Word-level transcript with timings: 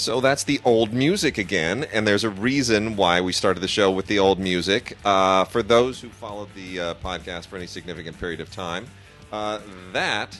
So 0.00 0.22
that's 0.22 0.44
the 0.44 0.62
old 0.64 0.94
music 0.94 1.36
again, 1.36 1.84
and 1.92 2.08
there's 2.08 2.24
a 2.24 2.30
reason 2.30 2.96
why 2.96 3.20
we 3.20 3.32
started 3.32 3.60
the 3.60 3.68
show 3.68 3.90
with 3.90 4.06
the 4.06 4.18
old 4.18 4.38
music. 4.38 4.96
Uh, 5.04 5.44
for 5.44 5.62
those 5.62 6.00
who 6.00 6.08
followed 6.08 6.48
the 6.54 6.80
uh, 6.80 6.94
podcast 6.94 7.48
for 7.48 7.56
any 7.56 7.66
significant 7.66 8.18
period 8.18 8.40
of 8.40 8.50
time, 8.50 8.86
uh, 9.30 9.60
that 9.92 10.38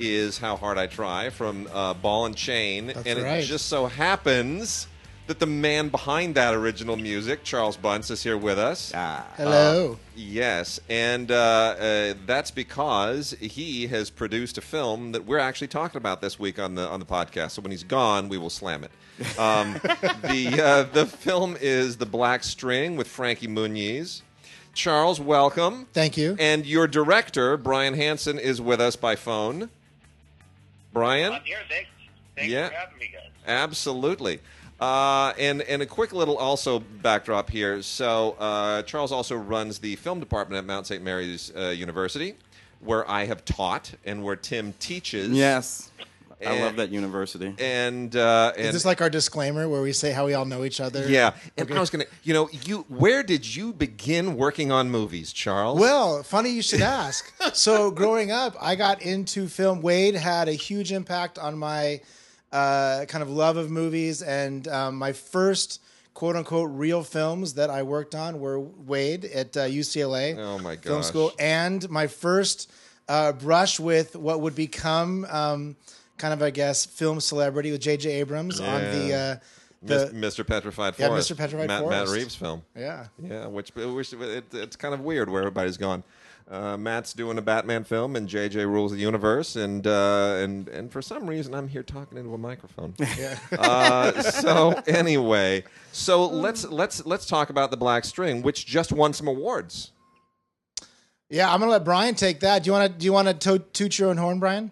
is 0.00 0.38
How 0.38 0.56
Hard 0.56 0.78
I 0.78 0.86
Try 0.86 1.28
from 1.28 1.68
uh, 1.74 1.92
Ball 1.92 2.24
and 2.24 2.34
Chain. 2.34 2.86
That's 2.86 3.06
and 3.06 3.22
right. 3.22 3.44
it 3.44 3.46
just 3.46 3.66
so 3.66 3.84
happens 3.84 4.86
that 5.26 5.38
the 5.38 5.46
man 5.46 5.88
behind 5.88 6.34
that 6.34 6.52
original 6.54 6.96
music, 6.96 7.44
Charles 7.44 7.76
Bunce, 7.76 8.10
is 8.10 8.22
here 8.22 8.36
with 8.36 8.58
us. 8.58 8.92
Ah. 8.94 9.24
Hello. 9.36 9.98
Yes, 10.16 10.80
and 10.88 11.30
uh, 11.30 11.34
uh, 11.34 12.14
that's 12.26 12.50
because 12.50 13.30
he 13.40 13.86
has 13.86 14.10
produced 14.10 14.58
a 14.58 14.60
film 14.60 15.12
that 15.12 15.24
we're 15.24 15.38
actually 15.38 15.68
talking 15.68 15.96
about 15.96 16.20
this 16.20 16.38
week 16.38 16.58
on 16.58 16.74
the 16.74 16.86
on 16.88 17.00
the 17.00 17.06
podcast. 17.06 17.52
So 17.52 17.62
when 17.62 17.70
he's 17.70 17.84
gone, 17.84 18.28
we 18.28 18.36
will 18.36 18.50
slam 18.50 18.84
it. 18.84 18.90
Um, 19.38 19.74
the 20.22 20.60
uh, 20.62 20.82
the 20.92 21.06
film 21.06 21.56
is 21.60 21.96
The 21.98 22.06
Black 22.06 22.42
String 22.44 22.96
with 22.96 23.06
Frankie 23.08 23.48
Muniz. 23.48 24.22
Charles, 24.74 25.20
welcome. 25.20 25.86
Thank 25.92 26.16
you. 26.16 26.34
And 26.38 26.64
your 26.66 26.86
director, 26.88 27.56
Brian 27.58 27.92
Hansen, 27.94 28.38
is 28.38 28.60
with 28.60 28.80
us 28.80 28.96
by 28.96 29.16
phone. 29.16 29.68
Brian? 30.94 31.32
I'm 31.32 31.42
here. 31.42 31.58
Thanks. 31.68 31.88
Thanks 32.36 32.50
Yeah. 32.52 32.68
for 32.68 32.74
having 32.74 32.98
me, 32.98 33.10
guys. 33.12 33.28
Absolutely. 33.46 34.40
Uh, 34.82 35.32
and 35.38 35.62
and 35.62 35.80
a 35.80 35.86
quick 35.86 36.12
little 36.12 36.36
also 36.36 36.80
backdrop 36.80 37.48
here. 37.48 37.80
So 37.82 38.32
uh, 38.40 38.82
Charles 38.82 39.12
also 39.12 39.36
runs 39.36 39.78
the 39.78 39.94
film 39.96 40.18
department 40.18 40.58
at 40.58 40.64
Mount 40.64 40.86
St. 40.88 41.02
Mary's 41.04 41.52
uh, 41.56 41.68
University, 41.68 42.34
where 42.80 43.08
I 43.08 43.26
have 43.26 43.44
taught 43.44 43.92
and 44.04 44.24
where 44.24 44.34
Tim 44.36 44.72
teaches. 44.80 45.28
Yes. 45.30 45.90
I 46.44 46.54
And- 46.54 46.64
love 46.64 46.76
that 46.76 46.90
university. 46.90 47.54
And 47.60 48.16
uh, 48.16 48.52
and 48.56 48.66
Is 48.66 48.72
this 48.72 48.84
like 48.84 49.00
our 49.00 49.08
disclaimer 49.08 49.68
where 49.68 49.80
we 49.82 49.92
say 49.92 50.10
how 50.10 50.26
we 50.26 50.34
all 50.34 50.44
know 50.46 50.64
each 50.64 50.80
other? 50.80 51.06
yeah. 51.08 51.34
And 51.56 51.68
Okay. 51.70 51.76
I 51.76 51.80
was 51.80 51.88
gonna, 51.90 52.06
you 52.24 52.34
know, 52.34 52.48
you 52.66 52.78
where 52.88 53.22
did 53.22 53.54
you 53.54 53.72
begin 53.72 54.36
working 54.36 54.72
on 54.72 54.90
movies, 54.90 55.32
Charles? 55.32 55.78
Well, 55.78 56.24
funny 56.24 56.50
you 56.50 56.62
should 56.62 56.80
ask. 56.82 57.32
so, 57.54 57.92
growing 57.92 58.32
up, 58.32 58.56
I 58.60 58.74
got 58.74 59.00
into 59.02 59.46
film. 59.46 59.80
Wade 59.82 60.16
had 60.16 60.48
a 60.48 60.54
huge 60.54 60.90
impact 60.90 61.38
on 61.38 61.56
my 61.56 62.00
uh, 62.52 63.04
kind 63.08 63.22
of 63.22 63.30
love 63.30 63.56
of 63.56 63.70
movies, 63.70 64.22
and 64.22 64.66
um, 64.68 64.96
my 64.96 65.12
first 65.12 65.80
quote 66.14 66.36
unquote 66.36 66.70
real 66.72 67.02
films 67.02 67.54
that 67.54 67.70
I 67.70 67.82
worked 67.82 68.14
on 68.14 68.38
were 68.40 68.60
Wade 68.60 69.24
at 69.24 69.56
uh, 69.56 69.60
UCLA 69.60 70.36
Oh, 70.38 70.58
my 70.58 70.76
Film. 70.76 71.02
School, 71.02 71.32
and 71.38 71.88
my 71.88 72.06
first 72.06 72.70
uh, 73.08 73.32
brush 73.32 73.80
with 73.80 74.14
what 74.16 74.40
would 74.40 74.54
become 74.54 75.24
um, 75.30 75.76
kind 76.18 76.34
of, 76.34 76.42
I 76.42 76.50
guess, 76.50 76.84
film 76.86 77.20
celebrity 77.20 77.72
with 77.72 77.80
J.J. 77.80 78.10
Abrams 78.10 78.60
on 78.60 78.80
the. 78.82 79.14
Uh, 79.14 79.36
the 79.84 80.12
Mr. 80.14 80.46
Petrified 80.46 80.94
Forest. 80.94 81.30
Yeah, 81.30 81.34
Mr. 81.34 81.36
Petrified 81.36 81.66
Matt, 81.66 81.88
Matt 81.88 82.06
Reeves 82.06 82.36
film. 82.36 82.62
yeah. 82.76 83.06
Yeah, 83.20 83.46
which, 83.48 83.74
which 83.74 84.12
it, 84.12 84.44
it's 84.52 84.76
kind 84.76 84.94
of 84.94 85.00
weird 85.00 85.28
where 85.28 85.42
everybody's 85.42 85.76
gone. 85.76 86.04
Uh, 86.52 86.76
Matt's 86.76 87.14
doing 87.14 87.38
a 87.38 87.42
Batman 87.42 87.82
film, 87.82 88.14
and 88.14 88.28
JJ 88.28 88.66
rules 88.66 88.92
the 88.92 88.98
universe, 88.98 89.56
and 89.56 89.86
uh, 89.86 90.36
and 90.38 90.68
and 90.68 90.92
for 90.92 91.00
some 91.00 91.26
reason 91.26 91.54
I'm 91.54 91.66
here 91.66 91.82
talking 91.82 92.18
into 92.18 92.34
a 92.34 92.38
microphone. 92.38 92.92
Yeah. 93.18 93.38
uh, 93.58 94.20
so 94.20 94.72
anyway, 94.86 95.64
so 95.92 96.26
let's 96.26 96.66
let's 96.68 97.06
let's 97.06 97.24
talk 97.24 97.48
about 97.48 97.70
the 97.70 97.78
Black 97.78 98.04
String, 98.04 98.42
which 98.42 98.66
just 98.66 98.92
won 98.92 99.14
some 99.14 99.28
awards. 99.28 99.92
Yeah, 101.30 101.50
I'm 101.50 101.60
gonna 101.60 101.72
let 101.72 101.84
Brian 101.86 102.14
take 102.14 102.40
that. 102.40 102.64
Do 102.64 102.68
you 102.68 102.72
want 102.72 102.92
to? 102.92 102.98
Do 102.98 103.06
you 103.06 103.14
want 103.14 103.28
to 103.28 103.34
to- 103.34 103.64
toot 103.72 103.98
your 103.98 104.10
own 104.10 104.18
horn, 104.18 104.38
Brian? 104.38 104.70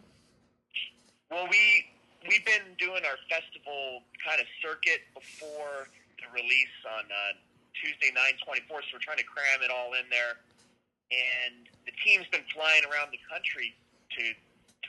Well, 1.30 1.46
we 1.50 1.86
we've 2.28 2.44
been 2.44 2.76
doing 2.78 3.00
our 3.06 3.16
festival 3.30 4.02
kind 4.22 4.38
of 4.38 4.46
circuit 4.60 5.00
before 5.14 5.88
the 6.18 6.28
release 6.34 6.76
on 6.98 7.04
uh, 7.04 7.32
Tuesday, 7.72 8.12
nine 8.14 8.34
twenty 8.44 8.60
four. 8.68 8.82
So 8.82 8.88
we're 8.92 8.98
trying 8.98 9.16
to 9.16 9.24
cram 9.24 9.62
it 9.64 9.70
all 9.70 9.94
in 9.94 10.04
there, 10.10 10.36
and 11.10 11.69
the 11.86 11.94
team's 12.04 12.28
been 12.28 12.44
flying 12.52 12.84
around 12.88 13.12
the 13.12 13.22
country 13.28 13.74
to 14.18 14.24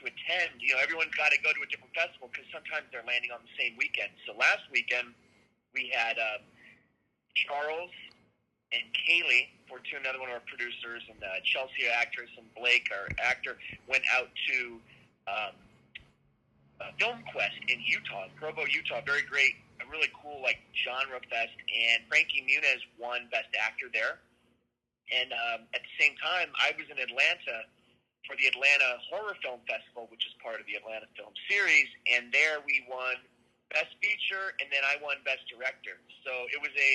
attend. 0.08 0.56
You 0.58 0.74
know, 0.74 0.80
everyone's 0.80 1.14
got 1.14 1.30
to 1.32 1.40
go 1.44 1.52
to 1.52 1.60
a 1.60 1.68
different 1.68 1.92
festival 1.92 2.32
because 2.32 2.48
sometimes 2.48 2.88
they're 2.90 3.06
landing 3.06 3.30
on 3.30 3.44
the 3.44 3.54
same 3.60 3.76
weekend. 3.76 4.10
So 4.24 4.32
last 4.34 4.64
weekend 4.72 5.12
we 5.76 5.92
had 5.92 6.16
um, 6.18 6.42
Charles 7.36 7.92
and 8.72 8.84
Kaylee, 8.96 9.52
for 9.68 9.78
to 9.84 9.92
another 10.00 10.18
one 10.18 10.32
of 10.32 10.40
our 10.40 10.46
producers, 10.48 11.04
and 11.08 11.20
uh, 11.20 11.44
Chelsea, 11.44 11.88
actress, 11.92 12.32
and 12.40 12.48
Blake, 12.56 12.88
our 12.88 13.08
actor, 13.20 13.60
went 13.84 14.04
out 14.08 14.32
to 14.48 14.80
um, 15.28 15.54
uh, 16.80 16.88
Film 16.98 17.20
Quest 17.32 17.56
in 17.68 17.78
Utah, 17.84 18.32
Provo, 18.36 18.64
Utah. 18.64 19.04
Very 19.04 19.22
great, 19.22 19.60
a 19.80 19.86
really 19.92 20.08
cool 20.16 20.40
like 20.42 20.58
genre 20.72 21.20
fest. 21.28 21.52
And 21.68 22.00
Frankie 22.08 22.44
Muniz 22.48 22.80
won 22.96 23.28
Best 23.30 23.52
Actor 23.60 23.92
there. 23.92 24.24
And 25.12 25.32
um, 25.32 25.60
at 25.76 25.84
the 25.84 25.94
same 26.00 26.16
time, 26.16 26.48
I 26.56 26.72
was 26.80 26.88
in 26.88 26.96
Atlanta 26.96 27.68
for 28.24 28.34
the 28.40 28.48
Atlanta 28.48 28.96
Horror 29.12 29.36
Film 29.44 29.60
Festival, 29.68 30.08
which 30.08 30.24
is 30.24 30.32
part 30.40 30.56
of 30.56 30.66
the 30.66 30.78
Atlanta 30.78 31.06
Film 31.12 31.36
Series. 31.50 31.90
And 32.08 32.32
there 32.32 32.64
we 32.64 32.86
won 32.88 33.20
Best 33.70 33.92
Feature, 34.00 34.56
and 34.60 34.72
then 34.72 34.80
I 34.86 34.96
won 35.02 35.20
Best 35.24 35.44
Director. 35.52 36.00
So 36.24 36.32
it 36.48 36.60
was 36.60 36.72
a 36.76 36.92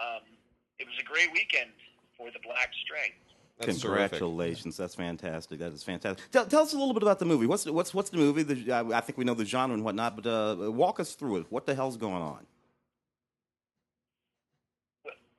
um, 0.00 0.24
it 0.78 0.86
was 0.86 0.96
a 0.98 1.04
great 1.04 1.30
weekend 1.32 1.70
for 2.16 2.30
the 2.32 2.40
Black 2.42 2.70
String. 2.82 3.12
That's 3.58 3.78
terrific. 3.78 4.18
Congratulations, 4.18 4.76
that's 4.76 4.96
fantastic. 4.96 5.60
That 5.60 5.72
is 5.72 5.84
fantastic. 5.84 6.28
Tell, 6.32 6.44
tell 6.46 6.62
us 6.62 6.72
a 6.72 6.76
little 6.76 6.92
bit 6.92 7.04
about 7.04 7.20
the 7.20 7.24
movie. 7.24 7.46
What's 7.46 7.66
what's 7.66 7.94
what's 7.94 8.10
the 8.10 8.16
movie? 8.18 8.42
The, 8.42 8.72
I, 8.72 8.98
I 8.98 9.00
think 9.00 9.16
we 9.16 9.24
know 9.24 9.34
the 9.34 9.44
genre 9.44 9.74
and 9.74 9.84
whatnot, 9.84 10.16
but 10.20 10.26
uh, 10.26 10.72
walk 10.72 10.98
us 10.98 11.14
through 11.14 11.36
it. 11.36 11.46
What 11.50 11.66
the 11.66 11.74
hell's 11.74 11.96
going 11.96 12.22
on? 12.22 12.46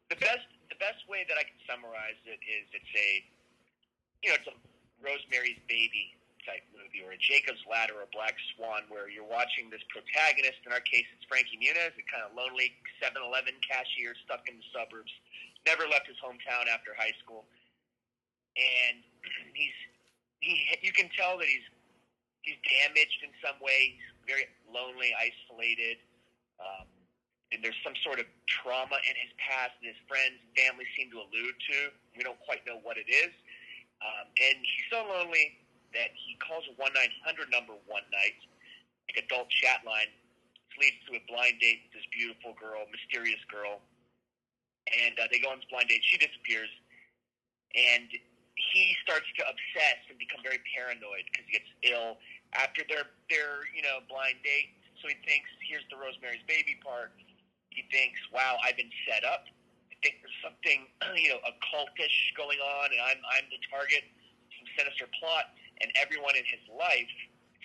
the 0.09 0.15
best 0.15 0.47
the 0.75 0.83
best 0.83 1.07
way 1.07 1.23
that 1.31 1.39
I 1.39 1.47
can 1.47 1.55
summarize 1.63 2.19
it 2.27 2.43
is 2.43 2.67
it's 2.75 2.93
a 2.99 3.23
you 4.19 4.27
know 4.27 4.35
it's 4.35 4.51
a 4.51 4.57
Rosemary's 4.99 5.59
Baby 5.71 6.11
type 6.43 6.67
movie 6.75 6.99
or 6.99 7.15
a 7.15 7.19
Jacob's 7.19 7.63
Ladder 7.63 7.95
or 8.03 8.11
Black 8.11 8.35
Swan 8.53 8.83
where 8.91 9.07
you're 9.07 9.25
watching 9.25 9.71
this 9.71 9.81
protagonist. 9.87 10.59
In 10.67 10.75
our 10.75 10.83
case, 10.83 11.07
it's 11.15 11.23
Frankie 11.31 11.57
Muniz, 11.57 11.95
a 11.95 12.05
kind 12.05 12.21
of 12.21 12.35
lonely 12.37 12.75
7-Eleven 13.01 13.55
cashier 13.65 14.13
stuck 14.27 14.45
in 14.45 14.59
the 14.59 14.67
suburbs, 14.69 15.09
never 15.65 15.87
left 15.87 16.05
his 16.11 16.19
hometown 16.19 16.67
after 16.67 16.91
high 16.93 17.15
school, 17.23 17.47
and 18.59 18.99
he's 19.57 19.77
he 20.43 20.67
you 20.83 20.91
can 20.91 21.07
tell 21.15 21.39
that 21.39 21.47
he's 21.47 21.65
he's 22.43 22.59
damaged 22.83 23.23
in 23.23 23.31
some 23.39 23.55
way. 23.63 23.95
He's 23.95 24.11
very 24.27 24.45
lonely, 24.67 25.15
isolated. 25.15 26.03
Um, 26.59 26.87
and 27.55 27.63
there's 27.63 27.79
some 27.87 27.95
sort 28.03 28.19
of 28.19 28.27
trauma 28.51 28.99
in 29.07 29.15
his 29.15 29.31
past 29.39 29.79
that 29.79 29.87
his 29.87 30.01
friends 30.11 30.35
and 30.35 30.51
family 30.59 30.83
seem 30.99 31.07
to 31.15 31.23
allude 31.23 31.55
to. 31.71 31.95
We 32.19 32.27
don't 32.27 32.39
quite 32.43 32.67
know 32.67 32.83
what 32.83 32.99
it 32.99 33.07
is. 33.07 33.31
Um, 34.03 34.27
and 34.35 34.59
he's 34.59 34.91
so 34.91 35.07
lonely 35.07 35.55
that 35.95 36.11
he 36.11 36.35
calls 36.43 36.67
a 36.67 36.75
1 36.75 36.91
900 36.91 37.47
number 37.47 37.79
one 37.87 38.03
night, 38.11 38.35
like 39.07 39.23
adult 39.23 39.47
chat 39.47 39.87
line. 39.87 40.11
This 40.67 40.75
leads 40.83 40.99
to 41.07 41.15
a 41.15 41.23
blind 41.31 41.63
date 41.63 41.87
with 41.87 42.03
this 42.03 42.07
beautiful 42.11 42.51
girl, 42.59 42.83
mysterious 42.91 43.39
girl. 43.47 43.79
And 44.91 45.15
uh, 45.15 45.31
they 45.31 45.39
go 45.39 45.55
on 45.55 45.63
this 45.63 45.69
blind 45.71 45.87
date. 45.87 46.03
She 46.03 46.19
disappears. 46.19 46.69
And 47.71 48.11
he 48.59 48.83
starts 48.99 49.31
to 49.39 49.47
obsess 49.47 50.03
and 50.11 50.19
become 50.19 50.43
very 50.43 50.59
paranoid 50.75 51.23
because 51.31 51.47
he 51.47 51.55
gets 51.55 51.71
ill 51.87 52.19
after 52.51 52.83
their, 52.91 53.07
their, 53.31 53.63
you 53.71 53.79
know, 53.79 54.03
blind 54.11 54.43
date. 54.43 54.75
So 54.99 55.07
he 55.07 55.15
thinks, 55.23 55.47
here's 55.63 55.87
the 55.87 55.95
Rosemary's 55.95 56.43
Baby 56.47 56.75
part 56.83 57.15
he 57.75 57.83
thinks, 57.91 58.19
"Wow, 58.31 58.57
I've 58.63 58.77
been 58.79 58.91
set 59.07 59.23
up. 59.23 59.45
I 59.91 59.95
think 60.01 60.23
there's 60.23 60.39
something, 60.41 60.87
you 61.19 61.29
know, 61.35 61.41
occultish 61.43 62.33
going 62.35 62.59
on, 62.59 62.91
and 62.91 63.01
I'm 63.03 63.19
I'm 63.35 63.45
the 63.51 63.59
target, 63.67 64.07
some 64.55 64.67
sinister 64.79 65.11
plot." 65.19 65.51
And 65.83 65.91
everyone 65.99 66.39
in 66.39 66.47
his 66.47 66.63
life 66.71 67.11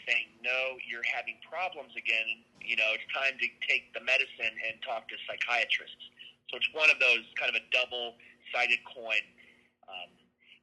saying, 0.06 0.34
"No, 0.42 0.76
you're 0.82 1.06
having 1.06 1.38
problems 1.46 1.94
again. 1.94 2.42
You 2.58 2.76
know, 2.76 2.90
it's 2.98 3.06
time 3.14 3.38
to 3.38 3.46
take 3.70 3.94
the 3.94 4.02
medicine 4.02 4.54
and 4.66 4.82
talk 4.82 5.06
to 5.08 5.16
psychiatrists." 5.30 6.10
So 6.50 6.58
it's 6.58 6.70
one 6.74 6.90
of 6.90 6.98
those 6.98 7.22
kind 7.38 7.46
of 7.46 7.54
a 7.54 7.64
double-sided 7.70 8.82
coin. 8.82 9.22
Um, 9.86 10.10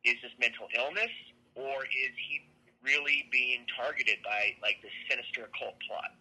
is 0.04 0.20
this 0.20 0.36
mental 0.36 0.68
illness, 0.76 1.12
or 1.56 1.88
is 1.88 2.14
he 2.28 2.44
really 2.84 3.28
being 3.32 3.64
targeted 3.76 4.20
by 4.24 4.56
like 4.62 4.84
this 4.84 4.92
sinister 5.08 5.48
occult 5.48 5.80
plot? 5.88 6.17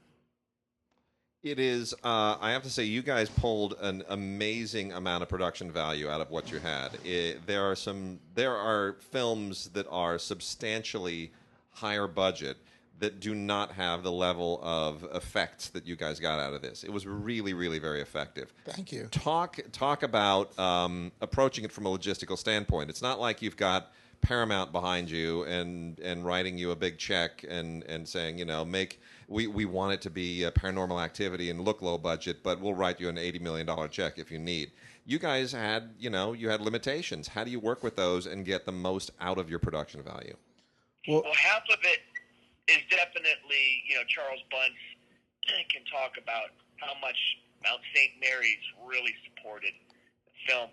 It 1.47 1.61
is. 1.61 1.95
Uh, 2.03 2.37
I 2.41 2.51
have 2.51 2.65
to 2.65 2.71
say, 2.71 2.83
you 2.83 3.03
guys 3.03 3.29
pulled 3.29 3.75
an 3.81 4.03
amazing 4.09 4.93
amount 4.93 5.23
of 5.23 5.29
production 5.29 5.71
value 5.71 6.11
out 6.11 6.21
of 6.21 6.29
what 6.29 6.51
you 6.51 6.59
had. 6.59 6.89
It, 7.05 7.47
there 7.47 7.63
are 7.71 7.77
some. 7.77 8.19
There 8.35 8.57
are 8.57 8.97
films 9.13 9.69
that 9.69 9.87
are 9.89 10.19
substantially 10.19 11.31
higher 11.71 12.09
budget 12.09 12.57
that 12.99 13.21
do 13.21 13.33
not 13.33 13.71
have 13.71 14.03
the 14.03 14.11
level 14.11 14.59
of 14.61 15.07
effects 15.15 15.69
that 15.69 15.87
you 15.87 15.95
guys 15.95 16.19
got 16.19 16.41
out 16.41 16.53
of 16.53 16.63
this. 16.63 16.83
It 16.83 16.91
was 16.93 17.07
really, 17.07 17.55
really 17.55 17.79
very 17.79 18.01
effective. 18.01 18.53
Thank 18.65 18.91
you. 18.91 19.07
Talk 19.13 19.61
talk 19.71 20.03
about 20.03 20.59
um, 20.59 21.13
approaching 21.21 21.65
it 21.65 21.71
from 21.71 21.87
a 21.87 21.91
logistical 21.91 22.37
standpoint. 22.37 22.91
It's 22.91 23.03
not 23.03 23.21
like 23.21 23.41
you've 23.41 23.57
got 23.57 23.93
Paramount 24.21 24.73
behind 24.73 25.09
you 25.09 25.45
and 25.45 26.01
and 26.01 26.25
writing 26.25 26.59
you 26.59 26.73
a 26.73 26.77
big 26.77 26.99
check 26.99 27.45
and 27.49 27.85
and 27.85 28.09
saying, 28.09 28.37
you 28.37 28.45
know, 28.45 28.65
make 28.65 29.01
we, 29.29 29.47
we 29.47 29.65
want 29.65 29.93
it 29.93 30.03
to 30.03 30.11
be 30.11 30.45
a 30.45 30.51
paranormal 30.51 31.03
activity 31.03 31.51
and 31.51 31.61
look 31.61 31.83
low 31.83 31.99
budget, 31.99 32.43
but 32.43 32.61
we'll 32.61 32.75
write 32.75 33.01
you 33.01 33.09
an 33.09 33.19
eighty 33.19 33.39
million 33.39 33.67
dollar 33.67 33.89
check 33.89 34.19
if 34.19 34.31
you 34.31 34.39
need. 34.39 34.71
You 35.05 35.19
guys 35.19 35.53
had, 35.53 35.95
you 35.99 36.11
know, 36.11 36.33
you 36.33 36.49
had 36.49 36.61
limitations. 36.61 37.29
How 37.29 37.45
do 37.45 37.51
you 37.51 37.61
work 37.61 37.83
with 37.83 37.97
those 37.97 38.27
and 38.27 38.45
get 38.45 38.67
the 38.67 38.73
most 38.73 39.11
out 39.21 39.39
of 39.39 39.49
your 39.49 39.59
production 39.61 40.03
value? 40.03 40.37
Well, 41.07 41.23
Well, 41.23 41.35
half 41.35 41.63
of 41.71 41.79
it 41.83 42.01
is 42.69 42.83
definitely, 42.91 43.85
you 43.89 43.95
know, 43.95 44.03
Charles 44.09 44.43
Bunce 44.51 44.75
can 45.71 45.83
talk 45.87 46.19
about 46.19 46.51
how 46.83 46.99
much 47.01 47.17
Mount 47.63 47.81
St. 47.95 48.13
Mary's 48.21 48.63
really 48.83 49.15
supported 49.27 49.73
the 50.27 50.35
film. 50.51 50.71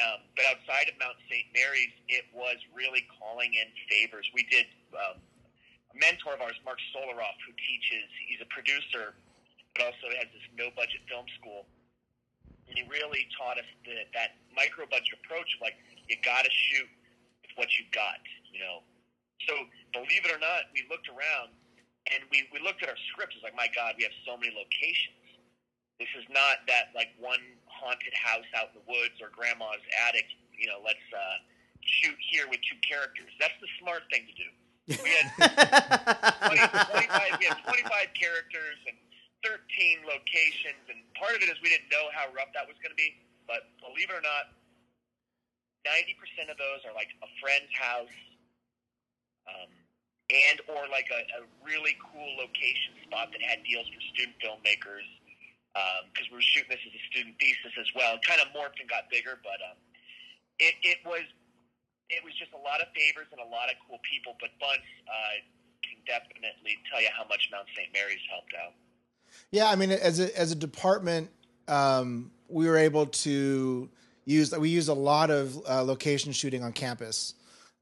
Um, 0.00 0.24
but 0.36 0.46
outside 0.46 0.88
of 0.88 0.94
Mount 0.98 1.18
St. 1.28 1.44
Mary's, 1.52 1.92
it 2.08 2.24
was 2.32 2.56
really 2.72 3.04
calling 3.18 3.52
in 3.52 3.68
favors. 3.90 4.24
We 4.32 4.46
did 4.48 4.66
um, 4.94 5.20
mentor 5.96 6.34
of 6.34 6.40
ours, 6.40 6.56
Mark 6.64 6.78
Stolaroff, 6.92 7.36
who 7.44 7.52
teaches. 7.56 8.06
He's 8.28 8.40
a 8.40 8.48
producer, 8.48 9.14
but 9.74 9.88
also 9.90 10.08
has 10.18 10.28
this 10.32 10.46
no-budget 10.56 11.04
film 11.08 11.26
school. 11.40 11.66
And 12.68 12.78
he 12.78 12.84
really 12.88 13.28
taught 13.36 13.58
us 13.58 13.68
the, 13.84 14.06
that 14.16 14.38
micro-budget 14.56 15.18
approach. 15.24 15.48
Like 15.60 15.76
you 16.08 16.16
got 16.24 16.44
to 16.44 16.52
shoot 16.52 16.88
with 17.44 17.52
what 17.56 17.68
you 17.76 17.84
got. 17.92 18.22
You 18.52 18.60
know, 18.60 18.84
so 19.48 19.54
believe 19.92 20.24
it 20.24 20.32
or 20.32 20.40
not, 20.40 20.68
we 20.72 20.84
looked 20.88 21.08
around 21.08 21.52
and 22.12 22.24
we, 22.30 22.48
we 22.52 22.58
looked 22.60 22.82
at 22.82 22.88
our 22.88 23.00
scripts. 23.12 23.36
It's 23.36 23.44
like, 23.44 23.56
my 23.56 23.68
God, 23.72 23.94
we 23.96 24.04
have 24.04 24.14
so 24.26 24.36
many 24.36 24.52
locations. 24.52 25.16
This 26.00 26.10
is 26.18 26.26
not 26.32 26.66
that 26.66 26.90
like 26.96 27.14
one 27.20 27.40
haunted 27.68 28.14
house 28.16 28.48
out 28.58 28.74
in 28.74 28.82
the 28.82 28.86
woods 28.90 29.22
or 29.22 29.30
grandma's 29.30 29.82
attic. 30.08 30.26
You 30.56 30.66
know, 30.66 30.82
let's 30.82 31.06
uh, 31.14 31.38
shoot 31.82 32.18
here 32.18 32.46
with 32.50 32.58
two 32.66 32.78
characters. 32.82 33.30
That's 33.38 33.54
the 33.62 33.70
smart 33.78 34.06
thing 34.10 34.26
to 34.26 34.34
do. 34.34 34.50
We 34.88 34.96
had 34.98 35.30
20, 36.50 36.58
25, 36.58 37.38
we 37.38 37.46
had 37.46 37.58
25 37.62 38.18
characters 38.18 38.78
and 38.90 38.98
13 39.46 40.06
locations, 40.06 40.82
and 40.90 40.98
part 41.14 41.34
of 41.34 41.42
it 41.42 41.50
is 41.50 41.58
we 41.62 41.70
didn't 41.70 41.90
know 41.90 42.10
how 42.14 42.30
rough 42.34 42.50
that 42.54 42.66
was 42.66 42.78
going 42.82 42.94
to 42.94 42.98
be. 42.98 43.14
But 43.46 43.66
believe 43.82 44.10
it 44.10 44.16
or 44.16 44.22
not, 44.22 44.54
90% 45.86 46.50
of 46.50 46.58
those 46.58 46.82
are 46.86 46.94
like 46.94 47.10
a 47.22 47.30
friend's 47.42 47.70
house, 47.74 48.18
um, 49.50 49.70
and 50.30 50.58
or 50.70 50.86
like 50.90 51.10
a, 51.10 51.22
a 51.38 51.42
really 51.66 51.98
cool 51.98 52.30
location 52.38 52.94
spot 53.02 53.34
that 53.34 53.42
had 53.42 53.62
deals 53.66 53.86
for 53.90 54.00
student 54.14 54.38
filmmakers 54.38 55.06
because 56.12 56.28
we 56.30 56.36
were 56.38 56.46
shooting 56.54 56.70
this 56.70 56.82
as 56.84 56.94
a 56.94 57.04
student 57.10 57.34
thesis 57.40 57.74
as 57.80 57.88
well. 57.96 58.14
It 58.14 58.24
kind 58.26 58.40
of 58.40 58.52
morphed 58.54 58.78
and 58.80 58.88
got 58.88 59.10
bigger, 59.10 59.38
but 59.42 59.58
um, 59.64 59.78
it, 60.58 60.74
it 60.82 60.98
was 61.04 61.26
it 62.12 62.22
was 62.24 62.34
just 62.36 62.52
a 62.52 62.60
lot 62.60 62.80
of 62.80 62.88
favors 62.94 63.26
and 63.32 63.40
a 63.40 63.50
lot 63.50 63.72
of 63.72 63.76
cool 63.88 63.98
people. 64.04 64.36
But 64.40 64.50
Bunce 64.60 64.84
uh, 65.08 65.40
can 65.80 65.98
definitely 66.06 66.76
tell 66.90 67.00
you 67.00 67.08
how 67.16 67.24
much 67.28 67.48
Mount 67.50 67.66
St. 67.74 67.88
Mary's 67.92 68.22
helped 68.30 68.52
out. 68.54 68.72
Yeah, 69.50 69.70
I 69.70 69.76
mean, 69.76 69.90
as 69.90 70.20
a 70.20 70.28
as 70.38 70.52
a 70.52 70.54
department, 70.54 71.30
um, 71.68 72.30
we 72.48 72.68
were 72.68 72.76
able 72.76 73.06
to 73.06 73.88
use 74.24 74.56
we 74.56 74.68
used 74.68 74.88
a 74.88 74.94
lot 74.94 75.30
of 75.30 75.56
uh, 75.68 75.82
location 75.82 76.32
shooting 76.32 76.62
on 76.62 76.72
campus, 76.72 77.34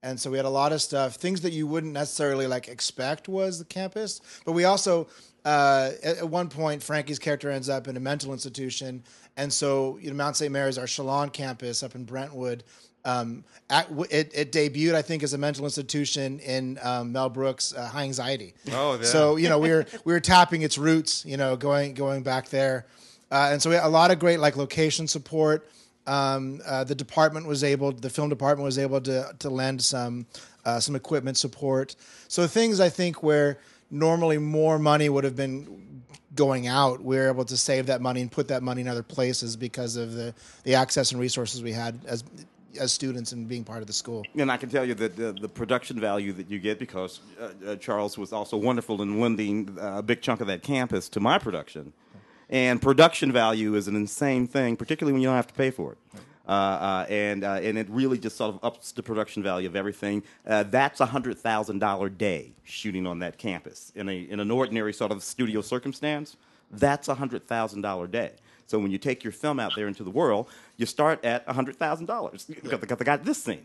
and 0.02 0.18
so 0.18 0.30
we 0.30 0.36
had 0.36 0.46
a 0.46 0.50
lot 0.50 0.72
of 0.72 0.80
stuff, 0.80 1.16
things 1.16 1.40
that 1.42 1.52
you 1.52 1.66
wouldn't 1.66 1.92
necessarily 1.92 2.46
like 2.46 2.68
expect 2.68 3.28
was 3.28 3.58
the 3.58 3.64
campus. 3.64 4.20
But 4.44 4.52
we 4.52 4.64
also, 4.64 5.08
uh, 5.44 5.90
at, 6.02 6.18
at 6.18 6.28
one 6.28 6.48
point, 6.48 6.82
Frankie's 6.82 7.18
character 7.18 7.50
ends 7.50 7.68
up 7.68 7.88
in 7.88 7.96
a 7.96 8.00
mental 8.00 8.32
institution, 8.32 9.02
and 9.36 9.52
so 9.52 9.98
you 10.00 10.10
know, 10.10 10.16
Mount 10.16 10.36
St. 10.36 10.52
Mary's, 10.52 10.78
our 10.78 10.86
Chalon 10.86 11.32
campus 11.32 11.82
up 11.82 11.94
in 11.94 12.04
Brentwood. 12.04 12.64
Um, 13.04 13.44
at, 13.70 13.88
it, 14.10 14.32
it 14.34 14.52
debuted, 14.52 14.94
I 14.94 15.02
think, 15.02 15.22
as 15.22 15.32
a 15.32 15.38
mental 15.38 15.64
institution 15.64 16.38
in 16.40 16.78
um, 16.82 17.12
Mel 17.12 17.30
Brooks' 17.30 17.72
uh, 17.72 17.86
High 17.86 18.02
Anxiety. 18.02 18.54
Oh, 18.72 18.96
yeah. 18.96 19.04
So 19.04 19.36
you 19.36 19.48
know 19.48 19.58
we 19.58 19.70
were 19.70 19.86
we 20.04 20.12
were 20.12 20.20
tapping 20.20 20.62
its 20.62 20.76
roots, 20.76 21.24
you 21.24 21.36
know, 21.36 21.56
going 21.56 21.94
going 21.94 22.22
back 22.22 22.48
there, 22.48 22.86
uh, 23.30 23.50
and 23.52 23.62
so 23.62 23.70
we 23.70 23.76
had 23.76 23.84
a 23.84 23.88
lot 23.88 24.10
of 24.10 24.18
great 24.18 24.40
like 24.40 24.56
location 24.56 25.06
support. 25.06 25.70
Um, 26.06 26.60
uh, 26.66 26.84
the 26.84 26.94
department 26.94 27.46
was 27.46 27.62
able, 27.62 27.92
the 27.92 28.10
film 28.10 28.28
department 28.28 28.64
was 28.64 28.78
able 28.78 29.00
to 29.02 29.32
to 29.38 29.50
lend 29.50 29.82
some 29.82 30.26
uh, 30.64 30.80
some 30.80 30.96
equipment 30.96 31.36
support. 31.36 31.96
So 32.28 32.46
things 32.46 32.80
I 32.80 32.88
think 32.88 33.22
where 33.22 33.60
normally 33.90 34.38
more 34.38 34.78
money 34.78 35.08
would 35.08 35.24
have 35.24 35.36
been 35.36 36.02
going 36.34 36.66
out, 36.66 37.02
we 37.02 37.16
were 37.16 37.28
able 37.28 37.44
to 37.44 37.56
save 37.56 37.86
that 37.86 38.00
money 38.00 38.20
and 38.20 38.30
put 38.30 38.48
that 38.48 38.62
money 38.62 38.80
in 38.82 38.88
other 38.88 39.02
places 39.02 39.56
because 39.56 39.96
of 39.96 40.12
the 40.12 40.34
the 40.64 40.74
access 40.74 41.12
and 41.12 41.20
resources 41.20 41.62
we 41.62 41.72
had 41.72 42.00
as 42.06 42.24
as 42.78 42.92
students 42.92 43.32
and 43.32 43.48
being 43.48 43.64
part 43.64 43.80
of 43.80 43.86
the 43.86 43.92
school. 43.92 44.24
And 44.36 44.50
I 44.50 44.56
can 44.56 44.68
tell 44.68 44.84
you 44.84 44.94
that 44.94 45.16
the, 45.16 45.32
the 45.32 45.48
production 45.48 45.98
value 45.98 46.32
that 46.34 46.50
you 46.50 46.58
get, 46.58 46.78
because 46.78 47.20
uh, 47.40 47.50
uh, 47.66 47.76
Charles 47.76 48.16
was 48.16 48.32
also 48.32 48.56
wonderful 48.56 49.02
in 49.02 49.20
lending 49.20 49.76
uh, 49.78 49.98
a 49.98 50.02
big 50.02 50.20
chunk 50.20 50.40
of 50.40 50.46
that 50.46 50.62
campus 50.62 51.08
to 51.10 51.20
my 51.20 51.38
production. 51.38 51.92
And 52.48 52.82
production 52.82 53.32
value 53.32 53.76
is 53.76 53.86
an 53.88 53.96
insane 53.96 54.46
thing, 54.46 54.76
particularly 54.76 55.12
when 55.12 55.22
you 55.22 55.28
don't 55.28 55.36
have 55.36 55.46
to 55.46 55.54
pay 55.54 55.70
for 55.70 55.92
it. 55.92 55.98
Uh, 56.48 56.52
uh, 56.52 57.06
and 57.08 57.44
uh, 57.44 57.60
and 57.62 57.78
it 57.78 57.88
really 57.90 58.18
just 58.18 58.36
sort 58.36 58.52
of 58.52 58.64
ups 58.64 58.90
the 58.90 59.02
production 59.02 59.40
value 59.40 59.68
of 59.68 59.76
everything. 59.76 60.20
Uh, 60.44 60.64
that's 60.64 60.98
a 60.98 61.06
hundred 61.06 61.38
thousand 61.38 61.78
dollar 61.78 62.08
day 62.08 62.50
shooting 62.64 63.06
on 63.06 63.20
that 63.20 63.38
campus 63.38 63.92
in 63.94 64.08
a 64.08 64.22
in 64.22 64.40
an 64.40 64.50
ordinary 64.50 64.92
sort 64.92 65.12
of 65.12 65.22
studio 65.22 65.60
circumstance. 65.60 66.36
That's 66.72 67.06
a 67.06 67.14
hundred 67.14 67.46
thousand 67.46 67.82
dollar 67.82 68.08
day. 68.08 68.32
So 68.70 68.78
when 68.78 68.92
you 68.92 68.98
take 68.98 69.24
your 69.24 69.32
film 69.32 69.58
out 69.58 69.72
there 69.74 69.88
into 69.88 70.04
the 70.04 70.10
world, 70.10 70.48
you 70.76 70.86
start 70.86 71.24
at 71.24 71.42
a 71.48 71.52
hundred 71.52 71.74
thousand 71.76 72.06
dollars 72.06 72.44
because 72.44 72.98
they 72.98 73.04
got 73.04 73.24
this 73.24 73.42
scene, 73.42 73.64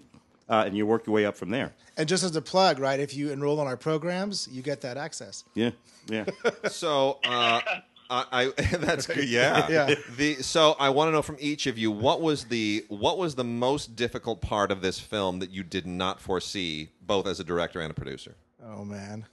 uh, 0.49 0.63
and 0.65 0.75
you 0.75 0.87
work 0.87 1.05
your 1.05 1.13
way 1.13 1.27
up 1.27 1.37
from 1.37 1.51
there. 1.51 1.75
And 1.95 2.09
just 2.09 2.23
as 2.23 2.35
a 2.35 2.41
plug, 2.41 2.79
right? 2.79 2.99
If 2.99 3.13
you 3.13 3.31
enroll 3.31 3.61
in 3.61 3.67
our 3.67 3.77
programs, 3.77 4.47
you 4.51 4.63
get 4.63 4.81
that 4.81 4.97
access. 4.97 5.43
Yeah, 5.53 5.71
yeah. 6.07 6.25
So, 6.71 7.19
uh, 7.23 7.61
I, 8.09 8.25
I 8.31 8.45
that's 8.77 9.05
good. 9.05 9.29
Yeah. 9.29 9.69
Yeah. 9.69 9.93
The 10.17 10.41
so 10.41 10.75
I 10.79 10.89
want 10.89 11.09
to 11.09 11.11
know 11.11 11.21
from 11.21 11.37
each 11.39 11.67
of 11.67 11.77
you 11.77 11.91
what 11.91 12.19
was 12.19 12.45
the 12.45 12.83
what 12.87 13.19
was 13.19 13.35
the 13.35 13.43
most 13.43 13.95
difficult 13.95 14.41
part 14.41 14.71
of 14.71 14.81
this 14.81 14.99
film 14.99 15.37
that 15.37 15.51
you 15.51 15.61
did 15.61 15.85
not 15.85 16.19
foresee, 16.19 16.89
both 16.99 17.27
as 17.27 17.39
a 17.39 17.43
director 17.43 17.79
and 17.79 17.91
a 17.91 17.93
producer. 17.93 18.33
Oh 18.65 18.83
man, 18.83 19.27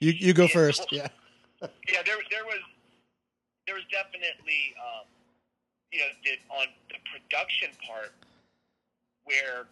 you 0.00 0.12
you 0.12 0.34
go 0.34 0.48
first. 0.48 0.92
Yeah. 0.92 1.08
yeah, 1.62 2.02
there 2.04 2.16
there 2.30 2.44
was 2.44 2.58
there 3.68 3.76
was 3.76 3.84
definitely 3.92 4.72
um, 4.80 5.04
you 5.92 6.00
know 6.00 6.08
the, 6.24 6.40
on 6.48 6.72
the 6.88 6.96
production 7.12 7.68
part 7.84 8.16
where 9.28 9.68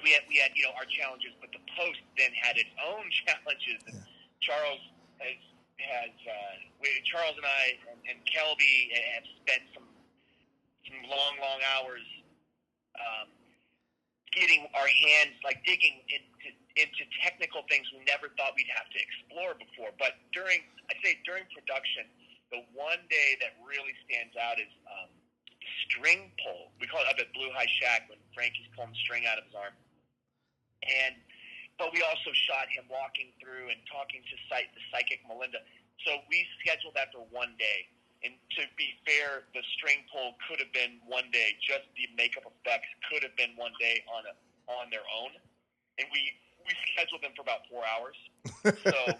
we 0.00 0.16
had 0.16 0.24
we 0.32 0.40
had 0.40 0.56
you 0.56 0.64
know 0.64 0.72
our 0.80 0.88
challenges, 0.88 1.36
but 1.44 1.52
the 1.52 1.60
post 1.76 2.00
then 2.16 2.32
had 2.32 2.56
its 2.56 2.72
own 2.80 3.04
challenges. 3.28 3.84
And 3.92 4.00
Charles 4.40 4.80
has 5.20 5.36
has 5.76 6.14
uh, 6.24 6.54
we, 6.80 6.88
Charles 7.04 7.36
and 7.36 7.44
I 7.44 7.76
and, 7.92 8.00
and 8.08 8.18
Kelby 8.24 8.96
have 9.12 9.28
spent 9.44 9.64
some 9.76 9.84
some 10.88 10.98
long 11.12 11.36
long 11.36 11.60
hours 11.76 12.04
um, 12.96 13.28
getting 14.32 14.64
our 14.72 14.88
hands 14.88 15.36
like 15.44 15.60
digging 15.68 16.00
into 16.08 16.48
into 16.80 17.04
technical 17.20 17.60
things 17.68 17.88
we 17.92 18.00
never 18.08 18.32
thought 18.40 18.56
we'd 18.56 18.72
have 18.72 18.88
to 18.88 19.00
explore 19.00 19.52
before. 19.60 19.92
But 20.00 20.16
during 20.32 20.64
I'd 20.88 20.96
say 21.04 21.20
during 21.28 21.44
production, 21.52 22.08
the 22.56 22.64
one 22.72 23.04
day 23.12 23.36
that 23.44 23.52
really 23.60 23.92
stands 24.08 24.32
out 24.40 24.56
is 24.56 24.72
um, 24.88 25.12
string 25.84 26.32
pull. 26.40 26.72
We 26.80 26.88
call 26.88 27.04
it 27.04 27.08
up 27.12 27.20
at 27.20 27.28
Blue 27.36 27.52
High 27.52 27.68
Shack 27.68 28.08
when 28.08 28.16
Frankie's 28.32 28.72
pulling 28.72 28.96
string 29.04 29.28
out 29.28 29.36
of 29.36 29.44
his 29.44 29.52
arm. 29.52 29.76
And 30.80 31.20
but 31.76 31.92
we 31.92 32.00
also 32.00 32.32
shot 32.32 32.72
him 32.72 32.88
walking 32.88 33.36
through 33.36 33.68
and 33.68 33.76
talking 33.84 34.24
to 34.24 34.34
psych, 34.48 34.72
the 34.72 34.80
psychic 34.88 35.20
Melinda. 35.28 35.60
So 36.08 36.24
we 36.32 36.48
scheduled 36.64 36.96
that 36.96 37.12
for 37.12 37.28
one 37.28 37.52
day. 37.60 37.92
And 38.24 38.32
to 38.56 38.64
be 38.80 38.96
fair, 39.04 39.44
the 39.52 39.60
string 39.76 40.08
pull 40.08 40.40
could 40.48 40.56
have 40.56 40.72
been 40.72 41.04
one 41.04 41.28
day. 41.28 41.52
Just 41.60 41.84
the 41.92 42.08
makeup 42.16 42.48
effects 42.48 42.88
could 43.12 43.20
have 43.20 43.36
been 43.36 43.52
one 43.60 43.76
day 43.76 44.00
on 44.08 44.24
a, 44.24 44.32
on 44.72 44.88
their 44.88 45.04
own. 45.04 45.36
And 46.00 46.08
we 46.08 46.32
we 46.64 46.72
scheduled 46.96 47.20
them 47.20 47.36
for 47.36 47.44
about 47.44 47.68
four 47.68 47.84
hours. 47.84 48.16
So 48.82 49.14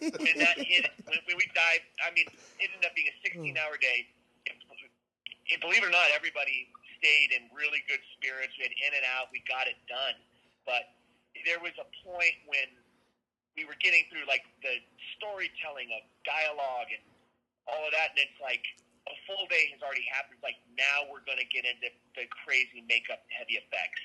when 0.00 0.36
that 0.42 0.56
hit, 0.58 0.90
when, 1.06 1.20
when 1.26 1.36
we 1.36 1.46
dived, 1.54 1.86
I 2.02 2.10
mean, 2.12 2.26
it 2.58 2.68
ended 2.72 2.84
up 2.86 2.94
being 2.96 3.10
a 3.10 3.16
16 3.22 3.42
hour 3.58 3.76
hmm. 3.76 3.82
day. 3.82 3.98
And, 4.50 4.56
and 5.52 5.58
believe 5.62 5.82
it 5.82 5.88
or 5.88 5.94
not, 5.94 6.10
everybody 6.14 6.70
stayed 6.98 7.30
in 7.36 7.46
really 7.52 7.84
good 7.86 8.02
spirits. 8.18 8.54
We 8.58 8.66
had 8.66 8.74
in 8.74 8.92
and 8.96 9.06
out. 9.16 9.30
We 9.30 9.44
got 9.46 9.68
it 9.70 9.78
done. 9.86 10.16
But 10.66 10.90
there 11.46 11.62
was 11.62 11.74
a 11.78 11.86
point 12.02 12.36
when 12.50 12.68
we 13.54 13.64
were 13.64 13.78
getting 13.80 14.04
through 14.12 14.28
like 14.28 14.44
the 14.60 14.82
storytelling 15.16 15.88
of 15.96 16.04
dialogue 16.28 16.92
and 16.92 17.02
all 17.70 17.82
of 17.86 17.92
that, 17.96 18.14
and 18.14 18.20
it's 18.20 18.40
like 18.42 18.62
a 19.08 19.14
full 19.24 19.46
day 19.48 19.70
has 19.72 19.80
already 19.80 20.04
happened. 20.10 20.38
Like 20.44 20.60
now 20.76 21.08
we're 21.08 21.24
going 21.24 21.40
to 21.40 21.48
get 21.48 21.64
into 21.64 21.88
the 22.14 22.28
crazy 22.44 22.84
makeup 22.84 23.24
heavy 23.32 23.58
effects, 23.58 24.02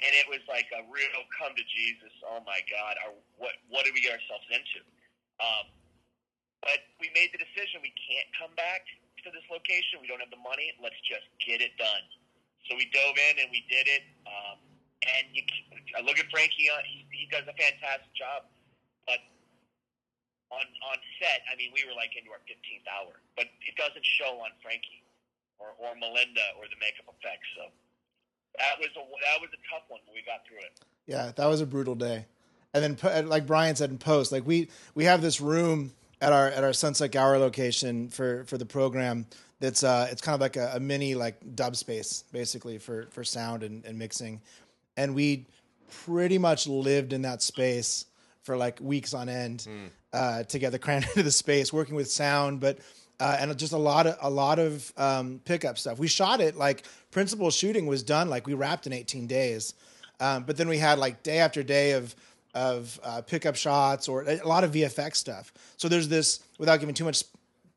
and 0.00 0.10
it 0.14 0.26
was 0.30 0.40
like 0.46 0.66
a 0.72 0.82
real 0.86 1.20
come 1.36 1.52
to 1.54 1.66
Jesus. 1.66 2.14
Oh 2.24 2.40
my 2.46 2.64
God, 2.70 2.96
our, 3.04 3.12
what 3.36 3.54
what 3.68 3.84
did 3.84 3.92
we 3.92 4.00
get 4.00 4.16
ourselves 4.16 4.46
into? 4.50 4.82
Um, 5.40 5.66
but 6.62 6.80
we 6.98 7.12
made 7.12 7.34
the 7.34 7.40
decision 7.40 7.84
we 7.84 7.92
can't 7.92 8.28
come 8.38 8.52
back 8.56 8.88
to 9.24 9.28
this 9.32 9.44
location. 9.52 10.00
We 10.00 10.08
don't 10.08 10.20
have 10.20 10.32
the 10.32 10.40
money. 10.40 10.72
Let's 10.80 10.98
just 11.04 11.26
get 11.40 11.60
it 11.60 11.76
done. 11.76 12.04
So 12.68 12.76
we 12.76 12.88
dove 12.92 13.16
in 13.16 13.44
and 13.44 13.48
we 13.52 13.64
did 13.68 13.84
it. 13.88 14.04
Um, 14.24 14.56
and 15.04 15.24
you, 15.36 15.44
I 15.92 16.00
look 16.00 16.16
at 16.16 16.28
Frankie. 16.32 16.72
Uh, 16.72 16.80
he, 16.88 17.04
he 17.12 17.28
does 17.28 17.44
a 17.44 17.52
fantastic 17.52 18.08
job, 18.16 18.48
but 19.04 19.20
on 20.48 20.64
on 20.88 20.98
set, 21.20 21.44
I 21.44 21.56
mean, 21.60 21.76
we 21.76 21.84
were 21.84 21.92
like 21.92 22.16
into 22.16 22.32
our 22.32 22.40
15th 22.48 22.88
hour, 22.88 23.20
but 23.36 23.52
it 23.68 23.76
doesn't 23.76 24.04
show 24.16 24.40
on 24.40 24.56
Frankie 24.64 25.04
or 25.60 25.76
or 25.76 25.92
Melinda 25.96 26.56
or 26.56 26.64
the 26.72 26.80
makeup 26.80 27.12
effects. 27.12 27.48
So 27.52 27.68
that 28.56 28.80
was 28.80 28.92
a 28.96 29.04
that 29.04 29.38
was 29.44 29.52
a 29.52 29.60
tough 29.68 29.84
one. 29.92 30.00
But 30.08 30.16
we 30.16 30.24
got 30.24 30.48
through 30.48 30.64
it. 30.64 30.72
Yeah, 31.04 31.32
that 31.36 31.46
was 31.52 31.60
a 31.60 31.68
brutal 31.68 31.94
day. 31.94 32.24
And 32.74 32.96
then, 32.98 33.28
like 33.28 33.46
Brian 33.46 33.76
said 33.76 33.90
in 33.90 33.98
post, 33.98 34.32
like 34.32 34.46
we 34.46 34.68
we 34.94 35.04
have 35.04 35.22
this 35.22 35.40
room 35.40 35.92
at 36.20 36.32
our 36.32 36.48
at 36.48 36.64
our 36.64 36.72
Sunset 36.72 37.12
Gower 37.12 37.38
location 37.38 38.08
for 38.08 38.44
for 38.44 38.58
the 38.58 38.66
program. 38.66 39.26
That's 39.60 39.84
uh, 39.84 40.08
it's 40.10 40.20
kind 40.20 40.34
of 40.34 40.40
like 40.40 40.56
a, 40.56 40.72
a 40.74 40.80
mini 40.80 41.14
like 41.14 41.54
dub 41.54 41.76
space 41.76 42.24
basically 42.32 42.78
for 42.78 43.06
for 43.10 43.22
sound 43.22 43.62
and, 43.62 43.84
and 43.84 43.98
mixing, 43.98 44.40
and 44.96 45.14
we 45.14 45.46
pretty 46.04 46.38
much 46.38 46.66
lived 46.66 47.12
in 47.12 47.22
that 47.22 47.42
space 47.42 48.06
for 48.42 48.56
like 48.56 48.78
weeks 48.80 49.14
on 49.14 49.28
end 49.28 49.66
uh, 50.12 50.42
together, 50.44 50.78
crammed 50.78 51.04
into 51.08 51.22
the 51.22 51.30
space, 51.30 51.72
working 51.72 51.94
with 51.94 52.10
sound, 52.10 52.60
but 52.60 52.78
uh, 53.20 53.36
and 53.38 53.56
just 53.56 53.72
a 53.72 53.78
lot 53.78 54.06
of 54.06 54.16
a 54.20 54.30
lot 54.30 54.58
of 54.58 54.92
um, 54.96 55.40
pickup 55.44 55.78
stuff. 55.78 55.98
We 55.98 56.08
shot 56.08 56.40
it 56.40 56.56
like 56.56 56.84
principal 57.10 57.50
shooting 57.50 57.86
was 57.86 58.02
done 58.02 58.28
like 58.28 58.46
we 58.46 58.54
wrapped 58.54 58.86
in 58.86 58.92
18 58.92 59.26
days, 59.26 59.74
um, 60.20 60.44
but 60.44 60.56
then 60.56 60.68
we 60.68 60.78
had 60.78 60.98
like 60.98 61.22
day 61.22 61.38
after 61.38 61.62
day 61.62 61.92
of 61.92 62.14
of 62.54 62.98
uh, 63.02 63.20
pickup 63.22 63.56
shots 63.56 64.08
or 64.08 64.22
a 64.22 64.46
lot 64.46 64.64
of 64.64 64.72
VFX 64.72 65.16
stuff. 65.16 65.52
So 65.76 65.88
there's 65.88 66.08
this 66.08 66.40
without 66.58 66.80
giving 66.80 66.94
too 66.94 67.04
much 67.04 67.24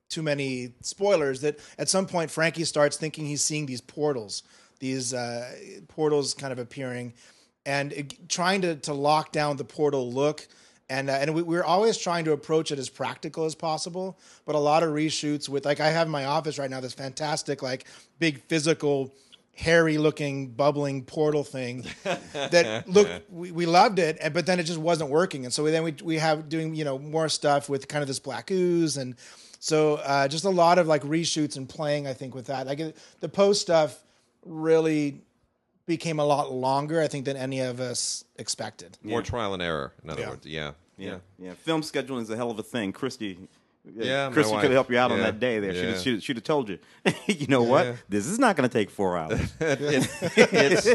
too 0.10 0.24
many 0.24 0.74
spoilers 0.82 1.42
that 1.42 1.60
at 1.78 1.90
some 1.90 2.06
point 2.06 2.32
Frankie 2.32 2.64
starts 2.64 2.98
thinking 2.98 3.26
he's 3.26 3.42
seeing 3.42 3.66
these 3.66 3.82
portals, 3.82 4.44
these 4.80 5.14
uh, 5.14 5.52
portals 5.90 6.34
kind 6.34 6.54
of 6.54 6.60
appearing, 6.60 7.14
and 7.66 7.92
it, 7.94 8.30
trying 8.30 8.62
to 8.62 8.76
to 8.76 8.94
lock 8.94 9.32
down 9.32 9.58
the 9.58 9.66
portal 9.66 10.12
look. 10.12 10.48
And 10.90 11.10
uh, 11.10 11.14
and 11.14 11.36
we, 11.36 11.42
we're 11.42 11.66
always 11.66 11.98
trying 11.98 12.24
to 12.26 12.32
approach 12.32 12.72
it 12.72 12.80
as 12.80 12.88
practical 12.88 13.44
as 13.44 13.56
possible, 13.56 14.18
but 14.46 14.56
a 14.56 14.60
lot 14.60 14.84
of 14.84 14.92
reshoots 14.92 15.50
with 15.50 15.66
like 15.66 15.82
I 15.82 15.90
have 15.90 16.08
in 16.08 16.12
my 16.12 16.26
office 16.26 16.58
right 16.58 16.70
now 16.70 16.80
this 16.80 16.94
fantastic 16.94 17.62
like 17.62 17.86
big 18.20 18.42
physical 18.44 19.14
hairy 19.58 19.98
looking 19.98 20.50
bubbling 20.52 21.04
portal 21.04 21.44
thing 21.44 21.84
that 22.34 22.84
look 22.88 23.08
we, 23.32 23.52
we 23.52 23.66
loved 23.66 23.98
it 23.98 24.16
but 24.32 24.46
then 24.46 24.60
it 24.60 24.64
just 24.64 24.78
wasn't 24.78 25.10
working 25.10 25.46
and 25.46 25.54
so 25.54 25.64
we, 25.64 25.72
then 25.72 25.84
we 25.84 25.96
we 26.04 26.18
have 26.18 26.48
doing 26.48 26.76
you 26.76 26.86
know 26.86 27.00
more 27.00 27.28
stuff 27.28 27.68
with 27.68 27.88
kind 27.88 28.04
of 28.04 28.08
this 28.08 28.20
black 28.20 28.52
ooze 28.52 28.98
and 28.98 29.16
so 29.60 29.96
uh, 29.96 30.28
just 30.28 30.46
a 30.46 30.50
lot 30.52 30.78
of 30.78 30.86
like 30.86 31.02
reshoots 31.02 31.58
and 31.58 31.68
playing 31.68 32.06
I 32.06 32.14
think 32.14 32.36
with 32.36 32.46
that 32.46 32.68
like 32.68 32.80
it, 32.80 32.98
the 33.20 33.30
post 33.30 33.60
stuff 33.62 34.04
really 34.46 35.22
became 35.88 36.20
a 36.20 36.26
lot 36.26 36.52
longer 36.54 37.02
I 37.02 37.08
think 37.08 37.26
than 37.26 37.36
any 37.38 37.62
of 37.62 37.80
us 37.80 38.24
expected 38.38 38.98
More 39.02 39.24
trial 39.24 39.54
and 39.56 39.64
error. 39.64 39.92
In 40.04 40.10
other 40.12 40.22
Yeah. 40.22 40.30
words, 40.30 40.46
yeah, 40.46 40.72
Yeah, 40.98 41.18
yeah. 41.40 41.54
Film 41.54 41.82
scheduling 41.82 42.22
is 42.22 42.30
a 42.30 42.36
hell 42.36 42.52
of 42.52 42.60
a 42.60 42.64
thing. 42.64 42.92
Christy, 42.92 43.40
Yeah, 43.96 44.28
my 44.30 44.34
Christy 44.34 44.54
wife. 44.54 44.62
could 44.64 44.72
help 44.72 44.90
you 44.92 44.98
out 44.98 45.12
on 45.12 45.20
that 45.20 45.40
day. 45.40 45.60
There, 45.60 45.72
yeah. 45.74 45.94
she'd, 45.98 46.02
she'd, 46.02 46.24
she'd 46.24 46.36
have 46.38 46.44
told 46.44 46.70
you. 46.70 46.80
you 47.28 47.48
know 47.48 47.64
what? 47.64 47.96
This 48.10 48.26
is 48.28 48.40
not 48.40 48.56
going 48.56 48.68
to 48.70 48.74
take 48.74 48.90
four 48.90 49.18
hours. 49.18 49.40
it's, 49.60 50.88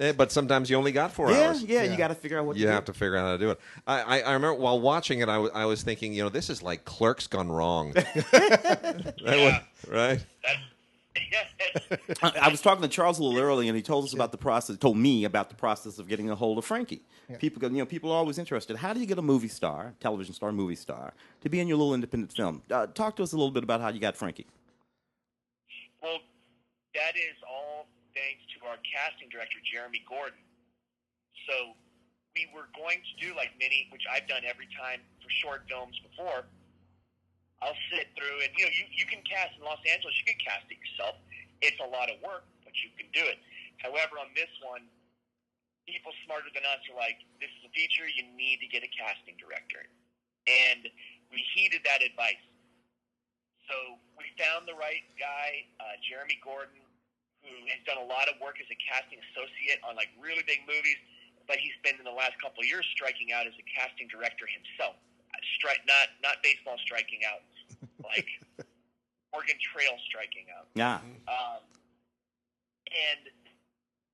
eh, 0.00 0.12
but 0.12 0.32
sometimes 0.32 0.70
you 0.70 0.76
only 0.76 0.92
got 0.92 1.12
four 1.12 1.30
yeah, 1.30 1.48
hours. 1.48 1.62
yeah, 1.62 1.82
Yeah. 1.82 1.90
You 1.92 1.98
got 1.98 2.08
to 2.08 2.14
figure 2.14 2.38
out 2.38 2.46
what 2.46 2.56
You 2.56 2.66
to 2.66 2.72
have 2.72 2.84
do. 2.84 2.92
to 2.92 2.98
figure 2.98 3.16
out 3.16 3.24
how 3.26 3.32
to 3.32 3.38
do 3.38 3.50
it. 3.50 3.60
I, 3.86 4.00
I, 4.00 4.20
I 4.20 4.32
remember 4.32 4.54
while 4.54 4.80
watching 4.80 5.20
it, 5.20 5.28
I 5.28 5.36
I 5.36 5.64
was 5.66 5.82
thinking, 5.82 6.12
you 6.12 6.22
know, 6.22 6.28
this 6.28 6.48
is 6.50 6.62
like 6.62 6.84
Clerks 6.84 7.26
gone 7.26 7.48
wrong. 7.50 7.92
That 7.94 9.14
was- 9.24 9.90
right? 9.92 10.24
That's 10.42 10.58
I, 12.22 12.32
I 12.42 12.48
was 12.48 12.60
talking 12.60 12.82
to 12.82 12.88
Charles 12.88 13.18
a 13.18 13.22
little 13.22 13.40
earlier, 13.40 13.68
and 13.68 13.76
he 13.76 13.82
told 13.82 14.04
us 14.04 14.14
about 14.14 14.32
the 14.32 14.38
process. 14.38 14.76
Told 14.76 14.96
me 14.96 15.24
about 15.24 15.48
the 15.48 15.54
process 15.54 15.98
of 15.98 16.08
getting 16.08 16.30
a 16.30 16.34
hold 16.34 16.58
of 16.58 16.64
Frankie. 16.64 17.02
People, 17.38 17.62
you 17.70 17.78
know, 17.78 17.86
people 17.86 18.10
are 18.10 18.16
always 18.16 18.38
interested. 18.38 18.76
How 18.76 18.94
do 18.94 19.00
you 19.00 19.06
get 19.06 19.18
a 19.18 19.22
movie 19.22 19.48
star, 19.48 19.94
television 20.00 20.32
star, 20.32 20.50
movie 20.50 20.76
star, 20.76 21.12
to 21.42 21.48
be 21.50 21.60
in 21.60 21.68
your 21.68 21.76
little 21.76 21.94
independent 21.94 22.32
film? 22.32 22.62
Uh, 22.70 22.86
talk 22.86 23.16
to 23.16 23.22
us 23.22 23.32
a 23.32 23.36
little 23.36 23.50
bit 23.50 23.62
about 23.62 23.80
how 23.82 23.88
you 23.90 24.00
got 24.00 24.16
Frankie. 24.16 24.46
Well, 26.02 26.18
that 26.94 27.16
is 27.16 27.36
all 27.46 27.86
thanks 28.14 28.42
to 28.56 28.66
our 28.66 28.76
casting 28.80 29.28
director, 29.28 29.58
Jeremy 29.70 30.02
Gordon. 30.08 30.40
So 31.46 31.76
we 32.34 32.48
were 32.54 32.68
going 32.72 32.98
to 33.04 33.26
do 33.26 33.36
like 33.36 33.50
many, 33.60 33.88
which 33.92 34.04
I've 34.10 34.26
done 34.28 34.42
every 34.48 34.68
time 34.72 35.00
for 35.20 35.28
short 35.28 35.62
films 35.68 36.00
before. 36.00 36.46
I'll 37.58 37.78
sit 37.90 38.06
through 38.14 38.38
and 38.46 38.50
you 38.54 38.64
know 38.66 38.74
you, 38.74 38.86
you 38.94 39.06
can 39.06 39.18
cast 39.26 39.58
in 39.58 39.66
Los 39.66 39.82
Angeles, 39.82 40.14
you 40.18 40.26
can 40.26 40.38
cast 40.38 40.70
it 40.70 40.78
yourself. 40.78 41.18
It's 41.58 41.78
a 41.82 41.88
lot 41.90 42.06
of 42.06 42.22
work, 42.22 42.46
but 42.62 42.70
you 42.78 42.94
can 42.94 43.10
do 43.10 43.26
it. 43.26 43.42
However, 43.82 44.18
on 44.22 44.30
this 44.38 44.50
one, 44.62 44.86
people 45.86 46.14
smarter 46.22 46.52
than 46.54 46.62
us 46.68 46.78
are 46.86 46.98
like, 46.98 47.18
this 47.42 47.50
is 47.58 47.66
a 47.66 47.72
feature, 47.74 48.06
you 48.06 48.22
need 48.38 48.62
to 48.62 48.68
get 48.70 48.86
a 48.86 48.90
casting 48.94 49.34
director. 49.40 49.88
And 50.46 50.86
we 51.34 51.42
heeded 51.56 51.82
that 51.82 52.04
advice. 52.04 52.40
So 53.66 53.98
we 54.14 54.28
found 54.38 54.64
the 54.70 54.78
right 54.78 55.04
guy, 55.18 55.66
uh, 55.82 55.98
Jeremy 56.00 56.38
Gordon, 56.40 56.80
who 57.42 57.52
has 57.74 57.80
done 57.84 57.98
a 57.98 58.06
lot 58.06 58.30
of 58.30 58.38
work 58.38 58.62
as 58.62 58.68
a 58.70 58.78
casting 58.78 59.18
associate 59.32 59.82
on 59.82 59.98
like 59.98 60.12
really 60.16 60.44
big 60.46 60.62
movies, 60.64 60.98
but 61.50 61.58
he's 61.58 61.76
been 61.82 61.96
in 61.96 62.06
the 62.06 62.14
last 62.14 62.36
couple 62.40 62.62
of 62.62 62.68
years 62.68 62.84
striking 62.92 63.32
out 63.32 63.48
as 63.48 63.56
a 63.56 63.66
casting 63.66 64.08
director 64.08 64.44
himself. 64.48 64.96
Strike, 65.56 65.82
not 65.86 66.14
not 66.22 66.42
baseball 66.42 66.76
striking 66.82 67.20
out, 67.26 67.42
like 68.02 68.28
Oregon 69.32 69.56
Trail 69.60 69.94
striking 70.08 70.46
out. 70.54 70.66
Yeah, 70.74 70.98
Um, 71.28 71.62
and 72.88 73.22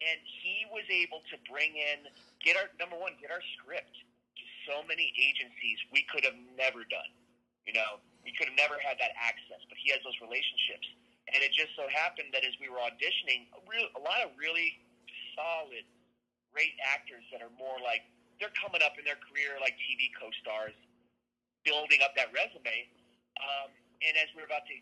and 0.02 0.18
he 0.42 0.66
was 0.68 0.84
able 0.90 1.22
to 1.32 1.36
bring 1.48 1.76
in 1.78 2.10
get 2.44 2.56
our 2.56 2.68
number 2.76 2.98
one 2.98 3.16
get 3.20 3.30
our 3.32 3.42
script 3.56 3.94
to 4.36 4.44
so 4.68 4.84
many 4.84 5.12
agencies 5.16 5.78
we 5.92 6.04
could 6.12 6.24
have 6.24 6.36
never 6.56 6.84
done. 6.88 7.12
You 7.64 7.72
know, 7.72 8.02
we 8.24 8.32
could 8.36 8.52
have 8.52 8.58
never 8.60 8.76
had 8.76 9.00
that 9.00 9.16
access, 9.16 9.64
but 9.68 9.80
he 9.80 9.88
has 9.92 10.04
those 10.04 10.16
relationships. 10.20 10.84
And 11.32 11.40
it 11.40 11.56
just 11.56 11.72
so 11.72 11.88
happened 11.88 12.36
that 12.36 12.44
as 12.44 12.52
we 12.60 12.68
were 12.68 12.80
auditioning, 12.84 13.48
a, 13.56 13.60
real, 13.64 13.88
a 13.96 14.02
lot 14.04 14.20
of 14.20 14.36
really 14.36 14.76
solid, 15.32 15.88
great 16.52 16.76
actors 16.84 17.24
that 17.32 17.40
are 17.40 17.52
more 17.56 17.80
like 17.80 18.04
they're 18.36 18.52
coming 18.52 18.84
up 18.84 19.00
in 19.00 19.08
their 19.08 19.16
career 19.16 19.56
like 19.64 19.72
TV 19.88 20.12
co-stars, 20.20 20.76
building 21.64 22.00
up 22.04 22.12
that 22.16 22.30
resume. 22.30 22.88
Um, 23.40 23.72
and 24.04 24.14
as 24.20 24.28
we 24.36 24.44
were 24.44 24.48
about 24.48 24.68
to, 24.68 24.76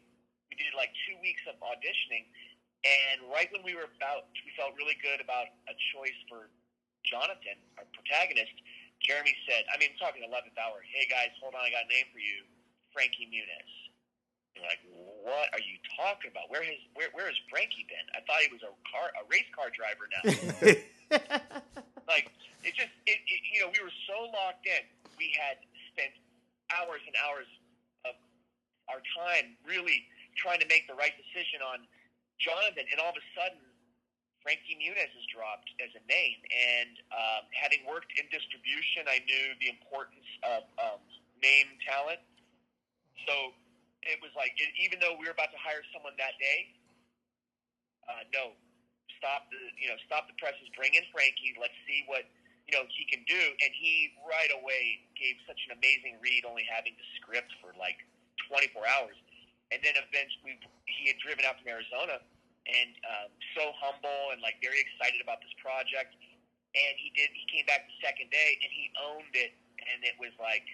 we 0.51 0.55
did 0.59 0.75
like 0.77 0.93
two 1.09 1.17
weeks 1.23 1.43
of 1.49 1.57
auditioning, 1.63 2.29
and 2.83 3.31
right 3.31 3.47
when 3.55 3.63
we 3.63 3.79
were 3.79 3.87
about, 3.87 4.27
we 4.43 4.51
felt 4.59 4.75
really 4.75 4.99
good 4.99 5.23
about 5.23 5.47
a 5.71 5.75
choice 5.95 6.19
for 6.27 6.51
Jonathan, 7.07 7.59
our 7.79 7.87
protagonist. 7.95 8.53
Jeremy 8.99 9.35
said, 9.47 9.67
I 9.71 9.79
mean, 9.79 9.95
talking 9.99 10.23
11th 10.23 10.55
hour, 10.59 10.83
hey 10.83 11.07
guys, 11.11 11.35
hold 11.43 11.55
on, 11.55 11.63
I 11.63 11.71
got 11.71 11.87
a 11.87 11.91
name 11.91 12.07
for 12.11 12.23
you, 12.23 12.47
Frankie 12.95 13.27
Muniz. 13.31 13.73
Like, 14.61 14.83
what 15.25 15.49
are 15.57 15.65
you 15.65 15.81
talking 15.97 16.29
about? 16.29 16.53
Where 16.53 16.61
has 16.61 16.77
where 16.93 17.09
where 17.17 17.25
has 17.25 17.39
Frankie 17.49 17.89
been? 17.89 18.05
I 18.13 18.21
thought 18.29 18.45
he 18.45 18.53
was 18.53 18.61
a 18.61 18.73
car 18.85 19.09
a 19.17 19.25
race 19.25 19.49
car 19.57 19.73
driver 19.73 20.05
now. 20.13 20.23
like 22.13 22.29
it 22.61 22.77
just 22.77 22.93
it, 23.09 23.17
it 23.25 23.41
you 23.49 23.65
know 23.65 23.73
we 23.73 23.81
were 23.81 23.95
so 24.05 24.29
locked 24.29 24.69
in. 24.69 24.85
We 25.17 25.33
had 25.33 25.57
spent 25.89 26.13
hours 26.79 27.03
and 27.05 27.15
hours 27.21 27.49
of 28.09 28.15
our 28.89 29.03
time 29.17 29.57
really 29.67 30.07
trying 30.37 30.61
to 30.61 30.69
make 30.69 30.89
the 30.89 30.97
right 30.97 31.13
decision 31.17 31.61
on 31.61 31.85
Jonathan, 32.41 32.89
and 32.91 32.99
all 32.99 33.13
of 33.13 33.19
a 33.19 33.27
sudden 33.37 33.61
Frankie 34.43 34.75
Muniz 34.75 35.13
is 35.15 35.27
dropped 35.31 35.71
as 35.79 35.95
a 35.95 36.03
name. 36.11 36.41
And 36.51 36.99
um, 37.15 37.43
having 37.55 37.87
worked 37.87 38.11
in 38.19 38.27
distribution, 38.35 39.07
I 39.07 39.23
knew 39.23 39.55
the 39.63 39.71
importance 39.71 40.27
of 40.43 40.67
um, 40.83 41.01
name 41.39 41.79
talent. 41.87 42.19
So 43.29 43.55
it 44.03 44.19
was 44.19 44.35
like, 44.35 44.51
it, 44.59 44.75
even 44.83 44.99
though 44.99 45.15
we 45.15 45.31
were 45.31 45.37
about 45.37 45.55
to 45.55 45.61
hire 45.63 45.87
someone 45.95 46.19
that 46.19 46.35
day, 46.43 46.75
uh, 48.11 48.27
no, 48.35 48.59
stop 49.15 49.47
the, 49.55 49.63
you 49.79 49.87
know, 49.87 49.99
stop 50.11 50.27
the 50.27 50.35
presses, 50.43 50.67
bring 50.75 50.91
in 50.99 51.07
Frankie, 51.15 51.55
let's 51.55 51.79
see 51.87 52.03
what, 52.11 52.27
you 52.69 52.73
know, 52.79 52.87
he 52.91 53.05
can 53.09 53.23
do. 53.27 53.43
And 53.63 53.71
he 53.75 54.15
right 54.23 54.51
away 54.55 55.03
gave 55.19 55.37
such 55.47 55.59
an 55.69 55.77
amazing 55.79 56.19
read, 56.23 56.47
only 56.47 56.67
having 56.69 56.95
the 56.95 57.07
script 57.19 57.51
for 57.59 57.75
like 57.79 57.99
24 58.49 58.83
hours. 58.87 59.17
And 59.73 59.81
then 59.81 59.97
eventually 59.97 60.61
he 60.85 61.09
had 61.09 61.19
driven 61.25 61.49
out 61.49 61.57
from 61.59 61.73
Arizona 61.73 62.21
and 62.69 62.91
um, 63.03 63.29
so 63.59 63.75
humble 63.81 64.31
and 64.31 64.39
like 64.45 64.61
very 64.63 64.79
excited 64.79 65.19
about 65.19 65.43
this 65.43 65.55
project. 65.59 66.15
And 66.73 66.95
he 66.97 67.13
did. 67.13 67.29
He 67.35 67.45
came 67.51 67.67
back 67.69 67.85
the 67.89 67.99
second 68.01 68.33
day 68.33 68.61
and 68.63 68.71
he 68.71 68.93
owned 69.01 69.35
it. 69.35 69.53
And 69.83 70.05
it 70.07 70.15
was 70.21 70.31
like, 70.39 70.65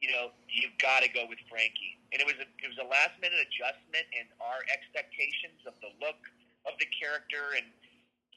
you 0.00 0.08
know, 0.08 0.32
you've 0.48 0.74
got 0.80 1.04
to 1.04 1.10
go 1.12 1.28
with 1.28 1.38
Frankie. 1.50 2.00
And 2.14 2.22
it 2.22 2.26
was 2.26 2.38
a 2.40 2.46
it 2.62 2.68
was 2.70 2.78
a 2.80 2.88
last 2.88 3.18
minute 3.20 3.38
adjustment 3.42 4.06
in 4.14 4.26
our 4.40 4.62
expectations 4.70 5.60
of 5.68 5.76
the 5.82 5.92
look 6.00 6.18
of 6.64 6.78
the 6.78 6.88
character. 6.94 7.58
And 7.58 7.68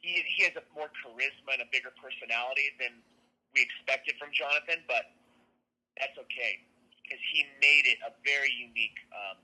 he 0.00 0.24
he 0.24 0.44
has 0.48 0.56
a 0.56 0.64
more 0.72 0.88
charisma 1.00 1.60
and 1.60 1.62
a 1.62 1.70
bigger 1.70 1.92
personality 1.96 2.72
than 2.80 2.96
we 3.52 3.64
expected 3.64 4.16
from 4.16 4.32
Jonathan. 4.32 4.80
But 4.88 5.12
that's 6.00 6.16
okay 6.16 6.64
because 7.04 7.20
he 7.34 7.44
made 7.58 7.90
it 7.90 7.98
a 8.06 8.14
very 8.22 8.54
unique. 8.54 8.96
Um, 9.10 9.36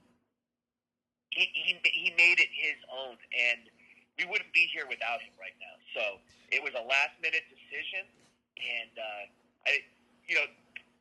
he, 1.35 1.51
he 1.53 1.73
he 1.83 2.09
made 2.17 2.41
it 2.41 2.49
his 2.55 2.79
own, 2.89 3.19
and 3.35 3.69
we 4.17 4.25
wouldn't 4.25 4.53
be 4.55 4.71
here 4.73 4.89
without 4.89 5.21
him 5.21 5.35
right 5.37 5.57
now. 5.61 5.77
So 5.93 6.03
it 6.49 6.63
was 6.63 6.73
a 6.73 6.85
last 6.87 7.19
minute 7.21 7.45
decision, 7.51 8.09
and 8.57 8.93
uh, 8.97 9.69
I, 9.69 9.85
you 10.25 10.41
know, 10.41 10.49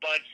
Bunce, 0.01 0.27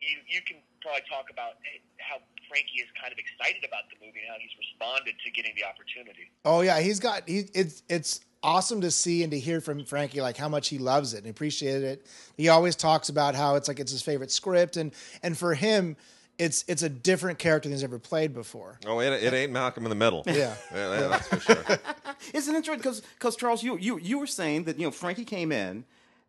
you 0.00 0.18
you 0.26 0.40
can 0.42 0.58
probably 0.82 1.06
talk 1.06 1.30
about 1.30 1.60
how 2.00 2.18
Frankie 2.48 2.82
is 2.82 2.90
kind 2.98 3.12
of 3.12 3.20
excited 3.20 3.62
about 3.62 3.86
the 3.92 4.00
movie 4.02 4.24
and 4.24 4.32
how 4.32 4.40
he's 4.40 4.56
responded 4.58 5.14
to 5.22 5.28
getting 5.30 5.54
the 5.54 5.62
opportunity. 5.62 6.32
Oh 6.42 6.64
yeah, 6.64 6.80
he's 6.80 6.98
got 6.98 7.28
he 7.28 7.46
it's 7.54 7.84
it's 7.86 8.24
awesome 8.42 8.80
to 8.80 8.90
see 8.90 9.22
and 9.22 9.30
to 9.32 9.38
hear 9.38 9.60
from 9.60 9.84
Frankie 9.84 10.20
like 10.20 10.36
how 10.36 10.48
much 10.48 10.68
he 10.68 10.78
loves 10.78 11.14
it 11.14 11.18
and 11.18 11.28
appreciated 11.28 11.84
it. 11.84 12.06
He 12.36 12.48
always 12.48 12.76
talks 12.76 13.08
about 13.08 13.34
how 13.34 13.56
it's 13.56 13.68
like 13.68 13.80
it's 13.80 13.92
his 13.92 14.02
favorite 14.02 14.30
script 14.30 14.76
and 14.76 14.92
and 15.22 15.36
for 15.36 15.54
him 15.54 15.96
it's 16.38 16.64
it's 16.68 16.82
a 16.82 16.88
different 16.88 17.38
character 17.38 17.68
than 17.68 17.76
he's 17.76 17.84
ever 17.84 17.98
played 17.98 18.32
before. 18.32 18.78
Oh, 18.86 19.00
it, 19.00 19.22
it 19.22 19.34
ain't 19.34 19.52
Malcolm 19.52 19.84
in 19.84 19.90
the 19.90 19.94
Middle. 19.94 20.22
Yeah. 20.26 20.54
yeah, 20.72 21.08
that's 21.08 21.28
for 21.28 21.40
sure. 21.40 21.64
Isn't 22.34 22.54
it 22.54 22.58
interesting 22.58 22.78
because 22.78 23.00
because 23.00 23.36
Charles, 23.36 23.62
you, 23.62 23.76
you 23.76 23.98
you 23.98 24.18
were 24.18 24.26
saying 24.26 24.64
that 24.64 24.78
you 24.78 24.86
know 24.86 24.90
Frankie 24.90 25.26
came 25.26 25.52
in, 25.52 25.84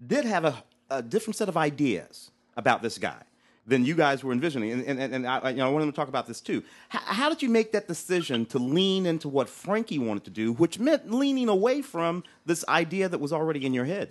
did 0.06 0.25
have 0.25 0.44
a, 0.44 0.63
a 0.89 1.01
different 1.01 1.38
set 1.38 1.48
of 1.48 1.56
ideas 1.56 2.32
about 2.58 2.82
this 2.82 2.98
guy 2.98 3.22
than 3.68 3.86
you 3.86 3.96
guys 3.96 4.24
were 4.24 4.34
envisioning, 4.34 4.72
and 4.72 5.00
and, 5.00 5.13
and 5.13 5.27
I, 5.27 5.51
you 5.51 5.58
know, 5.58 5.68
I 5.68 5.70
wanted 5.70 5.86
to 5.86 5.91
talk 5.91 6.08
about 6.08 6.27
this 6.27 6.41
too. 6.41 6.63
H- 6.94 7.01
how 7.06 7.30
did 7.30 7.41
you 7.41 7.50
make 7.50 7.72
that 7.74 7.88
decision 7.88 8.46
to 8.48 8.60
lean 8.60 9.06
into 9.06 9.27
what 9.27 9.50
Frankie 9.50 10.00
wanted 10.00 10.24
to 10.25 10.32
do, 10.32 10.53
which 10.53 10.80
meant 10.80 11.12
leaning 11.12 11.48
away 11.48 11.82
from 11.82 12.24
this 12.46 12.65
idea 12.68 13.08
that 13.08 13.20
was 13.20 13.32
already 13.32 13.65
in 13.65 13.74
your 13.74 13.86
head? 13.86 14.10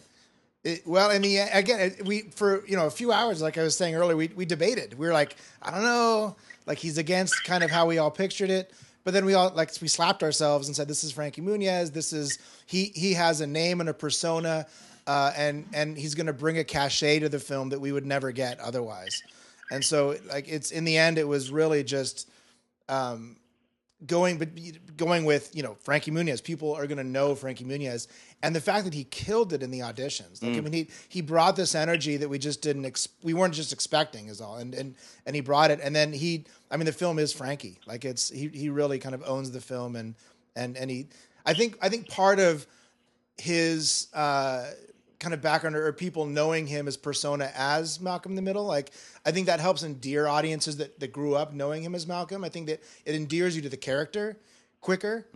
It, 0.62 0.86
well, 0.86 1.10
in 1.10 1.22
the 1.22 1.38
again, 1.38 1.96
we 2.04 2.22
for 2.30 2.66
you 2.66 2.76
know 2.76 2.86
a 2.86 2.90
few 2.90 3.12
hours, 3.12 3.42
like 3.42 3.58
I 3.58 3.62
was 3.62 3.76
saying 3.76 3.94
earlier, 3.94 4.16
we 4.16 4.28
we 4.28 4.44
debated. 4.44 4.98
We 4.98 5.06
were 5.06 5.12
like, 5.12 5.36
I 5.62 5.70
don't 5.70 5.82
know, 5.82 6.36
like 6.66 6.78
he's 6.78 6.98
against 6.98 7.44
kind 7.44 7.64
of 7.64 7.70
how 7.70 7.86
we 7.86 7.98
all 7.98 8.10
pictured 8.10 8.50
it. 8.50 8.72
But 9.02 9.14
then 9.14 9.24
we 9.24 9.34
all 9.34 9.50
like 9.54 9.70
we 9.80 9.88
slapped 9.88 10.22
ourselves 10.22 10.68
and 10.68 10.76
said, 10.76 10.86
"This 10.86 11.02
is 11.02 11.12
Frankie 11.12 11.40
Muniz. 11.40 11.92
This 11.92 12.12
is 12.12 12.38
he. 12.66 12.92
He 12.94 13.14
has 13.14 13.40
a 13.40 13.46
name 13.46 13.80
and 13.80 13.88
a 13.88 13.94
persona, 13.94 14.66
uh, 15.06 15.32
and 15.36 15.66
and 15.72 15.96
he's 15.96 16.14
going 16.14 16.26
to 16.26 16.34
bring 16.34 16.58
a 16.58 16.64
cachet 16.64 17.20
to 17.20 17.28
the 17.28 17.40
film 17.40 17.70
that 17.70 17.80
we 17.80 17.90
would 17.92 18.06
never 18.06 18.30
get 18.30 18.60
otherwise." 18.60 19.22
And 19.70 19.84
so, 19.84 20.16
like, 20.28 20.48
it's 20.48 20.70
in 20.70 20.84
the 20.84 20.96
end, 20.96 21.18
it 21.18 21.28
was 21.28 21.50
really 21.50 21.84
just 21.84 22.28
um, 22.88 23.36
going, 24.06 24.38
but 24.38 24.48
going 24.96 25.24
with 25.24 25.54
you 25.54 25.62
know 25.62 25.76
Frankie 25.80 26.10
Muniz. 26.10 26.42
People 26.42 26.74
are 26.74 26.86
going 26.86 26.98
to 26.98 27.04
know 27.04 27.34
Frankie 27.34 27.64
Muniz, 27.64 28.08
and 28.42 28.54
the 28.54 28.60
fact 28.60 28.84
that 28.84 28.94
he 28.94 29.04
killed 29.04 29.52
it 29.52 29.62
in 29.62 29.70
the 29.70 29.80
auditions. 29.80 30.42
Like, 30.42 30.56
I 30.56 30.60
mean, 30.60 30.72
he 30.72 30.88
he 31.08 31.20
brought 31.20 31.56
this 31.56 31.74
energy 31.74 32.16
that 32.16 32.28
we 32.28 32.38
just 32.38 32.62
didn't, 32.62 32.84
ex- 32.84 33.08
we 33.22 33.32
weren't 33.32 33.54
just 33.54 33.72
expecting, 33.72 34.26
is 34.26 34.40
all. 34.40 34.56
And 34.56 34.74
and 34.74 34.96
and 35.24 35.36
he 35.36 35.40
brought 35.40 35.70
it, 35.70 35.80
and 35.82 35.94
then 35.94 36.12
he, 36.12 36.46
I 36.70 36.76
mean, 36.76 36.86
the 36.86 36.92
film 36.92 37.18
is 37.18 37.32
Frankie. 37.32 37.78
Like, 37.86 38.04
it's 38.04 38.28
he 38.28 38.48
he 38.48 38.70
really 38.70 38.98
kind 38.98 39.14
of 39.14 39.22
owns 39.24 39.52
the 39.52 39.60
film, 39.60 39.94
and 39.94 40.16
and 40.56 40.76
and 40.76 40.90
he, 40.90 41.06
I 41.46 41.54
think 41.54 41.78
I 41.80 41.88
think 41.88 42.08
part 42.08 42.40
of 42.40 42.66
his 43.38 44.08
uh, 44.14 44.66
kind 45.20 45.32
of 45.34 45.40
background 45.40 45.76
or 45.76 45.92
people 45.92 46.26
knowing 46.26 46.66
him 46.66 46.88
as 46.88 46.96
persona 46.96 47.52
as 47.54 48.00
Malcolm 48.00 48.32
in 48.32 48.36
the 48.36 48.42
Middle. 48.42 48.64
Like 48.64 48.90
I 49.24 49.30
think 49.30 49.46
that 49.46 49.60
helps 49.60 49.82
endear 49.84 50.26
audiences 50.26 50.78
that, 50.78 50.98
that 50.98 51.12
grew 51.12 51.36
up 51.36 51.52
knowing 51.52 51.82
him 51.84 51.94
as 51.94 52.06
Malcolm. 52.06 52.42
I 52.42 52.48
think 52.48 52.66
that 52.66 52.82
it 53.04 53.14
endears 53.14 53.54
you 53.54 53.62
to 53.62 53.68
the 53.68 53.76
character 53.76 54.38
quicker, 54.80 55.26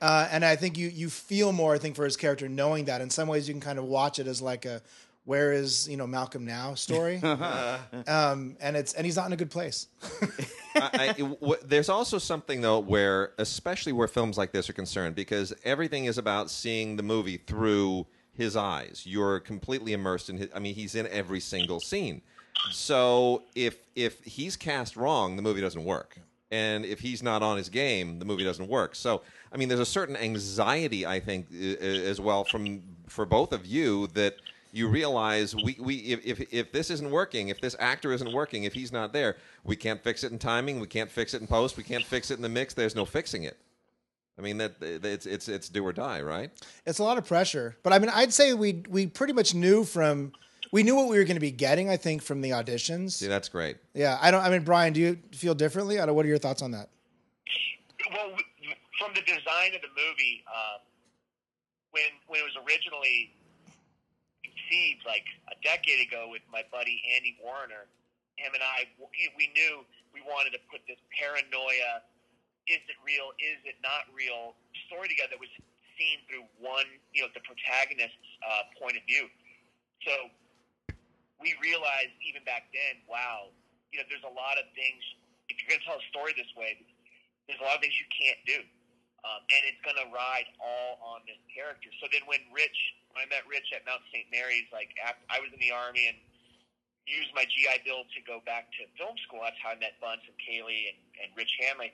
uh, 0.00 0.28
and 0.32 0.44
I 0.44 0.56
think 0.56 0.76
you 0.78 0.88
you 0.88 1.10
feel 1.10 1.52
more. 1.52 1.74
I 1.74 1.78
think 1.78 1.94
for 1.94 2.04
his 2.04 2.16
character 2.16 2.48
knowing 2.48 2.86
that. 2.86 3.00
In 3.00 3.10
some 3.10 3.28
ways, 3.28 3.46
you 3.46 3.54
can 3.54 3.60
kind 3.60 3.78
of 3.78 3.84
watch 3.84 4.18
it 4.18 4.26
as 4.26 4.40
like 4.42 4.64
a 4.64 4.82
where 5.26 5.52
is 5.52 5.88
you 5.88 5.96
know 5.96 6.06
Malcolm 6.06 6.44
now 6.44 6.74
story, 6.74 7.18
um, 8.06 8.56
and 8.60 8.76
it's 8.76 8.94
and 8.94 9.04
he's 9.04 9.16
not 9.16 9.26
in 9.26 9.32
a 9.32 9.36
good 9.36 9.50
place. 9.50 9.88
I, 10.76 11.14
I, 11.16 11.20
w- 11.20 11.56
there's 11.64 11.88
also 11.88 12.18
something 12.18 12.60
though 12.60 12.80
where, 12.80 13.32
especially 13.38 13.92
where 13.92 14.08
films 14.08 14.36
like 14.36 14.52
this 14.52 14.68
are 14.68 14.72
concerned, 14.72 15.14
because 15.14 15.52
everything 15.64 16.06
is 16.06 16.18
about 16.18 16.50
seeing 16.50 16.96
the 16.96 17.02
movie 17.02 17.36
through 17.36 18.06
his 18.36 18.56
eyes. 18.56 19.02
You're 19.04 19.40
completely 19.40 19.92
immersed 19.92 20.28
in 20.28 20.38
his. 20.38 20.48
I 20.54 20.58
mean, 20.58 20.74
he's 20.74 20.94
in 20.94 21.06
every 21.08 21.40
single 21.40 21.80
scene. 21.80 22.22
So 22.70 23.42
if 23.54 23.78
if 23.94 24.22
he's 24.24 24.56
cast 24.56 24.96
wrong, 24.96 25.36
the 25.36 25.42
movie 25.42 25.60
doesn't 25.60 25.84
work. 25.84 26.18
And 26.50 26.84
if 26.84 27.00
he's 27.00 27.22
not 27.22 27.42
on 27.42 27.56
his 27.56 27.68
game, 27.68 28.18
the 28.18 28.24
movie 28.24 28.44
doesn't 28.44 28.68
work. 28.68 28.94
So 28.94 29.22
I 29.52 29.56
mean, 29.56 29.68
there's 29.68 29.80
a 29.80 29.86
certain 29.86 30.16
anxiety, 30.16 31.06
I 31.06 31.20
think, 31.20 31.52
as 31.52 32.20
well 32.20 32.44
from 32.44 32.82
for 33.08 33.24
both 33.24 33.52
of 33.52 33.66
you 33.66 34.08
that 34.08 34.36
you 34.72 34.88
realize 34.88 35.54
we, 35.54 35.76
we 35.78 35.96
if, 35.98 36.24
if 36.24 36.52
if 36.52 36.72
this 36.72 36.90
isn't 36.90 37.10
working, 37.10 37.48
if 37.48 37.60
this 37.60 37.76
actor 37.78 38.12
isn't 38.12 38.32
working, 38.32 38.64
if 38.64 38.74
he's 38.74 38.92
not 38.92 39.12
there, 39.12 39.36
we 39.62 39.76
can't 39.76 40.02
fix 40.02 40.24
it 40.24 40.32
in 40.32 40.38
timing, 40.38 40.80
we 40.80 40.88
can't 40.88 41.10
fix 41.10 41.34
it 41.34 41.40
in 41.40 41.46
post, 41.46 41.76
we 41.76 41.84
can't 41.84 42.04
fix 42.04 42.30
it 42.30 42.34
in 42.34 42.42
the 42.42 42.48
mix. 42.48 42.74
There's 42.74 42.96
no 42.96 43.04
fixing 43.04 43.44
it. 43.44 43.56
I 44.38 44.42
mean 44.42 44.58
that 44.58 44.74
it's 44.80 45.26
it's 45.26 45.48
it's 45.48 45.68
do 45.68 45.84
or 45.84 45.92
die, 45.92 46.20
right? 46.20 46.50
it's 46.86 46.98
a 46.98 47.04
lot 47.04 47.18
of 47.18 47.26
pressure. 47.26 47.76
But 47.82 47.92
I 47.92 47.98
mean, 47.98 48.10
I'd 48.12 48.32
say 48.32 48.52
we 48.54 48.82
we 48.88 49.06
pretty 49.06 49.32
much 49.32 49.54
knew 49.54 49.84
from 49.84 50.32
we 50.72 50.82
knew 50.82 50.96
what 50.96 51.08
we 51.08 51.18
were 51.18 51.24
going 51.24 51.36
to 51.36 51.40
be 51.40 51.52
getting. 51.52 51.88
I 51.88 51.96
think 51.96 52.22
from 52.22 52.40
the 52.40 52.50
auditions. 52.50 53.12
See, 53.12 53.28
that's 53.28 53.48
great. 53.48 53.76
Yeah, 53.94 54.18
I 54.20 54.32
don't. 54.32 54.42
I 54.42 54.50
mean, 54.50 54.64
Brian, 54.64 54.92
do 54.92 55.00
you 55.00 55.18
feel 55.32 55.54
differently? 55.54 56.00
I 56.00 56.06
don't, 56.06 56.16
what 56.16 56.26
are 56.26 56.28
your 56.28 56.38
thoughts 56.38 56.62
on 56.62 56.72
that? 56.72 56.88
Well, 58.10 58.34
from 58.98 59.14
the 59.14 59.22
design 59.22 59.74
of 59.74 59.82
the 59.82 59.92
movie, 59.94 60.42
um, 60.50 60.80
when 61.92 62.10
when 62.26 62.40
it 62.40 62.44
was 62.44 62.58
originally 62.66 63.30
conceived, 64.42 65.06
like 65.06 65.24
a 65.46 65.54
decade 65.62 66.06
ago, 66.06 66.26
with 66.28 66.42
my 66.50 66.64
buddy 66.72 67.00
Andy 67.14 67.38
Warner, 67.42 67.86
him 68.34 68.50
and 68.52 68.62
I, 68.62 68.90
we, 68.98 69.30
we 69.38 69.46
knew 69.54 69.86
we 70.12 70.22
wanted 70.26 70.50
to 70.58 70.62
put 70.70 70.80
this 70.88 70.98
paranoia, 71.14 72.02
is 72.66 72.80
it 72.88 72.98
real, 73.04 73.32
is 73.40 73.60
it 73.68 73.76
not 73.84 74.08
real, 74.12 74.56
story 74.88 75.08
together 75.08 75.36
that 75.36 75.42
was 75.42 75.52
seen 75.96 76.22
through 76.26 76.44
one, 76.58 76.86
you 77.14 77.22
know, 77.22 77.30
the 77.32 77.44
protagonist's 77.44 78.30
uh, 78.42 78.66
point 78.78 78.98
of 78.98 79.04
view. 79.06 79.30
So 80.02 80.12
we 81.38 81.54
realized 81.62 82.14
even 82.24 82.42
back 82.42 82.70
then, 82.74 83.00
wow, 83.06 83.52
you 83.94 84.02
know, 84.02 84.06
there's 84.10 84.26
a 84.26 84.34
lot 84.34 84.58
of 84.58 84.66
things. 84.74 85.00
If 85.46 85.60
you're 85.60 85.70
going 85.70 85.82
to 85.82 85.86
tell 85.86 86.00
a 86.00 86.08
story 86.10 86.34
this 86.34 86.50
way, 86.58 86.80
there's 87.46 87.60
a 87.60 87.66
lot 87.66 87.78
of 87.78 87.82
things 87.84 87.94
you 88.00 88.08
can't 88.10 88.40
do. 88.48 88.60
Um, 89.24 89.40
and 89.56 89.62
it's 89.64 89.80
going 89.80 89.96
to 89.96 90.08
ride 90.12 90.44
all 90.60 91.00
on 91.00 91.24
this 91.24 91.40
character. 91.48 91.88
So 91.96 92.12
then 92.12 92.28
when 92.28 92.44
Rich, 92.52 92.76
when 93.16 93.24
I 93.24 93.26
met 93.32 93.48
Rich 93.48 93.72
at 93.72 93.80
Mount 93.88 94.04
St. 94.12 94.28
Mary's, 94.28 94.68
like 94.68 94.92
after, 95.00 95.24
I 95.32 95.40
was 95.40 95.48
in 95.48 95.60
the 95.64 95.72
Army 95.72 96.12
and 96.12 96.18
used 97.08 97.32
my 97.32 97.48
GI 97.48 97.88
Bill 97.88 98.04
to 98.04 98.20
go 98.28 98.44
back 98.44 98.68
to 98.76 98.84
film 99.00 99.16
school. 99.24 99.40
That's 99.40 99.56
how 99.64 99.72
I 99.72 99.78
met 99.80 99.96
Bunce 99.96 100.24
and 100.28 100.36
Kaylee 100.40 100.92
and, 100.92 100.98
and 101.24 101.28
Rich 101.36 101.52
Hanley. 101.60 101.92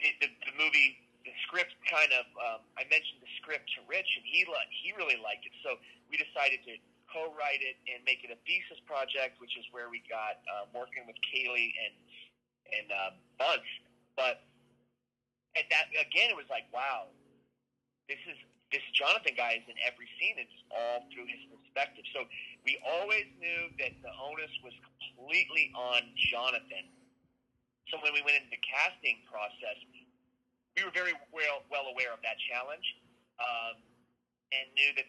It, 0.00 0.16
the, 0.20 0.28
the 0.48 0.54
movie, 0.56 0.98
the 1.24 1.34
script 1.46 1.76
kind 1.86 2.10
of, 2.16 2.24
um, 2.40 2.60
I 2.80 2.88
mentioned 2.88 3.20
the 3.20 3.32
script 3.42 3.68
to 3.76 3.84
Rich 3.86 4.08
and 4.18 4.24
he, 4.24 4.44
li- 4.48 4.70
he 4.82 4.96
really 4.96 5.20
liked 5.20 5.44
it. 5.44 5.54
So 5.62 5.76
we 6.08 6.16
decided 6.16 6.64
to 6.66 6.74
co-write 7.12 7.60
it 7.60 7.76
and 7.92 8.00
make 8.08 8.24
it 8.24 8.32
a 8.32 8.38
thesis 8.48 8.80
project, 8.88 9.36
which 9.36 9.52
is 9.60 9.68
where 9.70 9.92
we 9.92 10.00
got 10.08 10.40
uh, 10.48 10.64
working 10.72 11.04
with 11.04 11.16
Kaylee 11.28 11.76
and 11.76 11.94
and 12.72 12.88
uh, 12.88 13.12
Bunce. 13.36 13.68
But 14.16 14.40
at 15.52 15.68
that 15.68 15.92
again, 15.92 16.32
it 16.32 16.38
was 16.38 16.48
like, 16.48 16.64
wow, 16.72 17.12
this 18.08 18.20
is 18.24 18.38
this 18.72 18.84
Jonathan 18.96 19.36
guy 19.36 19.60
is 19.60 19.66
in 19.68 19.76
every 19.84 20.08
scene. 20.16 20.40
It's 20.40 20.58
all 20.72 21.04
through 21.12 21.28
his 21.28 21.44
perspective. 21.52 22.08
So 22.16 22.24
we 22.64 22.80
always 22.80 23.28
knew 23.36 23.68
that 23.84 23.92
the 24.00 24.12
onus 24.16 24.52
was 24.64 24.72
completely 24.88 25.68
on 25.76 26.08
Jonathan. 26.32 26.88
So 27.90 27.98
when 28.00 28.14
we 28.14 28.22
went 28.22 28.38
into 28.38 28.52
the 28.52 28.62
casting 28.62 29.20
process, 29.26 29.78
we 30.76 30.80
were 30.84 30.94
very 30.94 31.12
well 31.32 31.66
well 31.68 31.88
aware 31.90 32.12
of 32.12 32.20
that 32.24 32.38
challenge, 32.48 32.86
um, 33.40 33.76
and 34.52 34.64
knew 34.76 34.92
that 34.96 35.04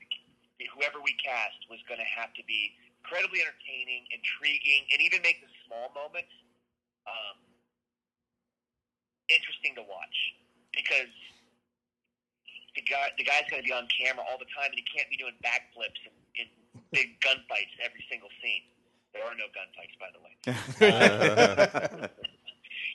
the, 0.59 0.65
whoever 0.75 0.99
we 0.99 1.15
cast 1.19 1.59
was 1.69 1.79
going 1.87 1.99
to 1.99 2.07
have 2.07 2.33
to 2.35 2.43
be 2.43 2.75
incredibly 3.03 3.43
entertaining, 3.43 4.07
intriguing, 4.11 4.87
and 4.91 4.99
even 5.03 5.19
make 5.23 5.43
the 5.43 5.51
small 5.67 5.91
moments 5.95 6.31
um, 7.07 7.39
interesting 9.27 9.75
to 9.75 9.83
watch 9.83 10.17
because 10.75 11.11
the 12.75 12.83
guy 12.83 13.11
the 13.15 13.23
guy's 13.23 13.47
going 13.47 13.61
to 13.61 13.67
be 13.67 13.75
on 13.75 13.87
camera 13.91 14.23
all 14.27 14.39
the 14.39 14.49
time, 14.51 14.71
and 14.71 14.79
he 14.79 14.87
can't 14.91 15.07
be 15.07 15.17
doing 15.17 15.35
backflips 15.39 15.99
and, 16.03 16.15
and 16.39 16.49
big 16.91 17.19
gunfights 17.23 17.71
every 17.79 18.03
single 18.09 18.29
scene. 18.41 18.67
There 19.13 19.23
are 19.23 19.35
no 19.37 19.47
gunfights, 19.53 19.95
by 20.01 20.09
the 20.11 20.19
way. 20.19 22.09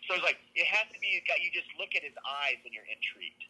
so 0.09 0.16
it's 0.16 0.25
like 0.25 0.40
it 0.57 0.64
has 0.66 0.88
to 0.88 0.99
be. 0.99 1.21
You 1.21 1.53
just 1.53 1.68
look 1.77 1.92
at 1.92 2.01
his 2.01 2.16
eyes 2.25 2.57
and 2.64 2.73
you're 2.73 2.88
intrigued 2.88 3.44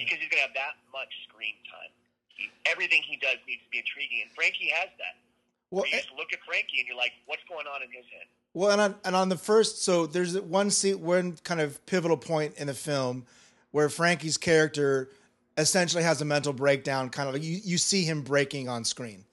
because 0.00 0.16
he's 0.16 0.32
going 0.32 0.40
to 0.40 0.48
have 0.48 0.56
that 0.56 0.80
much 0.90 1.12
screen 1.28 1.60
time. 1.68 1.92
He, 2.32 2.48
everything 2.64 3.04
he 3.04 3.20
does 3.20 3.36
needs 3.44 3.60
to 3.62 3.70
be 3.70 3.84
intriguing, 3.84 4.24
and 4.24 4.32
Frankie 4.32 4.72
has 4.72 4.88
that. 4.96 5.20
Well, 5.70 5.84
you 5.84 5.92
just 5.92 6.10
look 6.16 6.32
at 6.32 6.40
Frankie 6.42 6.80
and 6.80 6.88
you're 6.88 6.96
like, 6.96 7.12
what's 7.26 7.44
going 7.48 7.66
on 7.66 7.82
in 7.82 7.92
his 7.92 8.08
head? 8.10 8.26
Well, 8.54 8.70
and 8.72 8.80
on, 8.80 8.94
and 9.04 9.14
on 9.14 9.28
the 9.28 9.36
first, 9.36 9.84
so 9.84 10.06
there's 10.06 10.40
one 10.40 10.70
scene, 10.70 11.00
one 11.00 11.36
kind 11.44 11.60
of 11.60 11.84
pivotal 11.86 12.16
point 12.16 12.54
in 12.56 12.66
the 12.66 12.74
film 12.74 13.24
where 13.70 13.88
Frankie's 13.88 14.36
character 14.36 15.10
essentially 15.56 16.02
has 16.02 16.20
a 16.20 16.24
mental 16.24 16.52
breakdown. 16.52 17.10
Kind 17.10 17.28
of 17.28 17.34
like 17.34 17.44
you, 17.44 17.60
you 17.62 17.78
see 17.78 18.02
him 18.02 18.22
breaking 18.22 18.68
on 18.68 18.84
screen, 18.84 19.24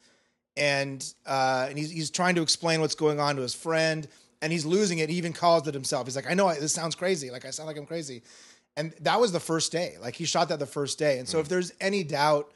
and 0.56 1.02
uh, 1.26 1.66
and 1.70 1.78
he's 1.78 1.90
he's 1.90 2.12
trying 2.12 2.36
to 2.36 2.44
explain 2.44 2.82
what's 2.82 2.96
going 2.96 3.20
on 3.20 3.36
to 3.38 3.42
his 3.42 3.56
friend, 3.56 4.08
and 4.42 4.52
he's 4.52 4.66
losing 4.66 5.00
it. 5.00 5.10
He 5.10 5.16
even 5.18 5.34
calls 5.34 5.68
it 5.68 5.74
himself. 5.74 6.08
He's 6.08 6.16
like, 6.16 6.30
"I 6.30 6.34
know 6.34 6.48
I, 6.48 6.60
this 6.60 6.74
sounds 6.74 6.96
crazy. 6.96 7.32
Like 7.32 7.46
I 7.46 7.50
sound 7.50 7.68
like 7.68 7.78
I'm 7.78 7.86
crazy." 7.86 8.24
and 8.78 8.94
that 9.02 9.20
was 9.20 9.32
the 9.32 9.40
first 9.40 9.72
day. 9.72 9.98
Like 10.00 10.16
he 10.16 10.24
shot 10.24 10.50
that 10.50 10.60
the 10.60 10.66
first 10.66 10.98
day. 10.98 11.18
And 11.18 11.28
so 11.28 11.38
mm-hmm. 11.38 11.42
if 11.42 11.50
there's 11.50 11.74
any 11.82 12.04
doubt 12.04 12.54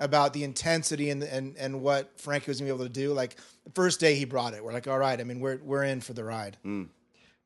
about 0.00 0.32
the 0.32 0.44
intensity 0.44 1.10
and 1.10 1.22
and 1.22 1.56
and 1.58 1.82
what 1.82 2.18
Frankie 2.18 2.50
was 2.50 2.60
gonna 2.60 2.70
be 2.70 2.74
able 2.74 2.86
to 2.86 2.92
do, 2.92 3.12
like 3.12 3.36
the 3.64 3.72
first 3.74 4.00
day 4.00 4.14
he 4.14 4.24
brought 4.24 4.54
it, 4.54 4.64
we're 4.64 4.72
like, 4.72 4.88
all 4.88 4.98
right. 4.98 5.20
I 5.20 5.24
mean, 5.24 5.40
we're 5.40 5.58
we're 5.62 5.82
in 5.82 6.00
for 6.00 6.14
the 6.14 6.24
ride. 6.24 6.56
Mm. 6.64 6.88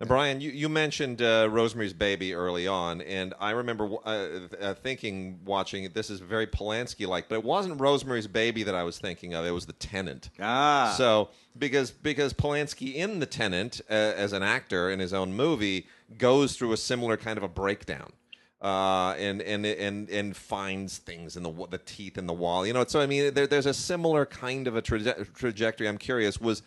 Now, 0.00 0.06
Brian, 0.06 0.40
you, 0.40 0.50
you 0.50 0.68
mentioned 0.68 1.20
uh, 1.22 1.48
Rosemary's 1.50 1.92
Baby 1.92 2.32
early 2.32 2.68
on, 2.68 3.00
and 3.00 3.34
I 3.40 3.50
remember 3.50 3.90
uh, 4.04 4.28
uh, 4.61 4.74
thinking, 4.74 5.40
watching 5.44 5.82
it, 5.82 5.92
this 5.92 6.08
is 6.08 6.20
very 6.20 6.46
Polanski 6.46 7.08
like, 7.08 7.28
but 7.28 7.34
it 7.34 7.44
wasn't 7.44 7.80
Rosemary's 7.80 8.28
Baby 8.28 8.62
that 8.62 8.76
I 8.76 8.84
was 8.84 8.98
thinking 8.98 9.34
of. 9.34 9.44
It 9.44 9.50
was 9.50 9.66
The 9.66 9.72
Tenant. 9.72 10.30
Ah. 10.38 10.94
So 10.96 11.30
because 11.58 11.90
because 11.90 12.32
Polanski 12.32 12.94
in 12.94 13.18
The 13.18 13.26
Tenant 13.26 13.80
uh, 13.90 13.94
as 13.94 14.32
an 14.32 14.44
actor 14.44 14.88
in 14.88 15.00
his 15.00 15.12
own 15.12 15.34
movie 15.34 15.88
goes 16.16 16.56
through 16.56 16.72
a 16.72 16.76
similar 16.76 17.16
kind 17.16 17.37
of 17.37 17.42
a 17.42 17.48
breakdown. 17.48 18.12
Uh, 18.61 19.14
and 19.18 19.40
and 19.42 19.64
and 19.64 20.11
and 20.11 20.37
finds 20.37 20.98
things 20.98 21.37
in 21.37 21.44
the 21.44 21.66
the 21.70 21.78
teeth 21.78 22.18
in 22.18 22.26
the 22.26 22.32
wall, 22.32 22.66
you 22.66 22.72
know. 22.72 22.84
So 22.88 22.98
I 23.00 23.06
mean, 23.06 23.32
there, 23.32 23.46
there's 23.46 23.66
a 23.66 23.74
similar 23.74 24.26
kind 24.26 24.66
of 24.66 24.74
a 24.74 24.82
traje- 24.82 25.32
trajectory. 25.32 25.87
I'm 25.87 25.96
curious, 25.96 26.40
was 26.40 26.62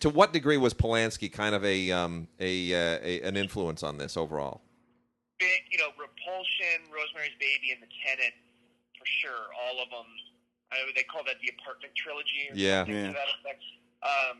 to 0.00 0.08
what 0.08 0.32
degree 0.32 0.56
was 0.56 0.74
Polanski 0.74 1.32
kind 1.32 1.54
of 1.54 1.64
a 1.64 1.90
um 1.92 2.28
a, 2.40 2.72
uh, 2.72 2.98
a 3.02 3.20
an 3.22 3.36
influence 3.36 3.82
on 3.82 3.98
this 3.98 4.16
overall? 4.16 4.62
big, 5.38 5.68
you 5.68 5.76
know, 5.76 5.92
Repulsion, 6.00 6.88
Rosemary's 6.88 7.36
Baby, 7.36 7.72
and 7.76 7.80
The 7.84 7.92
Tenant, 8.00 8.32
for 8.96 9.04
sure. 9.20 9.52
All 9.52 9.82
of 9.84 9.88
them. 9.92 10.08
I 10.72 10.80
know 10.82 10.90
they 10.96 11.04
call 11.06 11.22
that 11.28 11.38
the 11.44 11.52
apartment 11.60 11.94
trilogy 11.94 12.48
or 12.50 12.56
Yeah. 12.56 12.82
something 12.82 12.96
Yeah. 12.96 13.12
to 13.12 13.14
that 13.14 13.30
effect. 13.38 13.62
Um, 14.02 14.36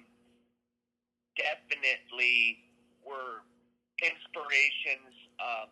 definitely 1.37 2.65
were 3.05 3.45
inspirations. 4.03 5.15
Um, 5.39 5.69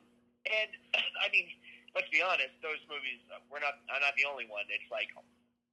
and 0.46 0.70
I 1.24 1.28
mean, 1.32 1.48
let's 1.96 2.08
be 2.10 2.22
honest; 2.22 2.54
those 2.62 2.80
movies 2.88 3.20
uh, 3.32 3.40
we're 3.50 3.60
not. 3.64 3.80
I'm 3.90 4.00
not 4.00 4.14
the 4.16 4.28
only 4.28 4.46
one. 4.46 4.68
It's 4.68 4.86
like 4.92 5.08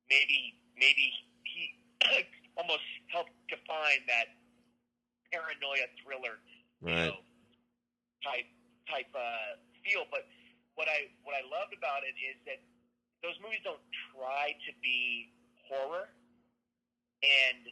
maybe 0.10 0.56
maybe 0.80 1.12
he 1.44 1.76
almost 2.58 2.86
helped 3.08 3.32
define 3.50 4.04
that 4.08 4.28
paranoia 5.32 5.88
thriller 6.04 6.40
you 6.94 6.96
Right. 6.96 7.08
know, 7.08 7.24
type 8.24 8.48
type 8.90 9.10
uh, 9.16 9.58
feel. 9.84 10.06
But 10.12 10.28
what 10.76 10.88
I 10.88 11.10
what 11.24 11.36
I 11.36 11.44
loved 11.48 11.74
about 11.76 12.04
it 12.04 12.16
is 12.20 12.38
that 12.46 12.60
those 13.24 13.38
movies 13.42 13.62
don't 13.64 13.82
try 14.14 14.54
to 14.68 14.72
be 14.84 15.30
horror, 15.70 16.10
and 17.24 17.68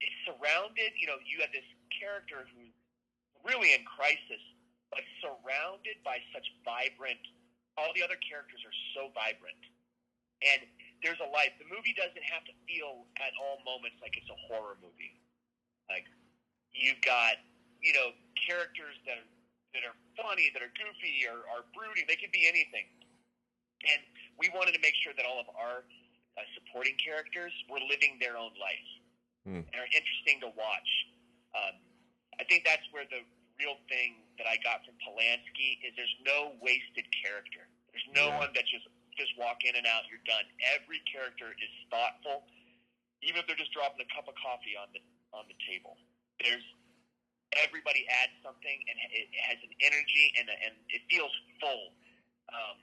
it's 0.00 0.18
surrounded. 0.26 0.92
You 0.98 1.06
know, 1.08 1.18
you 1.24 1.40
have 1.42 1.52
this 1.52 1.66
character 1.92 2.46
who's 2.52 2.74
really 3.44 3.72
in 3.74 3.82
crisis, 3.86 4.42
but 4.90 5.02
surrounded 5.22 6.00
by 6.04 6.18
such 6.34 6.46
vibrant. 6.64 7.20
All 7.78 7.90
the 7.96 8.02
other 8.04 8.18
characters 8.20 8.60
are 8.66 8.76
so 8.94 9.08
vibrant, 9.14 9.58
and 10.44 10.62
there's 11.02 11.18
a 11.20 11.28
life. 11.30 11.50
The 11.58 11.66
movie 11.68 11.94
doesn't 11.98 12.22
have 12.30 12.46
to 12.46 12.54
feel 12.66 13.06
at 13.18 13.34
all 13.42 13.58
moments 13.66 13.98
like 14.00 14.14
it's 14.16 14.30
a 14.30 14.38
horror 14.48 14.78
movie. 14.80 15.14
Like 15.90 16.06
you've 16.72 17.02
got 17.02 17.38
you 17.82 17.92
know 17.92 18.14
characters 18.38 18.94
that 19.06 19.18
are 19.18 19.28
that 19.74 19.82
are 19.86 19.96
funny, 20.16 20.50
that 20.54 20.62
are 20.62 20.72
goofy, 20.78 21.26
or 21.26 21.44
are 21.50 21.64
brooding. 21.74 22.04
They 22.06 22.16
could 22.16 22.32
be 22.32 22.46
anything. 22.46 22.86
And 23.88 24.00
we 24.38 24.46
wanted 24.54 24.72
to 24.78 24.82
make 24.84 24.94
sure 25.02 25.10
that 25.16 25.26
all 25.26 25.40
of 25.42 25.48
our 25.58 25.82
uh, 26.38 26.46
supporting 26.54 26.94
characters 27.02 27.50
were 27.66 27.82
living 27.82 28.16
their 28.22 28.36
own 28.38 28.54
life 28.60 28.90
Hmm. 29.42 29.66
and 29.66 29.74
are 29.74 29.90
interesting 29.90 30.38
to 30.46 30.54
watch. 30.54 30.90
Um, 31.50 31.74
I 32.38 32.44
think 32.46 32.62
that's 32.62 32.86
where 32.94 33.02
the 33.10 33.26
real 33.58 33.74
thing 33.90 34.22
that 34.38 34.46
I 34.46 34.54
got 34.62 34.86
from 34.86 34.94
Polanski 35.02 35.82
is 35.82 35.92
there's 35.98 36.14
no 36.22 36.54
wasted 36.62 37.10
character. 37.10 37.66
There's 37.90 38.06
no 38.14 38.28
Yeah. 38.30 38.38
one 38.38 38.52
that 38.54 38.66
just 38.70 38.86
just 39.16 39.32
walk 39.36 39.62
in 39.64 39.76
and 39.76 39.84
out. 39.84 40.08
You're 40.08 40.24
done. 40.24 40.44
Every 40.72 41.00
character 41.08 41.52
is 41.52 41.72
thoughtful, 41.92 42.48
even 43.20 43.40
if 43.40 43.44
they're 43.46 43.58
just 43.58 43.72
dropping 43.72 44.02
a 44.02 44.10
cup 44.12 44.28
of 44.28 44.36
coffee 44.40 44.76
on 44.76 44.88
the 44.92 45.02
on 45.32 45.48
the 45.48 45.56
table. 45.68 45.96
There's 46.40 46.64
everybody 47.60 48.08
adds 48.08 48.32
something 48.40 48.78
and 48.88 48.96
it 49.12 49.28
has 49.44 49.60
an 49.60 49.72
energy 49.84 50.32
and 50.40 50.48
and 50.48 50.74
it 50.88 51.04
feels 51.12 51.32
full 51.60 51.92
um, 52.52 52.78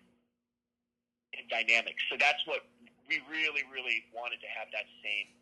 and 1.38 1.46
dynamic. 1.50 1.98
So 2.10 2.18
that's 2.18 2.42
what 2.46 2.66
we 3.10 3.22
really 3.30 3.66
really 3.70 4.06
wanted 4.14 4.42
to 4.46 4.50
have 4.54 4.70
that 4.74 4.86
same 5.02 5.34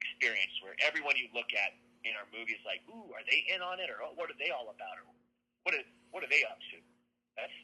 experience 0.00 0.52
where 0.60 0.76
everyone 0.84 1.16
you 1.16 1.30
look 1.32 1.48
at 1.56 1.72
in 2.02 2.12
our 2.18 2.26
movie 2.34 2.58
is 2.58 2.64
like, 2.66 2.82
ooh, 2.90 3.14
are 3.14 3.24
they 3.30 3.46
in 3.48 3.62
on 3.62 3.78
it 3.78 3.86
or 3.88 4.02
oh, 4.02 4.12
what 4.18 4.28
are 4.28 4.38
they 4.38 4.50
all 4.50 4.68
about 4.74 4.96
or 5.00 5.06
what 5.64 5.72
are 5.72 5.86
what 6.12 6.20
are 6.20 6.30
they 6.30 6.44
up 6.44 6.60
to? 6.72 6.76
That's 7.38 7.56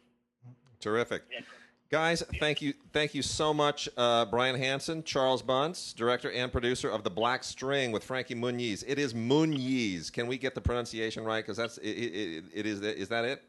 Terrific. 0.80 1.26
yeah. 1.30 1.42
Guys, 1.90 2.22
thank 2.38 2.61
you, 2.61 2.74
thank 2.92 3.14
you 3.14 3.22
so 3.22 3.55
much, 3.55 3.88
uh, 3.96 4.27
Brian 4.27 4.57
Hansen, 4.57 5.03
Charles 5.05 5.40
Bunce, 5.40 5.94
director 5.94 6.31
and 6.31 6.53
producer 6.53 6.90
of 6.90 7.03
The 7.03 7.09
Black 7.09 7.42
String 7.42 7.92
with 7.92 8.05
Frankie 8.05 8.35
Muniz. 8.35 8.85
It 8.87 8.98
is 8.98 9.14
Muniz. 9.14 10.12
Can 10.12 10.27
we 10.27 10.37
get 10.37 10.55
the 10.55 10.61
pronunciation 10.61 11.24
right? 11.24 11.42
Because 11.42 11.57
that's 11.57 11.79
it, 11.79 11.88
it, 11.88 12.44
it 12.53 12.66
is. 12.66 12.83
Is 12.83 13.09
that 13.09 13.24
it? 13.24 13.42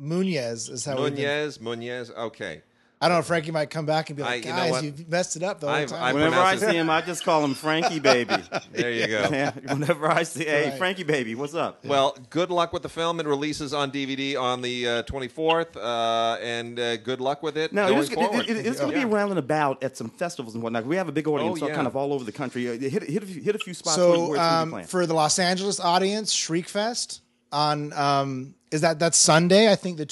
Munez 0.00 0.70
is 0.70 0.86
how. 0.86 0.96
Munez, 0.96 1.58
Munez. 1.58 2.10
Okay. 2.16 2.62
I 3.02 3.08
don't 3.08 3.16
know. 3.16 3.20
If 3.20 3.26
Frankie 3.26 3.50
might 3.50 3.68
come 3.68 3.84
back 3.84 4.10
and 4.10 4.16
be 4.16 4.22
I- 4.22 4.26
like, 4.26 4.44
you 4.44 4.50
know 4.52 4.56
guys, 4.56 4.70
what? 4.70 4.84
you 4.84 4.94
messed 5.08 5.34
it 5.36 5.42
up 5.42 5.58
the 5.58 5.66
whole 5.66 5.74
I've- 5.74 5.90
time. 5.90 6.02
I've- 6.02 6.14
Whenever 6.14 6.36
I 6.36 6.38
pronounce 6.54 6.62
it- 6.62 6.70
see 6.70 6.76
him, 6.76 6.88
I 6.90 7.00
just 7.00 7.24
call 7.24 7.44
him 7.44 7.54
Frankie 7.54 7.98
Baby. 7.98 8.36
There 8.72 8.90
you 8.92 9.06
go. 9.08 9.28
Yeah, 9.32 9.50
Whenever 9.66 10.08
I 10.10 10.22
see, 10.22 10.44
hey, 10.44 10.70
Right. 10.70 10.78
Frankie 10.78 11.02
Baby, 11.02 11.34
what's 11.34 11.54
up? 11.54 11.84
Well, 11.84 12.16
good 12.30 12.50
luck 12.50 12.72
with 12.72 12.82
the 12.82 12.88
film. 12.88 13.18
It 13.18 13.26
releases 13.26 13.74
on 13.74 13.90
DVD 13.90 14.36
on 14.40 14.62
the 14.62 14.88
uh, 14.88 15.02
24th, 15.02 15.76
uh, 15.76 16.38
and 16.40 16.78
uh, 16.78 16.96
good 16.98 17.20
luck 17.20 17.42
with 17.42 17.56
it 17.58 17.72
No, 17.72 17.88
going 17.88 17.98
it 17.98 18.02
is, 18.02 18.10
it, 18.10 18.14
forward. 18.14 18.48
it- 18.48 18.66
it's 18.66 18.78
going 18.80 18.92
to 18.92 18.98
Yeah. 18.98 19.04
be 19.04 19.12
around 19.12 19.30
and 19.30 19.38
about 19.40 19.82
at 19.82 19.96
some 19.96 20.08
festivals 20.08 20.54
and 20.54 20.62
whatnot. 20.62 20.86
We 20.86 20.96
have 20.96 21.08
a 21.08 21.12
big 21.12 21.26
audience, 21.26 21.56
Oh, 21.58 21.60
so 21.60 21.68
yeah. 21.68 21.74
kind 21.74 21.86
of 21.88 21.96
all 21.96 22.12
over 22.12 22.22
the 22.24 22.30
country. 22.32 22.68
Uh, 22.68 22.72
Hit, 22.78 23.02
hit, 23.02 23.22
a, 23.24 23.26
few, 23.26 23.42
hit 23.42 23.54
a 23.56 23.58
few 23.58 23.74
spots 23.74 23.96
where, 23.98 24.06
so 24.06 24.10
where 24.28 24.36
it's 24.36 24.38
going 24.38 24.38
to 24.38 24.56
be 24.56 24.62
um, 24.62 24.70
playing. 24.70 24.86
for 24.86 25.06
the 25.06 25.14
Los 25.14 25.38
Angeles 25.40 25.80
audience, 25.80 26.32
Shriekfest 26.32 27.18
on 27.50 27.92
um, 27.94 28.54
is 28.70 28.80
that 28.82 28.98
that's 29.00 29.18
Sunday? 29.18 29.70
I 29.70 29.74
think 29.74 29.96
the 29.98 30.06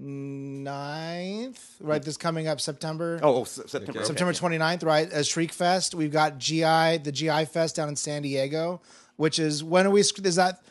29th, 0.00 1.58
right? 1.80 2.02
This 2.02 2.16
coming 2.16 2.46
up 2.48 2.60
September. 2.60 3.20
oh, 3.22 3.40
oh, 3.40 3.44
September. 3.44 3.90
Okay. 3.90 3.98
okay. 4.00 4.06
September 4.06 4.32
29th, 4.32 4.84
right? 4.84 5.10
As 5.10 5.28
Shriekfest. 5.28 5.94
We've 5.94 6.12
got 6.12 6.38
GI, 6.38 6.98
the 6.98 7.12
GI 7.12 7.46
Fest 7.46 7.76
down 7.76 7.88
in 7.88 7.96
San 7.96 8.22
Diego, 8.22 8.80
which 9.16 9.38
is 9.38 9.62
when 9.64 9.86
are 9.86 9.90
we? 9.90 10.00
Is 10.00 10.36
that 10.36 10.62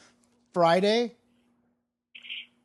Friday? 0.54 1.16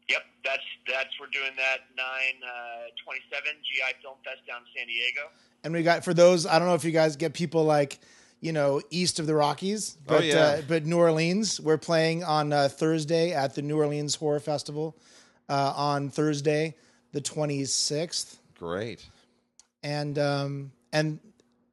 Yep, 0.08 0.22
that's 0.44 0.62
that's 0.88 1.08
we're 1.20 1.26
doing 1.32 1.52
that 1.56 1.78
nine 1.96 2.40
uh, 2.44 2.88
twenty 3.04 3.20
seven 3.32 3.52
GI 3.62 4.00
Film 4.02 4.16
Fest 4.24 4.46
down 4.46 4.60
in 4.62 4.66
San 4.76 4.86
Diego. 4.86 5.20
And 5.64 5.72
we 5.72 5.82
got 5.82 6.04
for 6.04 6.14
those. 6.14 6.46
I 6.46 6.58
don't 6.58 6.68
know 6.68 6.74
if 6.74 6.84
you 6.84 6.92
guys 6.92 7.16
get 7.16 7.34
people 7.34 7.64
like 7.64 7.98
you 8.40 8.52
know 8.52 8.80
east 8.90 9.18
of 9.18 9.26
the 9.26 9.34
Rockies, 9.34 9.96
Oh, 10.00 10.02
but 10.06 10.24
yeah. 10.24 10.36
uh, 10.36 10.62
but 10.68 10.86
New 10.86 10.98
Orleans. 10.98 11.60
We're 11.60 11.78
playing 11.78 12.24
on 12.24 12.52
uh, 12.52 12.68
Thursday 12.68 13.32
at 13.32 13.54
the 13.54 13.62
New 13.62 13.76
Orleans 13.78 14.14
Horror 14.14 14.40
Festival 14.40 14.96
uh, 15.52 15.72
on 15.76 16.08
Thursday, 16.08 16.74
the 17.12 17.20
26th, 17.20 18.36
Great. 18.58 19.04
and 19.82 20.18
um, 20.18 20.72
and 20.92 21.18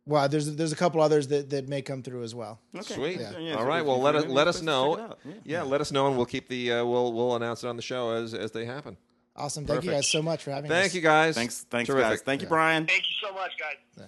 well, 0.06 0.28
there's 0.28 0.56
there's 0.56 0.72
a 0.72 0.76
couple 0.76 1.02
others 1.02 1.28
that 1.30 1.50
that 1.52 1.70
may 1.70 1.82
come 1.82 2.02
through 2.04 2.24
as 2.24 2.34
well. 2.36 2.60
Okay. 2.76 2.94
Sweet. 2.96 3.20
Yeah, 3.20 3.38
yeah, 3.38 3.54
All 3.54 3.62
so 3.62 3.68
right. 3.68 3.86
Well, 3.86 4.02
let 4.02 4.15
us 4.15 4.26
let 4.26 4.48
us 4.48 4.62
know. 4.62 4.96
check. 4.98 5.18
Yeah. 5.26 5.34
Yeah. 5.46 5.62
let 5.63 5.82
us 5.82 5.92
know, 5.92 6.08
and 6.08 6.18
we'll 6.18 6.26
keep 6.26 6.48
the 6.50 6.74
uh, 6.74 6.86
we'll 6.86 7.13
we'll 7.13 7.36
announce 7.36 7.63
it 7.63 7.68
on 7.68 7.76
the 7.76 7.82
show 7.82 8.12
as 8.12 8.34
as 8.34 8.52
they 8.52 8.65
happen. 8.65 8.98
Awesome. 9.36 9.65
Thank 9.65 9.86
you 9.86 9.92
guys 9.92 10.08
so 10.08 10.22
much 10.22 10.44
for 10.44 10.52
having 10.52 10.70
us. 10.70 10.78
Thank 10.78 10.94
you, 10.96 11.02
guys. 11.02 11.36
Thanks, 11.36 11.65
thanks, 11.70 11.88
Terrific. 11.88 12.10
guys. 12.10 12.22
Thank 12.22 12.42
you, 12.42 12.48
Brian. 12.50 12.86
Thank 12.86 13.04
you 13.04 13.15
so 13.28 13.34
much, 13.34 13.52
guys. 13.58 14.08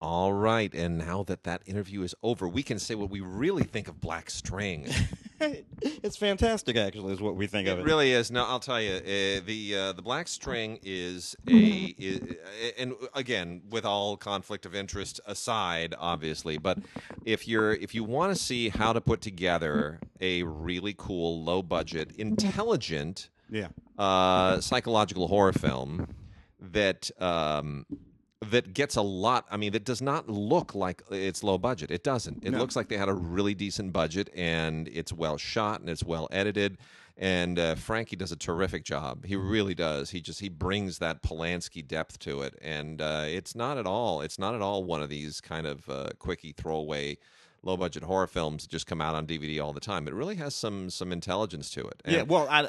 All 0.00 0.32
right, 0.32 0.72
and 0.74 0.96
now 0.96 1.24
that 1.24 1.42
that 1.42 1.62
interview 1.66 2.02
is 2.02 2.14
over, 2.22 2.48
we 2.48 2.62
can 2.62 2.78
say 2.78 2.94
what 2.94 3.10
we 3.10 3.18
really 3.20 3.64
think 3.64 3.88
of 3.88 4.00
Black 4.00 4.30
String. 4.30 4.86
it's 5.40 6.16
fantastic, 6.16 6.76
actually, 6.76 7.12
is 7.14 7.20
what 7.20 7.34
we 7.34 7.48
think 7.48 7.66
of 7.66 7.78
It 7.78 7.80
it. 7.80 7.84
really 7.84 8.12
is. 8.12 8.30
No, 8.30 8.44
I'll 8.44 8.60
tell 8.60 8.80
you, 8.80 8.92
uh, 8.92 9.40
the 9.44 9.74
uh, 9.76 9.92
the 9.94 10.02
Black 10.02 10.28
String 10.28 10.78
is 10.84 11.34
a, 11.48 11.52
is, 11.98 12.36
and 12.78 12.94
again, 13.14 13.62
with 13.70 13.84
all 13.84 14.16
conflict 14.16 14.66
of 14.66 14.74
interest 14.76 15.20
aside, 15.26 15.96
obviously, 15.98 16.58
but 16.58 16.78
if 17.24 17.48
you're 17.48 17.72
if 17.72 17.92
you 17.92 18.04
want 18.04 18.32
to 18.32 18.40
see 18.40 18.68
how 18.68 18.92
to 18.92 19.00
put 19.00 19.20
together 19.20 19.98
a 20.20 20.44
really 20.44 20.94
cool, 20.96 21.42
low 21.42 21.60
budget, 21.60 22.12
intelligent, 22.16 23.30
Yeah. 23.50 23.68
uh, 23.98 24.60
psychological 24.60 25.26
horror 25.26 25.52
film 25.52 26.06
that 26.60 27.10
um, 27.20 27.84
that 28.40 28.72
gets 28.72 28.96
a 28.96 29.02
lot. 29.02 29.46
I 29.50 29.56
mean, 29.56 29.72
that 29.72 29.84
does 29.84 30.00
not 30.00 30.28
look 30.28 30.74
like 30.74 31.02
it's 31.10 31.42
low 31.42 31.58
budget. 31.58 31.90
It 31.90 32.04
doesn't. 32.04 32.44
It 32.44 32.50
No. 32.52 32.58
looks 32.58 32.76
like 32.76 32.88
they 32.88 32.96
had 32.96 33.08
a 33.08 33.14
really 33.14 33.54
decent 33.54 33.92
budget, 33.92 34.30
and 34.34 34.88
it's 34.88 35.12
well 35.12 35.36
shot 35.36 35.80
and 35.80 35.90
it's 35.90 36.04
well 36.04 36.28
edited. 36.30 36.78
And 37.20 37.58
uh, 37.58 37.74
Frankie 37.74 38.14
does 38.14 38.30
a 38.30 38.36
terrific 38.36 38.84
job. 38.84 39.24
He 39.24 39.34
really 39.34 39.74
does. 39.74 40.10
He 40.10 40.20
just 40.20 40.38
he 40.38 40.48
brings 40.48 40.98
that 40.98 41.20
Polanski 41.20 41.84
depth 41.86 42.20
to 42.20 42.42
it, 42.42 42.54
and 42.62 43.02
uh, 43.02 43.24
it's 43.26 43.56
not 43.56 43.76
at 43.76 43.86
all. 43.86 44.20
It's 44.20 44.38
not 44.38 44.54
at 44.54 44.62
all 44.62 44.84
one 44.84 45.02
of 45.02 45.08
these 45.08 45.40
kind 45.40 45.66
of 45.66 45.88
uh, 45.88 46.10
quickie 46.20 46.52
throwaway 46.52 47.18
low 47.62 47.76
budget 47.76 48.02
horror 48.04 48.26
films 48.26 48.66
just 48.66 48.86
come 48.86 49.00
out 49.00 49.14
on 49.14 49.26
DVD 49.26 49.62
all 49.62 49.72
the 49.72 49.80
time. 49.80 50.06
It 50.08 50.14
really 50.14 50.36
has 50.36 50.54
some 50.54 50.90
some 50.90 51.12
intelligence 51.12 51.70
to 51.70 51.86
it. 51.86 52.02
Yeah, 52.06 52.22
well, 52.22 52.46
I, 52.48 52.60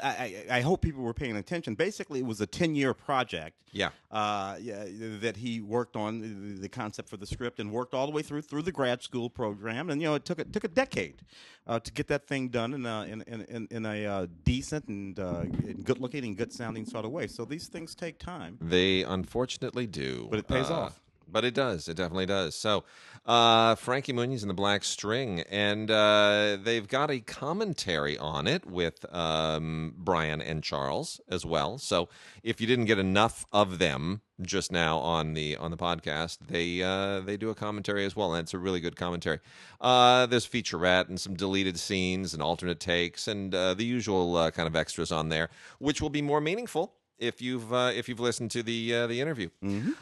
I 0.50 0.56
I 0.58 0.60
hope 0.62 0.82
people 0.82 1.02
were 1.02 1.14
paying 1.14 1.36
attention. 1.36 1.74
Basically, 1.74 2.20
it 2.20 2.26
was 2.26 2.40
a 2.40 2.46
ten 2.46 2.74
year 2.74 2.94
project. 2.94 3.56
Yeah. 3.72 3.90
uh, 4.10 4.56
yeah, 4.60 4.84
that 5.20 5.36
he 5.36 5.60
worked 5.60 5.94
on 5.94 6.58
the, 6.60 6.68
concept 6.68 7.08
for 7.08 7.16
the 7.16 7.24
script 7.24 7.60
and 7.60 7.70
worked 7.70 7.94
all 7.94 8.04
the 8.06 8.12
way 8.12 8.20
through 8.20 8.42
through 8.42 8.62
the 8.62 8.72
grad 8.72 9.00
school 9.00 9.30
program. 9.30 9.90
And 9.90 10.02
you 10.02 10.08
know, 10.08 10.16
it 10.16 10.24
took 10.24 10.40
it 10.40 10.52
took 10.52 10.64
a 10.64 10.68
decade 10.68 11.22
uh, 11.68 11.78
to 11.78 11.92
get 11.92 12.08
that 12.08 12.26
thing 12.26 12.48
done 12.48 12.74
in 12.74 12.84
a 12.84 13.04
in 13.04 13.22
in, 13.22 13.42
in, 13.42 13.68
in 13.70 13.86
a 13.86 14.06
uh, 14.06 14.26
decent 14.42 14.88
and 14.88 15.16
uh, 15.20 15.44
good 15.84 16.00
looking 16.00 16.24
and 16.24 16.36
good 16.36 16.52
sounding 16.52 16.84
sort 16.84 17.04
of 17.04 17.12
way. 17.12 17.28
So 17.28 17.44
these 17.44 17.68
things 17.68 17.94
take 17.94 18.18
time. 18.18 18.58
They 18.60 19.04
unfortunately 19.04 19.86
do. 19.86 20.26
But 20.28 20.40
it 20.40 20.48
pays 20.48 20.68
Uh, 20.68 20.74
off. 20.74 21.00
But 21.30 21.44
it 21.44 21.54
does. 21.54 21.88
It 21.88 21.96
definitely 21.96 22.26
does. 22.26 22.54
So, 22.54 22.84
uh, 23.26 23.74
Frankie 23.74 24.12
Muniz 24.12 24.42
and 24.42 24.50
the 24.50 24.54
Black 24.54 24.82
String, 24.84 25.40
and 25.50 25.90
uh, 25.90 26.56
they've 26.62 26.88
got 26.88 27.10
a 27.10 27.20
commentary 27.20 28.16
on 28.18 28.46
it 28.46 28.66
with 28.66 29.04
um, 29.14 29.94
Brian 29.96 30.40
and 30.40 30.62
Charles 30.62 31.20
as 31.28 31.44
well. 31.44 31.78
So, 31.78 32.08
if 32.42 32.60
you 32.60 32.66
didn't 32.66 32.86
get 32.86 32.98
enough 32.98 33.46
of 33.52 33.78
them 33.78 34.22
just 34.40 34.72
now 34.72 34.98
on 34.98 35.34
the 35.34 35.56
on 35.56 35.70
the 35.70 35.76
podcast, 35.76 36.38
they 36.48 36.82
uh, 36.82 37.20
they 37.20 37.36
do 37.36 37.50
a 37.50 37.54
commentary 37.54 38.04
as 38.04 38.16
well, 38.16 38.34
and 38.34 38.42
it's 38.42 38.54
a 38.54 38.58
really 38.58 38.80
good 38.80 38.96
commentary. 38.96 39.40
Uh, 39.80 40.26
there's 40.26 40.46
featurette 40.46 41.08
and 41.08 41.20
some 41.20 41.34
deleted 41.34 41.78
scenes 41.78 42.34
and 42.34 42.42
alternate 42.42 42.80
takes 42.80 43.28
and 43.28 43.54
uh, 43.54 43.74
the 43.74 43.84
usual 43.84 44.36
uh, 44.36 44.50
kind 44.50 44.66
of 44.66 44.74
extras 44.74 45.12
on 45.12 45.28
there, 45.28 45.50
which 45.78 46.00
will 46.00 46.10
be 46.10 46.22
more 46.22 46.40
meaningful 46.40 46.94
if 47.20 47.40
you've 47.40 47.72
uh, 47.72 47.92
if 47.94 48.08
you've 48.08 48.20
listened 48.20 48.50
to 48.52 48.62
the 48.62 48.94
uh, 48.94 49.06
the 49.06 49.20
interview. 49.20 49.48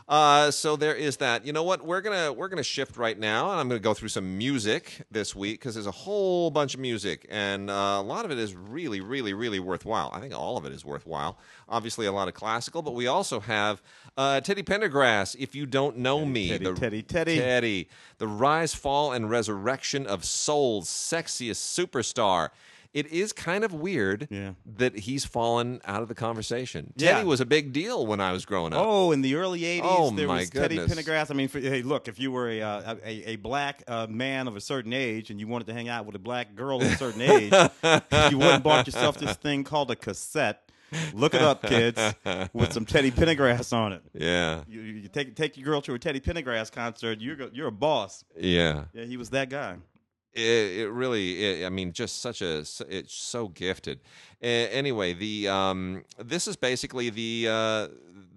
Uh, 0.09 0.51
so 0.51 0.77
there 0.77 0.95
is 0.95 1.19
that. 1.19 1.45
You 1.45 1.53
know 1.53 1.63
what? 1.63 1.85
We're 1.85 2.01
gonna 2.01 2.33
we're 2.33 2.49
gonna 2.49 2.63
shift 2.63 2.97
right 2.97 3.19
now, 3.19 3.51
and 3.51 3.61
I'm 3.61 3.69
gonna 3.69 3.81
go 3.81 3.95
through 3.95 4.09
some 4.09 4.39
music 4.39 5.03
this 5.11 5.35
week 5.35 5.61
because 5.61 5.75
there's 5.75 5.87
a 5.87 5.91
whole 5.91 6.51
bunch 6.51 6.75
of 6.75 6.81
music, 6.81 7.27
and 7.29 7.69
uh, 7.71 7.99
a 7.99 8.03
lot 8.03 8.25
of 8.25 8.31
it 8.31 8.39
is 8.39 8.55
really, 8.55 9.01
really, 9.01 9.35
really 9.35 9.59
worthwhile. 9.61 10.11
I 10.13 10.21
think 10.21 10.35
all 10.35 10.57
of 10.57 10.65
it 10.65 10.73
is 10.73 10.85
worthwhile. 10.85 11.39
Obviously, 11.69 12.07
a 12.07 12.13
lot 12.13 12.29
of 12.29 12.35
classical, 12.35 12.81
but 12.83 12.95
we 12.95 13.07
also 13.07 13.41
have 13.41 13.83
uh, 14.17 14.41
Teddy 14.41 14.63
Pendergrass. 14.63 15.37
If 15.39 15.55
you 15.55 15.67
don't 15.67 15.99
know 15.99 16.25
me, 16.25 16.49
Teddy, 16.49 16.65
the 16.65 16.75
Teddy, 16.75 17.03
Teddy. 17.03 17.39
Teddy, 17.39 17.89
the 18.19 18.29
rise, 18.29 18.75
fall, 18.75 19.13
and 19.13 19.29
resurrection 19.29 20.07
of 20.07 20.25
soul's 20.25 20.89
sexiest 20.89 21.61
superstar. 21.79 22.51
It 22.95 23.07
is 23.09 23.33
kind 23.33 23.65
of 23.65 23.73
weird 23.75 24.29
Yeah. 24.31 24.53
that 24.77 25.01
he's 25.01 25.25
fallen 25.25 25.81
out 25.85 26.01
of 26.03 26.09
the 26.09 26.15
conversation. 26.15 26.93
Yeah. 26.97 27.13
Teddy 27.13 27.27
was 27.27 27.41
a 27.41 27.47
big 27.47 27.73
deal 27.73 28.07
when 28.07 28.21
I 28.21 28.33
was 28.33 28.45
growing 28.47 28.73
up. 28.73 28.83
Oh, 28.85 29.13
in 29.13 29.21
the 29.21 29.35
early 29.35 29.61
'80s, 29.61 29.81
Oh, 29.85 30.11
there 30.11 30.27
my 30.27 30.39
was 30.41 30.51
Teddy 30.51 30.77
goodness. 30.77 30.99
Pendergrass. 31.05 31.31
I 31.31 31.35
mean, 31.35 31.49
for, 31.49 31.61
hey, 31.61 31.83
look, 31.83 32.09
if 32.09 32.19
you 32.19 32.33
were 32.33 32.49
a, 32.49 32.63
uh, 32.63 32.95
a 33.05 33.31
a 33.33 33.37
black 33.37 33.83
uh, 33.87 34.07
man 34.09 34.49
of 34.49 34.57
a 34.57 34.61
certain 34.61 34.93
age 34.95 35.31
and 35.31 35.39
you 35.39 35.47
wanted 35.47 35.67
to 35.67 35.75
hang 35.75 35.89
out 35.89 36.07
with 36.07 36.15
a 36.17 36.19
black 36.21 36.55
girl 36.55 36.81
of 36.81 36.91
a 36.91 36.97
certain 36.97 37.21
age, 37.21 37.53
you 37.53 38.43
and 38.43 38.63
bought 38.63 38.87
yourself 38.87 39.19
this 39.19 39.37
thing 39.45 39.65
called 39.65 39.91
a 39.91 39.97
cassette. 39.97 40.63
Look 41.13 41.35
it 41.35 41.43
up, 41.43 41.63
kids, 41.63 42.01
with 42.55 42.73
some 42.73 42.87
Teddy 42.87 43.11
Pendergrass 43.11 43.75
on 43.75 43.93
it. 43.93 44.03
Yeah, 44.15 44.63
You, 44.67 44.81
you 44.81 44.93
you 45.03 45.09
take 45.09 45.37
take 45.37 45.59
your 45.59 45.67
girl 45.67 45.83
to 45.83 45.93
a 45.93 45.99
Teddy 45.99 46.19
Pendergrass 46.21 46.73
concert. 46.73 47.21
You're 47.21 47.51
you're 47.53 47.69
a 47.69 47.73
boss. 47.73 48.25
yeah. 48.41 48.85
Yeah, 48.95 49.05
he 49.05 49.19
was 49.19 49.29
that 49.31 49.51
guy. 49.51 49.77
It, 50.35 50.81
it 50.81 50.91
really, 50.91 51.63
it, 51.63 51.67
I 51.67 51.71
mean, 51.71 51.93
just 51.93 52.21
such 52.21 52.43
a, 52.43 52.59
it's 52.89 53.15
so 53.15 53.49
gifted. 53.49 54.01
Anyway, 54.41 55.13
the 55.15 55.49
um, 55.49 56.05
this 56.23 56.47
is 56.47 56.55
basically 56.57 57.11
the 57.11 57.49
uh, 57.51 57.89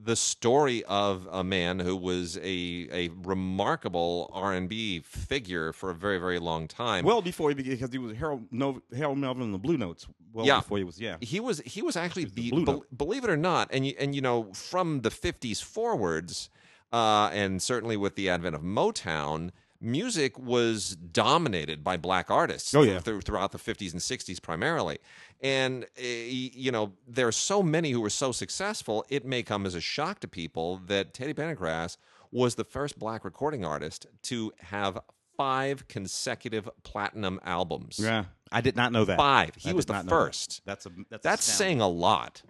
the 0.03 0.15
story 0.15 0.83
of 0.85 1.27
a 1.31 1.43
man 1.43 1.77
who 1.79 1.95
was 1.95 2.37
a 2.37 2.87
a 2.91 3.09
remarkable 3.23 4.31
R 4.33 4.53
and 4.53 4.67
B 4.67 5.01
figure 5.01 5.73
for 5.73 5.91
a 5.91 5.95
very 5.95 6.17
very 6.17 6.39
long 6.39 6.67
time. 6.67 7.05
Well, 7.05 7.21
before 7.21 7.49
he 7.49 7.55
began, 7.55 7.73
because 7.73 7.91
he 7.91 7.99
was 7.99 8.15
Harold 8.17 8.45
no, 8.51 8.81
Harold 8.95 9.17
Melvin 9.19 9.43
and 9.43 9.53
the 9.53 9.59
Blue 9.59 9.77
Notes. 9.77 10.07
Well, 10.33 10.45
Yeah. 10.45 10.59
before 10.61 10.77
he 10.79 10.83
was 10.83 10.99
yeah. 10.99 11.17
he 11.21 11.39
was 11.39 11.59
he 11.65 11.81
was 11.81 11.95
actually 11.95 12.25
the 12.25 12.31
the, 12.31 12.49
Blue 12.51 12.65
bel- 12.65 12.73
Note. 12.75 12.97
believe 12.97 13.23
it 13.23 13.29
or 13.29 13.37
not 13.37 13.67
and 13.71 13.85
you, 13.85 13.93
and 13.99 14.15
you 14.15 14.21
know 14.21 14.51
from 14.53 15.01
the 15.01 15.09
50s 15.09 15.61
forwards 15.61 16.49
uh, 16.93 17.29
and 17.33 17.61
certainly 17.61 17.97
with 17.97 18.15
the 18.15 18.29
advent 18.29 18.55
of 18.55 18.61
Motown 18.61 19.51
music 19.81 20.37
was 20.39 20.95
dominated 20.95 21.83
by 21.83 21.97
black 21.97 22.29
artists 22.29 22.73
Oh, 22.75 22.83
yeah. 22.83 22.99
through, 22.99 23.21
throughout 23.21 23.51
the 23.51 23.57
50s 23.57 23.91
and 23.91 24.01
60s 24.01 24.41
primarily 24.41 24.99
and 25.41 25.83
uh, 25.83 26.01
you 26.03 26.71
know 26.71 26.93
there 27.07 27.27
are 27.27 27.31
so 27.31 27.63
many 27.63 27.91
who 27.91 27.99
were 28.01 28.09
so 28.11 28.31
successful 28.31 29.03
it 29.09 29.25
may 29.25 29.41
come 29.43 29.65
as 29.65 29.73
a 29.75 29.81
shock 29.81 30.19
to 30.19 30.27
people 30.27 30.77
that 30.85 31.13
Teddy 31.13 31.33
Pendergrass 31.33 31.97
was 32.31 32.55
the 32.55 32.63
first 32.63 32.99
black 32.99 33.25
recording 33.25 33.65
artist 33.65 34.05
to 34.23 34.53
have 34.59 34.99
five 35.35 35.87
consecutive 35.87 36.69
platinum 36.83 37.39
albums 37.43 37.99
Yeah, 37.99 38.25
I 38.51 38.61
did 38.61 38.75
not 38.75 38.91
know 38.91 39.05
that. 39.05 39.17
Five. 39.17 39.55
He 39.57 39.71
I 39.71 39.73
was 39.73 39.85
the 39.87 39.93
know 39.93 40.03
that. 40.03 40.09
first. 40.09 40.61
That's 40.65 40.85
a 40.85 40.91
that's, 41.09 41.23
that's 41.23 41.43
saying 41.43 41.81
a 41.81 41.87
lot. 41.87 42.43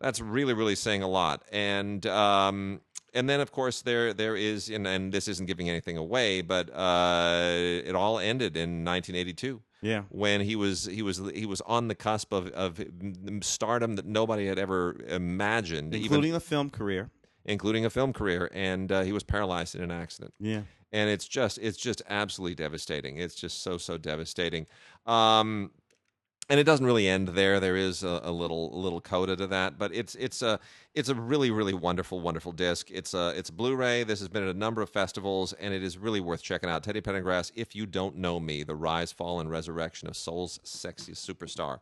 That's 0.00 0.20
really, 0.20 0.52
really 0.52 0.74
saying 0.74 1.02
a 1.02 1.08
lot. 1.08 1.42
And 1.50 2.04
um, 2.06 2.82
and 3.14 3.28
then 3.28 3.40
of 3.40 3.50
course 3.52 3.82
there 3.82 4.12
there 4.12 4.36
is, 4.36 4.68
and, 4.70 4.86
and 4.86 5.12
this 5.12 5.28
isn't 5.28 5.46
giving 5.46 5.68
anything 5.68 5.96
away, 5.96 6.42
but 6.42 6.70
uh, 6.74 7.50
it 7.84 7.94
all 7.94 8.18
ended 8.18 8.56
in 8.56 8.84
1982 8.84 9.62
Yeah. 9.82 10.02
when 10.10 10.40
he 10.40 10.56
was 10.56 10.86
he 10.86 11.02
was 11.02 11.20
he 11.34 11.46
was 11.46 11.60
on 11.62 11.88
the 11.88 11.94
cusp 11.94 12.32
of, 12.32 12.48
of 12.48 12.80
stardom 13.42 13.96
that 13.96 14.06
nobody 14.06 14.46
had 14.46 14.58
ever 14.58 14.96
imagined, 15.08 15.94
including 15.94 16.24
even 16.28 16.36
a 16.36 16.40
film 16.40 16.70
career. 16.70 17.10
including 17.44 17.84
a 17.84 17.90
film 17.90 18.12
career, 18.12 18.50
and 18.52 18.90
uh, 18.92 19.02
he 19.02 19.12
was 19.12 19.22
paralyzed 19.24 19.74
in 19.76 19.82
an 19.82 19.90
accident 19.90 20.34
Yeah. 20.40 20.62
and 20.92 21.10
it's 21.10 21.28
just 21.28 21.58
it's 21.58 21.78
just 21.78 22.02
absolutely 22.08 22.54
devastating. 22.56 23.18
It's 23.18 23.34
just 23.34 23.62
so 23.62 23.78
so 23.78 23.96
devastating. 23.98 24.66
Um, 25.06 25.70
and 26.48 26.60
it 26.60 26.64
doesn't 26.64 26.86
really 26.86 27.08
end 27.08 27.28
there. 27.28 27.58
There 27.58 27.76
is 27.76 28.04
a, 28.04 28.20
a 28.22 28.30
little 28.30 28.70
little 28.80 29.00
coda 29.00 29.36
to 29.36 29.46
that, 29.48 29.78
but 29.78 29.92
it's 29.92 30.14
it's 30.14 30.42
a 30.42 30.60
it's 30.94 31.08
a 31.08 31.14
really 31.14 31.50
really 31.50 31.74
wonderful 31.74 32.20
wonderful 32.20 32.52
disc. 32.52 32.90
It's 32.90 33.14
a 33.14 33.32
it's 33.36 33.50
Blu-ray. 33.50 34.04
This 34.04 34.20
has 34.20 34.28
been 34.28 34.44
at 34.44 34.54
a 34.54 34.58
number 34.58 34.80
of 34.82 34.88
festivals, 34.88 35.52
and 35.54 35.74
it 35.74 35.82
is 35.82 35.98
really 35.98 36.20
worth 36.20 36.42
checking 36.42 36.70
out. 36.70 36.84
Teddy 36.84 37.00
Pendergrass. 37.00 37.50
If 37.54 37.74
you 37.74 37.86
don't 37.86 38.16
know 38.16 38.38
me, 38.38 38.62
the 38.62 38.76
rise, 38.76 39.12
fall, 39.12 39.40
and 39.40 39.50
resurrection 39.50 40.08
of 40.08 40.16
soul's 40.16 40.58
sexiest 40.64 41.28
superstar. 41.28 41.80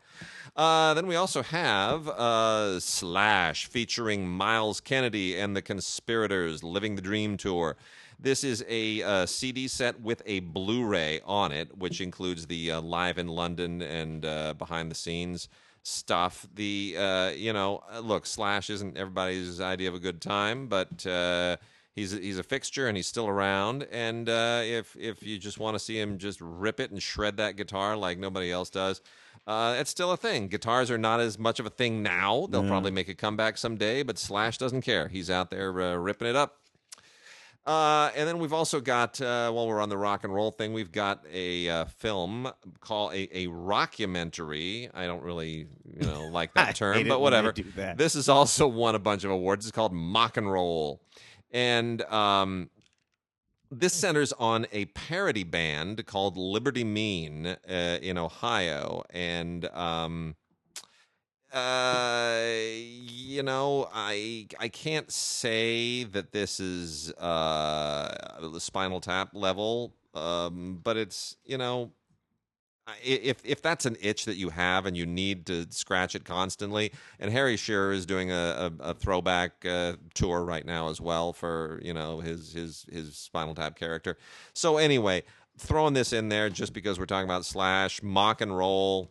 Uh, 0.57 0.95
then 0.95 1.07
we 1.07 1.17
also 1.17 1.43
have 1.43 2.09
uh, 2.09 2.81
Slash 2.81 3.67
featuring 3.67 4.27
Myles 4.27 4.81
Kennedy 4.81 5.39
and 5.39 5.55
the 5.55 5.63
Conspirators, 5.63 6.63
Living 6.63 6.97
the 6.97 7.03
Dream 7.03 7.37
tour. 7.37 7.77
This 8.25 8.43
is 8.43 8.65
a 8.71 9.03
uh, 9.03 9.27
CD 9.27 9.69
set 9.69 10.01
with 10.01 10.23
a 10.25 10.41
Blu-ray 10.41 11.21
on 11.27 11.53
it, 11.53 11.77
which 11.77 12.01
includes 12.01 12.47
the 12.47 12.71
uh, 12.71 12.81
live 12.81 13.19
in 13.19 13.29
London 13.29 13.83
and 13.83 14.25
uh, 14.25 14.55
behind 14.55 14.91
the 14.91 14.95
scenes 14.95 15.51
stuff. 15.83 16.47
The 16.55 16.97
uh, 16.99 17.29
you 17.33 17.53
know, 17.53 17.83
uh, 17.93 18.01
look, 18.01 18.25
Slash 18.25 18.71
isn't 18.71 18.97
everybody's 18.97 19.61
idea 19.61 19.91
of 19.91 19.95
a 19.95 19.99
good 19.99 20.23
time, 20.23 20.69
but 20.69 21.07
uh, 21.07 21.59
he's 21.95 22.13
he's 22.13 22.39
a 22.39 22.43
fixture 22.43 22.89
and 22.89 22.97
he's 22.97 23.07
still 23.07 23.29
around. 23.29 23.87
And 23.93 24.27
uh, 24.31 24.63
if 24.65 24.97
if 24.99 25.23
you 25.23 25.37
just 25.37 25.59
want 25.59 25.75
to 25.75 25.79
see 25.79 26.01
him 26.01 26.17
just 26.17 26.41
rip 26.41 26.81
it 26.81 26.93
and 26.93 27.03
shred 27.03 27.37
that 27.37 27.57
guitar 27.57 27.95
like 27.95 28.19
nobody 28.19 28.51
else 28.51 28.71
does. 28.71 29.03
Uh, 29.47 29.77
it's 29.79 29.91
still 29.91 30.13
a 30.13 30.17
thing. 30.17 30.49
Guitars 30.49 30.91
are 30.91 30.97
not 30.97 31.21
as 31.21 31.39
much 31.39 31.61
of 31.61 31.67
a 31.67 31.71
thing 31.71 32.03
now. 32.03 32.47
They'll 32.49 32.67
probably 32.67 32.91
make 32.91 33.11
a 33.11 33.15
comeback 33.15 33.59
someday, 33.59 34.03
but 34.03 34.17
Slash 34.17 34.57
doesn't 34.57 34.81
care. 34.81 35.09
He's 35.09 35.29
out 35.29 35.51
there 35.51 35.79
uh, 35.79 35.97
ripping 35.97 36.29
it 36.29 36.37
up. 36.37 36.64
Uh, 37.67 38.11
and 38.15 38.29
then 38.29 38.39
we've 38.39 38.53
also 38.53 38.79
got, 38.79 39.19
uh, 39.23 39.51
while 39.51 39.67
we're 39.67 39.81
on 39.81 39.89
the 39.89 39.97
rock 39.97 40.23
and 40.25 40.35
roll 40.35 40.51
thing, 40.51 40.75
we've 40.75 40.93
got 40.93 41.25
a 41.33 41.67
uh, 41.69 41.85
film 41.87 42.51
called 42.81 43.15
a, 43.15 43.39
a 43.39 43.47
rockumentary. 43.47 44.91
I 44.93 45.07
don't 45.07 45.23
really, 45.23 45.67
you 45.99 46.07
know, 46.07 46.27
like 46.27 46.53
that 46.55 46.77
term, 46.77 46.95
but 47.09 47.21
whatever. 47.23 47.49
This 47.97 48.15
has 48.15 48.29
also 48.29 48.69
won 48.69 48.95
a 48.95 48.99
bunch 48.99 49.25
of 49.25 49.31
awards. 49.31 49.65
It's 49.65 49.75
called 49.75 49.95
Mock 49.95 50.37
and 50.37 50.51
Roll, 50.51 51.01
and 51.53 52.03
um, 52.03 52.69
this 53.71 53.95
centers 53.95 54.33
on 54.35 54.67
a 54.71 54.85
parody 54.87 55.43
band 55.45 56.05
called 56.07 56.37
Liberty 56.37 56.85
Mean 56.85 57.47
uh, 57.47 57.99
in 58.03 58.19
Ohio, 58.19 59.05
and 59.09 59.65
um, 59.71 60.37
uh, 61.55 62.43
you 62.77 63.43
know, 63.43 63.89
I 63.95 64.49
I 64.59 64.69
can't 64.69 65.11
say 65.11 66.05
that 66.05 66.33
this 66.33 66.59
is 66.59 67.13
uh 67.13 68.39
the 68.53 68.61
Spinal 68.61 69.01
Tap 69.01 69.31
level, 69.35 69.95
um, 70.15 70.81
but 70.83 70.97
it's 70.97 71.37
you 71.45 71.59
know. 71.59 71.93
If 73.03 73.41
if 73.47 73.63
that's 73.63 73.87
an 73.87 73.97
itch 74.03 74.27
that 74.27 74.37
you 74.37 74.51
have 74.51 74.85
and 74.85 74.95
you 74.95 75.07
need 75.07 75.47
to 75.47 75.67
scratch 75.71 76.15
it 76.15 76.27
constantly, 76.27 76.93
and 77.19 77.33
Harry 77.33 77.57
Shearer 77.57 77.93
is 77.93 78.05
doing 78.05 78.31
a, 78.31 78.71
a, 78.81 78.91
a 78.91 78.95
throwback 78.95 79.65
uh, 79.65 79.95
tour 80.13 80.45
right 80.45 80.67
now 80.67 80.91
as 80.91 81.01
well 81.01 81.33
for 81.33 81.81
you 81.83 81.95
know 81.95 82.21
his 82.21 82.53
his 82.53 82.85
his 82.93 83.17
Spinal 83.17 83.55
Tap 83.55 83.75
character. 83.75 84.19
So 84.53 84.77
anyway, 84.77 85.23
throwing 85.57 85.95
this 85.95 86.13
in 86.13 86.29
there 86.29 86.51
just 86.51 86.75
because 86.75 86.99
we're 86.99 87.07
talking 87.07 87.25
about 87.25 87.47
Slash, 87.47 88.03
mock 88.03 88.43
and 88.43 88.55
roll, 88.55 89.11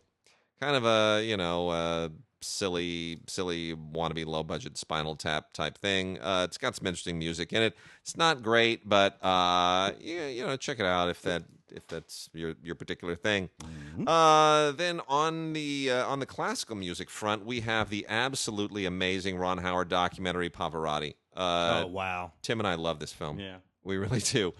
kind 0.60 0.76
of 0.76 0.84
a 0.84 1.24
you 1.24 1.36
know 1.36 1.68
uh, 1.70 2.08
silly, 2.44 3.20
silly 3.26 3.74
wannabe 3.74 4.26
low 4.26 4.42
budget 4.42 4.76
Spinal 4.76 5.16
Tap 5.16 5.52
type 5.52 5.78
thing. 5.78 6.18
Uh, 6.20 6.44
it's 6.48 6.58
got 6.58 6.76
some 6.76 6.86
interesting 6.86 7.18
music 7.18 7.52
in 7.52 7.62
it. 7.62 7.76
It's 8.02 8.16
not 8.16 8.42
great, 8.42 8.88
but 8.88 9.22
uh, 9.24 9.92
you, 10.00 10.20
you 10.22 10.46
know, 10.46 10.56
check 10.56 10.78
it 10.80 10.86
out 10.86 11.08
if 11.08 11.22
that 11.22 11.44
if 11.70 11.86
that's 11.88 12.30
your 12.32 12.54
your 12.62 12.74
particular 12.74 13.16
thing. 13.16 13.50
Uh, 14.06 14.72
then 14.72 15.00
on 15.08 15.52
the 15.52 15.90
uh, 15.90 16.06
on 16.06 16.18
the 16.20 16.26
classical 16.26 16.76
music 16.76 17.10
front, 17.10 17.44
we 17.44 17.60
have 17.60 17.90
the 17.90 18.06
absolutely 18.08 18.86
amazing 18.86 19.36
Ron 19.38 19.58
Howard 19.58 19.88
documentary 19.88 20.50
Pavarotti. 20.50 21.14
Uh, 21.36 21.82
oh 21.84 21.86
wow. 21.88 22.32
Tim 22.42 22.60
and 22.60 22.66
I 22.66 22.74
love 22.74 22.98
this 23.00 23.12
film. 23.12 23.38
Yeah. 23.40 23.56
we 23.82 23.96
really 23.96 24.20
do. 24.20 24.52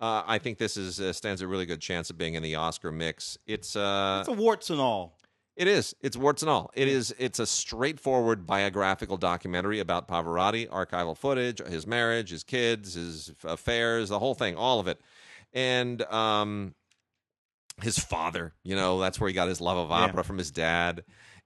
Uh, 0.00 0.22
I 0.26 0.38
think 0.38 0.58
this 0.58 0.76
is 0.76 0.98
uh, 1.00 1.12
stands 1.12 1.42
a 1.42 1.46
really 1.46 1.66
good 1.66 1.80
chance 1.80 2.10
of 2.10 2.18
being 2.18 2.34
in 2.34 2.42
the 2.42 2.56
Oscar 2.56 2.90
mix. 2.90 3.38
It's 3.46 3.76
uh, 3.76 4.18
It's 4.20 4.28
a 4.28 4.32
warts 4.32 4.70
and 4.70 4.80
all. 4.80 5.16
It 5.56 5.68
is. 5.68 5.94
It's 6.00 6.16
warts 6.16 6.42
and 6.42 6.50
all. 6.50 6.70
It 6.74 6.88
is. 6.88 7.14
It's 7.18 7.38
a 7.38 7.46
straightforward 7.46 8.46
biographical 8.46 9.16
documentary 9.16 9.80
about 9.80 10.08
Pavarotti, 10.08 10.68
archival 10.68 11.16
footage, 11.16 11.60
his 11.60 11.86
marriage, 11.86 12.30
his 12.30 12.42
kids, 12.44 12.94
his 12.94 13.32
affairs, 13.44 14.08
the 14.08 14.18
whole 14.18 14.34
thing, 14.34 14.56
all 14.56 14.80
of 14.80 14.86
it, 14.86 15.00
and 15.52 16.00
um, 16.02 16.74
his 17.82 17.98
father. 17.98 18.54
You 18.62 18.76
know, 18.76 18.98
that's 18.98 19.20
where 19.20 19.28
he 19.28 19.34
got 19.34 19.48
his 19.48 19.60
love 19.60 19.78
of 19.78 19.92
opera 19.92 20.24
from 20.24 20.38
his 20.38 20.50
dad. 20.50 21.04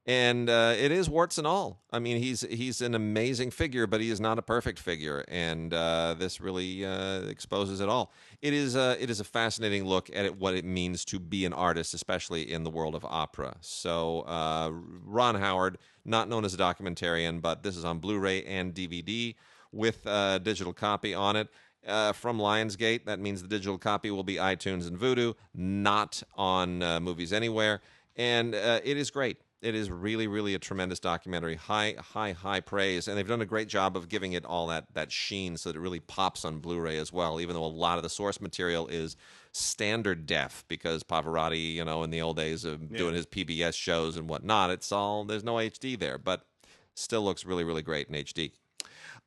And 0.08 0.48
uh, 0.48 0.74
it 0.78 0.92
is 0.92 1.10
warts 1.10 1.36
and 1.36 1.48
all. 1.48 1.80
I 1.90 1.98
mean, 1.98 2.22
he's 2.22 2.42
he's 2.42 2.80
an 2.80 2.94
amazing 2.94 3.50
figure, 3.50 3.88
but 3.88 4.00
he 4.00 4.08
is 4.08 4.20
not 4.20 4.38
a 4.38 4.42
perfect 4.42 4.78
figure, 4.78 5.24
and 5.26 5.74
uh, 5.74 6.14
this 6.16 6.40
really 6.40 6.84
uh, 6.84 7.22
exposes 7.22 7.80
it 7.80 7.88
all. 7.88 8.12
It 8.40 8.52
is 8.52 8.76
a 8.76 8.96
it 9.02 9.10
is 9.10 9.18
a 9.18 9.24
fascinating 9.24 9.84
look 9.84 10.08
at 10.14 10.24
it, 10.24 10.36
what 10.38 10.54
it 10.54 10.64
means 10.64 11.04
to 11.06 11.18
be 11.18 11.44
an 11.44 11.52
artist, 11.52 11.92
especially 11.92 12.52
in 12.52 12.62
the 12.62 12.70
world 12.70 12.94
of 12.94 13.04
opera. 13.04 13.56
So, 13.60 14.20
uh, 14.20 14.70
Ron 14.72 15.34
Howard, 15.34 15.76
not 16.04 16.28
known 16.28 16.44
as 16.44 16.54
a 16.54 16.58
documentarian, 16.58 17.42
but 17.42 17.64
this 17.64 17.76
is 17.76 17.84
on 17.84 17.98
Blu-ray 17.98 18.44
and 18.44 18.72
DVD 18.72 19.34
with 19.72 20.06
a 20.06 20.38
digital 20.40 20.72
copy 20.72 21.14
on 21.14 21.34
it. 21.34 21.48
Uh, 21.84 22.12
from 22.12 22.38
Lionsgate, 22.38 23.04
that 23.06 23.20
means 23.20 23.42
the 23.42 23.48
digital 23.48 23.78
copy 23.78 24.10
will 24.10 24.24
be 24.24 24.36
iTunes 24.36 24.86
and 24.88 24.98
Vudu, 24.98 25.34
not 25.54 26.22
on 26.36 26.82
uh, 26.82 26.98
Movies 27.00 27.32
Anywhere, 27.32 27.80
and 28.16 28.54
uh, 28.54 28.80
it 28.84 28.96
is 28.96 29.10
great. 29.10 29.38
It 29.66 29.74
is 29.74 29.90
really, 29.90 30.28
really 30.28 30.54
a 30.54 30.60
tremendous 30.60 31.00
documentary. 31.00 31.56
High, 31.56 31.96
high, 31.98 32.30
high 32.30 32.60
praise, 32.60 33.08
and 33.08 33.18
they've 33.18 33.26
done 33.26 33.40
a 33.40 33.46
great 33.46 33.66
job 33.66 33.96
of 33.96 34.08
giving 34.08 34.32
it 34.32 34.44
all 34.44 34.68
that 34.68 34.84
that 34.94 35.10
sheen, 35.10 35.56
so 35.56 35.70
that 35.70 35.76
it 35.76 35.80
really 35.80 35.98
pops 35.98 36.44
on 36.44 36.60
Blu-ray 36.60 36.96
as 36.98 37.12
well. 37.12 37.40
Even 37.40 37.56
though 37.56 37.64
a 37.64 37.66
lot 37.66 37.96
of 37.96 38.04
the 38.04 38.08
source 38.08 38.40
material 38.40 38.86
is 38.86 39.16
standard 39.50 40.24
def, 40.24 40.64
because 40.68 41.02
Pavarotti, 41.02 41.74
you 41.74 41.84
know, 41.84 42.04
in 42.04 42.10
the 42.10 42.22
old 42.22 42.36
days 42.36 42.64
of 42.64 42.94
doing 42.94 43.14
his 43.14 43.26
PBS 43.26 43.74
shows 43.74 44.16
and 44.16 44.28
whatnot, 44.28 44.70
it's 44.70 44.92
all 44.92 45.24
there's 45.24 45.42
no 45.42 45.54
HD 45.54 45.98
there, 45.98 46.16
but 46.16 46.46
still 46.94 47.22
looks 47.22 47.44
really, 47.44 47.64
really 47.64 47.82
great 47.82 48.08
in 48.08 48.14
HD. 48.14 48.52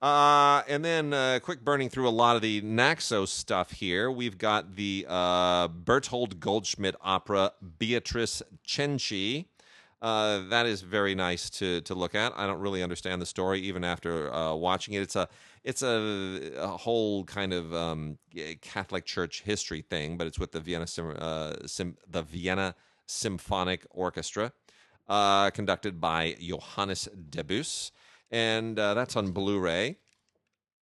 Uh, 0.01 0.63
and 0.69 0.85
then 0.85 1.11
uh, 1.11 1.39
quick 1.43 1.65
burning 1.65 1.89
through 1.89 2.07
a 2.07 2.11
lot 2.11 2.37
of 2.37 2.41
the 2.41 2.61
Naxos 2.61 3.31
stuff 3.31 3.71
here. 3.71 4.09
We've 4.09 4.37
got 4.37 4.77
the 4.77 5.05
uh, 5.09 5.67
Berthold 5.67 6.39
Goldschmidt 6.39 6.95
opera 7.01 7.51
Beatrice 7.77 8.41
Cenci. 8.65 9.47
Uh, 10.01 10.43
that 10.47 10.65
is 10.65 10.81
very 10.81 11.13
nice 11.13 11.49
to 11.49 11.81
to 11.81 11.93
look 11.93 12.15
at. 12.15 12.31
I 12.37 12.47
don't 12.47 12.59
really 12.59 12.81
understand 12.81 13.21
the 13.21 13.25
story 13.25 13.59
even 13.59 13.83
after 13.83 14.33
uh, 14.33 14.53
watching 14.55 14.93
it. 14.93 15.01
It's 15.01 15.15
a 15.15 15.27
it's 15.63 15.81
a, 15.81 16.53
a 16.57 16.67
whole 16.67 17.25
kind 17.25 17.51
of 17.51 17.73
um, 17.73 18.17
Catholic 18.61 19.05
Church 19.05 19.41
history 19.41 19.81
thing, 19.81 20.17
but 20.17 20.25
it's 20.25 20.39
with 20.39 20.53
the 20.53 20.61
Vienna 20.61 20.85
uh, 21.19 21.67
Sym- 21.67 21.97
the 22.09 22.21
Vienna 22.21 22.75
Symphonic 23.07 23.85
Orchestra, 23.89 24.53
uh, 25.09 25.49
conducted 25.49 25.99
by 25.99 26.37
Johannes 26.39 27.09
Debus, 27.29 27.91
and 28.31 28.79
uh, 28.79 28.93
that's 28.93 29.17
on 29.17 29.31
Blu-ray. 29.31 29.97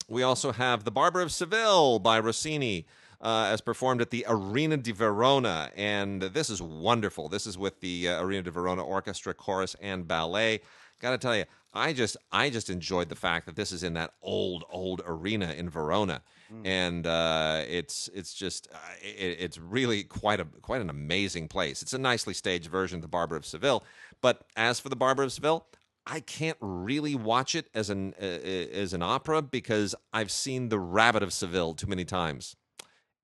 We 0.10 0.23
also 0.23 0.52
have 0.52 0.84
The 0.84 0.91
Barber 0.91 1.21
of 1.21 1.32
Seville 1.32 1.99
by 1.99 2.19
Rossini, 2.19 2.86
uh, 3.23 3.47
as 3.49 3.62
performed 3.62 4.01
at 4.01 4.12
the 4.12 4.25
Arena 4.27 4.77
di 4.77 4.91
Verona. 4.91 5.71
And 5.75 6.21
this 6.21 6.49
is 6.49 6.62
wonderful. 6.62 7.29
This 7.29 7.47
is 7.47 7.57
with 7.57 7.79
the 7.79 8.09
uh, 8.09 8.21
Arena 8.21 8.43
di 8.43 8.51
Verona 8.51 8.83
Orchestra, 8.83 9.33
Chorus, 9.33 9.75
and 9.81 10.07
Ballet. 10.07 10.59
Got 10.99 11.12
to 11.12 11.17
tell 11.17 11.36
you, 11.36 11.45
I 11.73 11.93
just 11.93 12.17
I 12.31 12.49
just 12.49 12.69
enjoyed 12.69 13.09
the 13.09 13.15
fact 13.15 13.45
that 13.47 13.55
this 13.55 13.71
is 13.71 13.83
in 13.83 13.93
that 13.95 14.13
old 14.21 14.63
old 14.69 15.01
arena 15.05 15.53
in 15.53 15.69
Verona, 15.69 16.21
and 16.63 17.07
uh, 17.07 17.63
it's 17.67 18.09
it's 18.13 18.33
just 18.33 18.67
uh, 18.71 18.77
it, 19.01 19.38
it's 19.39 19.57
really 19.57 20.03
quite 20.03 20.39
a 20.39 20.45
quite 20.62 20.81
an 20.81 20.89
amazing 20.89 21.47
place. 21.47 21.81
It's 21.81 21.93
a 21.93 21.97
nicely 21.97 22.33
staged 22.33 22.67
version 22.67 22.97
of 22.97 23.01
the 23.01 23.07
Barber 23.07 23.36
of 23.36 23.45
Seville, 23.45 23.83
but 24.21 24.45
as 24.55 24.79
for 24.79 24.89
the 24.89 24.95
Barber 24.95 25.23
of 25.23 25.31
Seville, 25.31 25.65
I 26.05 26.19
can't 26.19 26.57
really 26.62 27.15
watch 27.15 27.55
it 27.55 27.69
as 27.73 27.89
an 27.89 28.13
uh, 28.21 28.25
as 28.25 28.93
an 28.93 29.01
opera 29.01 29.41
because 29.41 29.95
I've 30.13 30.31
seen 30.31 30.69
the 30.69 30.79
Rabbit 30.79 31.23
of 31.23 31.33
Seville 31.33 31.73
too 31.73 31.88
many 31.88 32.05
times, 32.05 32.55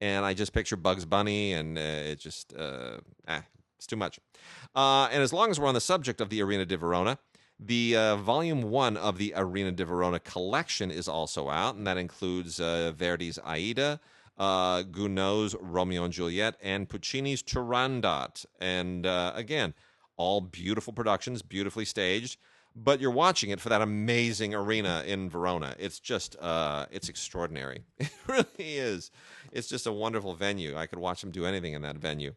and 0.01 0.25
I 0.25 0.33
just 0.33 0.53
picture 0.53 0.75
Bugs 0.75 1.05
Bunny, 1.05 1.53
and 1.53 1.77
uh, 1.77 1.81
it 1.81 2.19
just 2.19 2.53
uh, 2.57 2.97
ah, 3.27 3.43
it's 3.77 3.87
too 3.87 3.95
much. 3.95 4.19
Uh, 4.75 5.07
and 5.11 5.21
as 5.21 5.33
long 5.33 5.49
as 5.51 5.59
we're 5.59 5.67
on 5.67 5.73
the 5.73 5.81
subject 5.81 6.21
of 6.21 6.29
the 6.29 6.41
Arena 6.41 6.65
di 6.65 6.75
Verona, 6.75 7.17
the 7.59 7.95
uh, 7.95 8.15
volume 8.15 8.63
one 8.63 8.95
of 8.95 9.17
the 9.17 9.33
Arena 9.35 9.71
di 9.71 9.83
Verona 9.83 10.19
collection 10.19 10.91
is 10.91 11.07
also 11.07 11.49
out, 11.49 11.75
and 11.75 11.85
that 11.87 11.97
includes 11.97 12.59
uh, 12.59 12.93
Verdi's 12.95 13.39
Aida, 13.43 13.99
uh, 14.37 14.83
Gounod's 14.83 15.55
Romeo 15.59 16.03
and 16.03 16.13
Juliet, 16.13 16.55
and 16.61 16.87
Puccini's 16.87 17.43
Turandot. 17.43 18.45
And 18.61 19.05
uh, 19.05 19.33
again, 19.35 19.73
all 20.15 20.41
beautiful 20.41 20.93
productions, 20.93 21.41
beautifully 21.41 21.85
staged. 21.85 22.37
But 22.75 23.01
you're 23.01 23.11
watching 23.11 23.49
it 23.49 23.59
for 23.59 23.67
that 23.69 23.81
amazing 23.81 24.53
arena 24.53 25.03
in 25.05 25.29
Verona. 25.29 25.75
It's 25.79 25.99
just, 25.99 26.37
it's 26.41 27.09
extraordinary. 27.09 27.83
It 27.99 28.11
really 28.27 28.77
is. 28.77 29.11
It's 29.51 29.67
just 29.67 29.87
a 29.87 29.91
wonderful 29.91 30.33
venue. 30.33 30.77
I 30.77 30.85
could 30.85 30.99
watch 30.99 31.21
them 31.21 31.31
do 31.31 31.45
anything 31.45 31.73
in 31.73 31.81
that 31.83 31.97
venue. 31.97 32.35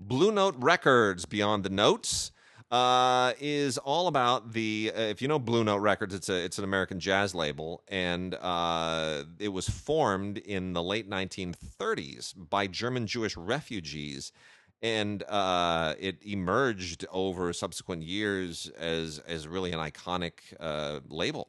Blue 0.00 0.32
Note 0.32 0.56
Records, 0.58 1.26
Beyond 1.26 1.64
the 1.64 1.70
Notes, 1.70 2.32
uh, 2.72 3.34
is 3.38 3.76
all 3.78 4.08
about 4.08 4.52
the. 4.54 4.90
Uh, 4.96 5.00
if 5.00 5.20
you 5.20 5.28
know 5.28 5.38
Blue 5.38 5.62
Note 5.62 5.78
Records, 5.78 6.14
it's 6.14 6.28
a 6.30 6.44
it's 6.44 6.58
an 6.58 6.64
American 6.64 6.98
jazz 6.98 7.34
label, 7.34 7.82
and 7.88 8.34
uh, 8.34 9.24
it 9.38 9.48
was 9.48 9.68
formed 9.68 10.38
in 10.38 10.72
the 10.72 10.82
late 10.82 11.08
1930s 11.08 12.32
by 12.48 12.66
German 12.66 13.06
Jewish 13.06 13.36
refugees, 13.36 14.32
and 14.80 15.22
uh, 15.24 15.94
it 16.00 16.16
emerged 16.24 17.04
over 17.12 17.52
subsequent 17.52 18.02
years 18.02 18.70
as 18.78 19.18
as 19.28 19.46
really 19.46 19.72
an 19.72 19.78
iconic 19.78 20.32
uh, 20.58 21.00
label. 21.08 21.48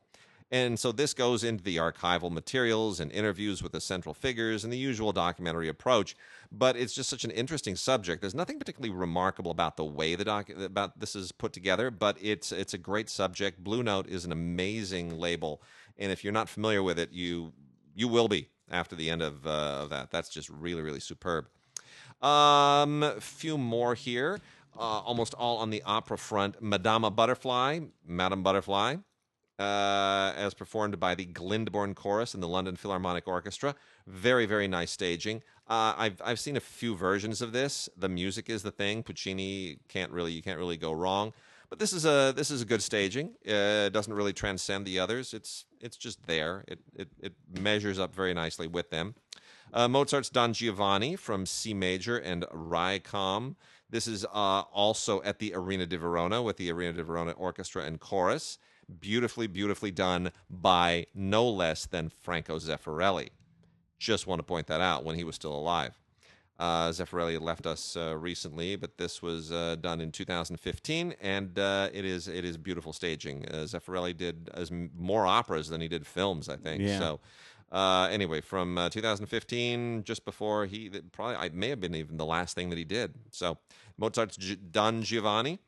And 0.54 0.80
so 0.80 0.92
this 0.92 1.16
goes 1.16 1.44
into 1.44 1.64
the 1.64 1.78
archival 1.78 2.32
materials 2.32 3.00
and 3.00 3.12
interviews 3.12 3.64
with 3.64 3.72
the 3.72 3.82
central 3.82 4.14
figures 4.14 4.64
and 4.64 4.72
the 4.72 4.78
usual 4.78 5.12
documentary 5.12 5.68
approach. 5.68 6.16
But 6.52 6.76
it's 6.78 6.94
just 6.94 7.10
such 7.10 7.24
an 7.24 7.32
interesting 7.32 7.76
subject. 7.76 8.22
There's 8.22 8.36
nothing 8.36 8.60
particularly 8.60 8.96
remarkable 8.96 9.50
about 9.50 9.78
the 9.78 9.84
way 9.84 10.14
the 10.14 10.26
doc 10.26 10.52
about 10.52 11.00
this 11.00 11.16
is 11.16 11.32
put 11.32 11.54
together, 11.54 11.90
but 11.90 12.18
it's 12.22 12.52
it's 12.52 12.76
a 12.76 12.78
great 12.78 13.10
subject. 13.10 13.64
Blue 13.64 13.82
Note 13.82 14.08
is 14.08 14.26
an 14.26 14.32
amazing 14.32 15.18
label, 15.18 15.60
and 15.98 16.12
if 16.12 16.24
you're 16.24 16.32
not 16.32 16.48
familiar 16.48 16.84
with 16.84 17.00
it, 17.00 17.12
you 17.12 17.52
you 17.96 18.08
will 18.08 18.28
be 18.28 18.50
after 18.70 18.96
the 18.96 19.10
end 19.10 19.24
of, 19.24 19.48
uh, 19.48 19.80
of 19.82 19.90
that. 19.90 20.12
That's 20.12 20.30
just 20.30 20.50
really 20.50 20.84
really 20.84 21.00
superb. 21.00 21.48
Um, 22.22 23.12
few 23.20 23.58
more 23.58 23.96
here. 23.96 24.40
Uh, 24.78 25.02
almost 25.02 25.34
all 25.34 25.58
on 25.58 25.72
the 25.72 25.82
opera 25.84 26.18
front. 26.18 26.62
Madama 26.62 27.10
Butterfly, 27.10 27.80
Madame 28.08 28.42
Butterfly, 28.42 28.98
uh, 29.60 30.34
as 30.36 30.54
performed 30.54 31.00
by 31.00 31.16
the 31.16 31.26
Glyndebourne 31.26 31.96
Chorus 31.96 32.34
and 32.34 32.42
the 32.42 32.48
London 32.48 32.76
Philharmonic 32.76 33.28
Orchestra. 33.28 33.76
Very, 34.08 34.46
very 34.46 34.68
nice 34.68 34.92
staging. 34.92 35.44
Uh, 35.68 35.94
I've 35.98 36.22
I've 36.24 36.40
seen 36.40 36.58
a 36.58 36.62
few 36.62 36.96
versions 36.96 37.42
of 37.42 37.52
this. 37.52 37.88
The 37.96 38.10
music 38.10 38.50
is 38.50 38.64
the 38.64 38.72
thing. 38.72 39.04
Puccini 39.04 39.78
can't 39.88 40.12
really 40.12 40.32
you 40.32 40.42
can't 40.42 40.60
really 40.60 40.78
go 40.78 40.92
wrong. 40.92 41.34
But 41.70 41.80
this 41.80 41.94
is 41.94 42.06
a 42.06 42.34
this 42.36 42.52
is 42.52 42.62
a 42.62 42.66
good 42.66 42.84
staging. 42.84 43.30
Uh, 43.48 43.88
it 43.88 43.94
doesn't 43.94 44.14
really 44.14 44.34
transcend 44.34 44.86
the 44.86 45.00
others. 45.00 45.34
It's 45.34 45.66
it's 45.80 45.98
just 45.98 46.26
there. 46.28 46.64
It 46.68 46.80
it, 46.96 47.08
it 47.20 47.34
measures 47.60 47.98
up 48.00 48.14
very 48.14 48.34
nicely 48.34 48.68
with 48.68 48.90
them. 48.90 49.16
Uh, 49.74 49.88
Mozart's 49.88 50.30
Don 50.30 50.54
Giovanni 50.54 51.16
from 51.16 51.46
C 51.46 51.74
major 51.74 52.18
and 52.18 52.44
Raicom. 52.54 53.56
This 53.90 54.08
is 54.08 54.26
uh, 54.26 54.62
also 54.72 55.22
at 55.24 55.40
the 55.40 55.54
Arena 55.56 55.86
di 55.86 55.96
Verona 55.98 56.44
with 56.44 56.58
the 56.58 56.72
Arena 56.72 56.94
di 56.94 57.02
Verona 57.02 57.32
Orchestra 57.32 57.84
and 57.84 58.00
Chorus. 58.00 58.60
Beautifully, 59.00 59.48
beautifully 59.48 59.92
done 59.92 60.32
by 60.50 61.08
no 61.14 61.48
less 61.50 61.86
than 61.86 62.10
Franco 62.10 62.58
Zeffirelli. 62.60 63.30
Just 64.00 64.28
want 64.28 64.40
to 64.40 64.44
point 64.44 64.68
that 64.68 64.82
out 64.82 65.04
when 65.04 65.16
he 65.16 65.24
was 65.24 65.36
still 65.36 65.56
alive. 65.56 65.98
Uh, 66.60 66.90
Zeffirelli 66.90 67.42
left 67.42 67.66
us 67.66 67.98
uh, 67.98 68.16
recently, 68.16 68.76
but 68.76 68.98
this 68.98 69.22
was 69.22 69.52
uh, 69.52 69.76
done 69.82 70.00
in 70.00 70.12
2015, 70.12 71.16
and 71.20 71.58
uh, 71.58 71.90
it 71.92 72.06
is 72.06 72.28
it 72.28 72.46
is 72.46 72.58
beautiful 72.58 72.94
staging. 72.94 73.46
Uh, 73.50 73.64
Zeffirelli 73.66 74.16
did 74.16 74.50
as 74.54 74.72
more 74.72 75.26
operas 75.26 75.68
than 75.70 75.82
he 75.82 75.88
did 75.88 76.06
films, 76.06 76.50
I 76.50 76.58
think. 76.58 76.84
Yeah. 76.84 77.00
So, 77.00 77.20
uh, 77.72 78.08
anyway, 78.12 78.40
from 78.40 78.78
uh, 78.78 78.90
2015, 78.90 80.04
just 80.04 80.26
before 80.26 80.68
he 80.68 80.90
probably 81.12 81.36
I 81.38 81.50
may 81.50 81.70
have 81.70 81.80
been 81.82 81.96
even 81.96 82.18
the 82.18 82.26
last 82.26 82.56
thing 82.56 82.70
that 82.70 82.78
he 82.78 82.84
did. 82.86 83.16
So, 83.32 83.58
Mozart's 83.98 84.38
G- 84.38 84.56
Don 84.56 85.02
Giovanni. 85.02 85.60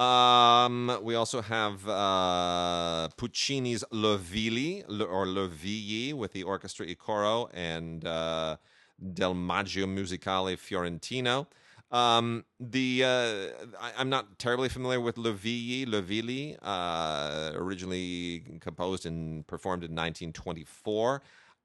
Um, 0.00 0.98
we 1.02 1.14
also 1.14 1.42
have 1.42 1.86
uh, 1.86 3.08
Puccini's 3.18 3.84
Le 3.90 4.16
Villi 4.16 4.82
or 4.84 5.26
Le 5.26 5.46
Vigli 5.46 6.14
with 6.14 6.32
the 6.32 6.42
Orchestra 6.42 6.86
e 6.86 6.94
Coro 6.94 7.50
and 7.52 8.06
uh, 8.06 8.56
Del 9.12 9.34
Maggio 9.34 9.86
Musicale 9.86 10.56
Fiorentino. 10.56 11.48
Um, 11.90 12.46
the 12.58 13.04
uh, 13.04 13.78
I, 13.78 13.92
I'm 13.98 14.08
not 14.08 14.38
terribly 14.38 14.70
familiar 14.70 15.00
with 15.00 15.18
Le 15.18 15.34
Vigli, 15.34 15.84
Le 15.84 16.00
Villi, 16.00 16.56
uh, 16.62 17.50
originally 17.54 18.58
composed 18.60 19.04
and 19.04 19.46
performed 19.46 19.82
in 19.82 19.90
1924. 19.90 21.20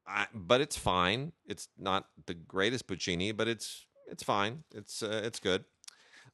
I, 0.07 0.27
but 0.33 0.59
it's 0.59 0.77
fine. 0.77 1.31
It's 1.45 1.69
not 1.77 2.07
the 2.25 2.33
greatest 2.33 2.85
Puccini, 2.85 3.31
but 3.31 3.47
it's 3.47 3.85
it's 4.11 4.23
fine. 4.23 4.63
It's 4.73 5.01
uh, 5.01 5.21
it's 5.23 5.39
good. 5.39 5.63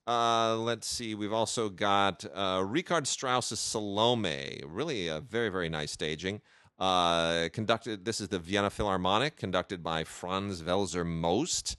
Uh, 0.07 0.57
let's 0.57 0.87
see. 0.87 1.13
We've 1.15 1.33
also 1.33 1.69
got 1.69 2.25
uh, 2.33 2.63
Richard 2.65 3.05
Strauss's 3.05 3.59
Salome. 3.59 4.61
Really 4.65 5.07
a 5.07 5.21
very, 5.21 5.49
very 5.49 5.69
nice 5.69 5.91
staging. 5.91 6.41
Uh, 6.79 7.49
conducted. 7.53 8.05
This 8.05 8.19
is 8.19 8.29
the 8.29 8.39
Vienna 8.39 8.71
Philharmonic, 8.71 9.37
conducted 9.37 9.83
by 9.83 10.03
Franz 10.03 10.63
Welser 10.63 11.05
Most. 11.05 11.77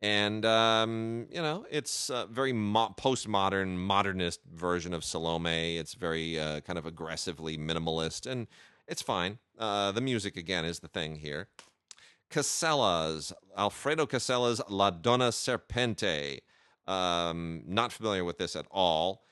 And 0.00 0.46
um, 0.46 1.26
you 1.30 1.42
know, 1.42 1.66
it's 1.70 2.08
a 2.08 2.26
very 2.30 2.52
mo- 2.52 2.94
postmodern, 2.96 3.76
modernist 3.76 4.40
version 4.50 4.94
of 4.94 5.04
Salome. 5.04 5.76
It's 5.76 5.94
very 5.94 6.38
uh, 6.38 6.60
kind 6.60 6.78
of 6.78 6.86
aggressively 6.86 7.58
minimalist, 7.58 8.24
and 8.30 8.46
it's 8.86 9.02
fine. 9.02 9.38
Uh, 9.58 9.92
the 9.92 10.00
music 10.00 10.36
again 10.36 10.64
is 10.64 10.78
the 10.78 10.88
thing 10.88 11.16
here. 11.16 11.48
Casella's 12.30 13.32
Alfredo 13.56 14.06
Casella's 14.06 14.62
La 14.68 14.90
Donna 14.90 15.28
Serpente. 15.28 16.40
Um, 16.88 17.62
not 17.66 17.92
familiar 17.92 18.24
with 18.24 18.38
this 18.38 18.56
at 18.56 18.66
all. 18.70 19.22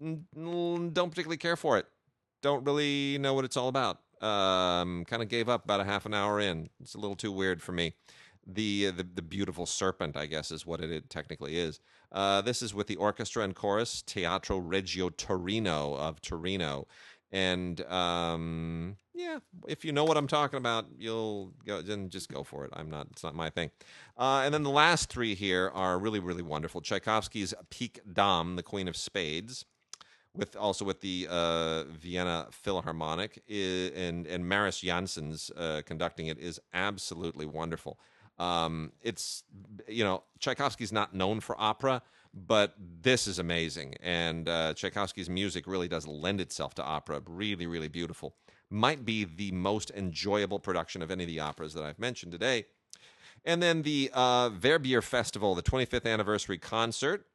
Don't 0.00 0.92
particularly 0.92 1.36
care 1.36 1.56
for 1.56 1.78
it. 1.78 1.86
Don't 2.42 2.64
really 2.64 3.16
know 3.18 3.32
what 3.32 3.44
it's 3.44 3.56
all 3.56 3.68
about. 3.68 4.00
Um, 4.20 5.04
kind 5.06 5.22
of 5.22 5.28
gave 5.28 5.48
up 5.48 5.64
about 5.64 5.80
a 5.80 5.84
half 5.84 6.06
an 6.06 6.14
hour 6.14 6.40
in. 6.40 6.68
It's 6.80 6.94
a 6.94 6.98
little 6.98 7.16
too 7.16 7.32
weird 7.32 7.62
for 7.62 7.72
me. 7.72 7.94
The 8.46 8.90
the, 8.90 9.02
the 9.04 9.22
beautiful 9.22 9.64
serpent, 9.64 10.16
I 10.16 10.26
guess, 10.26 10.50
is 10.50 10.66
what 10.66 10.80
it, 10.80 10.90
it 10.90 11.08
technically 11.08 11.56
is. 11.56 11.80
Uh, 12.12 12.40
this 12.40 12.62
is 12.62 12.74
with 12.74 12.86
the 12.86 12.96
orchestra 12.96 13.42
and 13.42 13.54
chorus 13.54 14.02
Teatro 14.02 14.58
Regio 14.58 15.08
Torino 15.08 15.94
of 15.94 16.20
Torino, 16.20 16.86
and 17.34 17.80
um, 17.86 18.96
yeah, 19.12 19.40
if 19.66 19.84
you 19.84 19.90
know 19.92 20.04
what 20.04 20.16
I'm 20.16 20.28
talking 20.28 20.56
about, 20.56 20.86
you'll 20.96 21.52
go, 21.66 21.82
then 21.82 22.08
just 22.08 22.30
go 22.32 22.44
for 22.44 22.64
it. 22.64 22.70
I'm 22.74 22.88
not; 22.88 23.08
it's 23.10 23.24
not 23.24 23.34
my 23.34 23.50
thing. 23.50 23.72
Uh, 24.16 24.42
and 24.44 24.54
then 24.54 24.62
the 24.62 24.70
last 24.70 25.10
three 25.10 25.34
here 25.34 25.70
are 25.74 25.98
really, 25.98 26.20
really 26.20 26.42
wonderful. 26.42 26.80
Tchaikovsky's 26.80 27.52
Pique 27.70 28.00
Dame, 28.10 28.54
the 28.54 28.62
Queen 28.62 28.86
of 28.86 28.96
Spades, 28.96 29.64
with 30.32 30.54
also 30.54 30.84
with 30.84 31.00
the 31.00 31.26
uh, 31.28 31.84
Vienna 31.84 32.46
Philharmonic, 32.52 33.42
i- 33.50 33.90
and 33.96 34.28
and 34.28 34.48
Mariss 34.48 34.80
Jansons 34.80 35.50
uh, 35.56 35.82
conducting 35.84 36.28
it 36.28 36.38
is 36.38 36.60
absolutely 36.72 37.46
wonderful. 37.46 37.98
Um, 38.38 38.92
it's 39.02 39.42
you 39.88 40.04
know 40.04 40.22
Tchaikovsky's 40.38 40.92
not 40.92 41.14
known 41.14 41.40
for 41.40 41.60
opera, 41.60 42.00
but 42.34 42.74
this 42.78 43.28
is 43.28 43.38
amazing, 43.38 43.94
and 44.02 44.48
uh, 44.48 44.74
Tchaikovsky's 44.74 45.30
music 45.30 45.66
really 45.66 45.86
does 45.86 46.06
lend 46.06 46.40
itself 46.40 46.74
to 46.74 46.82
opera. 46.82 47.22
Really, 47.26 47.66
really 47.66 47.88
beautiful. 47.88 48.34
Might 48.70 49.04
be 49.04 49.24
the 49.24 49.52
most 49.52 49.92
enjoyable 49.92 50.58
production 50.58 51.00
of 51.00 51.10
any 51.12 51.24
of 51.24 51.28
the 51.28 51.40
operas 51.40 51.74
that 51.74 51.84
I've 51.84 51.98
mentioned 51.98 52.32
today. 52.32 52.66
And 53.44 53.62
then 53.62 53.82
the 53.82 54.10
uh, 54.12 54.48
Verbier 54.48 55.02
Festival, 55.02 55.54
the 55.54 55.62
25th 55.62 56.10
anniversary 56.10 56.58
concert. 56.58 57.26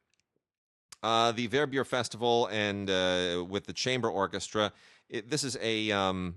Uh, 1.02 1.32
the 1.32 1.46
Verbier 1.46 1.84
Festival 1.84 2.46
and 2.52 2.90
uh, 2.90 3.42
with 3.48 3.64
the 3.64 3.72
chamber 3.72 4.10
orchestra. 4.10 4.70
It, 5.08 5.30
this 5.30 5.44
is 5.44 5.56
a 5.62 5.90
um, 5.92 6.34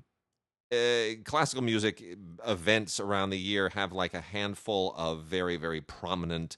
uh, 0.72 1.20
classical 1.26 1.64
music 1.64 2.02
events 2.48 3.02
around 3.02 3.32
the 3.32 3.38
year 3.38 3.70
have 3.70 3.92
like 3.92 4.14
a 4.14 4.22
handful 4.22 4.94
of 4.98 5.24
very 5.24 5.58
very 5.58 5.82
prominent 5.82 6.56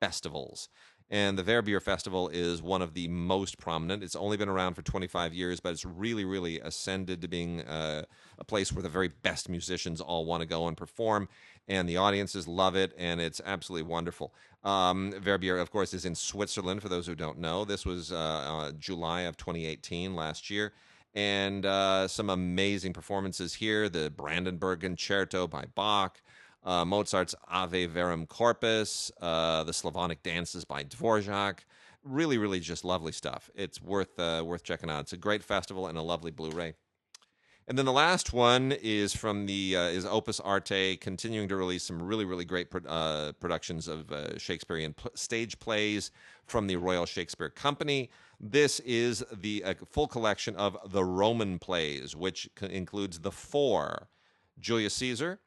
festivals. 0.00 0.68
And 1.10 1.38
the 1.38 1.42
Verbier 1.42 1.80
Festival 1.80 2.28
is 2.28 2.60
one 2.60 2.82
of 2.82 2.92
the 2.92 3.08
most 3.08 3.58
prominent. 3.58 4.02
It's 4.02 4.16
only 4.16 4.36
been 4.36 4.48
around 4.48 4.74
for 4.74 4.82
25 4.82 5.32
years, 5.32 5.58
but 5.58 5.70
it's 5.70 5.86
really, 5.86 6.26
really 6.26 6.60
ascended 6.60 7.22
to 7.22 7.28
being 7.28 7.62
uh, 7.62 8.04
a 8.38 8.44
place 8.44 8.72
where 8.72 8.82
the 8.82 8.90
very 8.90 9.08
best 9.08 9.48
musicians 9.48 10.02
all 10.02 10.26
want 10.26 10.42
to 10.42 10.46
go 10.46 10.68
and 10.68 10.76
perform, 10.76 11.28
and 11.66 11.88
the 11.88 11.96
audiences 11.96 12.46
love 12.46 12.76
it, 12.76 12.92
and 12.98 13.22
it's 13.22 13.40
absolutely 13.46 13.88
wonderful. 13.88 14.34
Um, 14.64 15.14
Verbier, 15.18 15.56
of 15.56 15.70
course, 15.70 15.94
is 15.94 16.04
in 16.04 16.14
Switzerland. 16.14 16.82
For 16.82 16.90
those 16.90 17.06
who 17.06 17.14
don't 17.14 17.38
know, 17.38 17.64
this 17.64 17.86
was 17.86 18.12
uh, 18.12 18.16
uh, 18.16 18.72
July 18.72 19.22
of 19.22 19.38
2018, 19.38 20.14
last 20.14 20.50
year, 20.50 20.74
and 21.14 21.64
uh, 21.64 22.06
some 22.06 22.28
amazing 22.28 22.92
performances 22.92 23.54
here. 23.54 23.88
The 23.88 24.10
Brandenburg 24.10 24.80
Concerto 24.80 25.46
by 25.46 25.64
Bach 25.74 26.20
uh, 26.64 26.84
Mozart's 26.84 27.34
Ave 27.48 27.86
Verum 27.86 28.26
Corpus, 28.26 29.10
uh, 29.20 29.64
the 29.64 29.72
Slavonic 29.72 30.22
dances 30.22 30.64
by 30.64 30.84
Dvorak. 30.84 31.60
Really, 32.04 32.38
really 32.38 32.60
just 32.60 32.84
lovely 32.84 33.12
stuff. 33.12 33.50
It's 33.54 33.82
worth 33.82 34.18
uh, 34.18 34.42
worth 34.46 34.62
checking 34.62 34.90
out. 34.90 35.00
It's 35.00 35.12
a 35.12 35.16
great 35.16 35.42
festival 35.42 35.86
and 35.86 35.98
a 35.98 36.02
lovely 36.02 36.30
Blu-ray. 36.30 36.74
And 37.66 37.76
then 37.76 37.84
the 37.84 37.92
last 37.92 38.32
one 38.32 38.72
is 38.80 39.14
from 39.14 39.44
the 39.44 39.76
uh, 39.76 39.82
is 39.88 40.06
Opus 40.06 40.40
Arte, 40.40 40.96
continuing 40.96 41.48
to 41.48 41.56
release 41.56 41.84
some 41.84 42.00
really 42.00 42.24
really 42.24 42.46
great 42.46 42.70
pro- 42.70 42.88
uh, 42.88 43.32
productions 43.32 43.88
of 43.88 44.10
uh, 44.10 44.38
Shakespearean 44.38 44.94
stage 45.14 45.58
plays 45.58 46.10
from 46.46 46.66
the 46.66 46.76
Royal 46.76 47.04
Shakespeare 47.04 47.50
Company. 47.50 48.08
This 48.40 48.80
is 48.80 49.22
the 49.30 49.64
full 49.90 50.06
collection 50.06 50.56
of 50.56 50.78
the 50.86 51.04
Roman 51.04 51.58
plays, 51.58 52.16
which 52.16 52.48
includes 52.62 53.18
the 53.18 53.32
four: 53.32 54.08
Julius 54.58 54.94
Caesar, 54.94 55.40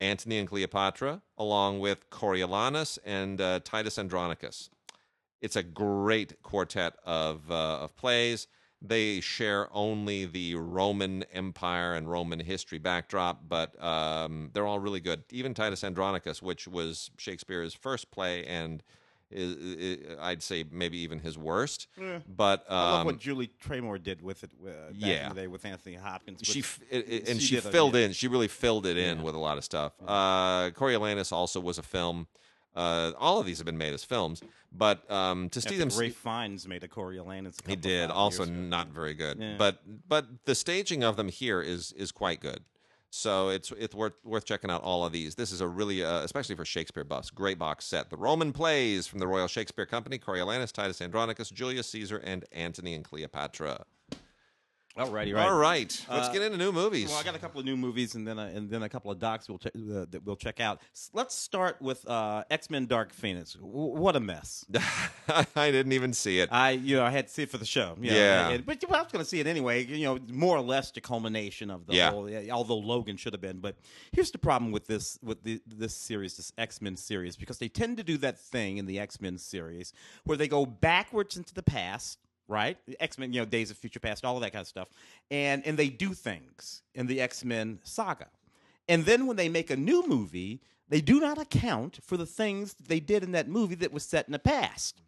Antony 0.00 0.38
and 0.38 0.48
Cleopatra, 0.48 1.22
along 1.36 1.80
with 1.80 2.10
Coriolanus 2.10 2.98
and 3.04 3.40
uh, 3.40 3.60
Titus 3.64 3.98
Andronicus. 3.98 4.70
It's 5.40 5.56
a 5.56 5.62
great 5.62 6.42
quartet 6.42 6.94
of 7.04 7.50
uh, 7.50 7.78
of 7.80 7.96
plays. 7.96 8.48
They 8.80 9.20
share 9.20 9.68
only 9.72 10.24
the 10.24 10.54
Roman 10.54 11.24
Empire 11.32 11.94
and 11.94 12.08
Roman 12.08 12.38
history 12.38 12.78
backdrop, 12.78 13.48
but 13.48 13.80
um, 13.82 14.50
they're 14.52 14.66
all 14.66 14.78
really 14.78 15.00
good. 15.00 15.24
Even 15.32 15.52
Titus 15.52 15.82
Andronicus, 15.82 16.40
which 16.40 16.68
was 16.68 17.10
Shakespeare's 17.18 17.74
first 17.74 18.12
play 18.12 18.44
and 18.46 18.84
is, 19.30 19.56
is, 19.56 20.16
I'd 20.20 20.42
say 20.42 20.64
maybe 20.70 20.98
even 20.98 21.18
his 21.18 21.36
worst. 21.36 21.88
But 22.28 22.60
um, 22.68 22.76
I 22.76 22.90
love 22.92 23.06
what 23.06 23.18
Julie 23.18 23.50
Taymor 23.64 24.02
did 24.02 24.22
with 24.22 24.44
it 24.44 24.50
uh, 24.62 24.68
back 24.68 24.92
yeah. 24.94 25.28
in 25.28 25.34
the 25.34 25.40
day 25.42 25.46
with 25.46 25.64
Anthony 25.64 25.96
Hopkins. 25.96 26.40
she 26.42 26.60
f- 26.60 26.80
it- 26.90 27.08
it- 27.08 27.28
and 27.28 27.40
she 27.40 27.48
she, 27.48 27.54
did 27.56 27.66
a- 27.66 27.70
filled 27.70 27.94
yeah. 27.94 28.02
in. 28.06 28.12
She 28.12 28.28
really 28.28 28.48
filled 28.48 28.86
it 28.86 28.96
in 28.96 29.22
with 29.22 29.34
a 29.34 29.38
lot 29.38 29.58
of 29.58 29.64
stuff. 29.64 29.92
Uh, 30.06 30.70
Coriolanus 30.70 31.32
also 31.32 31.60
was 31.60 31.78
a 31.78 31.82
film. 31.82 32.26
Uh, 32.74 33.12
all 33.18 33.40
of 33.40 33.46
these 33.46 33.58
have 33.58 33.64
been 33.66 33.78
made 33.78 33.92
as 33.92 34.04
films, 34.04 34.40
but 34.70 35.10
um, 35.10 35.48
to 35.48 35.60
see 35.60 35.76
them, 35.78 35.88
Ralph 35.88 36.12
Fiennes 36.12 36.68
made 36.68 36.84
a 36.84 36.88
Coriolanus. 36.88 37.56
he 37.66 37.74
did 37.74 38.08
also 38.10 38.44
not 38.44 38.88
very 38.88 39.14
good. 39.14 39.38
Yeah. 39.40 39.56
But 39.58 39.80
but 40.08 40.26
the 40.44 40.54
staging 40.54 41.02
of 41.02 41.16
them 41.16 41.28
here 41.28 41.60
is 41.60 41.92
is 41.92 42.12
quite 42.12 42.40
good. 42.40 42.60
So 43.10 43.48
it's 43.48 43.72
it's 43.72 43.94
worth 43.94 44.14
worth 44.22 44.44
checking 44.44 44.70
out 44.70 44.82
all 44.82 45.04
of 45.04 45.12
these. 45.12 45.34
This 45.34 45.50
is 45.50 45.60
a 45.60 45.68
really, 45.68 46.04
uh, 46.04 46.20
especially 46.20 46.56
for 46.56 46.64
Shakespeare 46.64 47.04
buffs, 47.04 47.30
great 47.30 47.58
box 47.58 47.86
set. 47.86 48.10
The 48.10 48.16
Roman 48.16 48.52
plays 48.52 49.06
from 49.06 49.18
the 49.18 49.26
Royal 49.26 49.48
Shakespeare 49.48 49.86
Company: 49.86 50.18
Coriolanus, 50.18 50.72
Titus 50.72 51.00
Andronicus, 51.00 51.50
Julius 51.50 51.88
Caesar, 51.88 52.18
and 52.18 52.44
Antony 52.52 52.94
and 52.94 53.04
Cleopatra. 53.04 53.84
Alrighty, 54.98 55.32
right. 55.34 55.46
All 55.48 55.56
right, 55.56 56.06
let's 56.10 56.28
Uh, 56.28 56.32
get 56.32 56.42
into 56.42 56.58
new 56.58 56.72
movies. 56.72 57.08
Well, 57.08 57.18
I 57.18 57.22
got 57.22 57.34
a 57.36 57.38
couple 57.38 57.60
of 57.60 57.64
new 57.66 57.76
movies 57.76 58.14
and 58.16 58.26
then 58.26 58.38
a, 58.38 58.46
and 58.46 58.68
then 58.68 58.82
a 58.82 58.88
couple 58.88 59.10
of 59.10 59.18
docs 59.18 59.48
we'll 59.48 59.58
check, 59.58 59.72
uh, 59.76 60.06
that 60.10 60.22
we'll 60.24 60.36
check 60.36 60.58
out. 60.60 60.80
S- 60.92 61.10
let's 61.12 61.34
start 61.34 61.80
with 61.80 62.06
uh, 62.08 62.42
X 62.50 62.68
Men: 62.68 62.86
Dark 62.86 63.12
Phoenix. 63.12 63.52
W- 63.54 63.94
what 63.94 64.16
a 64.16 64.20
mess! 64.20 64.64
I 65.56 65.70
didn't 65.70 65.92
even 65.92 66.12
see 66.12 66.40
it. 66.40 66.48
I 66.50 66.70
you 66.72 66.96
know 66.96 67.04
I 67.04 67.10
had 67.10 67.28
to 67.28 67.32
see 67.32 67.42
it 67.44 67.50
for 67.50 67.58
the 67.58 67.64
show. 67.64 67.96
you 68.00 68.10
know, 68.10 68.16
Yeah. 68.16 68.48
and- 68.50 68.66
but 68.66 68.82
I 68.92 69.02
was 69.02 69.12
going 69.12 69.24
to 69.24 69.28
see 69.28 69.40
it 69.40 69.46
anyway. 69.46 69.84
You 69.84 70.04
know, 70.04 70.18
more 70.30 70.56
or 70.56 70.62
less 70.62 70.90
the 70.90 71.00
culmination 71.00 71.70
of 71.70 71.86
the 71.86 71.94
Yeah. 71.94 72.10
whole. 72.10 72.28
Although 72.50 72.78
Logan 72.78 73.16
should 73.16 73.32
have 73.34 73.40
been, 73.40 73.58
but 73.60 73.76
here's 74.12 74.30
the 74.30 74.38
problem 74.38 74.72
with 74.72 74.86
this 74.86 75.18
with 75.22 75.42
the, 75.44 75.60
this 75.66 75.94
series, 75.94 76.36
this 76.36 76.52
X 76.58 76.80
Men 76.82 76.96
series, 76.96 77.36
because 77.36 77.58
they 77.58 77.68
tend 77.68 77.96
to 77.98 78.02
do 78.02 78.16
that 78.18 78.38
thing 78.38 78.78
in 78.78 78.86
the 78.86 78.98
X 78.98 79.20
Men 79.20 79.38
series 79.38 79.92
where 80.24 80.36
they 80.36 80.48
go 80.48 80.66
backwards 80.66 81.36
into 81.36 81.54
the 81.54 81.62
past. 81.62 82.18
Right, 82.48 82.78
X 82.98 83.18
Men, 83.18 83.32
you 83.34 83.40
know, 83.40 83.44
Days 83.44 83.70
of 83.70 83.76
Future 83.76 84.00
Past, 84.00 84.24
all 84.24 84.36
of 84.36 84.40
that 84.40 84.52
kind 84.52 84.62
of 84.62 84.68
stuff, 84.68 84.88
and 85.30 85.64
and 85.66 85.78
they 85.78 85.90
do 85.90 86.14
things 86.14 86.82
in 86.94 87.06
the 87.06 87.20
X 87.20 87.44
Men 87.44 87.78
saga, 87.82 88.28
and 88.88 89.04
then 89.04 89.26
when 89.26 89.36
they 89.36 89.50
make 89.50 89.70
a 89.70 89.76
new 89.76 90.06
movie, 90.08 90.62
they 90.88 91.02
do 91.02 91.20
not 91.20 91.38
account 91.38 91.98
for 92.02 92.16
the 92.16 92.24
things 92.24 92.74
they 92.74 93.00
did 93.00 93.22
in 93.22 93.32
that 93.32 93.48
movie 93.48 93.74
that 93.76 93.92
was 93.92 94.04
set 94.04 94.26
in 94.26 94.32
the 94.32 94.38
past. 94.38 95.02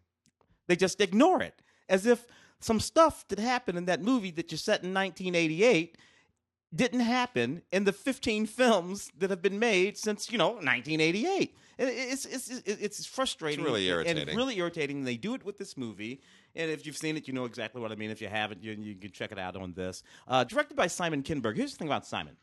They 0.67 0.75
just 0.75 1.01
ignore 1.01 1.41
it 1.41 1.61
as 1.89 2.05
if 2.05 2.27
some 2.59 2.79
stuff 2.79 3.27
that 3.29 3.39
happened 3.39 3.77
in 3.77 3.85
that 3.85 4.01
movie 4.01 4.31
that 4.31 4.51
you 4.51 4.57
set 4.57 4.83
in 4.83 4.93
1988 4.93 5.97
didn't 6.73 7.01
happen 7.01 7.61
in 7.71 7.83
the 7.83 7.91
15 7.91 8.45
films 8.45 9.11
that 9.17 9.29
have 9.29 9.41
been 9.41 9.59
made 9.59 9.97
since 9.97 10.31
you 10.31 10.37
know 10.37 10.49
1988. 10.51 11.55
It's 11.77 12.25
it's 12.25 12.49
it's, 12.49 12.61
it's 12.65 13.05
frustrating. 13.05 13.59
It's 13.59 13.65
really 13.65 13.89
and 13.89 14.07
irritating. 14.07 14.37
really 14.37 14.57
irritating. 14.57 15.03
They 15.03 15.17
do 15.17 15.33
it 15.33 15.43
with 15.43 15.57
this 15.57 15.75
movie, 15.77 16.21
And 16.55 16.69
if 16.69 16.85
you've 16.85 16.97
seen 16.97 17.17
it, 17.17 17.27
you 17.27 17.33
know 17.33 17.45
exactly 17.45 17.81
what 17.81 17.91
I 17.91 17.95
mean. 17.95 18.11
If 18.11 18.21
you 18.21 18.27
haven't, 18.27 18.63
you, 18.63 18.73
you 18.73 18.95
can 18.95 19.11
check 19.11 19.31
it 19.31 19.39
out 19.39 19.55
on 19.55 19.73
this. 19.73 20.03
Uh, 20.27 20.43
directed 20.43 20.75
by 20.75 20.87
Simon 20.87 21.23
Kinberg. 21.23 21.57
Here's 21.57 21.71
the 21.71 21.77
thing 21.77 21.87
about 21.87 22.05
Simon. 22.05 22.37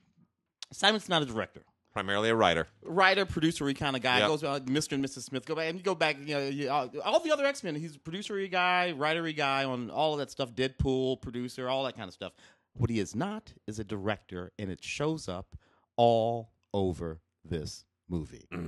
Simon's 0.72 1.08
not 1.08 1.22
a 1.22 1.26
director 1.26 1.62
Primarily 1.92 2.28
a 2.28 2.34
writer. 2.34 2.68
writer, 2.84 3.24
producer 3.24 3.72
kind 3.72 3.96
of 3.96 4.02
guy. 4.02 4.18
Yep. 4.18 4.28
Goes 4.28 4.44
uh, 4.44 4.60
Mr. 4.60 4.92
and 4.92 5.04
Mrs. 5.04 5.22
Smith. 5.22 5.46
Go 5.46 5.54
back 5.54 5.68
and 5.68 5.78
you 5.78 5.82
go 5.82 5.94
back. 5.94 6.16
You 6.20 6.34
know, 6.34 6.46
you, 6.46 6.70
all, 6.70 6.88
all 7.04 7.20
the 7.20 7.32
other 7.32 7.44
X 7.44 7.64
Men. 7.64 7.74
He's 7.74 7.96
a 7.96 7.98
producery 7.98 8.48
guy, 8.48 8.94
writery 8.96 9.34
guy 9.36 9.64
on 9.64 9.90
all 9.90 10.12
of 10.12 10.18
that 10.20 10.30
stuff. 10.30 10.52
Deadpool, 10.52 11.20
producer, 11.20 11.68
all 11.68 11.84
that 11.84 11.96
kind 11.96 12.06
of 12.06 12.14
stuff. 12.14 12.34
What 12.78 12.90
he 12.90 12.98
is 13.00 13.14
not 13.14 13.52
is 13.66 13.78
a 13.78 13.84
director, 13.84 14.52
and 14.58 14.70
it 14.70 14.82
shows 14.82 15.28
up 15.28 15.56
all 15.96 16.50
over 16.72 17.20
this 17.44 17.84
movie. 18.08 18.46
Uh, 18.52 18.58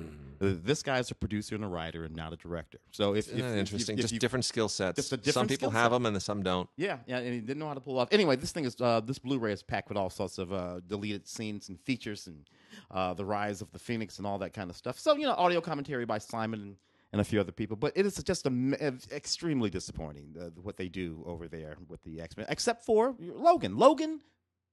This 0.40 0.82
guy's 0.82 1.10
a 1.10 1.14
producer 1.14 1.54
and 1.54 1.64
a 1.64 1.68
writer, 1.68 2.04
and 2.04 2.14
not 2.14 2.32
a 2.32 2.36
director. 2.36 2.78
So 2.90 3.14
if, 3.14 3.28
if, 3.28 3.36
that 3.36 3.52
if- 3.52 3.56
interesting, 3.58 3.96
if 3.96 4.02
just 4.02 4.12
you- 4.12 4.18
different 4.20 4.44
skill 4.44 4.68
sets. 4.68 5.12
A 5.12 5.32
some 5.32 5.46
people 5.46 5.70
have 5.70 5.86
set. 5.86 5.92
them 5.92 6.06
and 6.06 6.22
some 6.22 6.42
don't. 6.42 6.68
Yeah, 6.76 6.98
yeah, 7.06 7.18
and 7.18 7.32
he 7.34 7.40
didn't 7.40 7.58
know 7.58 7.68
how 7.68 7.74
to 7.74 7.80
pull 7.80 7.98
off. 7.98 8.08
Anyway, 8.12 8.36
this 8.36 8.52
thing 8.52 8.64
is 8.64 8.76
uh, 8.80 9.00
this 9.00 9.18
Blu-ray 9.18 9.52
is 9.52 9.62
packed 9.62 9.88
with 9.88 9.96
all 9.96 10.10
sorts 10.10 10.38
of 10.38 10.52
uh, 10.52 10.80
deleted 10.86 11.26
scenes 11.26 11.68
and 11.68 11.80
features 11.80 12.26
and 12.26 12.48
uh, 12.90 13.14
the 13.14 13.24
rise 13.24 13.62
of 13.62 13.70
the 13.72 13.78
Phoenix 13.78 14.18
and 14.18 14.26
all 14.26 14.38
that 14.38 14.52
kind 14.52 14.68
of 14.70 14.76
stuff. 14.76 14.98
So 14.98 15.14
you 15.14 15.24
know, 15.26 15.34
audio 15.34 15.60
commentary 15.60 16.04
by 16.04 16.18
Simon 16.18 16.60
and, 16.60 16.76
and 17.12 17.20
a 17.20 17.24
few 17.24 17.40
other 17.40 17.52
people, 17.52 17.76
but 17.76 17.92
it 17.96 18.06
is 18.06 18.22
just 18.22 18.46
a, 18.46 18.94
extremely 19.12 19.70
disappointing 19.70 20.36
uh, 20.40 20.50
what 20.60 20.76
they 20.76 20.88
do 20.88 21.22
over 21.26 21.48
there 21.48 21.76
with 21.88 22.02
the 22.04 22.20
X 22.20 22.36
Men, 22.36 22.46
except 22.48 22.84
for 22.84 23.16
Logan. 23.18 23.76
Logan 23.76 24.20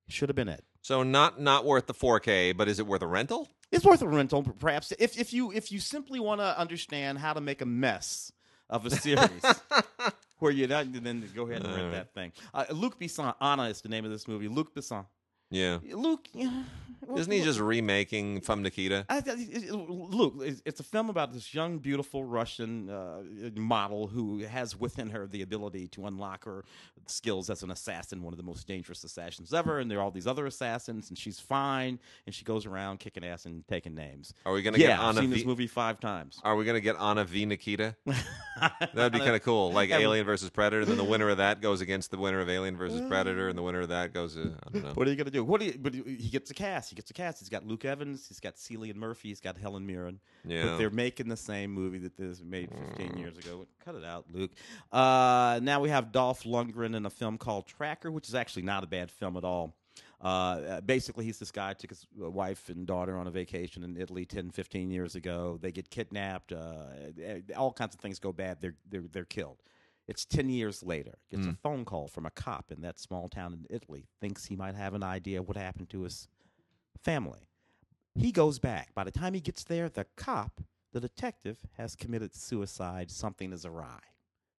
should 0.07 0.29
have 0.29 0.35
been 0.35 0.49
it. 0.49 0.63
So 0.81 1.03
not 1.03 1.41
not 1.41 1.65
worth 1.65 1.87
the 1.87 1.93
4K, 1.93 2.55
but 2.55 2.67
is 2.67 2.79
it 2.79 2.87
worth 2.87 3.01
a 3.01 3.07
rental? 3.07 3.49
It's 3.71 3.83
worth 3.83 4.01
a 4.01 4.07
rental, 4.07 4.43
perhaps, 4.43 4.93
if 4.99 5.19
if 5.19 5.33
you 5.33 5.51
if 5.51 5.71
you 5.71 5.79
simply 5.79 6.19
want 6.19 6.41
to 6.41 6.57
understand 6.57 7.17
how 7.17 7.33
to 7.33 7.41
make 7.41 7.61
a 7.61 7.65
mess 7.65 8.31
of 8.69 8.85
a 8.85 8.89
series. 8.89 9.43
Where 10.39 10.51
you 10.51 10.67
not, 10.67 10.85
then 10.93 11.27
go 11.35 11.47
ahead 11.47 11.65
and 11.65 11.75
rent 11.75 11.91
that 11.93 12.13
thing. 12.13 12.31
Uh, 12.53 12.65
Luc 12.69 12.99
Besson, 12.99 13.33
Anna 13.41 13.63
is 13.63 13.81
the 13.81 13.89
name 13.89 14.05
of 14.05 14.11
this 14.11 14.27
movie. 14.27 14.47
Luc 14.47 14.75
Besson. 14.75 15.07
Yeah. 15.49 15.77
Luc, 15.93 16.27
Isn't 17.15 17.31
he 17.31 17.41
just 17.41 17.59
remaking 17.59 18.41
Fum 18.41 18.61
Nikita? 18.63 19.05
I, 19.09 19.19
I- 19.25 19.71
Luc, 19.71 20.35
it's- 20.41 20.61
it's 20.65 20.79
a 20.81 20.83
film 20.83 21.09
about 21.09 21.31
this 21.31 21.53
young, 21.53 21.77
beautiful 21.77 22.25
Russian 22.25 22.89
uh, 22.89 23.21
model 23.55 24.07
who 24.07 24.39
has 24.39 24.77
within 24.77 25.09
her 25.11 25.25
the 25.27 25.41
ability 25.41 25.87
to 25.89 26.05
unlock 26.07 26.43
her 26.43 26.65
skills 27.05 27.49
as 27.49 27.63
an 27.63 27.71
assassin, 27.71 28.23
one 28.23 28.33
of 28.33 28.37
the 28.37 28.43
most 28.43 28.67
dangerous 28.67 29.03
assassins 29.05 29.53
ever. 29.53 29.79
And 29.79 29.89
there 29.89 29.99
are 29.99 30.01
all 30.01 30.11
these 30.11 30.27
other 30.27 30.45
assassins, 30.47 31.07
and 31.09 31.17
she's 31.17 31.39
fine, 31.39 31.97
and 32.25 32.35
she 32.35 32.43
goes 32.43 32.65
around 32.65 32.99
kicking 32.99 33.23
ass 33.23 33.45
and 33.45 33.65
taking 33.69 33.95
names. 33.95 34.33
Are 34.45 34.51
we 34.51 34.61
gonna 34.61 34.77
yeah, 34.77 34.87
get 34.87 34.99
I've 34.99 35.05
Anna 35.09 35.21
seen 35.21 35.29
V- 35.29 35.35
this 35.37 35.45
movie 35.45 35.67
five 35.67 36.01
times. 36.01 36.41
Are 36.43 36.57
we 36.57 36.65
gonna 36.65 36.81
get 36.81 36.97
Anna 36.99 37.23
V 37.23 37.45
Nikita? 37.45 37.95
That'd 38.93 39.13
be 39.13 39.19
kind 39.19 39.35
of 39.35 39.43
cool, 39.43 39.71
like 39.71 39.91
Alien 39.91 40.25
versus 40.25 40.49
Predator. 40.49 40.83
Then 40.83 40.97
the 40.97 41.03
winner 41.03 41.29
of 41.29 41.37
that 41.37 41.61
goes 41.61 41.79
against 41.79 42.11
the 42.11 42.17
winner 42.17 42.39
of 42.41 42.49
Alien 42.49 42.75
versus 42.75 43.01
Predator, 43.07 43.47
and 43.47 43.57
the 43.57 43.61
winner 43.63 43.81
of 43.81 43.89
that 43.89 44.13
goes. 44.13 44.35
Uh, 44.35 44.49
I 44.65 44.69
don't 44.71 44.83
know. 44.83 44.91
What 44.95 45.07
are 45.07 45.11
you 45.11 45.15
gonna 45.15 45.29
do? 45.29 45.36
What 45.43 45.59
do 45.61 45.67
you? 45.67 45.75
But 45.79 45.93
he 45.93 46.29
gets 46.29 46.51
a 46.51 46.53
cast. 46.53 46.89
He 46.89 46.95
gets 46.95 47.09
a 47.09 47.13
cast. 47.13 47.39
He's 47.39 47.49
got 47.49 47.65
Luke 47.65 47.85
Evans. 47.85 48.27
He's 48.27 48.39
got 48.39 48.55
Cillian 48.55 48.95
Murphy. 48.95 49.29
He's 49.29 49.39
got 49.39 49.57
Helen 49.57 49.85
Mirren. 49.85 50.19
Yeah. 50.45 50.63
But 50.65 50.77
they're 50.77 50.89
making 50.89 51.29
the 51.29 51.37
same 51.37 51.71
movie 51.71 51.99
that 51.99 52.15
this 52.17 52.41
made 52.41 52.69
15 52.97 53.17
years 53.17 53.37
ago. 53.37 53.65
Cut 53.83 53.95
it 53.95 54.03
out, 54.05 54.25
Luc. 54.31 54.51
Uh, 54.91 55.59
now 55.63 55.79
we 55.79 55.89
have 55.89 56.11
Dolph 56.11 56.43
Lundgren 56.43 56.95
in 56.95 57.05
a 57.05 57.09
film 57.09 57.37
called 57.37 57.67
Tracker, 57.67 58.11
which 58.11 58.27
is 58.27 58.35
actually 58.35 58.63
not 58.63 58.83
a 58.83 58.87
bad 58.87 59.11
film 59.11 59.37
at 59.37 59.43
all. 59.43 59.75
Uh, 60.21 60.25
Uh, 60.27 60.81
basically, 60.81 61.25
he's 61.25 61.37
this 61.39 61.51
guy 61.51 61.73
took 61.73 61.91
his 61.91 62.05
uh, 62.21 62.29
wife 62.29 62.69
and 62.69 62.87
daughter 62.87 63.17
on 63.17 63.27
a 63.27 63.31
vacation 63.31 63.83
in 63.83 63.97
Italy 63.97 64.25
10, 64.25 64.49
15 64.51 64.89
years 64.89 65.15
ago. 65.15 65.57
They 65.61 65.71
get 65.71 65.89
kidnapped. 65.89 66.51
Uh, 66.51 66.85
eh, 67.23 67.41
all 67.55 67.71
kinds 67.71 67.93
of 67.95 68.01
things 68.01 68.19
go 68.19 68.31
bad. 68.31 68.59
They're 68.59 68.75
they're 68.89 69.03
they're 69.11 69.25
killed. 69.25 69.57
It's 70.07 70.25
10 70.25 70.49
years 70.49 70.83
later. 70.83 71.15
Gets 71.29 71.45
a 71.45 71.49
mm. 71.49 71.57
phone 71.59 71.83
call 71.83 72.07
from 72.07 72.25
a 72.25 72.31
cop 72.31 72.71
in 72.71 72.81
that 72.81 72.99
small 72.99 73.27
town 73.27 73.53
in 73.53 73.65
Italy. 73.69 74.07
Thinks 74.21 74.45
he 74.45 74.55
might 74.55 74.75
have 74.75 74.93
an 74.93 75.03
idea 75.03 75.39
of 75.39 75.47
what 75.47 75.57
happened 75.57 75.89
to 75.89 76.03
his 76.03 76.27
family. 77.03 77.49
He 78.15 78.31
goes 78.31 78.57
back. 78.57 78.93
By 78.95 79.03
the 79.03 79.11
time 79.11 79.33
he 79.33 79.41
gets 79.41 79.63
there, 79.63 79.89
the 79.89 80.05
cop, 80.15 80.61
the 80.93 81.01
detective, 81.01 81.59
has 81.77 81.95
committed 81.95 82.33
suicide. 82.33 83.11
Something 83.11 83.51
is 83.51 83.65
awry. 83.65 83.99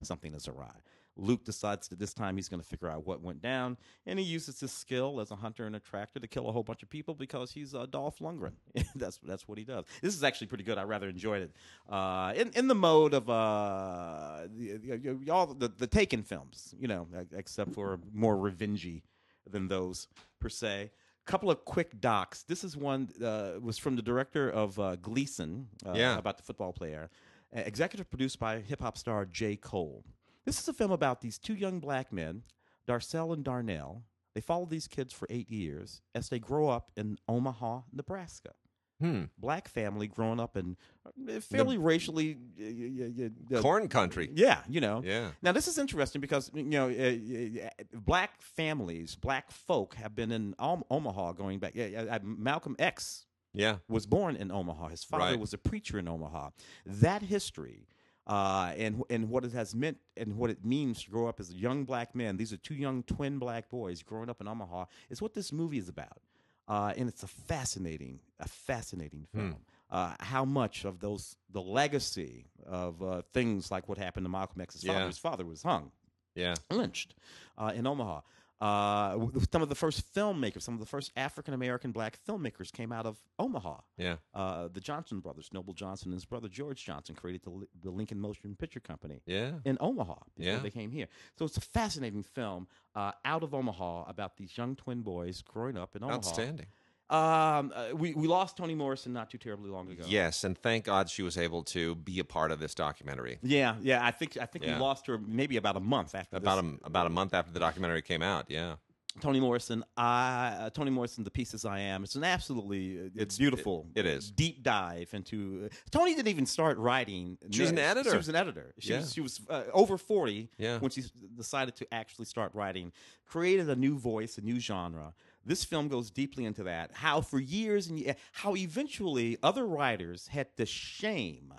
Something 0.02 0.34
is 0.34 0.46
awry. 0.46 0.76
Luke 1.18 1.44
decides 1.44 1.88
that 1.88 1.98
this 1.98 2.14
time 2.14 2.36
he's 2.36 2.48
going 2.48 2.60
to 2.62 2.66
figure 2.66 2.88
out 2.88 3.06
what 3.06 3.20
went 3.20 3.42
down, 3.42 3.76
and 4.06 4.18
he 4.18 4.24
uses 4.24 4.60
his 4.60 4.72
skill 4.72 5.20
as 5.20 5.30
a 5.30 5.34
hunter 5.36 5.66
and 5.66 5.74
a 5.76 5.80
tractor 5.80 6.20
to 6.20 6.26
kill 6.28 6.48
a 6.48 6.52
whole 6.52 6.62
bunch 6.62 6.82
of 6.82 6.88
people 6.88 7.14
because 7.14 7.50
he's 7.52 7.74
uh, 7.74 7.86
Dolph 7.86 8.20
Lundgren. 8.20 8.52
that's 8.94 9.18
that's 9.18 9.46
what 9.48 9.58
he 9.58 9.64
does. 9.64 9.84
This 10.00 10.14
is 10.14 10.22
actually 10.24 10.46
pretty 10.46 10.64
good. 10.64 10.78
I 10.78 10.84
rather 10.84 11.08
enjoyed 11.08 11.42
it. 11.42 11.52
Uh, 11.92 12.32
in 12.36 12.50
in 12.54 12.68
the 12.68 12.74
mode 12.74 13.14
of 13.14 13.28
uh, 13.28 14.46
the, 14.56 15.18
all 15.30 15.46
the 15.46 15.68
the 15.76 15.86
Taken 15.86 16.22
films, 16.22 16.74
you 16.78 16.88
know, 16.88 17.06
except 17.32 17.72
for 17.74 17.98
more 18.12 18.36
revengey 18.36 19.02
than 19.50 19.68
those 19.68 20.08
per 20.40 20.48
se. 20.48 20.90
Couple 21.26 21.50
of 21.50 21.64
quick 21.66 22.00
docs. 22.00 22.44
This 22.44 22.64
is 22.64 22.74
one 22.76 23.08
uh, 23.22 23.52
was 23.60 23.76
from 23.76 23.96
the 23.96 24.02
director 24.02 24.48
of 24.48 24.78
uh, 24.78 24.96
Gleason, 24.96 25.68
uh, 25.84 25.92
Yeah. 25.94 26.16
about 26.16 26.38
the 26.38 26.42
football 26.42 26.72
player. 26.72 27.10
Uh, 27.54 27.60
executive 27.66 28.08
produced 28.08 28.38
by 28.38 28.60
hip 28.60 28.80
hop 28.80 28.96
star 28.96 29.26
J. 29.26 29.56
Cole. 29.56 30.04
This 30.48 30.60
is 30.60 30.66
a 30.68 30.72
film 30.72 30.92
about 30.92 31.20
these 31.20 31.36
two 31.38 31.52
young 31.52 31.78
black 31.78 32.10
men, 32.10 32.42
Darcel 32.88 33.34
and 33.34 33.44
Darnell. 33.44 34.04
They 34.34 34.40
follow 34.40 34.64
these 34.64 34.88
kids 34.88 35.12
for 35.12 35.26
eight 35.28 35.50
years 35.50 36.00
as 36.14 36.30
they 36.30 36.38
grow 36.38 36.70
up 36.70 36.90
in 36.96 37.18
Omaha, 37.28 37.80
Nebraska. 37.92 38.52
Hmm. 38.98 39.24
Black 39.36 39.68
family 39.68 40.06
growing 40.08 40.40
up 40.40 40.56
in 40.56 40.78
uh, 41.06 41.40
fairly 41.40 41.76
racially. 41.76 42.38
Uh, 42.58 43.56
uh, 43.58 43.60
Corn 43.60 43.88
country. 43.88 44.30
yeah, 44.34 44.60
you 44.70 44.80
know. 44.80 45.02
Yeah. 45.04 45.32
Now 45.42 45.52
this 45.52 45.68
is 45.68 45.76
interesting 45.76 46.22
because 46.22 46.50
you 46.54 46.62
know 46.62 46.88
uh, 46.88 47.66
uh, 47.66 47.68
black 47.92 48.40
families, 48.40 49.16
black 49.16 49.50
folk 49.50 49.96
have 49.96 50.16
been 50.16 50.32
in 50.32 50.54
Om- 50.58 50.84
Omaha 50.90 51.32
going 51.32 51.58
back. 51.58 51.74
Uh, 51.78 52.20
Malcolm 52.22 52.74
X 52.78 53.26
Yeah. 53.52 53.76
was 53.86 54.06
born 54.06 54.34
in 54.34 54.50
Omaha. 54.50 54.88
His 54.88 55.04
father 55.04 55.24
Right. 55.32 55.38
was 55.38 55.52
a 55.52 55.58
preacher 55.58 55.98
in 55.98 56.08
Omaha. 56.08 56.50
That 56.86 57.20
history 57.20 57.86
uh, 58.28 58.72
and 58.76 59.02
and 59.10 59.28
what 59.30 59.44
it 59.44 59.52
has 59.52 59.74
meant 59.74 59.96
and 60.16 60.36
what 60.36 60.50
it 60.50 60.64
means 60.64 61.02
to 61.04 61.10
grow 61.10 61.28
up 61.28 61.40
as 61.40 61.50
a 61.50 61.54
young 61.54 61.84
black 61.84 62.14
man. 62.14 62.36
These 62.36 62.52
are 62.52 62.58
two 62.58 62.74
young 62.74 63.02
twin 63.04 63.38
black 63.38 63.70
boys 63.70 64.02
growing 64.02 64.28
up 64.28 64.40
in 64.40 64.48
Omaha. 64.48 64.84
Is 65.10 65.22
what 65.22 65.34
this 65.34 65.52
movie 65.52 65.78
is 65.78 65.88
about. 65.88 66.20
Uh, 66.68 66.92
and 66.98 67.08
it's 67.08 67.22
a 67.22 67.26
fascinating, 67.26 68.20
a 68.40 68.46
fascinating 68.46 69.26
film. 69.34 69.56
Uh, 69.90 70.12
how 70.20 70.44
much 70.44 70.84
of 70.84 71.00
those, 71.00 71.34
the 71.50 71.62
legacy 71.62 72.44
of 72.66 73.02
uh, 73.02 73.22
things 73.32 73.70
like 73.70 73.88
what 73.88 73.96
happened 73.96 74.26
to 74.26 74.28
Malcolm 74.28 74.60
X's 74.60 74.82
father. 74.82 74.98
Yeah. 75.00 75.06
His 75.06 75.16
father 75.16 75.46
was 75.46 75.62
hung 75.62 75.92
Yeah. 76.34 76.56
lynched 76.70 77.14
uh, 77.56 77.72
in 77.74 77.86
Omaha. 77.86 78.20
Uh, 78.60 79.26
some 79.52 79.62
of 79.62 79.68
the 79.68 79.74
first 79.74 80.02
filmmakers, 80.14 80.62
some 80.62 80.74
of 80.74 80.80
the 80.80 80.86
first 80.86 81.12
African 81.16 81.54
American 81.54 81.92
black 81.92 82.18
filmmakers 82.28 82.72
came 82.72 82.90
out 82.92 83.06
of 83.06 83.16
Omaha. 83.38 83.76
Yeah. 83.96 84.16
Uh, 84.34 84.68
the 84.72 84.80
Johnson 84.80 85.20
brothers, 85.20 85.48
Noble 85.52 85.72
Johnson 85.74 86.08
and 86.08 86.14
his 86.14 86.24
brother 86.24 86.48
George 86.48 86.84
Johnson, 86.84 87.14
created 87.14 87.42
the, 87.44 87.66
the 87.82 87.90
Lincoln 87.90 88.18
Motion 88.20 88.56
Picture 88.56 88.80
Company 88.80 89.20
Yeah. 89.26 89.52
in 89.64 89.78
Omaha 89.80 90.14
before 90.36 90.52
Yeah. 90.54 90.58
they 90.58 90.70
came 90.70 90.90
here. 90.90 91.06
So 91.38 91.44
it's 91.44 91.56
a 91.56 91.60
fascinating 91.60 92.22
film 92.24 92.66
uh, 92.96 93.12
out 93.24 93.42
of 93.44 93.54
Omaha 93.54 94.04
about 94.08 94.36
these 94.36 94.56
young 94.58 94.74
twin 94.74 95.02
boys 95.02 95.40
growing 95.42 95.76
up 95.76 95.94
in 95.94 96.02
Omaha. 96.02 96.16
Outstanding. 96.16 96.66
Um, 97.10 97.72
uh, 97.74 97.86
we, 97.94 98.12
we 98.14 98.28
lost 98.28 98.56
Toni 98.58 98.74
Morrison 98.74 99.12
not 99.14 99.30
too 99.30 99.38
terribly 99.38 99.70
long 99.70 99.90
ago. 99.90 100.04
Yes, 100.06 100.44
and 100.44 100.56
thank 100.58 100.84
God 100.84 101.08
she 101.08 101.22
was 101.22 101.38
able 101.38 101.62
to 101.64 101.94
be 101.94 102.18
a 102.18 102.24
part 102.24 102.50
of 102.52 102.60
this 102.60 102.74
documentary. 102.74 103.38
Yeah, 103.42 103.76
yeah. 103.80 104.04
I 104.04 104.10
think 104.10 104.36
I 104.40 104.44
think 104.46 104.64
Yeah. 104.66 104.74
we 104.74 104.80
lost 104.82 105.06
her 105.06 105.18
maybe 105.18 105.56
about 105.56 105.76
a 105.76 105.80
month 105.80 106.14
after 106.14 106.36
About 106.36 106.62
this. 106.62 106.78
a 106.82 106.86
about 106.86 107.06
a 107.06 107.10
month 107.10 107.32
after 107.32 107.50
the 107.52 107.60
documentary 107.60 108.02
came 108.02 108.20
out. 108.22 108.46
Yeah. 108.48 108.74
Toni 109.20 109.40
Morrison, 109.40 109.82
I 109.96 110.54
uh, 110.60 110.70
Toni 110.70 110.90
Morrison, 110.92 111.24
The 111.24 111.30
Pieces 111.30 111.64
I 111.64 111.80
Am. 111.80 112.04
It's 112.04 112.14
an 112.14 112.22
absolutely 112.22 113.06
uh, 113.06 113.10
it's 113.16 113.36
beautiful. 113.36 113.86
it 113.96 114.06
is. 114.06 114.30
deep 114.30 114.62
dive 114.62 115.08
into. 115.12 115.62
Uh, 115.64 115.68
Tony 115.90 116.14
didn't 116.14 116.28
even 116.28 116.46
start 116.46 116.78
writing. 116.78 117.36
She 117.50 117.62
was 117.62 117.70
an 117.70 117.78
editor. 117.78 118.10
She 118.10 118.16
was 118.16 118.28
an 118.28 118.36
editor. 118.36 118.74
She 118.78 118.90
Yeah. 118.92 118.98
was 119.00 119.12
she 119.14 119.20
was 119.20 119.40
uh, 119.48 119.62
over 119.72 119.96
forty 119.98 120.50
Yeah. 120.58 120.78
when 120.78 120.90
she 120.92 121.00
s- 121.00 121.10
decided 121.36 121.74
to 121.76 121.92
actually 121.92 122.26
start 122.26 122.54
writing. 122.54 122.92
Created 123.26 123.68
a 123.70 123.74
new 123.76 123.98
voice, 123.98 124.38
a 124.38 124.42
new 124.42 124.60
genre. 124.60 125.14
This 125.48 125.64
film 125.64 125.88
goes 125.88 126.10
deeply 126.10 126.44
into 126.44 126.62
that. 126.64 126.90
How 126.92 127.22
for 127.22 127.40
years 127.40 127.88
and 127.88 128.14
how 128.32 128.54
eventually 128.54 129.38
other 129.42 129.66
writers 129.66 130.28
had 130.28 130.54
to 130.58 130.66
shame 130.66 131.54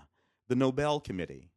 the 0.48 0.56
Nobel 0.56 1.00
Committee 1.00 1.50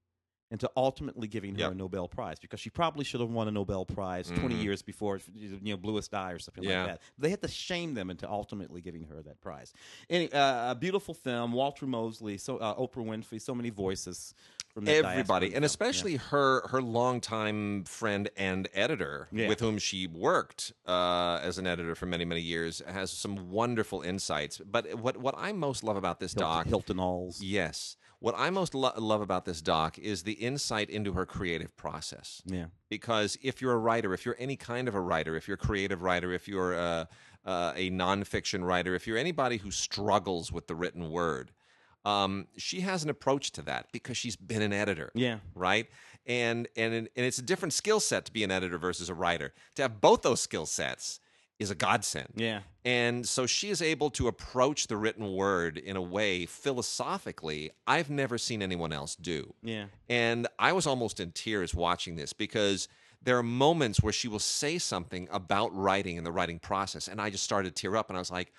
into 0.51 0.71
ultimately 0.77 1.29
giving 1.29 1.55
her 1.55 1.61
Yep. 1.61 1.73
a 1.73 1.75
Nobel 1.75 2.09
Prize 2.09 2.39
because 2.39 2.59
she 2.61 2.69
probably 2.71 3.05
should 3.05 3.21
have 3.21 3.31
won 3.31 3.49
a 3.49 3.51
Nobel 3.51 3.85
Prize 3.87 4.29
20 4.29 4.55
Mhm. 4.57 4.63
years 4.63 4.83
before, 4.83 5.21
you 5.35 5.59
know, 5.61 5.77
Bluest 5.77 6.13
Eye 6.15 6.33
or 6.33 6.39
something 6.39 6.65
Yeah. 6.65 6.83
like 6.85 6.91
that. 6.93 7.03
They 7.19 7.31
had 7.31 7.41
to 7.43 7.49
shame 7.49 7.93
them 7.95 8.11
into 8.11 8.29
ultimately 8.29 8.81
giving 8.81 9.05
her 9.05 9.23
that 9.23 9.41
prize. 9.41 9.73
Any, 10.11 10.31
uh, 10.33 10.73
a 10.73 10.75
beautiful 10.75 11.15
film, 11.15 11.53
Walter 11.53 11.87
Mosley, 11.87 12.37
so 12.39 12.59
uh, 12.59 12.75
Oprah 12.77 13.05
Winfrey, 13.05 13.41
so 13.41 13.55
many 13.55 13.71
voices 13.71 14.35
Everybody, 14.77 15.47
and 15.47 15.53
film. 15.55 15.65
especially 15.65 16.17
her 16.17 16.67
her 16.69 16.81
longtime 16.81 17.85
friend 17.85 18.31
and 18.37 18.69
editor, 18.73 19.29
Yeah. 19.33 19.49
with 19.49 19.61
whom 19.61 19.79
she 19.79 20.07
worked 20.07 20.73
uh, 20.87 21.41
as 21.43 21.59
an 21.59 21.67
editor 21.67 21.95
for 21.95 22.07
many 22.07 22.25
many 22.25 22.41
years, 22.41 22.81
has 22.87 23.11
some 23.11 23.51
wonderful 23.51 24.01
insights. 24.03 24.59
But 24.59 24.95
what 24.95 25.17
what 25.19 25.35
I 25.37 25.53
most 25.53 25.85
love 25.85 25.97
about 25.97 26.21
this 26.21 26.35
Yeah. 26.35 26.41
doc, 26.41 26.67
Hilton, 26.67 26.97
Hilton 26.97 27.01
Als. 27.01 27.43
yes, 27.43 27.97
What 28.19 28.35
I 28.39 28.51
most 28.51 28.75
lo- 28.75 28.93
love 28.97 29.21
about 29.21 29.45
this 29.45 29.61
doc 29.61 29.99
is 29.99 30.23
the 30.23 30.35
insight 30.35 30.89
into 30.89 31.13
her 31.13 31.27
creative 31.27 31.77
process. 31.77 32.41
Yeah. 32.47 32.67
Because 32.89 33.37
if 33.43 33.61
you're 33.61 33.73
a 33.73 33.79
writer, 33.79 34.15
if 34.15 34.25
you're 34.25 34.37
any 34.39 34.57
kind 34.57 34.87
of 34.89 34.95
a 34.95 35.01
writer, 35.01 35.35
if 35.37 35.49
you're 35.49 35.57
a 35.57 35.67
creative 35.67 36.03
writer, 36.03 36.33
if 36.33 36.47
you're 36.47 36.73
a, 36.75 37.09
uh, 37.45 37.73
a 37.75 37.91
nonfiction 37.91 38.65
writer, 38.65 38.95
if 38.95 39.07
you're 39.09 39.19
anybody 39.19 39.57
who 39.59 39.71
struggles 39.73 40.53
with 40.53 40.69
the 40.69 40.75
written 40.77 41.11
word, 41.11 41.51
um, 42.05 42.47
she 42.57 42.81
has 42.81 43.05
an 43.05 43.11
approach 43.11 43.53
to 43.53 43.63
that 43.63 43.87
because 43.93 44.17
she's 44.17 44.37
been 44.37 44.63
an 44.63 44.73
editor 44.73 45.11
Yeah. 45.15 45.39
right? 45.55 45.87
And 46.27 46.69
and 46.77 46.95
and 46.95 47.09
it's 47.15 47.39
a 47.39 47.43
different 47.43 47.73
skill 47.73 48.01
set 48.01 48.25
to 48.27 48.33
be 48.33 48.45
an 48.45 48.51
editor 48.51 48.79
versus 48.79 49.09
a 49.09 49.15
writer. 49.15 49.53
To 49.77 49.83
have 49.83 50.01
both 50.01 50.23
those 50.23 50.41
skill 50.41 50.67
sets 50.67 51.21
is 51.59 51.71
a 51.71 51.75
godsend. 51.75 52.29
Yeah. 52.37 52.61
And 52.85 53.27
so 53.29 53.47
she 53.47 53.71
is 53.71 53.81
able 53.83 54.11
to 54.11 54.27
approach 54.29 54.87
the 54.89 54.97
written 54.97 55.33
word 55.35 55.79
in 55.79 55.97
a 55.97 56.03
way 56.03 56.47
philosophically 56.47 57.71
I've 57.87 58.11
never 58.11 58.39
seen 58.39 58.63
anyone 58.63 58.93
else 58.93 59.17
do. 59.17 59.55
Yeah. 59.63 59.87
And 60.09 60.47
I 60.59 60.73
was 60.73 60.87
almost 60.87 61.21
in 61.21 61.33
tears 61.33 61.75
watching 61.75 62.17
this 62.17 62.33
because 62.33 62.89
there 63.23 63.39
are 63.39 63.43
moments 63.43 64.03
where 64.03 64.13
she 64.13 64.27
will 64.29 64.41
say 64.41 64.79
something 64.79 65.29
about 65.31 65.75
writing 65.77 66.19
and 66.19 66.27
the 66.27 66.33
writing 66.33 66.59
process. 66.59 67.07
And 67.09 67.21
I 67.21 67.31
just 67.31 67.45
started 67.45 67.75
to 67.75 67.81
tear 67.81 67.97
up 67.97 68.09
and 68.11 68.17
I 68.17 68.21
was 68.21 68.31
like, 68.33 68.53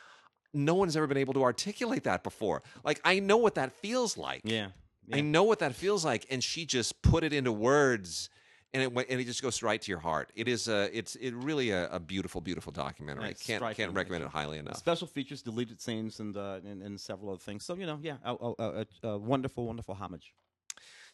no 0.53 0.75
one's 0.75 0.95
ever 0.95 1.07
been 1.07 1.17
able 1.17 1.33
to 1.33 1.43
articulate 1.43 2.03
that 2.03 2.23
before. 2.23 2.63
Like, 2.83 3.01
I 3.03 3.19
know 3.19 3.37
what 3.37 3.55
that 3.55 3.73
feels 3.73 4.17
like. 4.17 4.41
Yeah. 4.43 4.69
I 5.11 5.21
know 5.21 5.43
what 5.43 5.59
that 5.59 5.75
feels 5.75 6.05
like, 6.05 6.25
and 6.29 6.41
she 6.43 6.65
just 6.65 7.01
put 7.01 7.23
it 7.25 7.33
into 7.33 7.51
words, 7.51 8.29
and 8.73 8.81
it 8.81 8.93
went, 8.93 9.09
and 9.09 9.19
it 9.19 9.25
just 9.25 9.41
goes 9.41 9.61
right 9.61 9.81
to 9.81 9.91
your 9.91 9.99
heart. 9.99 10.31
It 10.33 10.47
is 10.47 10.69
a, 10.69 10.89
it's 10.97 11.15
it 11.15 11.33
really 11.33 11.71
a, 11.71 11.89
a 11.89 11.99
beautiful, 11.99 12.39
beautiful 12.39 12.71
documentary. 12.71 13.31
It's 13.31 13.45
can't 13.45 13.59
striking. 13.59 13.85
can't 13.85 13.95
recommend 13.95 14.23
it 14.23 14.29
highly 14.29 14.59
enough. 14.59 14.77
Special 14.77 15.05
features, 15.05 15.41
deleted 15.41 15.81
scenes, 15.81 16.21
and, 16.21 16.37
uh, 16.37 16.59
and 16.65 16.81
and 16.81 16.99
several 16.99 17.31
other 17.31 17.39
things. 17.39 17.65
So 17.65 17.75
you 17.75 17.85
know, 17.85 17.99
yeah, 18.01 18.15
a, 18.23 18.33
a, 18.33 18.85
a, 19.03 19.07
a 19.09 19.17
wonderful, 19.17 19.65
wonderful 19.65 19.95
homage. 19.95 20.33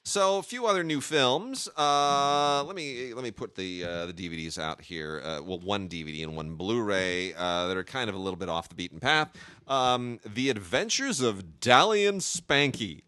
So 0.06 0.40
a 0.40 0.44
few 0.44 0.66
other 0.66 0.84
new 0.84 1.02
films. 1.02 1.70
Uh, 1.78 2.64
let 2.66 2.76
me 2.76 3.14
let 3.14 3.24
me 3.24 3.32
put 3.32 3.56
the 3.56 3.84
uh, 3.84 4.06
the 4.08 4.14
DVDs 4.14 4.58
out 4.58 4.82
here. 4.82 5.22
Uh, 5.24 5.42
well, 5.44 5.60
one 5.60 5.88
DVD 5.88 6.24
and 6.24 6.36
one 6.36 6.56
Blu-ray 6.56 7.34
uh, 7.36 7.68
that 7.68 7.78
are 7.78 7.84
kind 7.84 8.10
of 8.10 8.16
a 8.16 8.20
little 8.20 8.38
bit 8.38 8.50
off 8.50 8.70
the 8.70 8.76
beaten 8.76 9.00
path. 9.00 9.30
Um, 9.68 10.20
the 10.26 10.50
Adventures 10.50 11.22
of 11.22 11.60
Dalian 11.60 12.22
Spanky. 12.22 13.02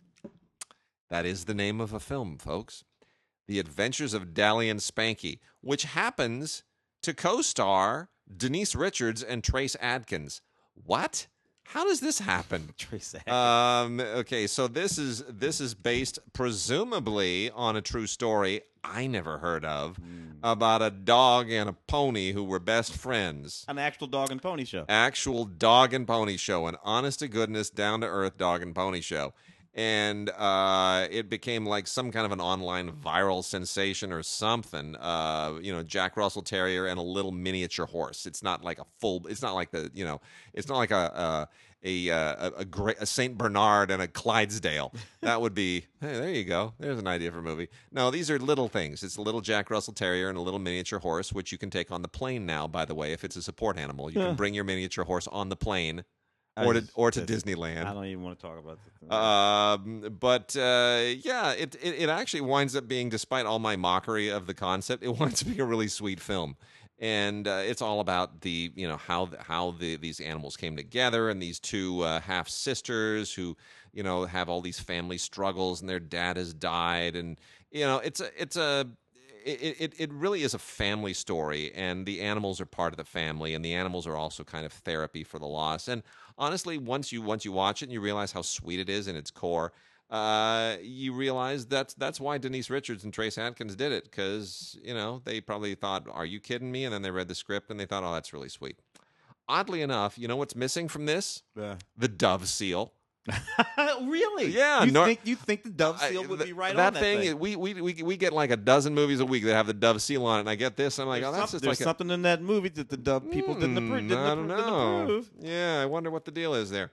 That 1.10 1.26
is 1.26 1.46
the 1.46 1.54
name 1.54 1.82
of 1.82 1.92
a 1.92 2.00
film, 2.00 2.38
folks. 2.38 2.84
The 3.48 3.60
Adventures 3.60 4.14
of 4.14 4.28
Dalian 4.34 4.76
Spanky, 4.78 5.40
which 5.62 5.84
happens 5.84 6.64
to 7.02 7.14
co-star 7.14 8.10
Denise 8.38 8.76
Richards 8.76 9.24
and 9.24 9.44
Trace 9.44 9.76
Adkins. 9.82 10.42
What? 10.74 11.28
How 11.64 11.86
does 11.86 12.00
this 12.02 12.20
happen? 12.20 12.74
Um, 13.32 14.00
okay, 14.00 14.46
so 14.48 14.68
this 14.68 14.98
is 14.98 15.24
this 15.30 15.62
is 15.62 15.74
based 15.74 16.20
presumably 16.34 17.50
on 17.52 17.76
a 17.76 17.82
true 17.82 18.08
story 18.08 18.62
I 18.84 19.08
never 19.08 19.38
heard 19.38 19.64
of 19.64 19.98
about 20.44 20.82
a 20.82 20.90
dog 20.90 21.52
and 21.52 21.70
a 21.70 21.74
pony 21.74 22.32
who 22.34 22.44
were 22.44 22.60
best 22.60 22.94
friends. 22.94 23.64
An 23.68 23.78
actual 23.78 24.08
dog 24.08 24.32
and 24.32 24.42
pony 24.42 24.66
show. 24.66 24.86
Actual 24.90 25.46
dog 25.46 25.94
and 25.94 26.08
pony 26.08 26.36
show, 26.38 26.68
an 26.68 26.76
honest 26.84 27.20
to 27.20 27.28
goodness, 27.28 27.70
down 27.70 28.02
to 28.02 28.08
earth 28.08 28.38
dog 28.38 28.62
and 28.62 28.74
pony 28.74 29.02
show. 29.02 29.34
And 29.74 30.30
uh, 30.30 31.08
it 31.10 31.30
became 31.30 31.66
like 31.66 31.88
some 31.88 32.12
kind 32.12 32.26
of 32.26 32.34
an 32.34 32.42
online 32.42 32.92
viral 32.92 33.42
sensation 33.42 34.12
or 34.12 34.22
something. 34.22 34.98
Uh, 34.98 35.60
you 35.62 35.72
know, 35.72 35.82
Jack 35.82 36.18
Russell 36.18 36.42
Terrier 36.42 36.88
and 36.88 37.00
a 37.00 37.04
little 37.04 37.32
miniature 37.32 37.86
horse. 37.86 38.26
It's 38.26 38.44
not 38.44 38.64
like 38.64 38.80
a 38.80 38.86
full. 39.00 39.26
It's 39.28 39.42
not 39.42 39.54
like 39.54 39.72
the. 39.72 39.90
You 39.94 40.04
know, 40.04 40.20
it's 40.54 40.68
not 40.68 40.78
like 40.78 40.92
a 40.92 40.96
a 40.96 41.50
a, 41.84 42.10
a, 42.10 42.52
a, 42.58 42.66
great, 42.66 42.98
a 43.00 43.06
Saint 43.06 43.38
Bernard 43.38 43.92
and 43.92 44.02
a 44.02 44.08
Clydesdale. 44.08 44.94
That 45.22 45.42
would 45.42 45.54
be. 45.54 45.86
Hey, 46.00 46.14
there 46.14 46.30
you 46.30 46.44
go. 46.44 46.74
There's 46.80 47.00
an 47.00 47.08
idea 47.08 47.32
for 47.32 47.40
a 47.40 47.44
movie. 47.44 47.70
No, 47.92 48.12
these 48.12 48.30
are 48.30 48.40
little 48.40 48.68
things. 48.68 49.04
It's 49.04 49.18
a 49.18 49.22
little 49.22 49.42
Jack 49.42 49.70
Russell 49.70 49.94
Terrier 49.94 50.30
and 50.30 50.38
a 50.38 50.42
little 50.42 50.60
miniature 50.60 51.00
horse, 51.00 51.32
which 51.32 51.52
you 51.52 51.58
can 51.58 51.70
take 51.70 51.92
on 51.92 52.02
the 52.02 52.08
plane 52.08 52.46
now. 52.46 52.68
By 52.68 52.86
the 52.86 52.96
way, 52.96 53.14
if 53.14 53.24
it's 53.24 53.36
a 53.36 53.42
support 53.42 53.78
animal, 53.78 54.12
you 54.12 54.20
can 54.20 54.36
bring 54.36 54.54
your 54.54 54.64
miniature 54.64 55.06
horse 55.06 55.28
on 55.28 55.50
the 55.50 55.56
plane. 55.56 56.04
Or 56.58 56.74
to, 56.74 56.84
or 56.96 57.12
to 57.12 57.22
Disneyland. 57.22 57.86
I 57.86 57.94
don't 57.94 58.06
even 58.06 58.24
want 58.24 58.38
to 58.38 58.46
talk 58.46 58.60
about 58.60 58.78
that. 59.02 59.16
Um, 59.16 60.18
but 60.20 60.56
uh, 60.58 61.02
yeah, 61.24 61.54
it, 61.54 61.76
it 61.82 61.96
it 61.98 62.10
actually 62.10 62.42
winds 62.42 62.76
up 62.76 62.90
being, 62.90 63.08
despite 63.08 63.46
all 63.46 63.58
my 63.58 63.78
mockery 63.78 64.30
of 64.30 64.48
the 64.48 64.54
concept, 64.54 65.02
it 65.02 65.16
winds 65.20 65.42
up 65.42 65.48
being 65.48 65.62
a 65.62 65.66
really 65.66 65.88
sweet 65.88 66.20
film, 66.20 66.58
and 67.00 67.48
uh, 67.48 67.62
it's 67.64 67.82
all 67.82 68.00
about 68.00 68.42
the 68.42 68.72
you 68.76 68.88
know 68.88 68.98
how 68.98 69.26
the, 69.26 69.42
how 69.42 69.72
the 69.72 69.96
these 69.96 70.20
animals 70.20 70.58
came 70.58 70.76
together 70.76 71.30
and 71.30 71.42
these 71.42 71.60
two 71.60 72.02
uh, 72.02 72.20
half 72.22 72.48
sisters 72.48 73.34
who 73.34 73.56
you 73.94 74.04
know 74.04 74.26
have 74.26 74.50
all 74.50 74.62
these 74.62 74.80
family 74.80 75.18
struggles 75.18 75.82
and 75.82 75.90
their 75.90 76.00
dad 76.00 76.38
has 76.38 76.54
died 76.54 77.16
and 77.16 77.40
you 77.72 77.86
know 77.86 77.98
it's 77.98 78.20
a 78.20 78.30
it's 78.42 78.56
a 78.56 78.88
it, 79.44 79.76
it, 79.80 79.94
it 79.98 80.14
really 80.14 80.44
is 80.44 80.54
a 80.54 80.60
family 80.60 81.14
story 81.14 81.74
and 81.74 82.06
the 82.06 82.22
animals 82.22 82.62
are 82.62 82.66
part 82.66 82.94
of 82.94 82.98
the 82.98 83.04
family 83.04 83.56
and 83.56 83.66
the 83.66 83.74
animals 83.74 84.06
are 84.06 84.16
also 84.16 84.44
kind 84.44 84.66
of 84.66 84.72
therapy 84.72 85.24
for 85.24 85.40
the 85.40 85.48
loss 85.48 85.88
and 85.88 86.04
honestly 86.42 86.78
once 86.78 87.14
you 87.14 87.22
once 87.22 87.46
you 87.46 87.54
watch 87.54 87.82
it 87.82 87.86
and 87.86 87.94
you 87.94 88.02
realize 88.02 88.34
how 88.34 88.42
sweet 88.42 88.80
it 88.82 88.90
is 88.90 89.08
in 89.08 89.16
its 89.16 89.32
core 89.32 89.72
uh, 90.10 90.76
you 90.82 91.14
realize 91.14 91.66
that's 91.66 91.94
that's 91.94 92.20
why 92.20 92.38
Denise 92.38 92.70
Richards 92.70 93.06
and 93.06 93.14
Trace 93.14 93.38
Adkins 93.38 93.78
did 93.78 93.94
it 93.94 94.04
because 94.04 94.78
you 94.84 94.94
know 94.94 95.22
they 95.24 95.40
probably 95.40 95.74
thought, 95.74 96.06
"Are 96.12 96.26
you 96.26 96.42
kidding 96.42 96.70
me?" 96.70 96.84
And 96.84 96.94
then 96.94 97.02
they 97.02 97.12
read 97.12 97.30
the 97.30 97.36
script 97.36 97.72
and 97.72 97.80
they 97.80 97.86
thought, 97.86 98.04
"Oh, 98.04 98.14
that's 98.14 98.34
really 98.34 98.50
sweet." 98.50 98.78
Oddly 99.48 99.82
enough, 99.82 100.18
you 100.18 100.28
know 100.28 100.36
what's 100.36 100.54
missing 100.54 100.90
from 100.90 101.06
this? 101.06 101.44
Uh, 101.58 101.76
The 101.98 102.10
dove 102.10 102.50
seal. 102.50 102.92
really? 104.02 104.48
Yeah, 104.48 104.84
You 104.84 104.92
nor- 104.92 105.06
think 105.06 105.20
you 105.24 105.36
think 105.36 105.64
the 105.64 105.70
dove 105.70 106.00
I- 106.02 106.10
seal 106.10 106.28
would 106.28 106.40
th- 106.40 106.48
be 106.50 106.54
right 106.54 106.76
that 106.76 106.88
on 106.88 106.94
that 106.94 107.00
thing, 107.00 107.38
We, 107.40 107.56
we 107.56 107.74
we 107.82 107.94
we 108.04 108.18
get 108.18 108.34
like 108.34 108.50
a 108.52 108.58
dozen 108.58 108.96
movies 108.96 109.20
a 109.20 109.26
week 109.26 109.44
that 109.46 109.54
have 109.54 109.68
the 109.68 109.74
dove 109.74 110.02
seal 110.02 110.26
on 110.26 110.38
it, 110.38 110.40
and 110.42 110.50
I 110.50 110.56
get 110.56 110.76
this. 110.76 110.98
I'm 111.00 111.08
like, 111.08 111.22
There's 111.22 111.34
oh, 111.34 111.38
that's 111.38 111.52
some- 111.52 111.58
just 111.60 111.64
there's 111.64 111.80
like 111.80 111.86
a, 111.86 111.90
something 111.90 112.10
in 112.10 112.24
that 112.24 112.42
movie 112.42 112.70
that 112.70 112.90
the 112.90 112.98
dove 112.98 113.30
people 113.32 113.54
didn't, 113.54 113.76
appro- 113.78 114.00
Hmm, 114.00 114.08
didn't, 114.08 114.18
I 114.18 114.36
don't 114.36 114.48
didn't 114.48 114.66
know. 114.66 115.02
approve. 115.04 115.30
Yeah, 115.40 115.80
I 115.82 115.86
wonder 115.86 116.10
what 116.10 116.26
the 116.26 116.32
deal 116.32 116.54
is 116.56 116.70
there. 116.72 116.90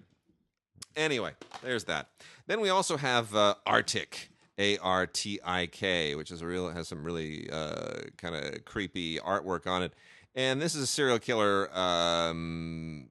Anyway, 0.97 1.33
there's 1.63 1.85
that. 1.85 2.09
Then 2.47 2.61
we 2.61 2.71
also 2.71 2.97
have 2.97 3.35
uh, 3.35 3.55
Artik, 3.67 4.29
A 4.59 4.77
R 4.79 5.07
T 5.07 5.39
I 5.45 5.67
K, 5.67 6.15
which 6.15 6.31
is 6.31 6.43
a 6.43 6.47
real 6.47 6.69
has 6.71 6.89
some 6.89 7.05
really 7.05 7.49
uh, 7.51 8.01
kind 8.17 8.35
of 8.35 8.65
creepy 8.65 9.19
artwork 9.19 9.67
on 9.67 9.83
it. 9.83 9.93
And 10.35 10.61
this 10.61 10.75
is 10.75 10.83
a 10.83 10.87
serial 10.87 11.19
killer. 11.19 11.71
Um, 11.77 13.09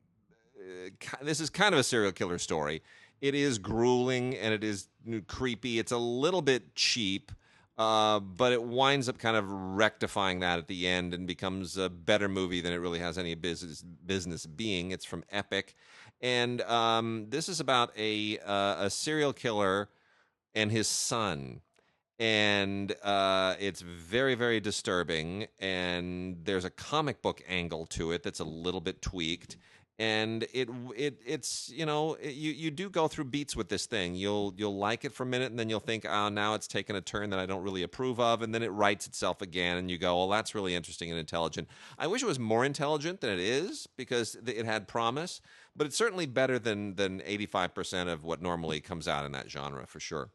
uh, 0.60 0.90
this 1.24 1.40
is 1.40 1.50
kind 1.50 1.74
of 1.74 1.80
a 1.80 1.84
serial 1.84 2.12
killer 2.12 2.38
story. 2.38 2.82
It 3.22 3.36
is 3.36 3.58
grueling 3.58 4.36
and 4.36 4.54
it 4.54 4.64
is 4.64 4.88
creepy. 5.28 5.80
It's 5.80 5.92
a 5.92 5.98
little 5.98 6.42
bit 6.42 6.76
cheap. 6.76 7.32
Uh, 7.78 8.20
but 8.20 8.52
it 8.52 8.64
winds 8.64 9.08
up 9.08 9.20
kind 9.20 9.38
of 9.38 9.48
rectifying 9.52 10.40
that 10.40 10.58
at 10.58 10.68
the 10.68 10.88
end 10.88 11.14
and 11.14 11.28
becomes 11.28 11.78
a 11.78 11.90
better 11.90 12.28
movie 12.28 12.60
than 12.60 12.74
it 12.74 12.78
really 12.78 12.98
has 12.98 13.20
any 13.20 13.36
business 13.36 13.84
business 13.84 14.48
being. 14.48 14.90
It's 14.90 15.06
from 15.06 15.24
Epic, 15.30 15.76
and 16.20 16.62
um, 16.64 17.28
this 17.30 17.48
is 17.48 17.60
about 17.60 17.92
a 17.96 18.40
uh, 18.40 18.86
a 18.86 18.90
serial 18.90 19.32
killer 19.32 19.90
and 20.56 20.72
his 20.72 20.88
son, 20.88 21.62
and 22.18 22.96
uh, 23.04 23.54
it's 23.60 23.82
very 23.82 24.34
very 24.34 24.60
disturbing. 24.60 25.46
And 25.60 26.38
there's 26.46 26.66
a 26.66 26.72
comic 26.72 27.22
book 27.22 27.44
angle 27.48 27.86
to 27.88 28.12
it 28.12 28.24
that's 28.24 28.40
a 28.40 28.44
little 28.44 28.82
bit 28.82 29.04
tweaked 29.04 29.56
and 30.00 30.44
it 30.54 30.70
it 30.96 31.22
it's 31.26 31.72
you 31.74 31.86
know 31.86 32.14
it, 32.16 32.36
you 32.36 32.52
you 32.52 32.70
do 32.70 32.90
go 32.90 33.08
through 33.08 33.26
beats 33.26 33.56
with 33.56 33.70
this 33.70 33.88
thing. 33.88 34.14
You'll 34.14 34.54
you'll 34.56 34.78
like 34.78 35.06
it 35.06 35.12
for 35.12 35.24
a 35.24 35.26
minute, 35.26 35.50
and 35.50 35.60
then 35.60 35.70
you'll 35.70 35.80
think, 35.80 36.06
oh, 36.08 36.30
now 36.30 36.54
it's 36.54 36.68
taken 36.68 36.96
a 36.96 37.02
turn 37.02 37.32
that 37.32 37.40
I 37.40 37.46
don't 37.46 37.64
really 37.64 37.84
approve 37.84 38.20
of, 38.20 38.42
and 38.42 38.54
then 38.54 38.62
it 38.62 38.70
writes 38.70 39.08
itself 39.08 39.42
again, 39.42 39.78
and 39.78 39.90
you 39.90 39.98
go, 39.98 40.18
well, 40.18 40.30
that's 40.30 40.54
really 40.54 40.76
interesting 40.76 41.10
and 41.10 41.20
intelligent. 41.20 41.68
I 41.98 42.08
wish 42.08 42.22
it 42.22 42.28
was 42.28 42.40
more 42.40 42.64
intelligent 42.64 43.22
than 43.22 43.32
it 43.32 43.40
is 43.40 43.88
because 43.98 44.38
it 44.46 44.66
had 44.66 44.88
promise, 44.88 45.42
but 45.76 45.88
it's 45.88 45.98
certainly 45.98 46.28
better 46.28 46.60
than 46.60 46.96
than 46.96 47.22
eighty 47.26 47.48
five 47.48 47.74
percent 47.74 48.10
of 48.10 48.24
what 48.24 48.42
normally 48.42 48.80
comes 48.82 49.08
out 49.08 49.26
in 49.26 49.32
that 49.32 49.50
genre 49.50 49.88
for 49.88 50.00
sure. 50.00 50.30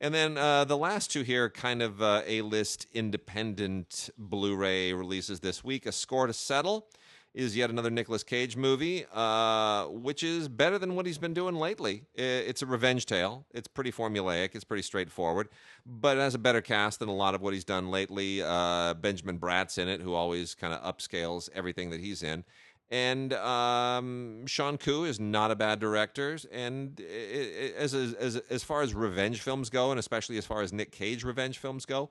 And 0.00 0.12
then 0.12 0.36
uh, 0.36 0.64
the 0.64 0.76
last 0.76 1.12
two 1.12 1.22
here, 1.22 1.48
kind 1.48 1.80
of 1.80 2.02
uh, 2.02 2.22
A-list 2.26 2.88
independent 2.92 4.10
Blu-ray 4.18 4.92
releases 4.92 5.38
this 5.38 5.62
week. 5.62 5.86
A 5.86 5.92
Score 5.92 6.26
to 6.26 6.32
Settle 6.32 6.88
is 7.34 7.56
yet 7.56 7.68
another 7.68 7.90
Nicolas 7.90 8.22
Cage 8.22 8.56
movie, 8.56 9.04
uh, 9.12 9.86
which 9.86 10.22
is 10.22 10.48
better 10.48 10.78
than 10.78 10.94
what 10.94 11.04
he's 11.04 11.18
been 11.18 11.34
doing 11.34 11.56
lately. 11.56 12.04
It's 12.14 12.62
a 12.62 12.66
revenge 12.66 13.06
tale. 13.06 13.44
It's 13.52 13.66
pretty 13.66 13.90
formulaic. 13.90 14.50
It's 14.54 14.64
pretty 14.64 14.84
straightforward, 14.84 15.48
but 15.84 16.16
it 16.16 16.20
has 16.20 16.34
a 16.34 16.38
better 16.38 16.60
cast 16.60 17.00
than 17.00 17.08
a 17.08 17.14
lot 17.14 17.34
of 17.34 17.42
what 17.42 17.52
he's 17.52 17.64
done 17.64 17.90
lately. 17.90 18.40
Uh, 18.40 18.94
Benjamin 18.94 19.38
Bratt's 19.38 19.78
in 19.78 19.88
it, 19.88 20.00
who 20.00 20.14
always 20.14 20.54
kind 20.54 20.72
of 20.72 20.80
upscales 20.82 21.48
everything 21.54 21.90
that 21.90 22.00
he's 22.00 22.22
in. 22.22 22.44
And 22.90 23.32
um, 23.32 24.46
Shawn 24.46 24.76
Ku 24.78 25.04
is 25.04 25.18
not 25.18 25.50
a 25.50 25.56
bad 25.56 25.80
director. 25.80 26.38
And 26.52 27.00
i- 27.00 27.04
i- 27.04 27.72
as, 27.76 27.94
as 27.94 28.36
as 28.36 28.62
far 28.62 28.82
as 28.82 28.94
revenge 28.94 29.40
films 29.40 29.70
go, 29.70 29.90
and 29.90 29.98
especially 29.98 30.36
as 30.38 30.46
far 30.46 30.60
as 30.62 30.72
Nick 30.72 30.92
Cage 30.92 31.24
revenge 31.24 31.58
films 31.58 31.86
go, 31.86 32.10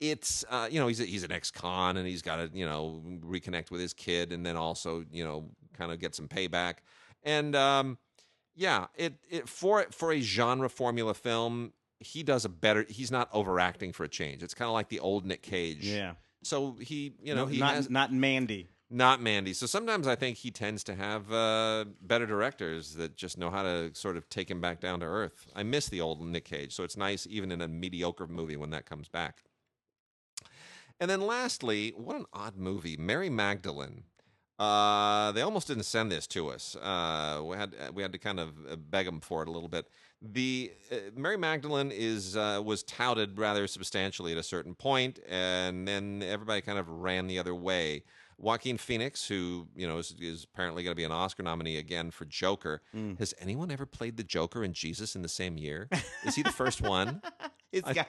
it's 0.00 0.44
uh, 0.50 0.68
you 0.70 0.80
know 0.80 0.86
he's 0.88 1.00
a, 1.00 1.04
he's 1.04 1.22
an 1.22 1.32
ex-con 1.32 1.96
and 1.96 2.06
he's 2.08 2.22
got 2.22 2.36
to 2.36 2.50
you 2.52 2.66
know 2.66 3.02
reconnect 3.20 3.70
with 3.70 3.80
his 3.80 3.92
kid, 3.92 4.32
and 4.32 4.44
then 4.44 4.56
also 4.56 5.04
you 5.12 5.22
know 5.24 5.50
kind 5.76 5.92
of 5.92 6.00
get 6.00 6.14
some 6.14 6.28
payback. 6.28 6.76
And 7.22 7.54
um, 7.54 7.98
Yeah, 8.54 8.86
it, 8.96 9.14
it 9.28 9.48
for 9.48 9.84
for 9.90 10.12
a 10.12 10.20
genre 10.20 10.70
formula 10.70 11.12
film, 11.14 11.72
he 12.00 12.22
does 12.22 12.44
a 12.44 12.48
better. 12.48 12.86
He's 12.88 13.10
not 13.10 13.28
overacting 13.32 13.92
for 13.92 14.04
a 14.04 14.08
change. 14.08 14.42
It's 14.42 14.54
kind 14.54 14.66
of 14.68 14.72
like 14.74 14.88
the 14.88 15.00
old 15.00 15.26
Nick 15.26 15.42
Cage. 15.42 15.84
Yeah. 15.84 16.12
So 16.42 16.76
he, 16.80 17.12
you 17.22 17.34
know, 17.34 17.42
No, 17.44 17.46
he 17.50 17.58
not 17.58 17.74
has 17.74 17.90
not 17.90 18.12
Mandy. 18.12 18.68
Not 18.90 19.20
Mandy. 19.20 19.52
So 19.52 19.66
sometimes 19.66 20.06
I 20.06 20.14
think 20.14 20.36
he 20.36 20.50
tends 20.50 20.84
to 20.84 20.94
have 20.94 21.32
uh, 21.32 21.86
better 22.02 22.26
directors 22.26 22.94
that 22.94 23.16
just 23.16 23.36
know 23.36 23.50
how 23.50 23.62
to 23.62 23.90
sort 23.94 24.16
of 24.16 24.28
take 24.28 24.50
him 24.50 24.60
back 24.60 24.80
down 24.80 25.00
to 25.00 25.06
earth. 25.06 25.46
I 25.54 25.62
miss 25.62 25.88
the 25.88 26.00
old 26.00 26.24
Nick 26.24 26.44
Cage, 26.44 26.72
so 26.74 26.84
it's 26.84 26.96
nice 26.96 27.26
even 27.28 27.50
in 27.50 27.60
a 27.60 27.68
mediocre 27.68 28.26
movie 28.26 28.56
when 28.56 28.70
that 28.70 28.86
comes 28.86 29.08
back. 29.08 29.42
And 31.00 31.10
then 31.10 31.20
lastly, 31.20 31.92
what 31.96 32.16
an 32.16 32.26
odd 32.32 32.56
movie, 32.56 32.96
Mary 32.96 33.28
Magdalene. 33.28 34.04
Uh, 34.58 35.32
they 35.32 35.42
almost 35.42 35.68
didn't 35.68 35.82
send 35.82 36.10
this 36.10 36.26
to 36.26 36.48
us. 36.48 36.76
Uh, 36.76 37.42
we 37.44 37.56
had 37.56 37.74
we 37.92 38.00
had 38.00 38.12
to 38.12 38.18
kind 38.18 38.40
of 38.40 38.54
uh, 38.70 38.76
beg 38.76 39.04
them 39.04 39.20
for 39.20 39.42
it 39.42 39.48
a 39.48 39.50
little 39.50 39.68
bit. 39.68 39.86
The 40.22 40.72
uh, 40.90 40.96
Mary 41.14 41.36
Magdalene 41.36 41.90
is 41.92 42.38
uh, 42.38 42.62
was 42.64 42.82
touted 42.82 43.38
rather 43.38 43.66
substantially 43.66 44.32
at 44.32 44.38
a 44.38 44.42
certain 44.42 44.74
point, 44.74 45.18
and 45.28 45.86
then 45.86 46.22
everybody 46.22 46.62
kind 46.62 46.78
of 46.78 46.88
ran 46.88 47.26
the 47.26 47.38
other 47.38 47.54
way. 47.54 48.04
Joaquin 48.38 48.76
Phoenix, 48.76 49.26
who 49.26 49.66
you 49.74 49.86
know 49.86 49.98
is, 49.98 50.14
is 50.20 50.44
apparently 50.44 50.82
going 50.82 50.92
to 50.92 50.96
be 50.96 51.04
an 51.04 51.12
Oscar 51.12 51.42
nominee 51.42 51.78
again 51.78 52.10
for 52.10 52.24
Joker. 52.24 52.82
Has 53.18 53.34
anyone 53.40 53.70
ever 53.70 53.86
played 53.86 54.16
the 54.16 54.24
Joker 54.24 54.62
and 54.62 54.74
Jesus 54.74 55.16
in 55.16 55.22
the 55.22 55.28
same 55.28 55.56
year? 55.56 55.88
Is 56.24 56.34
he 56.34 56.42
the 56.42 56.52
first 56.52 56.80
one? 56.80 57.22
It's 57.72 57.92
got. 57.92 58.08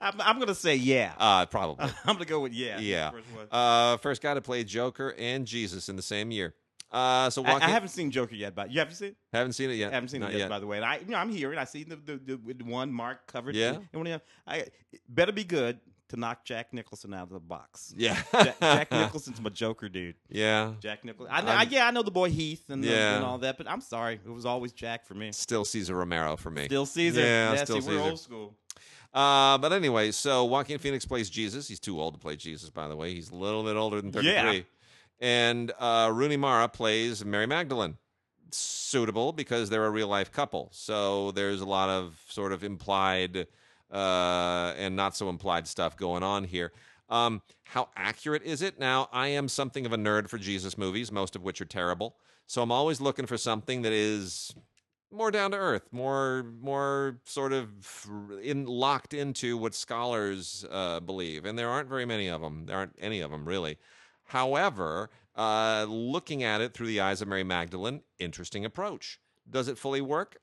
I'm, 0.00 0.20
I'm 0.20 0.38
gonna 0.38 0.54
say 0.54 0.76
yeah. 0.76 1.14
Uh, 1.18 1.46
probably. 1.46 1.86
I'm 2.04 2.14
gonna 2.14 2.24
go 2.24 2.40
with 2.40 2.52
yeah. 2.52 2.78
yeah. 2.78 3.10
First. 3.10 3.52
Uh, 3.52 3.96
first 3.96 4.22
guy 4.22 4.34
to 4.34 4.40
play 4.40 4.64
Joker 4.64 5.14
and 5.18 5.46
Jesus 5.46 5.88
in 5.88 5.96
the 5.96 6.02
same 6.02 6.30
year. 6.30 6.54
Uh, 6.90 7.30
so 7.30 7.42
I, 7.42 7.54
Joaquin, 7.54 7.68
I 7.68 7.72
haven't 7.72 7.88
seen 7.88 8.10
Joker 8.10 8.34
yet, 8.34 8.54
but 8.54 8.70
you 8.70 8.78
haven't 8.78 8.94
seen? 8.94 9.16
haven't 9.32 9.54
seen 9.54 9.70
it 9.70 9.74
yet. 9.74 9.90
I 9.90 9.94
haven't 9.94 10.10
seen 10.10 10.20
Not 10.20 10.34
it 10.34 10.38
yet, 10.38 10.50
by 10.50 10.60
the 10.60 10.66
way. 10.66 10.76
And 10.76 10.84
I, 10.84 10.98
you 10.98 11.06
know, 11.06 11.16
I'm 11.16 11.30
hearing. 11.30 11.58
I 11.58 11.64
see 11.64 11.84
the 11.84 11.96
the, 11.96 12.16
the, 12.18 12.54
the 12.54 12.64
one 12.64 12.92
Mark 12.92 13.26
covered. 13.26 13.56
Yeah. 13.56 13.78
And 13.94 14.20
I 14.46 14.66
better 15.08 15.32
be 15.32 15.44
good 15.44 15.80
to 16.12 16.20
knock 16.20 16.44
Jack 16.44 16.72
Nicholson 16.72 17.12
out 17.14 17.24
of 17.24 17.30
the 17.30 17.40
box. 17.40 17.94
Yeah. 17.96 18.20
Jack, 18.32 18.60
Jack 18.60 18.92
Nicholson's 18.92 19.40
my 19.40 19.50
Joker 19.50 19.88
dude. 19.88 20.14
yeah. 20.28 20.74
Jack 20.80 21.04
Nicholson. 21.04 21.32
I, 21.34 21.40
know, 21.40 21.52
I, 21.52 21.62
yeah, 21.62 21.86
I 21.86 21.90
know 21.90 22.02
the 22.02 22.10
boy 22.10 22.30
Heath 22.30 22.68
and, 22.68 22.84
the- 22.84 22.88
Yeah. 22.88 23.16
and 23.16 23.24
all 23.24 23.38
that, 23.38 23.56
but 23.56 23.68
I'm 23.68 23.80
sorry, 23.80 24.20
it 24.24 24.30
was 24.30 24.46
always 24.46 24.72
Jack 24.72 25.06
for 25.06 25.14
me. 25.14 25.32
Still 25.32 25.64
Cesar 25.64 25.96
Romero 25.96 26.36
for 26.36 26.50
me. 26.50 26.66
Still 26.66 26.86
Cesar. 26.86 27.20
Yeah, 27.20 27.54
yeah 27.54 27.64
still 27.64 27.80
see, 27.80 27.88
we're 27.88 28.00
old 28.00 28.20
school. 28.20 28.54
Uh, 29.12 29.58
but 29.58 29.72
anyway, 29.72 30.10
so 30.10 30.44
Joaquin 30.44 30.78
Phoenix 30.78 31.04
plays 31.04 31.28
Jesus. 31.28 31.68
He's 31.68 31.80
too 31.80 32.00
old 32.00 32.14
to 32.14 32.20
play 32.20 32.36
Jesus, 32.36 32.70
by 32.70 32.88
the 32.88 32.96
way. 32.96 33.14
He's 33.14 33.30
a 33.30 33.34
little 33.34 33.62
bit 33.64 33.76
older 33.76 34.00
than 34.00 34.12
33. 34.12 34.32
Yeah. 34.32 34.62
And 35.20 35.72
uh, 35.78 36.10
Rooney 36.12 36.36
Mara 36.36 36.68
plays 36.68 37.24
Mary 37.24 37.46
Magdalene. 37.46 37.96
Suitable 38.50 39.32
because 39.32 39.70
they're 39.70 39.86
a 39.86 39.90
real 39.90 40.08
life 40.08 40.30
couple. 40.30 40.68
So 40.72 41.30
there's 41.30 41.60
a 41.62 41.66
lot 41.66 41.88
of 41.88 42.20
sort 42.28 42.52
of 42.52 42.64
implied 42.64 43.46
uh, 43.92 44.74
and 44.76 44.96
not 44.96 45.16
so 45.16 45.28
implied 45.28 45.68
stuff 45.68 45.96
going 45.96 46.22
on 46.22 46.44
here. 46.44 46.72
Um, 47.08 47.42
how 47.64 47.88
accurate 47.94 48.42
is 48.42 48.62
it? 48.62 48.78
Now, 48.78 49.08
I 49.12 49.28
am 49.28 49.48
something 49.48 49.84
of 49.84 49.92
a 49.92 49.98
nerd 49.98 50.28
for 50.28 50.38
Jesus 50.38 50.78
movies, 50.78 51.12
most 51.12 51.36
of 51.36 51.42
which 51.42 51.60
are 51.60 51.66
terrible. 51.66 52.16
So 52.46 52.62
I'm 52.62 52.72
always 52.72 53.00
looking 53.00 53.26
for 53.26 53.36
something 53.36 53.82
that 53.82 53.92
is 53.92 54.54
more 55.10 55.30
down 55.30 55.50
to 55.50 55.58
earth, 55.58 55.88
more 55.92 56.44
more 56.60 57.20
sort 57.24 57.52
of 57.52 57.68
in 58.42 58.66
locked 58.66 59.14
into 59.14 59.56
what 59.56 59.74
scholars 59.74 60.64
uh, 60.70 61.00
believe, 61.00 61.44
and 61.44 61.58
there 61.58 61.68
aren't 61.68 61.88
very 61.88 62.06
many 62.06 62.28
of 62.28 62.40
them. 62.40 62.66
There 62.66 62.76
aren't 62.76 62.96
any 62.98 63.20
of 63.20 63.30
them 63.30 63.44
really. 63.44 63.78
However, 64.24 65.10
uh, 65.36 65.86
looking 65.88 66.42
at 66.42 66.60
it 66.60 66.74
through 66.74 66.86
the 66.86 67.00
eyes 67.00 67.20
of 67.20 67.28
Mary 67.28 67.44
Magdalene, 67.44 68.02
interesting 68.18 68.64
approach. 68.64 69.20
Does 69.48 69.68
it 69.68 69.78
fully 69.78 70.00
work? 70.00 70.38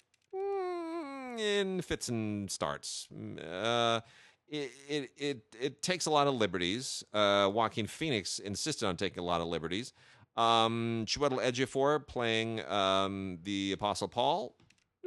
In 1.37 1.81
fits 1.81 2.09
and 2.09 2.49
starts. 2.49 3.07
Mm, 3.13 3.39
Uh, 3.43 4.01
it, 4.47 4.71
it 4.87 5.11
it 5.17 5.43
it 5.61 5.81
takes 5.83 6.07
a 6.07 6.09
lot 6.09 6.27
of 6.27 6.33
liberties. 6.33 7.03
Uh, 7.13 7.49
Joaquin 7.53 7.85
Phoenix 7.87 8.39
insisted 8.39 8.87
on 8.87 8.97
taking 8.97 9.19
a 9.19 9.25
lot 9.25 9.41
of 9.41 9.47
liberties. 9.47 9.93
Um, 10.35 11.03
Chiwetel 11.05 11.39
Ejiofor 11.39 12.07
playing 12.07 12.65
um, 12.65 13.39
the 13.43 13.73
Apostle 13.73 14.07
Paul. 14.07 14.55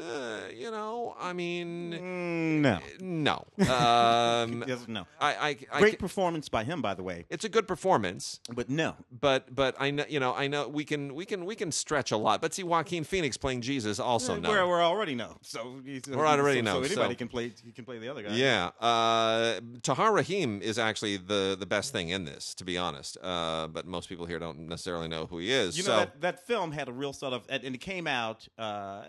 Uh, 0.01 0.41
you 0.55 0.71
know, 0.71 1.15
I 1.21 1.33
mean, 1.35 1.93
Mm, 1.93 2.61
no. 2.61 2.79
no. 3.01 3.45
Um, 3.73 4.65
Yes, 4.67 4.87
no. 4.89 5.07
I, 5.21 5.35
I, 5.35 5.57
I 5.73 5.81
Great 5.81 5.93
ca- 5.99 5.99
performance 5.99 6.49
by 6.49 6.65
him, 6.65 6.81
by 6.81 6.95
the 6.95 7.03
way, 7.03 7.27
it's 7.29 7.45
a 7.45 7.49
good 7.49 7.69
performance, 7.69 8.41
but 8.53 8.69
no. 8.71 8.95
but 9.21 9.55
but 9.55 9.77
I 9.79 9.91
know 9.91 10.05
you 10.09 10.19
know 10.19 10.35
I 10.35 10.47
know 10.49 10.67
we 10.69 10.85
can 10.85 11.15
we 11.15 11.25
can 11.27 11.45
we 11.45 11.55
can 11.55 11.71
stretch 11.73 12.11
a 12.11 12.17
lot. 12.17 12.41
But 12.41 12.55
see, 12.55 12.63
Joaquin 12.63 13.05
Phoenix 13.05 13.37
playing 13.37 13.61
Jesus 13.61 14.01
also 14.01 14.37
no. 14.39 14.49
We're, 14.49 14.67
we're 14.67 14.83
already 14.83 15.15
know. 15.15 15.37
So 15.43 15.81
he's- 15.85 16.03
We're 16.09 16.27
already 16.27 16.61
so, 16.61 16.65
know, 16.65 16.83
So 16.83 16.87
anybody 16.87 17.15
so- 17.15 17.19
can 17.19 17.29
play. 17.29 17.53
He 17.65 17.73
can 17.73 17.85
play 17.85 17.99
the 17.99 18.09
other 18.09 18.23
guy. 18.23 18.35
Yeah, 18.35 18.71
uh, 18.81 19.61
Tahar 19.83 20.13
Rahim 20.13 20.63
is 20.63 20.79
actually 20.79 21.19
the 21.19 21.57
the 21.59 21.67
best 21.67 21.93
thing 21.93 22.09
in 22.09 22.25
this, 22.25 22.55
to 22.55 22.65
be 22.65 22.79
honest. 22.79 23.19
Uh, 23.23 23.69
but 23.69 23.87
most 23.87 24.09
people 24.09 24.27
here 24.27 24.39
don't 24.39 24.59
necessarily 24.69 25.09
know 25.09 25.27
who 25.27 25.39
he 25.39 25.53
is. 25.53 25.77
You 25.77 25.85
know 25.85 25.99
that, 25.99 26.21
that 26.23 26.47
film 26.47 26.73
had 26.73 26.89
a 26.89 26.93
real 26.93 27.13
sort 27.13 27.35
of, 27.35 27.45
and 27.51 27.63
it 27.63 27.79
came 27.81 28.07
out. 28.07 28.49
Uh, 28.59 28.63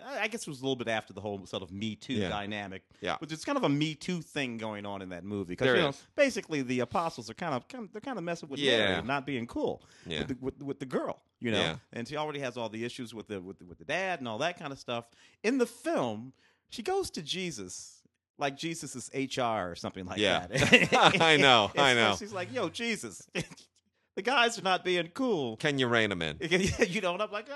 I 0.06 0.18
I 0.24 0.28
guess 0.28 0.42
it 0.42 0.48
was 0.48 0.60
a 0.60 0.62
little 0.62 0.73
bit 0.76 0.88
after 0.88 1.12
the 1.12 1.20
whole 1.20 1.44
sort 1.46 1.62
of 1.62 1.70
Me 1.72 1.96
Too 1.96 2.14
Yeah. 2.14 2.28
dynamic. 2.28 2.82
Yeah. 3.00 3.16
but 3.20 3.30
it's 3.32 3.44
kind 3.44 3.56
of 3.58 3.64
a 3.64 3.68
Me 3.68 3.94
Too 3.94 4.20
thing 4.22 4.58
going 4.58 4.86
on 4.86 5.02
in 5.02 5.08
that 5.10 5.24
movie 5.24 5.52
because 5.54 5.68
you 5.68 5.82
know 5.82 5.88
is. 5.90 6.02
basically 6.16 6.62
the 6.62 6.80
apostles 6.80 7.28
are 7.30 7.34
kind 7.34 7.54
of, 7.54 7.66
kind 7.68 7.84
of 7.84 7.92
they're 7.92 8.00
kind 8.00 8.18
of 8.18 8.24
messing 8.24 8.48
with 8.48 8.60
Yeah. 8.60 8.78
Mary 8.78 8.94
and 8.94 9.06
not 9.06 9.26
being 9.26 9.46
cool 9.46 9.82
Yeah. 10.06 10.20
with, 10.20 10.28
the, 10.28 10.36
with 10.40 10.62
with 10.62 10.78
the 10.80 10.86
girl. 10.86 11.22
You 11.40 11.50
know, 11.50 11.60
Yeah. 11.60 11.76
and 11.92 12.08
she 12.08 12.16
already 12.16 12.38
has 12.40 12.56
all 12.56 12.68
the 12.68 12.84
issues 12.84 13.12
with 13.12 13.28
the 13.28 13.40
with 13.40 13.58
the, 13.58 13.64
with 13.66 13.78
the 13.78 13.84
dad 13.84 14.18
and 14.20 14.28
all 14.28 14.38
that 14.38 14.58
kind 14.58 14.72
of 14.72 14.78
stuff. 14.78 15.04
In 15.42 15.58
the 15.58 15.66
film, 15.66 16.32
she 16.70 16.82
goes 16.82 17.10
to 17.10 17.22
Jesus. 17.22 18.00
Like 18.36 18.56
Jesus 18.56 18.96
is 18.96 19.10
HR 19.14 19.70
or 19.70 19.74
something 19.76 20.06
like 20.06 20.18
Yeah. 20.18 20.46
that. 20.48 21.20
I 21.20 21.36
know, 21.36 21.70
I 21.78 21.94
know. 21.94 22.16
She's 22.18 22.32
like, 22.32 22.52
"Yo, 22.52 22.68
Jesus, 22.68 23.28
the 24.14 24.22
guys 24.22 24.58
are 24.58 24.62
not 24.62 24.84
being 24.84 25.08
cool." 25.14 25.56
can 25.56 25.78
you 25.78 25.86
rein 25.88 26.10
them 26.10 26.22
in? 26.22 26.36
you 26.40 27.00
know, 27.00 27.14
and 27.14 27.22
I'm 27.22 27.30
like, 27.30 27.48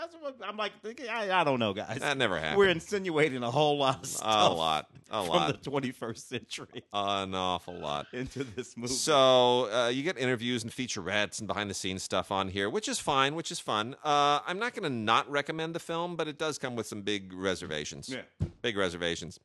I'm 0.46 0.56
like, 0.56 0.72
I, 1.10 1.40
I 1.40 1.44
don't 1.44 1.58
know, 1.58 1.72
guys. 1.72 2.00
That 2.00 2.16
never 2.18 2.38
happened. 2.38 2.58
We're 2.58 2.68
insinuating 2.68 3.42
a 3.42 3.50
whole 3.50 3.78
lot 3.78 4.00
of 4.00 4.06
stuff. 4.06 4.50
a 4.50 4.54
lot, 4.54 4.88
a 5.10 5.20
from 5.24 5.28
lot, 5.28 5.64
From 5.64 5.80
the 5.80 5.88
21st 5.92 6.18
century 6.28 6.84
an 6.92 7.34
awful 7.34 7.74
lot. 7.78 8.06
into 8.12 8.44
this 8.44 8.76
movie. 8.76 8.92
So 8.92 9.70
uh, 9.72 9.88
you 9.88 10.02
get 10.02 10.18
interviews 10.18 10.62
and 10.64 10.72
featurettes 10.72 11.38
and 11.38 11.46
behind 11.46 11.70
the 11.70 11.74
scenes 11.74 12.02
stuff 12.02 12.30
on 12.32 12.48
here, 12.48 12.68
which 12.70 12.88
is 12.88 12.98
fine, 12.98 13.34
which 13.34 13.50
is 13.50 13.60
fun. 13.60 13.94
Uh, 14.04 14.40
I'm 14.46 14.58
not 14.58 14.74
going 14.74 14.84
to 14.84 14.90
not 14.96 15.30
recommend 15.30 15.74
the 15.74 15.80
film, 15.80 16.16
but 16.16 16.28
it 16.28 16.38
does 16.38 16.58
come 16.58 16.76
with 16.76 16.86
some 16.86 17.02
big 17.02 17.32
reservations. 17.32 18.08
Yeah. 18.08 18.22
big 18.62 18.76
reservations. 18.76 19.38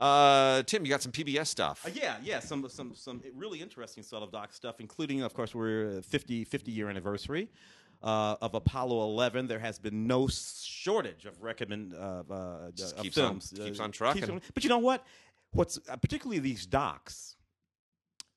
Uh, 0.00 0.62
Tim, 0.62 0.84
you 0.84 0.90
got 0.90 1.02
some 1.02 1.12
PBS 1.12 1.46
stuff. 1.48 1.84
Uh, 1.86 1.90
yeah, 1.94 2.16
yeah, 2.22 2.40
some 2.40 2.66
some 2.68 2.94
some 2.94 3.22
really 3.34 3.60
interesting 3.60 4.02
sort 4.02 4.22
of 4.22 4.32
doc 4.32 4.52
stuff, 4.52 4.76
including, 4.80 5.22
of 5.22 5.34
course, 5.34 5.54
we're 5.54 5.98
uh, 5.98 6.02
50 6.02 6.44
50 6.44 6.70
year 6.72 6.88
anniversary 6.88 7.50
uh, 8.02 8.36
of 8.40 8.54
Apollo 8.54 9.02
11. 9.10 9.46
There 9.46 9.58
has 9.58 9.78
been 9.78 10.06
no 10.06 10.26
shortage 10.28 11.26
of 11.26 11.42
recommend 11.42 11.92
uh, 11.94 12.22
uh, 12.30 12.70
Just 12.74 12.96
of 12.96 13.02
keeps 13.02 13.18
on- 13.18 13.24
films. 13.40 13.52
keeps 13.54 13.78
Uh, 13.78 13.82
on 13.84 13.92
trucking. 13.92 14.40
but 14.54 14.64
you 14.64 14.70
know 14.70 14.78
what? 14.78 15.04
What's 15.52 15.78
uh, 15.88 15.96
particularly 15.96 16.38
these 16.38 16.64
docs, 16.64 17.36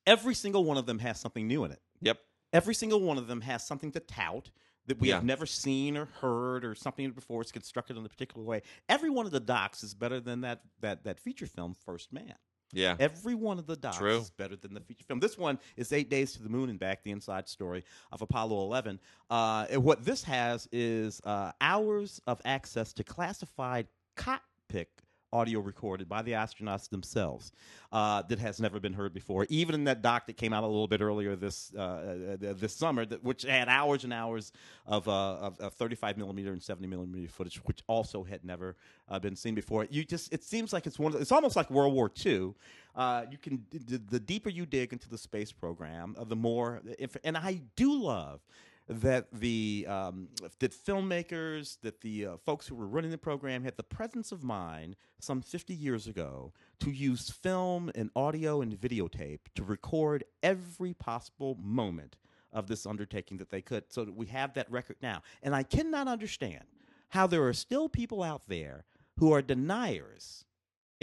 every 0.06 0.34
single 0.34 0.64
one 0.64 0.76
of 0.76 0.84
them 0.86 0.98
has 0.98 1.18
something 1.18 1.46
new 1.48 1.64
in 1.64 1.72
it. 1.72 1.80
Yep. 2.02 2.18
Every 2.52 2.74
single 2.74 3.00
one 3.00 3.16
of 3.18 3.26
them 3.26 3.40
has 3.40 3.66
something 3.66 3.90
to 3.92 4.00
tout 4.00 4.50
that 4.86 4.98
we 5.00 5.08
Yeah. 5.08 5.16
have 5.16 5.24
never 5.24 5.46
seen 5.46 5.96
or 5.96 6.06
heard 6.06 6.64
or 6.64 6.74
something 6.74 7.10
before. 7.12 7.40
It's 7.42 7.52
constructed 7.52 7.96
in 7.96 8.04
a 8.04 8.08
particular 8.08 8.44
way. 8.44 8.62
Every 8.88 9.10
one 9.10 9.26
of 9.26 9.32
the 9.32 9.40
docs 9.40 9.82
is 9.82 9.94
better 9.94 10.20
than 10.20 10.42
that 10.42 10.62
that 10.80 11.04
that 11.04 11.18
feature 11.20 11.46
film 11.46 11.74
First 11.84 12.12
Man. 12.12 12.34
Yeah. 12.72 12.96
Every 12.98 13.36
one 13.36 13.58
of 13.60 13.66
the 13.66 13.76
docs 13.76 13.98
True. 13.98 14.18
is 14.18 14.30
better 14.30 14.56
than 14.56 14.74
the 14.74 14.80
feature 14.80 15.04
film. 15.04 15.20
This 15.20 15.38
one 15.38 15.60
is 15.76 15.92
Eight 15.92 16.10
Days 16.10 16.32
to 16.32 16.42
the 16.42 16.48
Moon 16.48 16.68
and 16.70 16.78
Back, 16.78 17.04
the 17.04 17.12
inside 17.12 17.48
story 17.48 17.84
of 18.10 18.20
Apollo 18.20 18.60
11. 18.62 18.98
Uh, 19.30 19.66
and 19.70 19.84
what 19.84 20.04
this 20.04 20.24
has 20.24 20.68
is 20.72 21.20
uh, 21.24 21.52
hours 21.60 22.20
of 22.26 22.40
access 22.44 22.92
to 22.94 23.04
classified 23.04 23.86
cockpit 24.16 24.88
audio 25.34 25.58
recorded 25.60 26.08
by 26.08 26.22
the 26.22 26.32
astronauts 26.32 26.88
themselves 26.88 27.52
uh, 27.92 28.22
that 28.22 28.38
has 28.38 28.60
never 28.60 28.78
been 28.78 28.92
heard 28.92 29.12
before. 29.12 29.46
Even 29.50 29.74
in 29.74 29.84
that 29.84 30.00
doc 30.00 30.26
that 30.26 30.36
came 30.36 30.52
out 30.52 30.62
a 30.62 30.66
little 30.66 30.86
bit 30.86 31.00
earlier 31.00 31.34
this 31.34 31.72
uh, 31.76 31.80
uh, 31.80 32.36
this 32.54 32.74
summer, 32.74 33.04
that, 33.04 33.22
which 33.24 33.42
had 33.42 33.68
hours 33.68 34.04
and 34.04 34.12
hours 34.12 34.52
of, 34.86 35.08
uh, 35.08 35.34
of, 35.36 35.60
of 35.60 35.74
35 35.74 36.16
millimeter 36.16 36.52
and 36.52 36.62
70 36.62 36.86
millimeter 36.86 37.28
footage, 37.28 37.56
which 37.64 37.82
also 37.88 38.22
had 38.22 38.44
never 38.44 38.76
uh, 39.08 39.18
been 39.18 39.36
seen 39.36 39.54
before. 39.54 39.86
You 39.90 40.04
just 40.04 40.32
it 40.32 40.44
seems 40.44 40.72
like 40.72 40.86
it's 40.86 40.98
one. 40.98 41.14
It's 41.16 41.32
almost 41.32 41.56
like 41.56 41.70
World 41.70 41.94
War 41.94 42.10
II. 42.24 42.54
Uh, 42.94 43.24
you 43.30 43.38
can 43.38 43.64
the, 43.72 43.98
the 43.98 44.20
deeper 44.20 44.48
you 44.48 44.66
dig 44.66 44.92
into 44.92 45.08
the 45.10 45.18
space 45.18 45.50
program, 45.50 46.14
the 46.28 46.36
more. 46.36 46.80
And 47.24 47.36
I 47.36 47.60
do 47.74 47.92
love 47.92 48.40
that 48.88 49.26
the 49.32 49.86
um, 49.88 50.28
that 50.58 50.72
filmmakers, 50.72 51.78
that 51.80 52.00
the 52.02 52.26
uh, 52.26 52.36
folks 52.36 52.66
who 52.66 52.74
were 52.74 52.86
running 52.86 53.10
the 53.10 53.18
program 53.18 53.64
had 53.64 53.76
the 53.76 53.82
presence 53.82 54.30
of 54.30 54.42
mind 54.42 54.96
some 55.18 55.40
50 55.40 55.74
years 55.74 56.06
ago 56.06 56.52
to 56.80 56.90
use 56.90 57.30
film 57.30 57.90
and 57.94 58.10
audio 58.14 58.60
and 58.60 58.78
videotape 58.78 59.40
to 59.54 59.64
record 59.64 60.24
every 60.42 60.92
possible 60.92 61.56
moment 61.62 62.16
of 62.52 62.66
this 62.66 62.86
undertaking 62.86 63.38
that 63.38 63.50
they 63.50 63.62
could, 63.62 63.84
so 63.88 64.04
that 64.04 64.14
we 64.14 64.26
have 64.26 64.54
that 64.54 64.70
record 64.70 64.96
now. 65.02 65.22
And 65.42 65.54
I 65.54 65.62
cannot 65.62 66.06
understand 66.06 66.64
how 67.08 67.26
there 67.26 67.46
are 67.46 67.52
still 67.52 67.88
people 67.88 68.22
out 68.22 68.42
there 68.48 68.84
who 69.18 69.32
are 69.32 69.42
deniers. 69.42 70.44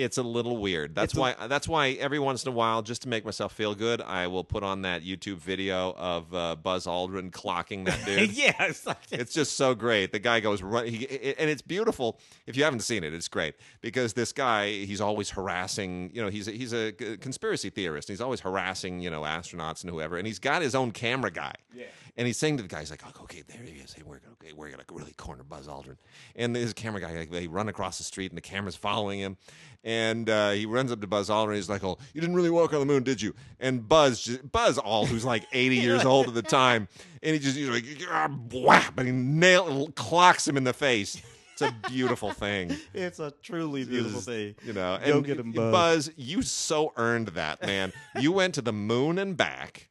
It's 0.01 0.17
a 0.17 0.23
little 0.23 0.57
weird. 0.57 0.95
That's 0.95 1.13
It's 1.13 1.17
a- 1.17 1.21
why. 1.21 1.47
that's 1.47 1.67
why 1.67 1.89
every 1.91 2.19
once 2.19 2.43
in 2.45 2.51
a 2.51 2.55
while, 2.55 2.81
just 2.81 3.01
to 3.03 3.07
make 3.07 3.23
myself 3.25 3.53
feel 3.53 3.75
good, 3.75 4.01
I 4.01 4.27
will 4.27 4.43
put 4.43 4.63
on 4.63 4.81
that 4.83 5.03
YouTube 5.03 5.37
video 5.37 5.93
of 5.97 6.33
uh, 6.33 6.55
Buzz 6.55 6.85
Aldrin 6.85 7.31
clocking 7.31 7.85
that 7.85 8.03
dude. 8.05 8.31
yeah, 8.31 8.53
it's 8.65 8.85
like 8.85 8.97
It's 9.11 9.33
just 9.33 9.55
so 9.57 9.73
great. 9.75 10.11
The 10.11 10.19
guy 10.19 10.39
goes 10.39 10.61
run, 10.61 10.87
he, 10.87 11.05
it- 11.05 11.35
and 11.39 11.49
it's 11.49 11.61
beautiful. 11.61 12.19
If 12.47 12.57
you 12.57 12.63
haven't 12.63 12.81
seen 12.81 13.03
it, 13.03 13.13
it's 13.13 13.27
great 13.27 13.55
because 13.81 14.13
this 14.13 14.33
guy 14.33 14.69
he's 14.69 15.01
always 15.01 15.29
harassing. 15.29 16.11
You 16.13 16.21
know, 16.23 16.29
he's 16.29 16.47
a, 16.47 16.51
he's 16.51 16.73
a 16.73 16.93
c- 16.97 17.17
conspiracy 17.17 17.69
theorist. 17.69 18.09
And 18.09 18.13
he's 18.15 18.21
always 18.21 18.39
harassing 18.41 18.99
you 19.01 19.09
know 19.09 19.21
astronauts 19.21 19.83
and 19.83 19.89
whoever. 19.91 20.17
And 20.17 20.25
he's 20.27 20.39
got 20.39 20.61
his 20.61 20.75
own 20.75 20.91
camera 20.91 21.31
guy. 21.31 21.53
Yeah. 21.75 21.85
And 22.17 22.27
he's 22.27 22.37
saying 22.37 22.57
to 22.57 22.63
the 22.63 22.69
guy, 22.69 22.79
he's 22.79 22.91
like, 22.91 23.03
oh, 23.05 23.23
"Okay, 23.23 23.41
there 23.47 23.61
he 23.63 23.79
is. 23.79 23.93
Hey, 23.93 24.03
we're 24.05 24.19
gonna 24.19 24.33
okay, 24.41 24.53
we're 24.53 24.69
gonna 24.69 24.83
really 24.91 25.13
corner 25.13 25.43
Buzz 25.43 25.67
Aldrin." 25.67 25.97
And 26.35 26.55
his 26.55 26.73
camera 26.73 26.99
guy, 27.01 27.11
like, 27.15 27.31
they 27.31 27.47
run 27.47 27.69
across 27.69 27.97
the 27.97 28.03
street, 28.03 28.31
and 28.31 28.37
the 28.37 28.41
camera's 28.41 28.75
following 28.75 29.19
him. 29.19 29.37
And 29.83 30.29
uh, 30.29 30.51
he 30.51 30.65
runs 30.65 30.91
up 30.91 31.01
to 31.01 31.07
Buzz 31.07 31.29
Aldrin. 31.29 31.55
He's 31.55 31.69
like, 31.69 31.83
"Oh, 31.83 31.97
you 32.13 32.21
didn't 32.21 32.35
really 32.35 32.49
walk 32.49 32.73
on 32.73 32.79
the 32.79 32.85
moon, 32.85 33.03
did 33.03 33.21
you?" 33.21 33.33
And 33.59 33.87
Buzz, 33.87 34.21
just, 34.21 34.51
Buzz 34.51 34.77
Ald, 34.77 35.07
who's 35.09 35.25
like 35.25 35.45
80 35.51 35.77
years 35.77 36.05
old 36.05 36.27
at 36.27 36.33
the 36.33 36.41
time, 36.41 36.87
and 37.23 37.33
he 37.33 37.39
just 37.39 37.55
he's 37.57 37.69
like, 37.69 37.85
"Ah, 38.09 38.29
whap, 38.51 38.97
and 38.99 39.07
he 39.07 39.13
nail 39.13 39.87
clocks 39.95 40.47
him 40.47 40.57
in 40.57 40.63
the 40.63 40.73
face. 40.73 41.21
It's 41.53 41.61
a 41.61 41.89
beautiful 41.89 42.31
thing. 42.31 42.75
it's 42.93 43.19
a 43.19 43.31
truly 43.43 43.83
beautiful 43.85 44.19
Is- 44.19 44.25
thing. 44.25 44.55
You 44.63 44.73
know, 44.73 44.99
Go 45.05 45.17
and 45.17 45.25
get 45.25 45.39
him, 45.39 45.51
Buzz. 45.51 46.11
you 46.15 46.41
so 46.41 46.91
earned 46.97 47.29
that, 47.29 47.61
man. 47.61 47.93
you 48.19 48.31
went 48.31 48.55
to 48.55 48.61
the 48.61 48.73
moon 48.73 49.17
and 49.19 49.37
back. 49.37 49.87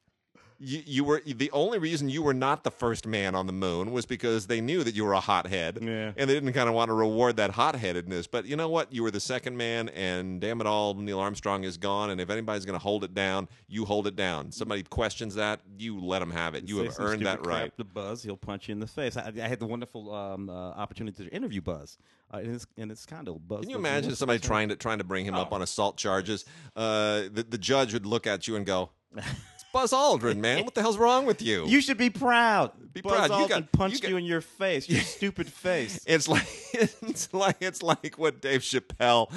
You, 0.62 0.82
you 0.84 1.04
were 1.04 1.22
the 1.24 1.50
only 1.52 1.78
reason 1.78 2.10
you 2.10 2.22
were 2.22 2.34
not 2.34 2.64
the 2.64 2.70
first 2.70 3.06
man 3.06 3.34
on 3.34 3.46
the 3.46 3.52
moon 3.52 3.92
was 3.92 4.04
because 4.04 4.46
they 4.46 4.60
knew 4.60 4.84
that 4.84 4.94
you 4.94 5.06
were 5.06 5.14
a 5.14 5.20
hothead, 5.20 5.78
Yeah. 5.80 6.12
and 6.14 6.28
they 6.28 6.34
didn't 6.34 6.52
kind 6.52 6.68
of 6.68 6.74
want 6.74 6.90
to 6.90 6.92
reward 6.92 7.36
that 7.36 7.52
hotheadedness. 7.52 8.26
But 8.30 8.44
you 8.44 8.56
know 8.56 8.68
what? 8.68 8.92
You 8.92 9.02
were 9.02 9.10
the 9.10 9.20
second 9.20 9.56
man, 9.56 9.88
and 9.88 10.38
damn 10.38 10.60
it 10.60 10.66
all, 10.66 10.92
Neil 10.92 11.18
Armstrong 11.18 11.64
is 11.64 11.78
gone. 11.78 12.10
And 12.10 12.20
if 12.20 12.28
anybody's 12.28 12.66
going 12.66 12.78
to 12.78 12.82
hold 12.82 13.04
it 13.04 13.14
down, 13.14 13.48
you 13.68 13.86
hold 13.86 14.06
it 14.06 14.16
down. 14.16 14.52
Somebody 14.52 14.82
questions 14.82 15.34
that, 15.36 15.60
you 15.78 15.98
let 15.98 16.18
them 16.18 16.30
have 16.30 16.54
it. 16.54 16.68
You 16.68 16.78
have 16.84 16.94
earned 16.98 17.24
that 17.24 17.46
right. 17.46 17.74
To 17.78 17.84
Buzz, 17.84 18.22
he'll 18.22 18.36
punch 18.36 18.68
you 18.68 18.72
in 18.72 18.80
the 18.80 18.86
face. 18.86 19.16
I, 19.16 19.32
I 19.42 19.48
had 19.48 19.60
the 19.60 19.66
wonderful 19.66 20.14
um, 20.14 20.50
uh, 20.50 20.52
opportunity 20.52 21.24
to 21.24 21.30
interview 21.34 21.62
Buzz 21.62 21.96
uh, 22.34 22.38
in 22.38 22.50
his 22.50 22.66
in 22.76 22.90
his 22.90 23.06
condo. 23.06 23.34
Buzz. 23.38 23.60
Can 23.62 23.70
you 23.70 23.76
imagine 23.76 24.14
somebody 24.14 24.38
trying 24.38 24.68
to 24.68 24.76
trying 24.76 24.98
to 24.98 25.04
bring 25.04 25.24
him 25.24 25.34
up 25.36 25.54
on 25.54 25.62
assault 25.62 25.96
charges? 25.96 26.44
Uh, 26.76 27.22
the, 27.32 27.46
the 27.48 27.56
judge 27.58 27.94
would 27.94 28.04
look 28.04 28.26
at 28.26 28.46
you 28.46 28.56
and 28.56 28.66
go, 28.66 28.90
"It's 29.16 29.59
Buzz 29.72 29.92
Aldrin, 29.92 30.38
man. 30.38 30.64
What 30.64 30.74
the 30.74 30.82
hell's 30.82 30.98
wrong 30.98 31.26
with 31.26 31.42
you?" 31.42 31.66
You 31.66 31.80
should 31.80 31.98
be 31.98 32.10
proud. 32.10 32.72
Be 32.92 33.00
Buzz 33.02 33.28
proud. 33.28 33.30
You 33.30 33.46
Aldrin 33.46 33.48
got- 33.48 33.72
punched 33.72 34.02
you 34.02 34.10
you, 34.10 34.16
in 34.16 34.24
your 34.24 34.40
face. 34.40 34.88
Your 34.88 35.00
stupid 35.16 35.46
face. 35.52 36.00
It's 36.06 36.28
like 36.28 36.46
it's 36.72 37.32
like 37.32 37.56
it's 37.60 37.82
like 37.82 38.16
what 38.16 38.40
Dave 38.40 38.62
Chappelle 38.62 39.30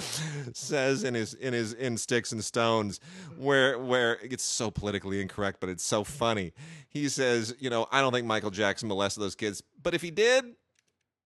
says 0.56 1.04
in 1.04 1.14
his 1.14 1.34
in 1.34 1.54
his 1.54 1.74
in 1.74 1.98
Sticks 1.98 2.32
and 2.32 2.44
Stones, 2.44 3.00
where 3.38 3.78
where 3.80 4.18
it's 4.24 4.44
so 4.44 4.72
politically 4.72 5.22
incorrect, 5.22 5.60
but 5.60 5.70
it's 5.70 5.84
so 5.84 6.04
funny. 6.04 6.54
He 6.90 7.10
says, 7.10 7.56
you 7.60 7.70
know, 7.70 7.88
I 7.92 8.02
don't 8.02 8.14
think 8.14 8.28
Michael 8.28 8.52
Jackson 8.52 8.88
molested 8.88 9.24
those 9.24 9.36
kids, 9.36 9.64
but 9.82 9.94
if 9.94 10.02
he 10.02 10.12
did, 10.12 10.46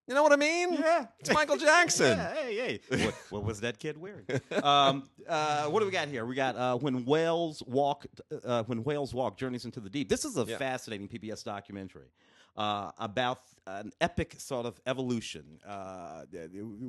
you 0.07 0.13
know 0.15 0.23
what 0.23 0.31
I 0.31 0.37
mean? 0.37 0.73
Yeah. 0.73 1.05
it's 1.19 1.33
Michael 1.33 1.57
Jackson. 1.67 2.17
Yeah, 2.17 2.33
hey, 2.33 2.79
hey. 2.89 3.05
What, 3.05 3.13
what 3.29 3.43
was 3.43 3.59
that 3.61 3.77
kid 3.79 3.97
wearing? 3.97 4.25
um, 4.63 5.03
uh, 5.27 5.65
what 5.67 5.81
do 5.81 5.85
we 5.85 5.91
got 5.91 6.07
here? 6.07 6.25
We 6.25 6.35
got 6.35 6.55
uh, 6.55 6.77
when 6.77 7.05
whales 7.05 7.61
walk. 7.67 8.05
Uh, 8.43 8.63
when 8.63 8.83
whales 8.83 9.13
walk, 9.13 9.37
journeys 9.37 9.65
into 9.65 9.79
the 9.79 9.89
deep. 9.89 10.09
This 10.09 10.23
is 10.25 10.37
a 10.37 10.45
Yeah. 10.45 10.57
fascinating 10.57 11.07
PBS 11.07 11.43
documentary 11.43 12.07
uh, 12.57 12.91
about 12.97 13.41
an 13.67 13.91
epic 13.99 14.35
sort 14.37 14.65
of 14.65 14.79
evolution 14.87 15.59
uh, 15.67 16.23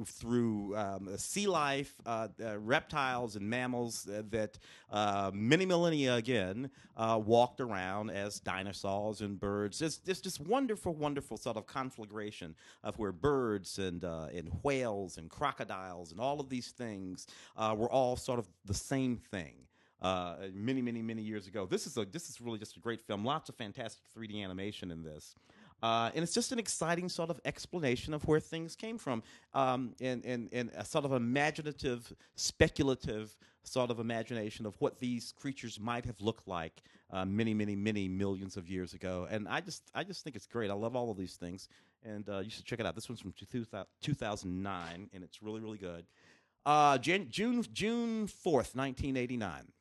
through 0.07 0.77
um, 0.77 1.09
sea 1.16 1.47
life, 1.47 1.95
uh, 2.07 2.29
uh, 2.43 2.59
reptiles, 2.59 3.37
and 3.37 3.49
mammals 3.49 4.09
uh, 4.09 4.23
that 4.31 4.59
uh, 4.91 5.31
many 5.35 5.66
millennia 5.66 6.14
again 6.14 6.71
walked 6.97 7.61
around 7.61 8.11
as 8.11 8.41
dinosaurs 8.41 9.21
and 9.21 9.39
birds. 9.39 9.83
It's, 9.83 10.01
it's 10.07 10.21
this 10.21 10.41
wonderful, 10.41 10.95
wonderful 10.95 11.37
sort 11.37 11.57
of 11.57 11.66
conflagration 11.66 12.55
of 12.83 12.99
where 12.99 13.12
birds 13.12 13.79
and 13.79 14.05
and 14.05 14.51
whales 14.62 15.19
and 15.19 15.29
crocodiles 15.29 16.12
and 16.12 16.21
all 16.21 16.41
of 16.41 16.49
these 16.49 16.69
things 16.69 17.27
were 17.57 17.91
all 17.91 18.16
sort 18.16 18.39
of 18.39 18.49
the 18.64 18.75
same 18.75 19.16
thing. 19.16 19.55
Uh, 20.01 20.37
many, 20.55 20.81
many, 20.81 21.03
many 21.03 21.23
years 21.23 21.49
ago. 21.49 21.66
This 21.66 21.85
is 21.85 21.97
a 21.97 22.05
this 22.05 22.29
is 22.29 22.41
really 22.41 22.61
just 22.61 22.77
a 22.77 22.81
great 22.81 23.01
film. 23.01 23.25
Lots 23.25 23.49
of 23.49 23.57
fantastic 23.57 24.05
3D 24.16 24.45
animation 24.45 24.93
in 24.93 25.03
this. 25.03 25.35
Uh, 25.83 26.11
and 26.14 26.22
it's 26.22 26.35
just 26.35 26.53
an 26.53 26.59
exciting 26.59 27.09
sort 27.09 27.31
of 27.31 27.41
explanation 27.45 28.12
of 28.12 28.26
where 28.26 28.41
things 28.41 28.74
came 28.74 28.99
from, 28.99 29.22
um, 29.55 29.95
and, 30.01 30.24
and, 30.24 30.49
and 30.53 30.70
a 30.76 30.85
sort 30.85 31.05
of 31.05 31.12
imaginative, 31.12 32.12
speculative 32.35 33.37
sort 33.62 33.91
of 33.91 34.01
imagination 34.01 34.66
of 34.66 34.74
what 34.81 34.99
these 34.99 35.33
creatures 35.33 35.79
might 35.79 36.05
have 36.05 36.20
looked 36.20 36.49
like 36.49 36.83
uh, 37.12 37.24
many, 37.24 37.55
many, 37.55 37.76
many 37.76 38.09
millions 38.09 38.57
of 38.57 38.68
years 38.68 38.95
ago. 38.95 39.26
And 39.31 39.47
I 39.47 39.61
just, 39.61 39.91
I 39.95 40.05
just 40.05 40.24
think 40.24 40.37
it's 40.37 40.47
great. 40.47 40.70
I 40.70 40.74
love 40.74 40.97
all 40.97 41.11
of 41.11 41.16
these 41.16 41.37
things, 41.37 41.68
and 42.05 42.29
uh, 42.29 42.39
you 42.39 42.51
should 42.51 42.64
check 42.64 42.81
it 42.81 42.87
out. 42.87 42.95
This 42.95 43.09
one's 43.09 43.20
from 43.20 43.33
2000 43.33 43.87
2009, 44.03 45.11
and 45.12 45.24
it's 45.24 45.43
really, 45.43 45.61
really 45.61 45.79
good. 45.79 46.07
Uh, 46.66 46.99
Jan- 46.99 47.29
June 47.31 47.64
June 47.72 48.26
fourth, 48.26 48.74
nineteen 48.74 49.16
eighty 49.16 49.37
nine. 49.37 49.72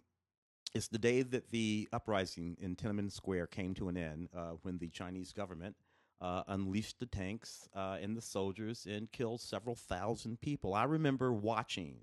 It's 0.74 0.88
the 0.88 1.00
day 1.00 1.22
that 1.22 1.50
the 1.50 1.88
uprising 1.92 2.56
in 2.62 2.76
Tiananmen 2.76 3.12
Square 3.12 3.48
came 3.48 3.74
to 3.76 3.90
an 3.90 3.98
end 3.98 4.30
uh, 4.36 4.52
when 4.62 4.78
the 4.78 4.90
Chinese 4.90 5.34
government 5.34 5.76
uh, 6.22 6.44
unleashed 6.48 7.00
the 7.00 7.06
tanks 7.06 7.68
uh, 7.76 7.98
and 8.02 8.16
the 8.18 8.22
soldiers 8.22 8.88
and 8.90 9.12
killed 9.12 9.42
several 9.42 9.76
thousand 9.76 10.42
people. 10.42 10.74
I 10.74 10.84
remember 10.86 11.32
watching 11.32 11.98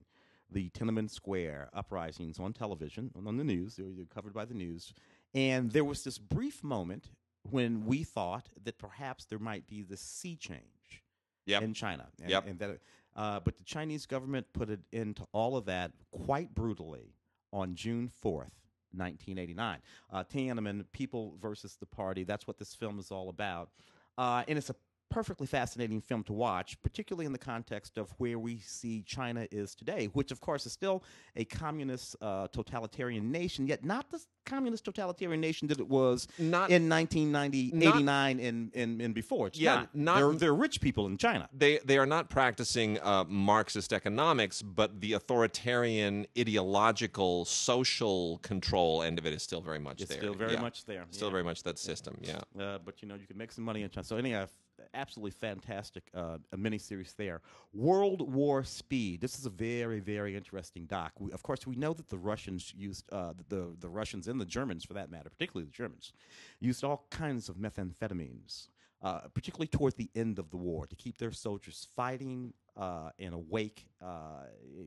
the 0.50 0.70
Tiananmen 0.70 1.10
Square 1.10 1.70
uprisings 1.72 2.38
on 2.38 2.52
television, 2.52 3.10
on 3.16 3.36
the 3.36 3.44
news. 3.44 3.76
They 3.76 3.82
were 3.82 4.04
covered 4.12 4.34
by 4.34 4.44
the 4.44 4.54
news. 4.54 4.92
And 5.34 5.70
there 5.72 5.84
was 5.84 6.04
this 6.04 6.18
brief 6.18 6.62
moment 6.62 7.08
when 7.50 7.84
we 7.86 8.04
thought 8.04 8.48
that 8.62 8.78
perhaps 8.78 9.24
there 9.24 9.38
might 9.40 9.66
be 9.66 9.82
this 9.82 10.00
sea 10.00 10.36
change 10.36 11.02
Yep. 11.46 11.62
in 11.62 11.74
China. 11.74 12.06
And, 12.22 12.30
Yep. 12.30 12.46
and 12.46 12.58
that, 12.60 12.78
uh, 13.16 13.40
but 13.40 13.56
the 13.58 13.64
Chinese 13.64 14.06
government 14.06 14.46
put 14.52 14.70
it 14.70 14.80
into 14.92 15.26
all 15.32 15.56
of 15.56 15.64
that 15.66 15.92
quite 16.10 16.54
brutally 16.54 17.14
on 17.52 17.74
June 17.74 18.08
4th, 18.24 18.52
1989. 18.92 19.80
Uh, 20.10 20.24
Tiananmen, 20.24 20.84
People 20.92 21.36
versus 21.40 21.76
the 21.76 21.86
Party, 21.86 22.22
that's 22.24 22.46
what 22.46 22.58
this 22.58 22.74
film 22.74 22.98
is 22.98 23.10
all 23.10 23.28
about. 23.28 23.70
Uh, 24.16 24.44
and 24.46 24.58
it's 24.58 24.70
a 24.70 24.74
perfectly 25.14 25.46
fascinating 25.46 26.00
film 26.00 26.24
to 26.24 26.32
watch, 26.32 26.76
particularly 26.82 27.24
in 27.24 27.30
the 27.30 27.38
context 27.38 27.98
of 27.98 28.10
where 28.18 28.36
we 28.36 28.58
see 28.58 29.00
China 29.06 29.46
is 29.52 29.72
today, 29.76 30.06
which, 30.12 30.32
of 30.32 30.40
course, 30.40 30.66
is 30.66 30.72
still 30.72 31.04
a 31.36 31.44
communist 31.44 32.16
uh, 32.20 32.48
totalitarian 32.48 33.30
nation, 33.30 33.64
yet 33.64 33.84
not 33.84 34.10
the 34.10 34.18
communist 34.44 34.84
totalitarian 34.84 35.40
nation 35.40 35.68
that 35.68 35.78
it 35.78 35.88
was 35.88 36.26
Not- 36.36 36.70
in 36.70 36.88
1990, 36.88 37.70
not- 37.74 37.94
89, 37.94 38.40
and, 38.40 38.72
and, 38.74 39.00
and 39.00 39.14
before. 39.14 39.46
It's 39.46 39.58
Yeah, 39.58 39.74
not. 39.76 39.94
not- 39.94 40.16
They're, 40.16 40.32
they're 40.32 40.54
rich 40.54 40.80
people 40.80 41.06
in 41.06 41.16
China. 41.16 41.48
they 41.56 41.78
they 41.84 41.96
are 41.96 42.06
not 42.06 42.28
practicing 42.28 42.98
uh, 43.00 43.22
Marxist 43.28 43.92
economics, 43.92 44.62
but 44.62 45.00
the 45.00 45.12
authoritarian 45.12 46.26
ideological 46.36 47.44
social 47.44 48.38
control 48.38 49.02
end 49.04 49.18
of 49.20 49.26
it 49.26 49.32
is 49.32 49.42
still 49.44 49.60
very 49.60 49.78
much 49.78 50.00
It's 50.00 50.10
there. 50.10 50.18
still 50.18 50.34
very 50.34 50.54
Yeah. 50.54 50.60
much 50.60 50.84
there. 50.86 51.04
Still 51.10 51.28
yeah. 51.28 51.32
very 51.32 51.44
much 51.44 51.62
that 51.62 51.78
system. 51.78 52.16
Yeah. 52.20 52.40
Uh, 52.58 52.78
but 52.84 53.00
you 53.00 53.06
know, 53.08 53.14
you 53.14 53.26
can 53.28 53.38
make 53.38 53.52
some 53.52 53.64
money 53.64 53.82
in 53.82 53.90
China. 53.90 54.04
So 54.04 54.16
anyhow, 54.16 54.46
absolutely 54.92 55.30
fantastic 55.30 56.04
uh, 56.14 56.38
a 56.52 56.56
miniseries 56.56 57.14
there. 57.16 57.40
World 57.72 58.32
War 58.32 58.64
Speed. 58.64 59.20
This 59.20 59.38
is 59.38 59.46
a 59.46 59.50
very 59.50 60.00
very 60.00 60.36
interesting 60.36 60.86
doc. 60.86 61.12
We, 61.18 61.32
of 61.32 61.42
course, 61.42 61.66
we 61.66 61.76
know 61.76 61.92
that 61.92 62.08
the 62.08 62.18
Russians 62.18 62.72
used 62.76 63.04
uh, 63.12 63.34
the 63.48 63.76
the 63.80 63.88
Russians 63.88 64.28
and 64.28 64.40
the 64.40 64.44
Germans, 64.46 64.84
for 64.84 64.94
that 64.94 65.10
matter, 65.10 65.30
particularly 65.30 65.66
the 65.66 65.76
Germans, 65.76 66.12
used 66.60 66.84
all 66.84 67.06
kinds 67.10 67.48
of 67.48 67.56
methamphetamines. 67.56 68.68
Uh, 69.02 69.20
particularly 69.34 69.66
toward 69.66 69.94
the 69.98 70.08
end 70.14 70.38
of 70.38 70.48
the 70.48 70.56
war, 70.56 70.86
to 70.86 70.96
keep 70.96 71.18
their 71.18 71.30
soldiers 71.30 71.88
fighting 71.94 72.54
uh, 72.74 73.10
and 73.18 73.34
awake 73.34 73.86
uh, 74.00 74.46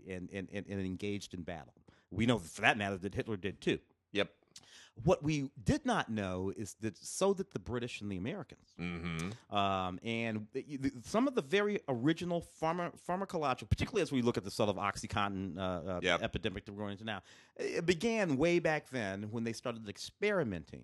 and, 0.09 0.27
and, 0.33 0.47
and, 0.51 0.65
and 0.67 0.81
engaged 0.83 1.35
in 1.35 1.43
battle. 1.43 1.75
We 2.09 2.25
know, 2.25 2.39
for 2.39 2.61
that 2.61 2.79
matter, 2.79 2.97
that 2.97 3.13
Hitler 3.13 3.37
did 3.37 3.61
too. 3.61 3.77
What 5.03 5.21
we 5.23 5.51
did 5.63 5.85
not 5.85 6.09
know 6.09 6.51
is 6.57 6.75
that 6.81 6.97
so 6.97 7.33
did 7.33 7.51
the 7.51 7.59
British 7.59 8.01
and 8.01 8.11
the 8.11 8.17
Americans, 8.17 8.73
Mm-hmm. 8.79 9.55
um, 9.55 9.99
and 10.03 10.47
some 11.03 11.27
of 11.27 11.35
the 11.35 11.41
very 11.41 11.79
original 11.87 12.43
pharma- 12.61 12.93
pharmacological, 13.07 13.69
particularly 13.69 14.01
as 14.01 14.11
we 14.11 14.21
look 14.21 14.37
at 14.37 14.43
the 14.43 14.51
sort 14.51 14.69
of 14.69 14.75
OxyContin 14.77 15.57
uh, 15.57 15.61
uh, 15.61 15.99
Yep. 16.01 16.21
epidemic 16.23 16.65
that 16.65 16.71
we're 16.73 16.79
going 16.79 16.93
into 16.93 17.03
now, 17.05 17.21
it 17.57 17.85
began 17.85 18.37
way 18.37 18.59
back 18.59 18.89
then 18.89 19.23
when 19.31 19.43
they 19.43 19.53
started 19.53 19.87
experimenting 19.87 20.83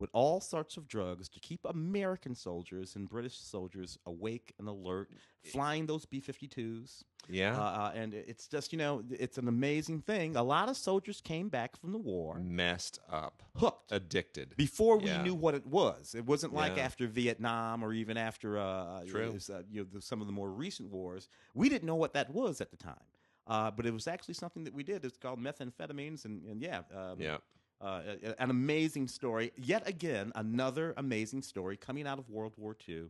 with 0.00 0.10
all 0.12 0.40
sorts 0.40 0.76
of 0.76 0.88
drugs 0.88 1.28
to 1.28 1.40
keep 1.40 1.60
American 1.64 2.34
soldiers 2.34 2.96
and 2.96 3.08
British 3.08 3.38
soldiers 3.38 3.98
awake 4.06 4.52
and 4.58 4.68
alert, 4.68 5.10
flying 5.52 5.86
those 5.86 6.04
B 6.04 6.20
52s. 6.20 7.04
Yeah. 7.28 7.56
Uh, 7.58 7.62
uh, 7.62 7.92
and 7.94 8.12
it's 8.12 8.48
just, 8.48 8.72
you 8.72 8.78
know, 8.78 9.02
it's 9.10 9.38
an 9.38 9.48
amazing 9.48 10.02
thing. 10.02 10.36
A 10.36 10.42
lot 10.42 10.68
of 10.68 10.76
soldiers 10.76 11.20
came 11.22 11.48
back 11.48 11.74
from 11.76 11.92
the 11.92 11.98
war 11.98 12.38
Messed 12.38 12.98
up. 13.10 13.42
hooked 13.56 13.92
Addicted. 13.92 14.54
before 14.56 14.98
we 14.98 15.06
Yeah. 15.06 15.22
knew 15.22 15.34
what 15.34 15.54
it 15.54 15.64
was. 15.66 16.14
It 16.14 16.26
wasn't 16.26 16.52
like 16.52 16.76
Yeah. 16.76 16.82
after 16.84 17.06
Vietnam 17.06 17.82
or 17.82 17.92
even 17.94 18.16
after 18.18 18.58
uh, 18.58 19.04
True. 19.06 19.32
was, 19.32 19.48
uh, 19.48 19.62
you 19.70 19.82
know, 19.82 19.86
the, 19.90 20.02
some 20.02 20.20
of 20.20 20.26
the 20.26 20.32
more 20.34 20.50
recent 20.50 20.90
wars. 20.90 21.28
We 21.54 21.68
didn't 21.70 21.86
know 21.86 21.94
what 21.96 22.12
that 22.14 22.30
was 22.30 22.60
at 22.60 22.70
the 22.70 22.76
time. 22.76 23.04
Uh, 23.46 23.70
but 23.70 23.84
it 23.86 23.92
was 23.92 24.06
actually 24.08 24.34
something 24.34 24.64
that 24.64 24.72
we 24.74 24.82
did. 24.82 25.04
It's 25.04 25.18
called 25.18 25.38
methamphetamines, 25.38 26.24
and, 26.24 26.42
and 26.46 26.62
yeah, 26.62 26.80
um, 26.94 27.20
Yeah. 27.20 27.36
Uh, 27.80 28.02
an 28.38 28.50
amazing 28.50 29.08
story. 29.08 29.52
Yet 29.56 29.88
again, 29.88 30.32
another 30.34 30.94
amazing 30.96 31.42
story 31.42 31.76
coming 31.76 32.06
out 32.06 32.18
of 32.18 32.28
World 32.30 32.54
War 32.56 32.76
II. 32.88 33.06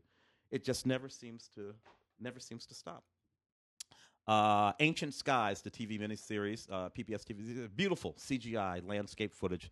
It 0.51 0.65
just 0.65 0.87
never 0.87 1.09
seems 1.09 1.49
to 1.55 1.75
never 2.21 2.41
seems 2.41 2.67
to 2.67 2.75
stop. 2.75 3.05
Uh, 4.27 4.73
Ancient 4.81 5.13
Skies, 5.13 5.61
the 5.61 5.71
TV 5.71 6.01
miniseries, 6.01 6.67
uh, 6.71 6.89
PBS 6.89 7.25
TV, 7.25 7.69
beautiful 7.77 8.15
CGI 8.15 8.87
landscape 8.87 9.35
footage 9.35 9.71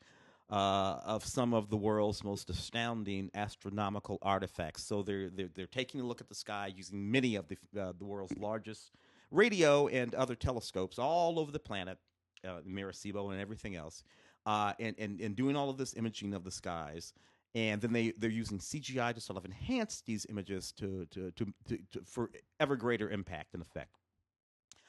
uh, 0.51 1.01
of 1.05 1.25
some 1.25 1.55
of 1.55 1.71
the 1.71 1.77
world's 1.77 2.23
most 2.23 2.51
astounding 2.51 3.31
astronomical 3.35 4.19
artifacts. 4.21 4.85
So 4.85 5.03
they're, 5.03 5.31
they're 5.31 5.49
they're 5.55 5.67
taking 5.67 6.01
a 6.01 6.05
look 6.05 6.21
at 6.21 6.29
the 6.29 6.35
sky 6.35 6.73
using 6.75 7.11
many 7.11 7.37
of 7.37 7.47
the 7.49 7.57
uh, 7.81 7.93
the 7.99 8.05
world's 8.05 8.37
largest 8.37 8.93
radio 9.31 9.89
and 9.89 10.15
other 10.15 10.35
telescopes 10.35 10.99
all 10.99 11.39
over 11.39 11.51
the 11.51 11.59
planet, 11.59 11.99
uh, 12.47 12.59
Maracaibo 12.67 13.31
and 13.31 13.41
everything 13.41 13.75
else, 13.77 14.05
uh, 14.47 14.73
and, 14.79 14.97
and 14.99 15.21
and 15.21 15.37
doing 15.37 15.57
all 15.57 15.71
of 15.71 15.77
this 15.77 15.95
imaging 15.95 16.35
of 16.35 16.45
the 16.45 16.51
skies. 16.51 17.13
And 17.55 17.83
then 17.83 17.93
they 17.93 18.13
they're 18.13 18.31
using 18.31 18.59
CGI 18.59 19.15
to 19.15 19.21
sort 19.21 19.37
of 19.37 19.45
enhance 19.45 20.03
these 20.07 20.27
images 20.29 20.73
to 20.73 21.07
to, 21.11 21.31
to, 21.33 21.47
to, 21.69 21.79
to 21.93 22.01
for 22.05 22.31
ever 22.59 22.77
greater 22.77 23.11
impact 23.11 23.55
and 23.55 23.63
effect. 23.63 23.97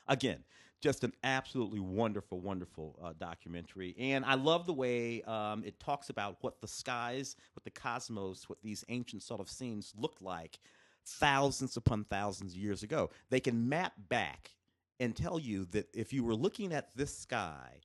Again, 0.08 0.44
just 0.82 1.04
an 1.06 1.14
absolutely 1.24 1.80
wonderful, 1.80 2.42
wonderful 2.42 3.00
uh, 3.02 3.14
documentary, 3.18 3.96
and 3.98 4.26
I 4.26 4.36
love 4.36 4.66
the 4.66 4.74
way 4.74 5.22
um, 5.24 5.64
it 5.66 5.80
talks 5.80 6.10
about 6.10 6.38
what 6.42 6.62
the 6.62 6.68
skies, 6.68 7.36
what 7.54 7.64
the 7.64 7.72
cosmos, 7.72 8.50
what 8.50 8.62
these 8.62 8.84
ancient 8.90 9.24
sort 9.24 9.40
of 9.40 9.50
scenes 9.50 9.94
looked 9.98 10.22
like 10.22 10.60
thousands 11.06 11.78
upon 11.78 12.06
thousands 12.06 12.54
of 12.54 12.60
years 12.60 12.84
ago. 12.84 13.10
They 13.30 13.40
can 13.40 13.68
map 13.70 13.94
back 14.10 14.52
and 15.00 15.16
tell 15.16 15.40
you 15.40 15.66
that 15.66 15.88
if 15.94 16.14
you 16.14 16.24
were 16.24 16.36
looking 16.36 16.74
at 16.74 16.96
this 16.96 17.18
sky 17.18 17.82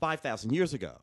five 0.00 0.20
thousand 0.20 0.52
years 0.52 0.74
ago, 0.74 0.96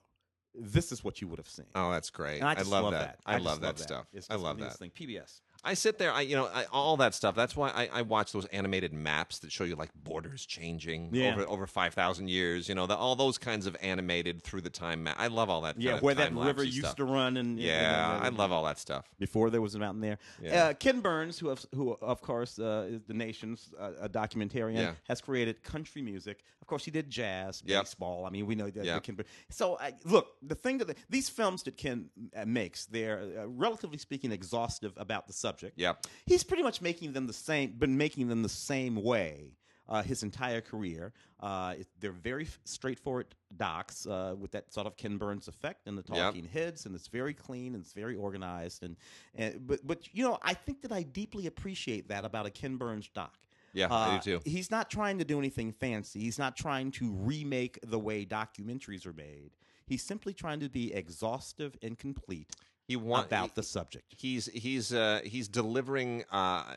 this 0.53 0.91
is 0.91 1.03
what 1.03 1.21
you 1.21 1.27
would 1.27 1.39
have 1.39 1.49
seen. 1.49 1.67
Oh, 1.75 1.91
that's 1.91 2.09
great. 2.09 2.39
And 2.39 2.47
I, 2.47 2.51
I, 2.51 2.55
just 2.55 2.69
love, 2.71 2.91
that. 2.91 2.99
that. 2.99 3.19
I, 3.25 3.33
just 3.35 3.45
love 3.45 3.61
that 3.61 3.79
stuff. 3.79 4.07
It's 4.11 4.29
I 4.29 4.35
love 4.35 4.59
that. 4.59 4.73
Thing. 4.73 4.91
PBS. 4.91 5.41
I 5.63 5.73
sit 5.73 5.97
there, 5.97 6.11
I 6.11 6.21
you 6.21 6.35
know, 6.35 6.45
I, 6.53 6.65
all 6.71 6.97
that 6.97 7.13
stuff. 7.13 7.35
That's 7.35 7.55
why 7.55 7.69
I, 7.69 7.89
I 7.91 8.01
watch 8.03 8.31
those 8.31 8.45
animated 8.47 8.93
maps 8.93 9.39
that 9.39 9.51
show 9.51 9.63
you 9.63 9.75
like 9.75 9.89
borders 9.95 10.45
changing 10.45 11.09
Yeah. 11.13 11.33
over 11.33 11.47
over 11.47 11.67
five 11.67 11.93
thousand 11.93 12.29
years. 12.29 12.69
You 12.69 12.75
know, 12.75 12.85
the, 12.87 12.95
all 12.95 13.15
those 13.15 13.37
kinds 13.37 13.65
of 13.65 13.75
animated 13.81 14.43
through 14.43 14.61
the 14.61 14.69
time 14.69 15.03
map. 15.03 15.15
I 15.19 15.27
love 15.27 15.49
all 15.49 15.61
that. 15.61 15.79
Yeah, 15.81 15.99
where 15.99 16.15
that 16.15 16.33
river 16.33 16.63
used 16.63 16.79
stuff. 16.79 16.95
to 16.97 17.05
run, 17.05 17.37
and 17.37 17.47
and- 17.47 17.59
Yeah, 17.59 18.17
and- 18.17 18.25
I 18.25 18.29
love 18.29 18.51
all 18.51 18.63
that 18.65 18.77
stuff. 18.79 19.09
before 19.19 19.49
there 19.49 19.61
was 19.61 19.75
a 19.75 19.79
mountain 19.79 20.01
there. 20.01 20.17
Yeah. 20.41 20.65
Uh, 20.67 20.73
Ken 20.73 20.99
Burns, 21.01 21.39
who, 21.39 21.49
of, 21.49 21.65
who 21.73 21.93
of 22.01 22.21
course 22.21 22.59
uh, 22.59 22.87
is 22.89 23.01
the 23.03 23.13
nation's 23.13 23.73
uh, 23.79 23.91
a 24.01 24.09
documentarian, 24.09 24.75
Yeah. 24.77 24.91
has 25.07 25.21
created 25.21 25.63
country 25.63 26.01
music. 26.01 26.43
Of 26.61 26.67
course, 26.67 26.83
he 26.85 26.91
did 26.91 27.09
jazz, 27.09 27.63
Yep. 27.65 27.83
baseball. 27.83 28.25
I 28.25 28.29
mean, 28.29 28.45
we 28.45 28.53
know 28.55 28.69
that. 28.69 28.83
Yep. 28.85 29.03
Ken 29.03 29.15
Burns. 29.15 29.29
So, 29.49 29.79
look, 30.05 30.27
the 30.41 30.55
thing 30.55 30.79
that 30.79 30.97
these 31.09 31.29
films 31.29 31.63
that 31.63 31.77
Ken 31.77 32.09
uh, 32.35 32.43
makes, 32.45 32.85
they're 32.85 33.21
uh, 33.39 33.47
relatively 33.47 33.97
speaking 33.97 34.31
exhaustive 34.31 34.93
about 34.97 35.27
the 35.27 35.33
subject. 35.33 35.46
Yep. 35.75 36.05
He's 36.25 36.43
pretty 36.43 36.63
much 36.63 36.81
making 36.81 37.13
them 37.13 37.27
the 37.27 37.33
same, 37.33 37.71
been 37.71 37.97
making 37.97 38.27
them 38.27 38.41
the 38.43 38.49
same 38.49 38.95
way. 38.95 39.53
Uh, 39.89 40.03
his 40.03 40.21
entire 40.21 40.59
career. 40.59 41.13
Uh, 41.39 41.75
it, 41.79 41.87
they're 42.01 42.11
very 42.11 42.43
f- 42.43 42.59
straightforward 42.65 43.27
docs 43.55 44.05
uh, 44.05 44.35
with 44.37 44.51
that 44.51 44.73
sort 44.73 44.85
of 44.85 44.97
Ken 44.97 45.15
Burns 45.15 45.47
effect 45.47 45.87
and 45.87 45.97
the 45.97 46.03
Yep. 46.13 46.25
talking 46.25 46.43
heads, 46.43 46.85
and 46.85 46.93
it's 46.93 47.07
very 47.07 47.33
clean 47.33 47.73
and 47.73 47.81
it's 47.85 47.93
very 47.93 48.17
organized. 48.17 48.83
And, 48.83 48.97
and 49.33 49.65
but 49.65 49.87
but 49.87 50.13
you 50.13 50.25
know, 50.25 50.39
I 50.41 50.55
think 50.55 50.81
that 50.81 50.91
I 50.91 51.03
deeply 51.03 51.47
appreciate 51.47 52.09
that 52.09 52.25
about 52.25 52.45
a 52.45 52.49
Ken 52.49 52.75
Burns 52.75 53.07
doc. 53.15 53.37
Yeah, 53.71 53.85
Uh, 53.85 53.95
I 53.95 54.17
do 54.17 54.39
too. 54.39 54.41
He's 54.43 54.69
not 54.69 54.89
trying 54.89 55.19
to 55.19 55.23
do 55.23 55.39
anything 55.39 55.71
fancy. 55.71 56.19
He's 56.19 56.37
not 56.37 56.57
trying 56.57 56.91
to 56.91 57.13
remake 57.13 57.79
the 57.81 57.97
way 57.97 58.25
documentaries 58.25 59.05
are 59.05 59.13
made. 59.13 59.51
He's 59.85 60.03
simply 60.03 60.33
trying 60.33 60.59
to 60.59 60.67
be 60.67 60.93
exhaustive 60.93 61.77
and 61.81 61.97
complete 61.97 62.51
He 62.87 62.95
want, 62.95 63.27
about 63.27 63.53
the 63.53 63.63
subject. 63.63 64.13
He's 64.15 64.45
he's 64.45 64.93
uh, 64.93 65.19
he's 65.25 65.49
delivering 65.49 66.23
uh, 66.31 66.35
uh, 66.35 66.73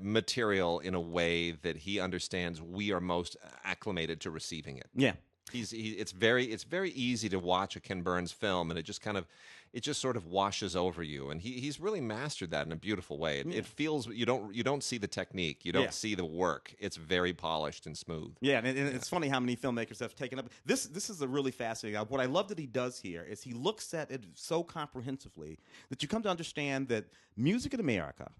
material 0.00 0.78
in 0.78 0.94
a 0.94 1.00
way 1.00 1.50
that 1.50 1.78
he 1.78 1.98
understands 1.98 2.62
we 2.62 2.92
are 2.92 3.00
most 3.00 3.36
acclimated 3.64 4.20
to 4.20 4.30
receiving 4.30 4.76
it. 4.76 4.86
Yeah. 4.94 5.14
He's 5.50 5.72
he, 5.72 5.90
it's 5.90 6.12
very 6.12 6.44
it's 6.44 6.62
very 6.62 6.90
easy 6.90 7.28
to 7.30 7.40
watch 7.40 7.74
a 7.74 7.80
Ken 7.80 8.02
Burns 8.02 8.30
film 8.30 8.70
and 8.70 8.78
it 8.78 8.84
just 8.84 9.02
kind 9.02 9.16
of 9.16 9.26
it 9.72 9.82
just 9.84 10.00
sort 10.00 10.16
of 10.16 10.26
washes 10.26 10.74
over 10.74 11.02
you 11.02 11.30
and 11.30 11.40
he, 11.40 11.52
he's 11.60 11.78
really 11.78 12.00
mastered 12.00 12.50
that 12.50 12.66
in 12.66 12.72
a 12.72 12.76
beautiful 12.76 13.18
way. 13.18 13.38
It, 13.40 13.46
it 13.54 13.66
feels 13.66 14.06
you 14.08 14.26
don't 14.26 14.54
you 14.54 14.62
don't 14.64 14.82
see 14.82 14.98
the 14.98 15.06
technique, 15.06 15.64
you 15.64 15.72
don't 15.72 15.84
Yeah. 15.84 15.90
see 15.90 16.14
the 16.16 16.24
work. 16.24 16.74
It's 16.78 16.96
very 16.96 17.32
polished 17.32 17.86
and 17.86 17.96
smooth. 17.96 18.34
Yeah, 18.40 18.58
and, 18.58 18.66
and 18.66 18.88
it's 18.88 19.08
funny 19.08 19.28
how 19.28 19.38
many 19.40 19.56
filmmakers 19.56 20.00
have 20.00 20.14
taken 20.16 20.38
up 20.38 20.50
this. 20.64 20.86
This 20.86 21.08
is 21.10 21.22
a 21.22 21.28
really 21.28 21.52
fascinating. 21.52 21.98
uh, 22.00 22.04
What 22.04 22.20
I 22.20 22.26
love 22.26 22.48
that 22.48 22.58
he 22.58 22.66
does 22.66 22.98
here 23.00 23.22
is 23.22 23.42
he 23.42 23.52
looks 23.52 23.94
at 23.94 24.10
it 24.10 24.24
so 24.34 24.62
comprehensively 24.64 25.58
that 25.88 26.02
you 26.02 26.08
come 26.08 26.22
to 26.22 26.28
understand 26.30 26.88
that 26.88 27.04
music 27.36 27.72
in 27.74 27.80
America, 27.80 28.30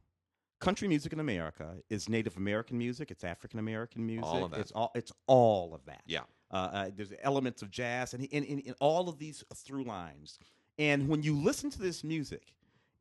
country 0.58 0.88
music 0.88 1.12
in 1.12 1.20
America, 1.20 1.76
is 1.88 2.08
Native 2.08 2.36
American 2.36 2.76
music. 2.76 3.10
It's 3.10 3.24
African 3.24 3.58
American 3.60 4.04
music. 4.04 4.26
All 4.26 4.44
of 4.44 4.50
that. 4.50 4.60
It's 4.60 4.72
all. 4.72 4.90
It's 4.94 5.12
all 5.26 5.74
of 5.74 5.84
that. 5.86 6.02
Yeah. 6.06 6.20
Uh, 6.50 6.56
uh, 6.56 6.90
there's 6.96 7.12
elements 7.22 7.62
of 7.62 7.70
jazz 7.70 8.12
and 8.14 8.24
in 8.24 8.74
all 8.80 9.08
of 9.08 9.18
these 9.18 9.44
through 9.54 9.84
lines. 9.84 10.38
And 10.78 11.08
when 11.08 11.22
you 11.22 11.36
listen 11.36 11.70
to 11.70 11.78
this 11.80 12.02
music 12.04 12.52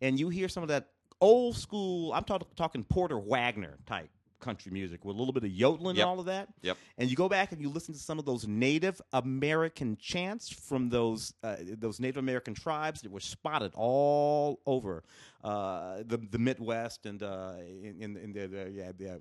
and 0.02 0.20
you 0.20 0.30
hear 0.30 0.50
some 0.50 0.64
of 0.64 0.70
that 0.70 0.90
old 1.22 1.56
school, 1.56 2.14
I'm 2.14 2.24
talk, 2.24 2.56
talking 2.56 2.84
Porter 2.84 3.18
Wagoner 3.20 3.78
type 3.86 4.10
country 4.42 4.72
music 4.72 5.04
with 5.04 5.18
a 5.18 5.20
little 5.20 5.34
bit 5.34 5.44
of 5.44 5.50
yodeling 5.52 5.98
Yep. 5.98 6.04
and 6.04 6.10
all 6.10 6.20
of 6.22 6.28
that. 6.28 6.48
Yep. 6.62 6.78
And 6.98 7.10
you 7.10 7.18
go 7.18 7.28
back 7.28 7.52
and 7.52 7.62
you 7.62 7.68
listen 7.70 7.94
to 7.94 8.00
some 8.00 8.20
of 8.20 8.24
those 8.26 8.48
Native 8.48 9.02
American 9.12 9.98
chants 9.98 10.48
from 10.50 10.88
those 10.90 11.34
uh, 11.44 11.58
those 11.60 12.00
Native 12.00 12.16
American 12.20 12.54
tribes 12.54 13.02
that 13.02 13.12
were 13.12 13.20
spotted 13.20 13.74
all 13.76 14.62
over 14.66 15.04
uh, 15.44 16.04
the 16.06 16.18
the 16.32 16.40
Midwest 16.40 17.06
and 17.06 17.22
uh, 17.22 17.56
in, 17.60 17.98
in, 18.00 18.16
in 18.18 18.32
the, 18.32 18.48
the, 18.48 18.72
yeah, 18.72 18.92
the, 18.98 19.16
uh, 19.16 19.18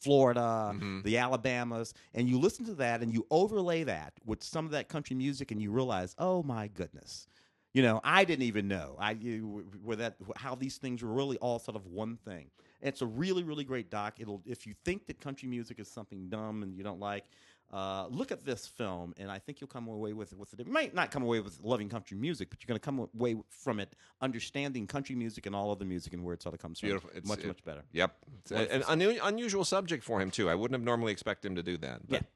Florida, 0.00 0.40
Mm-hmm. 0.74 1.02
the 1.02 1.18
Alabamas, 1.18 1.92
and 2.14 2.26
you 2.26 2.38
listen 2.38 2.64
to 2.64 2.74
that 2.76 3.02
and 3.02 3.12
you 3.12 3.26
overlay 3.30 3.84
that 3.84 4.14
with 4.24 4.42
some 4.42 4.64
of 4.64 4.70
that 4.72 4.88
country 4.88 5.14
music, 5.14 5.50
and 5.50 5.60
you 5.60 5.70
realize, 5.72 6.14
oh 6.18 6.42
my 6.42 6.68
goodness. 6.68 7.26
You 7.74 7.82
know, 7.82 8.00
I 8.04 8.24
didn't 8.24 8.44
even 8.44 8.68
know 8.68 8.96
I 9.00 9.10
you, 9.12 9.66
where 9.82 9.96
that 9.96 10.14
how 10.36 10.54
these 10.54 10.76
things 10.78 11.02
were 11.02 11.12
really 11.12 11.36
all 11.38 11.58
sort 11.58 11.76
of 11.76 11.86
one 11.86 12.16
thing. 12.24 12.46
It's 12.80 13.02
a 13.02 13.06
really, 13.06 13.42
really 13.42 13.64
great 13.64 13.90
doc. 13.90 14.14
It'll 14.20 14.42
if 14.46 14.66
you 14.66 14.74
think 14.84 15.06
that 15.08 15.20
country 15.20 15.48
music 15.48 15.78
is 15.80 15.88
something 15.88 16.28
dumb 16.28 16.62
and 16.62 16.76
you 16.76 16.84
don't 16.84 17.00
like, 17.00 17.24
uh, 17.72 18.06
look 18.10 18.30
at 18.30 18.44
this 18.44 18.68
film, 18.68 19.12
and 19.16 19.28
I 19.28 19.40
think 19.40 19.60
you'll 19.60 19.66
come 19.68 19.88
away 19.88 20.12
with 20.12 20.32
with 20.36 20.52
it. 20.52 20.64
You 20.64 20.72
might 20.72 20.94
not 20.94 21.10
come 21.10 21.24
away 21.24 21.40
with 21.40 21.58
loving 21.64 21.88
country 21.88 22.16
music, 22.16 22.48
but 22.50 22.62
you're 22.62 22.68
going 22.68 22.78
to 22.78 22.84
come 22.84 23.08
away 23.18 23.34
from 23.50 23.80
it 23.80 23.96
understanding 24.20 24.86
country 24.86 25.16
music 25.16 25.46
and 25.46 25.56
all 25.56 25.72
of 25.72 25.80
the 25.80 25.84
music 25.84 26.12
and 26.12 26.22
where 26.22 26.34
it 26.34 26.42
sort 26.42 26.54
of 26.54 26.60
comes 26.60 26.80
Beautiful. 26.80 27.08
from. 27.10 27.18
It's- 27.18 27.28
much, 27.28 27.40
it- 27.40 27.48
much 27.48 27.64
better. 27.64 27.82
Yep. 27.92 28.16
It's 28.40 28.52
an 28.52 28.82
unu- 29.00 29.18
unusual 29.24 29.64
subject 29.64 30.04
for 30.04 30.20
him 30.20 30.30
too. 30.30 30.48
I 30.48 30.54
wouldn't 30.54 30.78
have 30.78 30.84
normally 30.84 31.10
expected 31.10 31.48
him 31.48 31.56
to 31.56 31.62
do 31.64 31.76
that. 31.78 32.06
but- 32.06 32.20
Yeah. 32.22 32.26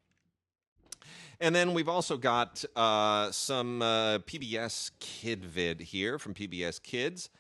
And 1.40 1.54
then 1.54 1.72
we've 1.72 1.88
also 1.88 2.16
got 2.16 2.64
uh, 2.74 3.30
some 3.30 3.80
uh, 3.80 4.18
PBS 4.18 4.90
Kid 4.98 5.44
vid 5.44 5.80
here 5.80 6.18
from 6.18 6.34
PBS 6.34 6.82
Kids. 6.82 7.30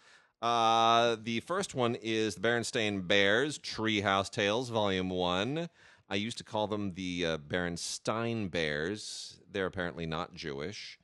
Uh, 0.40 1.16
the 1.20 1.40
first 1.40 1.74
one 1.74 1.96
is 1.96 2.36
the 2.36 2.40
Berenstain 2.40 3.08
Bears 3.08 3.58
Treehouse 3.58 4.30
Tales, 4.30 4.68
Volume 4.68 5.10
1. 5.10 5.68
I 6.08 6.14
used 6.14 6.38
to 6.38 6.44
call 6.44 6.68
them 6.68 6.94
the 6.94 7.26
uh, 7.26 7.38
Berenstein 7.38 8.48
Bears. 8.48 9.40
They're 9.50 9.66
apparently 9.66 10.06
not 10.06 10.32
Jewish. 10.32 10.97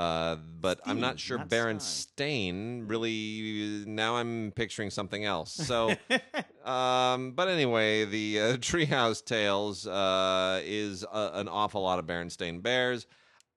Uh, 0.00 0.36
but 0.62 0.80
I'm 0.86 0.98
not 0.98 1.20
sure 1.20 1.36
not 1.36 1.50
Berenstain 1.50 2.88
really. 2.88 3.84
Now 3.86 4.16
I'm 4.16 4.50
picturing 4.56 4.88
something 4.88 5.26
else. 5.26 5.52
So, 5.52 5.90
um, 6.64 7.32
but 7.32 7.48
anyway, 7.48 8.06
the 8.06 8.40
uh, 8.40 8.44
Treehouse 8.56 9.22
Tales 9.22 9.86
uh, 9.86 10.62
is 10.64 11.02
a, 11.02 11.30
an 11.34 11.48
awful 11.48 11.82
lot 11.82 11.98
of 11.98 12.06
Berenstain 12.06 12.62
Bears. 12.62 13.06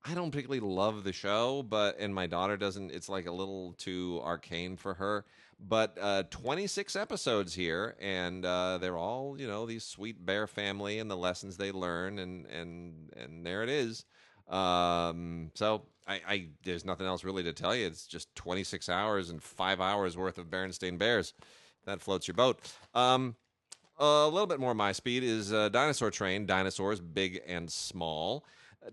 I 0.04 0.16
don't 0.16 0.32
particularly 0.32 0.60
love 0.60 1.06
the 1.06 1.14
show, 1.14 1.64
but 1.64 1.98
and 1.98 2.14
my 2.14 2.28
daughter 2.28 2.58
doesn't. 2.58 2.92
It's 2.92 3.08
like 3.08 3.26
a 3.26 3.32
little 3.32 3.74
too 3.78 4.20
arcane 4.22 4.76
for 4.76 4.96
her. 4.96 5.24
But 5.66 5.98
uh, 6.02 6.24
26 6.30 6.98
episodes 6.98 7.54
here, 7.54 7.96
and 8.02 8.46
uh, 8.46 8.80
they're 8.80 8.98
all 8.98 9.40
you 9.40 9.48
know 9.48 9.66
these 9.66 9.86
sweet 9.86 10.26
bear 10.26 10.46
family 10.48 11.00
and 11.00 11.10
the 11.10 11.16
lessons 11.16 11.56
they 11.56 11.72
learn, 11.72 12.20
and 12.20 12.46
and 12.48 13.14
and 13.16 13.46
there 13.46 13.64
it 13.64 13.70
is. 13.70 14.04
Um, 14.50 15.52
so 15.54 15.84
I, 16.08 16.22
I 16.28 16.48
there's 16.64 16.86
nothing 16.86 17.08
else 17.08 17.24
really 17.24 17.44
to 17.44 17.54
tell 17.54 17.76
you. 17.76 17.86
It's 17.86 18.08
just 18.08 18.34
26 18.36 18.90
hours 18.90 19.30
and 19.30 19.42
five 19.42 19.80
hours 19.80 20.18
worth 20.18 20.38
of 20.38 20.48
Berenstain 20.48 20.98
Bears. 20.98 21.34
That 21.86 22.02
floats 22.02 22.28
your 22.28 22.36
boat. 22.36 22.60
Um, 22.94 23.36
a 23.98 24.28
little 24.28 24.48
bit 24.48 24.60
more 24.60 24.74
my 24.74 24.92
speed 24.92 25.24
is 25.24 25.54
uh, 25.54 25.70
Dinosaur 25.70 26.12
Train. 26.12 26.46
Dinosaurs, 26.46 27.00
big 27.00 27.42
and 27.48 27.72
small. 27.72 28.46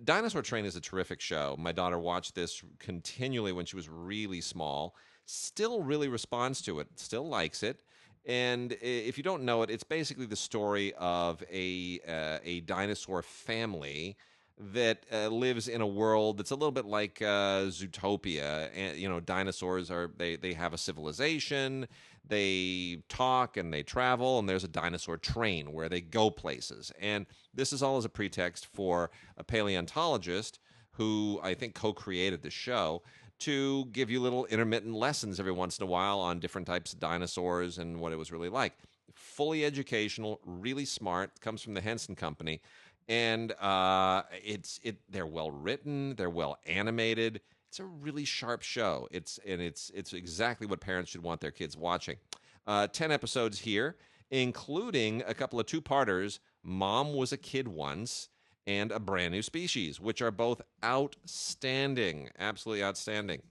Dinosaur 0.05 0.43
Train 0.43 0.65
is 0.65 0.77
a 0.77 0.81
terrific 0.81 1.21
show. 1.21 1.57
My 1.59 1.73
daughter 1.73 1.99
watched 1.99 2.35
this 2.35 2.63
continually 2.79 3.53
when 3.53 3.67
she 3.67 3.77
was 3.77 3.89
really 3.89 4.41
small. 4.41 4.95
Still 5.25 5.83
really 5.83 6.09
responds 6.09 6.61
to 6.63 6.81
it. 6.81 6.89
Still 6.97 7.29
likes 7.29 7.63
it. 7.63 7.83
And 8.27 8.77
if 8.83 9.17
you 9.17 9.25
don't 9.25 9.45
know 9.45 9.63
it, 9.63 9.71
it's 9.71 9.83
basically 9.83 10.27
the 10.27 10.37
story 10.37 10.93
of 10.99 11.43
a 11.51 12.01
uh, 12.07 12.39
a 12.45 12.61
dinosaur 12.61 13.23
family 13.23 14.17
that 14.73 15.05
uh, 15.13 15.29
lives 15.29 15.69
in 15.69 15.81
a 15.81 15.87
world 15.87 16.39
that's 16.39 16.51
a 16.51 16.55
little 16.55 16.71
bit 16.71 16.85
like 16.85 17.21
uh, 17.23 17.65
Zootopia. 17.67 18.71
And 18.75 18.99
you 18.99 19.09
know, 19.09 19.21
dinosaurs 19.21 19.91
are 19.91 20.11
they 20.17 20.37
they 20.37 20.53
have 20.53 20.75
a 20.75 20.79
civilization. 20.79 21.89
They 22.27 23.03
talk 23.09 23.57
and 23.57 23.73
they 23.73 23.83
travel, 23.83 24.39
and 24.39 24.49
there's 24.49 24.63
a 24.63 24.69
dinosaur 24.69 25.17
train 25.17 25.73
where 25.73 25.89
they 25.89 26.01
go 26.01 26.31
places. 26.31 26.93
And 27.01 27.27
this 27.53 27.73
is 27.73 27.83
all 27.83 27.97
as 27.97 28.05
a 28.05 28.11
pretext 28.11 28.67
for 28.67 29.11
a 29.37 29.43
paleontologist 29.43 30.61
who 30.93 31.41
I 31.43 31.55
think 31.55 31.75
co-created 31.75 32.43
the 32.43 32.51
show 32.51 33.03
to 33.41 33.87
give 33.87 34.11
you 34.11 34.21
little 34.21 34.45
intermittent 34.47 34.95
lessons 34.95 35.41
every 35.41 35.53
once 35.53 35.79
in 35.79 35.83
a 35.83 35.87
while 35.87 36.21
on 36.21 36.41
different 36.41 36.67
types 36.67 36.93
of 36.93 37.01
dinosaurs 37.01 37.79
and 37.79 37.99
what 37.99 38.13
it 38.13 38.17
was 38.17 38.31
really 38.31 38.51
like. 38.51 38.75
Fully 39.15 39.65
educational, 39.65 40.41
really 40.45 40.85
smart. 40.85 41.41
Comes 41.41 41.63
from 41.63 41.75
the 41.75 41.81
Henson 41.81 42.15
Company, 42.15 42.61
and 43.11 43.51
uh, 43.61 44.23
it's 44.43 44.79
it. 44.85 44.97
They're 45.11 45.27
well 45.27 45.51
written. 45.51 46.15
They're 46.15 46.31
well 46.31 46.59
animated. 46.65 47.41
It's 47.69 47.81
a 47.81 47.85
really 47.85 48.25
sharp 48.25 48.63
show. 48.63 49.09
It's 49.11 49.39
and 49.47 49.61
it's 49.61 49.91
it's 49.95 50.13
exactly 50.13 50.67
what 50.67 50.81
parents 50.81 51.11
should 51.11 51.23
want 51.23 51.41
their 51.41 51.51
kids 51.51 51.77
watching. 51.77 52.17
Uh, 52.67 52.87
Ten 52.87 53.11
episodes 53.11 53.59
here, 53.59 53.97
including 54.31 55.23
a 55.27 55.35
couple 55.35 55.59
of 55.59 55.67
two-parters. 55.67 56.39
Mom 56.63 57.13
was 57.13 57.33
a 57.33 57.37
kid 57.37 57.67
once 57.67 58.29
and 58.67 58.93
a 58.93 59.01
brand 59.01 59.33
new 59.33 59.43
species, 59.43 59.99
which 59.99 60.23
are 60.23 60.31
both 60.31 60.61
outstanding, 60.85 62.29
absolutely 62.39 62.85
outstanding. 62.85 63.43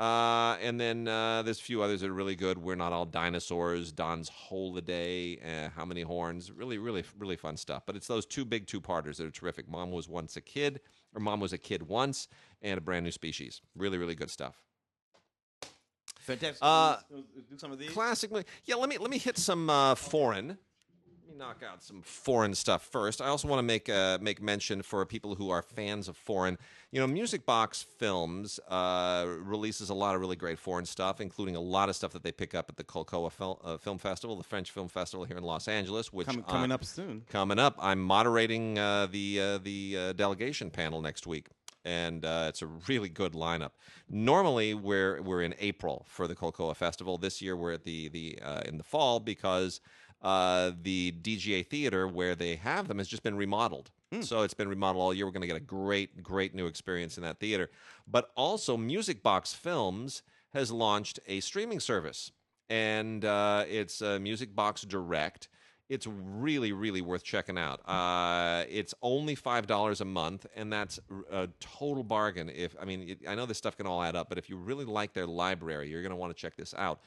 Uh, 0.00 0.56
and 0.62 0.80
then 0.80 1.06
uh, 1.06 1.42
there's 1.42 1.60
a 1.60 1.62
few 1.62 1.82
others 1.82 2.00
that 2.00 2.08
are 2.08 2.14
really 2.14 2.34
good. 2.34 2.56
We're 2.56 2.74
not 2.74 2.90
all 2.90 3.04
dinosaurs. 3.04 3.92
Don's 3.92 4.30
Holiday. 4.30 5.38
Uh, 5.44 5.68
How 5.76 5.84
many 5.84 6.00
horns? 6.00 6.50
Really, 6.50 6.78
really, 6.78 7.04
really 7.18 7.36
fun 7.36 7.58
stuff. 7.58 7.82
But 7.84 7.96
it's 7.96 8.06
those 8.06 8.24
two 8.24 8.46
big 8.46 8.66
two-parters 8.66 9.18
that 9.18 9.26
are 9.26 9.30
terrific. 9.30 9.68
Mom 9.68 9.90
was 9.90 10.08
once 10.08 10.38
a 10.38 10.40
kid, 10.40 10.80
or 11.14 11.20
Mom 11.20 11.38
was 11.38 11.52
a 11.52 11.58
kid 11.58 11.82
once, 11.82 12.28
and 12.62 12.78
a 12.78 12.80
brand 12.80 13.04
new 13.04 13.10
species. 13.10 13.60
Really, 13.76 13.98
really 13.98 14.14
good 14.14 14.30
stuff. 14.30 14.62
Fantastic. 16.20 16.58
Uh, 16.62 16.96
do 17.10 17.58
some 17.58 17.70
of 17.70 17.78
these. 17.78 17.90
Classic. 17.90 18.30
Yeah, 18.64 18.76
let 18.76 18.88
me 18.88 18.96
let 18.96 19.10
me 19.10 19.18
hit 19.18 19.36
some 19.36 19.68
uh, 19.68 19.94
foreign. 19.96 20.48
Let 20.48 21.28
me 21.28 21.34
knock 21.36 21.62
out 21.68 21.82
some 21.82 22.00
foreign 22.02 22.54
stuff 22.54 22.88
first. 22.90 23.20
I 23.20 23.26
also 23.26 23.48
want 23.48 23.58
to 23.58 23.64
make 23.64 23.88
uh, 23.90 24.18
make 24.20 24.40
mention 24.40 24.80
for 24.82 25.04
people 25.04 25.34
who 25.34 25.50
are 25.50 25.60
fans 25.60 26.08
of 26.08 26.16
foreign. 26.16 26.56
You 26.92 27.00
know, 27.00 27.06
Music 27.06 27.46
Box 27.46 27.86
Films 27.98 28.58
uh, 28.68 29.24
releases 29.42 29.90
a 29.90 29.94
lot 29.94 30.16
of 30.16 30.20
really 30.20 30.34
great 30.34 30.58
foreign 30.58 30.84
stuff, 30.84 31.20
including 31.20 31.54
a 31.54 31.60
lot 31.60 31.88
of 31.88 31.94
stuff 31.94 32.12
that 32.14 32.24
they 32.24 32.32
pick 32.32 32.52
up 32.52 32.68
at 32.68 32.76
the 32.76 32.82
Colcoa 32.82 33.30
Fil- 33.30 33.60
uh, 33.62 33.76
Film 33.76 33.96
Festival, 33.98 34.34
the 34.34 34.42
French 34.42 34.72
Film 34.72 34.88
Festival 34.88 35.24
here 35.24 35.36
in 35.36 35.44
Los 35.44 35.68
Angeles. 35.68 36.12
Which 36.12 36.26
Com- 36.26 36.44
uh, 36.44 36.50
coming 36.50 36.72
up 36.72 36.84
soon. 36.84 37.22
coming 37.30 37.60
up. 37.60 37.76
I'm 37.78 38.00
moderating 38.02 38.76
uh, 38.76 39.06
the 39.06 39.40
uh, 39.40 39.58
the 39.58 39.96
uh, 39.96 40.12
delegation 40.14 40.68
panel 40.68 41.00
next 41.00 41.28
week, 41.28 41.46
and 41.84 42.24
uh, 42.24 42.46
it's 42.48 42.60
a 42.60 42.66
really 42.88 43.08
good 43.08 43.34
lineup. 43.34 43.70
Normally, 44.08 44.74
we're 44.74 45.22
we're 45.22 45.42
in 45.42 45.54
April 45.60 46.04
for 46.08 46.26
the 46.26 46.34
Colcoa 46.34 46.74
Festival. 46.74 47.18
This 47.18 47.40
year, 47.40 47.54
we're 47.56 47.74
at 47.74 47.84
the 47.84 48.08
the 48.08 48.40
uh, 48.42 48.62
in 48.64 48.78
the 48.78 48.84
fall 48.84 49.20
because 49.20 49.80
uh, 50.22 50.72
the 50.82 51.12
DGA 51.22 51.64
Theater 51.68 52.08
where 52.08 52.34
they 52.34 52.56
have 52.56 52.88
them 52.88 52.98
has 52.98 53.06
just 53.06 53.22
been 53.22 53.36
remodeled. 53.36 53.92
So 54.22 54.42
it's 54.42 54.54
been 54.54 54.68
remodeled 54.68 55.02
all 55.02 55.14
year. 55.14 55.24
We're 55.24 55.32
going 55.32 55.42
to 55.42 55.46
get 55.46 55.56
a 55.56 55.60
great, 55.60 56.20
great 56.22 56.52
new 56.52 56.66
experience 56.66 57.16
in 57.16 57.22
that 57.22 57.38
theater. 57.38 57.70
But 58.08 58.30
also, 58.36 58.76
Music 58.76 59.22
Box 59.22 59.54
Films 59.54 60.22
has 60.52 60.72
launched 60.72 61.20
a 61.28 61.38
streaming 61.40 61.78
service, 61.78 62.32
and 62.68 63.24
uh, 63.24 63.64
it's 63.68 64.02
uh, 64.02 64.18
Music 64.20 64.54
Box 64.54 64.82
Direct. 64.82 65.48
It's 65.88 66.08
really, 66.08 66.72
really 66.72 67.00
worth 67.00 67.22
checking 67.22 67.56
out. 67.56 67.88
Uh, 67.88 68.64
it's 68.68 68.94
only 69.00 69.36
five 69.36 69.68
dollars 69.68 70.00
a 70.00 70.04
month, 70.04 70.44
and 70.56 70.72
that's 70.72 70.98
a 71.30 71.48
total 71.60 72.02
bargain. 72.02 72.48
If 72.48 72.74
I 72.80 72.84
mean, 72.84 73.10
it, 73.10 73.18
I 73.28 73.36
know 73.36 73.46
this 73.46 73.58
stuff 73.58 73.76
can 73.76 73.86
all 73.86 74.02
add 74.02 74.16
up, 74.16 74.28
but 74.28 74.38
if 74.38 74.48
you 74.48 74.56
really 74.56 74.84
like 74.84 75.12
their 75.12 75.26
library, 75.26 75.88
you're 75.88 76.02
going 76.02 76.10
to 76.10 76.16
want 76.16 76.36
to 76.36 76.40
check 76.40 76.56
this 76.56 76.74
out. 76.74 77.00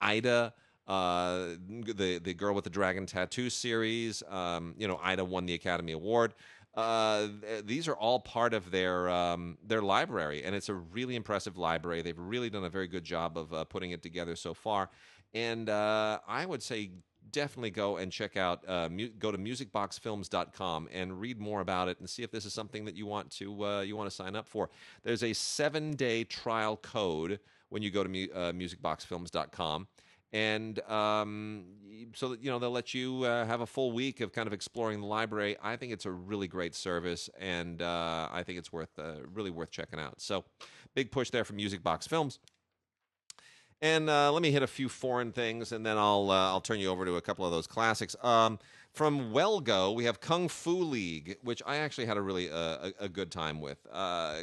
Ida, 0.00 0.54
uh, 0.88 1.48
the 1.68 2.18
the 2.18 2.34
girl 2.34 2.54
with 2.54 2.64
the 2.64 2.70
dragon 2.70 3.06
tattoo 3.06 3.50
series. 3.50 4.22
Um, 4.28 4.74
you 4.78 4.88
know, 4.88 4.98
Ida 5.02 5.24
won 5.24 5.46
the 5.46 5.54
Academy 5.54 5.92
Award. 5.92 6.34
Uh, 6.74 7.28
th- 7.42 7.66
these 7.66 7.88
are 7.88 7.96
all 7.96 8.20
part 8.20 8.54
of 8.54 8.70
their 8.70 9.08
um, 9.10 9.58
their 9.66 9.82
library, 9.82 10.44
and 10.44 10.54
it's 10.54 10.68
a 10.68 10.74
really 10.74 11.14
impressive 11.14 11.58
library. 11.58 12.02
They've 12.02 12.18
really 12.18 12.50
done 12.50 12.64
a 12.64 12.70
very 12.70 12.88
good 12.88 13.04
job 13.04 13.36
of 13.36 13.52
uh, 13.52 13.64
putting 13.64 13.90
it 13.90 14.02
together 14.02 14.34
so 14.34 14.54
far. 14.54 14.88
And 15.34 15.68
uh, 15.68 16.20
I 16.26 16.46
would 16.46 16.62
say 16.62 16.92
definitely 17.30 17.70
go 17.70 17.98
and 17.98 18.10
check 18.10 18.38
out 18.38 18.66
uh, 18.66 18.88
mu- 18.90 19.10
go 19.10 19.30
to 19.30 19.36
musicboxfilms.com 19.36 20.88
and 20.90 21.20
read 21.20 21.38
more 21.38 21.60
about 21.60 21.88
it 21.88 21.98
and 22.00 22.08
see 22.08 22.22
if 22.22 22.30
this 22.30 22.46
is 22.46 22.54
something 22.54 22.86
that 22.86 22.94
you 22.94 23.04
want 23.04 23.30
to 23.32 23.64
uh, 23.64 23.80
you 23.82 23.94
want 23.94 24.08
to 24.08 24.14
sign 24.14 24.34
up 24.34 24.48
for. 24.48 24.70
There's 25.02 25.22
a 25.22 25.34
seven 25.34 25.96
day 25.96 26.24
trial 26.24 26.78
code 26.78 27.40
when 27.68 27.82
you 27.82 27.90
go 27.90 28.02
to 28.02 28.08
mu- 28.08 28.28
musicboxfilms.com 28.28 29.86
and 30.32 30.78
um, 30.88 31.64
so 32.14 32.28
that 32.28 32.42
you 32.42 32.50
know 32.50 32.58
they'll 32.58 32.70
let 32.70 32.94
you 32.94 33.24
uh, 33.24 33.46
have 33.46 33.60
a 33.60 33.66
full 33.66 33.92
week 33.92 34.20
of 34.20 34.32
kind 34.32 34.46
of 34.46 34.52
exploring 34.52 35.00
the 35.00 35.06
library. 35.06 35.56
I 35.62 35.76
think 35.76 35.92
it's 35.92 36.06
a 36.06 36.10
really 36.10 36.48
great 36.48 36.74
service, 36.74 37.30
and 37.38 37.80
uh, 37.82 38.28
I 38.30 38.42
think 38.42 38.58
it's 38.58 38.72
worth 38.72 38.98
uh, 38.98 39.14
really 39.32 39.50
worth 39.50 39.70
checking 39.70 39.98
out. 39.98 40.20
So, 40.20 40.44
big 40.94 41.10
push 41.10 41.30
there 41.30 41.44
from 41.44 41.56
Music 41.56 41.82
Box 41.82 42.06
Films. 42.06 42.38
And 43.80 44.10
uh, 44.10 44.32
let 44.32 44.42
me 44.42 44.50
hit 44.50 44.64
a 44.64 44.66
few 44.66 44.88
foreign 44.88 45.30
things, 45.30 45.70
and 45.70 45.86
then 45.86 45.96
I'll 45.96 46.30
uh, 46.30 46.48
I'll 46.48 46.60
turn 46.60 46.80
you 46.80 46.88
over 46.88 47.04
to 47.04 47.16
a 47.16 47.20
couple 47.20 47.44
of 47.44 47.52
those 47.52 47.66
classics. 47.66 48.16
Um, 48.22 48.58
from 48.92 49.32
Wellgo, 49.32 49.94
we 49.94 50.04
have 50.04 50.20
Kung 50.20 50.48
Fu 50.48 50.82
League, 50.82 51.36
which 51.42 51.62
I 51.64 51.76
actually 51.76 52.06
had 52.06 52.16
a 52.16 52.20
really 52.20 52.50
uh, 52.50 52.90
a, 53.00 53.04
a 53.04 53.08
good 53.08 53.30
time 53.30 53.60
with. 53.60 53.86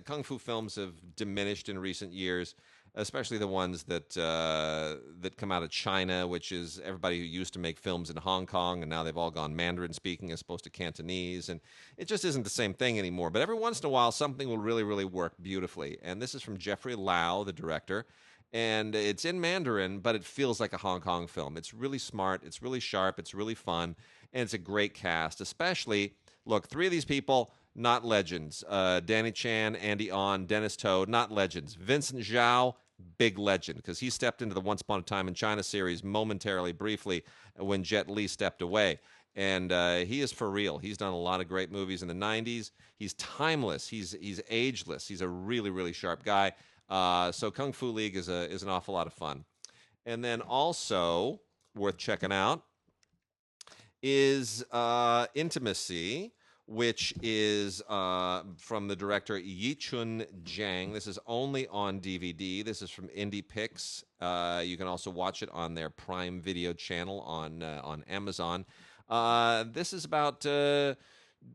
Kung 0.06 0.24
Fu 0.24 0.38
films 0.38 0.76
have 0.76 0.94
diminished 1.18 1.68
in 1.68 1.78
recent 1.78 2.14
years, 2.14 2.56
especially 2.96 3.38
the 3.38 3.48
ones 3.48 3.84
that 3.84 4.18
uh, 4.18 4.96
that 5.20 5.38
come 5.38 5.52
out 5.52 5.64
of 5.64 5.70
China, 5.70 6.28
which 6.28 6.52
is 6.52 6.80
everybody 6.84 7.20
who 7.20 7.26
used 7.26 7.54
to 7.54 7.60
make 7.60 7.78
films 7.78 8.10
in 8.10 8.18
Hong 8.18 8.46
Kong, 8.46 8.82
and 8.82 8.90
now 8.90 9.04
they've 9.04 9.18
all 9.18 9.32
gone 9.32 9.56
Mandarin 9.56 9.94
speaking 9.94 10.32
as 10.32 10.42
opposed 10.42 10.64
to 10.64 10.70
Cantonese, 10.70 11.50
and 11.50 11.62
it 11.98 12.08
just 12.08 12.26
isn't 12.26 12.44
the 12.44 12.50
same 12.50 12.74
thing 12.74 12.98
anymore. 12.98 13.30
But 13.30 13.42
every 13.42 13.56
once 13.56 13.80
in 13.80 13.86
a 13.86 13.90
while, 13.90 14.12
something 14.12 14.48
will 14.48 14.58
really 14.58 14.84
really 14.84 15.06
work 15.06 15.34
beautifully, 15.42 15.98
and 16.02 16.22
this 16.22 16.34
is 16.36 16.42
from 16.42 16.58
Jeffrey 16.58 16.96
Lau, 16.96 17.44
the 17.44 17.54
director 17.54 18.06
and 18.54 18.96
it's 18.96 19.26
in 19.26 19.42
Mandarin, 19.42 20.00
but 20.00 20.16
it 20.16 20.24
feels 20.24 20.62
like 20.62 20.72
a 20.72 20.78
Hong 20.78 21.02
Kong 21.02 21.28
film. 21.28 21.58
It's 21.58 21.74
really 21.74 21.98
smart, 21.98 22.42
it's 22.46 22.62
really 22.62 22.80
sharp, 22.80 23.20
it's 23.20 23.34
really 23.34 23.54
fun, 23.54 23.98
and 24.32 24.44
it's 24.44 24.54
a 24.54 24.58
great 24.58 24.94
cast. 24.94 25.42
Especially, 25.42 26.14
look, 26.46 26.68
three 26.68 26.86
of 26.86 26.92
these 26.92 27.04
people 27.04 27.52
not 27.76 28.06
legends: 28.06 28.64
uh, 28.70 29.02
Danny 29.02 29.34
Chan, 29.34 29.76
Andy 29.76 30.10
On, 30.10 30.46
Dennis 30.46 30.78
To, 30.78 31.06
not 31.06 31.34
legends. 31.34 31.76
Vincent 31.76 32.22
Zhao, 32.22 32.76
big 33.18 33.38
legend 33.38 33.78
because 33.78 34.00
he 34.00 34.10
stepped 34.10 34.42
into 34.42 34.54
the 34.54 34.62
Once 34.62 34.82
Upon 34.82 35.00
a 35.00 35.04
Time 35.04 35.28
in 35.28 35.34
China 35.34 35.64
series 35.64 36.04
momentarily, 36.04 36.72
briefly, 36.72 37.24
when 37.58 37.84
Jet 37.84 38.10
Li 38.10 38.28
stepped 38.28 38.62
away. 38.62 39.00
And 39.36 39.72
uh, 39.72 39.98
he 39.98 40.22
is 40.22 40.32
for 40.32 40.50
real. 40.50 40.78
He's 40.78 40.98
done 40.98 41.12
a 41.12 41.18
lot 41.18 41.42
of 41.42 41.50
great 41.50 41.72
movies 41.72 42.02
in 42.02 42.08
the 42.08 42.14
'90s. 42.14 42.72
He's 42.98 43.14
timeless. 43.16 43.88
He's 43.88 44.16
he's 44.22 44.42
ageless. 44.50 45.08
He's 45.08 45.22
a 45.22 45.28
really 45.28 45.70
really 45.70 45.92
sharp 45.92 46.24
guy. 46.24 46.54
Uh, 46.90 47.32
so 47.32 47.52
Kung 47.52 47.74
Fu 47.74 47.88
League 47.88 48.16
is 48.16 48.30
a 48.30 48.50
is 48.50 48.64
an 48.64 48.70
awful 48.70 48.94
lot 48.94 49.08
of 49.08 49.14
fun. 49.14 49.44
And 50.06 50.24
then 50.24 50.40
also 50.40 51.42
worth 51.76 51.98
checking 51.98 52.32
out 52.32 52.64
is 54.02 54.64
uh, 54.72 55.26
Intimacy, 55.34 56.32
which 56.68 57.14
is 57.22 57.82
uh, 57.90 58.44
from 58.58 58.88
the 58.88 58.96
director 58.96 59.38
Yi 59.38 59.76
Chun 59.76 60.26
Jiang. 60.44 60.94
This 60.94 61.08
is 61.08 61.20
only 61.28 61.68
on 61.68 62.00
DVD. 62.00 62.64
This 62.66 62.82
is 62.82 62.90
from 62.90 63.08
Indie. 63.10 63.44
Uh, 64.20 64.62
you 64.62 64.78
can 64.78 64.88
also 64.88 65.12
watch 65.12 65.44
it 65.44 65.50
on 65.52 65.76
their 65.76 65.90
Prime 65.90 66.42
Video 66.42 66.74
channel 66.74 67.22
on 67.22 67.62
uh, 67.62 67.82
on 67.84 68.04
Amazon. 68.10 68.66
Uh, 69.10 69.66
this 69.72 69.94
is 69.94 70.06
about. 70.06 70.46
Uh, 70.46 70.96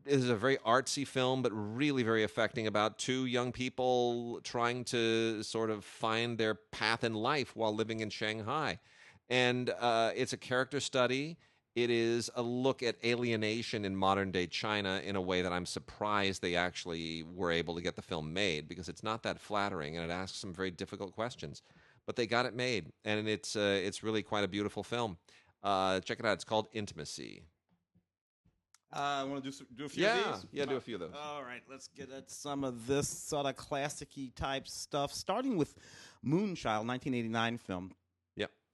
this 0.05 0.15
is 0.15 0.29
a 0.29 0.35
very 0.35 0.55
artsy 0.57 1.05
film, 1.05 1.41
but 1.41 1.51
really 1.51 2.01
very 2.01 2.23
affecting 2.23 2.65
about 2.65 2.97
two 2.97 3.25
young 3.25 3.51
people 3.51 4.39
trying 4.41 4.85
to 4.85 5.43
sort 5.43 5.69
of 5.69 5.83
find 5.83 6.37
their 6.37 6.55
path 6.55 7.03
in 7.03 7.13
life 7.13 7.55
while 7.57 7.75
living 7.75 7.99
in 7.99 8.09
Shanghai. 8.09 8.79
And 9.29 9.69
uh, 9.69 10.11
it's 10.15 10.33
a 10.33 10.37
character 10.37 10.79
study, 10.79 11.37
It 11.75 11.89
is 11.89 12.29
a 12.35 12.41
look 12.41 12.83
at 12.83 12.97
alienation 13.03 13.85
in 13.85 13.95
modern 13.95 14.31
day 14.31 14.45
China 14.45 15.01
in 15.05 15.15
a 15.15 15.21
way 15.21 15.41
that 15.41 15.53
I'm 15.53 15.65
surprised 15.65 16.41
they 16.41 16.55
actually 16.57 17.23
were 17.23 17.49
able 17.51 17.75
to 17.75 17.81
get 17.81 17.95
the 17.95 18.01
film 18.01 18.33
made 18.33 18.67
because 18.67 18.89
it's 18.89 19.03
not 19.03 19.23
that 19.23 19.39
flattering 19.39 19.95
and 19.97 20.09
it 20.09 20.13
asks 20.13 20.37
some 20.37 20.53
very 20.53 20.71
difficult 20.71 21.13
questions. 21.13 21.61
But 22.05 22.15
they 22.17 22.27
got 22.27 22.45
it 22.45 22.55
made, 22.55 22.91
and 23.05 23.27
it's 23.29 23.55
uh, 23.55 23.79
it's 23.81 24.01
really 24.03 24.23
quite 24.23 24.43
a 24.43 24.47
beautiful 24.47 24.83
film. 24.83 25.17
Uh, 25.63 25.99
check 26.01 26.19
it 26.19 26.25
out. 26.25 26.33
It's 26.33 26.43
called 26.43 26.67
Intimacy. 26.73 27.43
I 28.91 29.23
want 29.23 29.41
to 29.43 29.49
do 29.49 29.55
some, 29.55 29.67
do 29.73 29.85
a 29.85 29.89
few 29.89 30.03
Yeah, 30.03 30.33
of 30.33 30.41
these. 30.41 30.49
yeah, 30.51 30.65
do 30.65 30.75
a 30.75 30.81
few 30.81 30.95
of 30.95 31.01
those. 31.01 31.13
All 31.17 31.43
right, 31.43 31.61
let's 31.69 31.87
get 31.87 32.11
at 32.11 32.29
some 32.29 32.63
of 32.65 32.87
this 32.87 33.07
sort 33.07 33.45
of 33.45 33.55
classic-y 33.55 34.31
type 34.35 34.67
stuff. 34.67 35.13
Starting 35.13 35.55
with 35.57 35.75
Moonchild, 36.25 36.85
1989 36.87 37.57
film. 37.57 37.91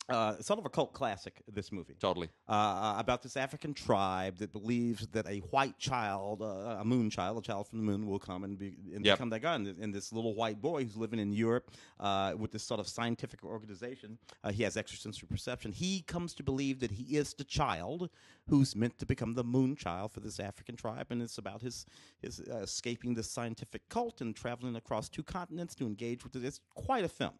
Uh, 0.10 0.40
sort 0.40 0.58
of 0.58 0.66
a 0.66 0.70
cult 0.70 0.94
classic. 0.94 1.42
This 1.52 1.72
movie. 1.72 1.96
totally. 2.00 2.30
uh, 2.48 2.96
about 2.98 3.22
this 3.24 3.36
African 3.36 3.74
tribe 3.74 4.38
that 4.38 4.54
believes 4.54 5.06
that 5.08 5.28
a 5.28 5.40
white 5.52 5.78
child, 5.78 6.42
uh, 6.42 6.78
a 6.80 6.86
moon 6.86 7.10
child, 7.10 7.38
a 7.38 7.42
child 7.42 7.68
from 7.68 7.80
the 7.80 7.84
moon, 7.84 8.08
will 8.08 8.20
come 8.20 8.44
and, 8.46 8.58
be, 8.58 8.78
and 8.96 9.06
Yep. 9.06 9.18
become 9.18 9.30
that 9.32 9.42
guy. 9.42 9.56
And, 9.56 9.68
and 9.68 9.94
this 9.94 10.14
little 10.14 10.34
white 10.34 10.62
boy 10.62 10.84
who's 10.86 10.96
living 10.96 11.20
in 11.20 11.34
Europe 11.34 11.72
uh, 12.00 12.34
with 12.38 12.52
this 12.52 12.64
sort 12.64 12.80
of 12.80 12.88
scientific 12.88 13.44
organization, 13.44 14.18
uh, 14.44 14.52
he 14.52 14.64
has 14.64 14.78
extrasensory 14.78 15.28
perception. 15.28 15.74
He 15.74 16.02
comes 16.04 16.34
to 16.36 16.44
believe 16.44 16.80
that 16.80 16.92
he 16.92 17.18
is 17.18 17.34
the 17.34 17.44
child 17.44 18.10
who's 18.48 18.76
meant 18.78 18.98
to 19.00 19.06
become 19.06 19.34
the 19.34 19.44
moon 19.44 19.76
child 19.76 20.14
for 20.14 20.22
this 20.22 20.40
African 20.40 20.78
tribe, 20.78 21.08
and 21.10 21.22
it's 21.22 21.38
about 21.38 21.62
his 21.62 21.86
his 22.22 22.40
uh, 22.40 22.60
escaping 22.60 23.14
this 23.14 23.30
scientific 23.30 23.88
cult 23.90 24.22
and 24.22 24.36
traveling 24.36 24.76
across 24.78 25.10
two 25.10 25.24
continents 25.24 25.76
to 25.76 25.86
engage 25.86 26.24
with 26.24 26.36
it. 26.38 26.46
It's 26.46 26.62
quite 26.76 27.04
a 27.04 27.10
film 27.10 27.34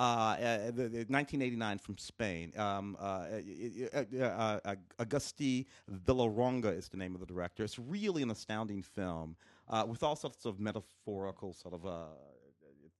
uh, 0.00 0.02
uh, 0.02 0.66
the, 0.66 0.88
the 0.88 1.04
1989 1.08 1.78
from 1.78 1.98
Spain. 1.98 2.52
Um, 2.56 2.96
uh, 2.98 3.26
uh, 3.92 4.58
uh, 4.64 5.04
Villaronga 6.06 6.74
is 6.74 6.88
the 6.88 6.96
name 6.96 7.14
of 7.14 7.20
the 7.20 7.26
director. 7.26 7.64
It's 7.64 7.78
really 7.78 8.22
an 8.22 8.30
astounding 8.30 8.82
film 8.82 9.36
with 9.86 10.02
all 10.02 10.16
sorts 10.16 10.46
of 10.46 10.58
metaphorical 10.58 11.52
sort 11.52 11.74
of. 11.74 11.84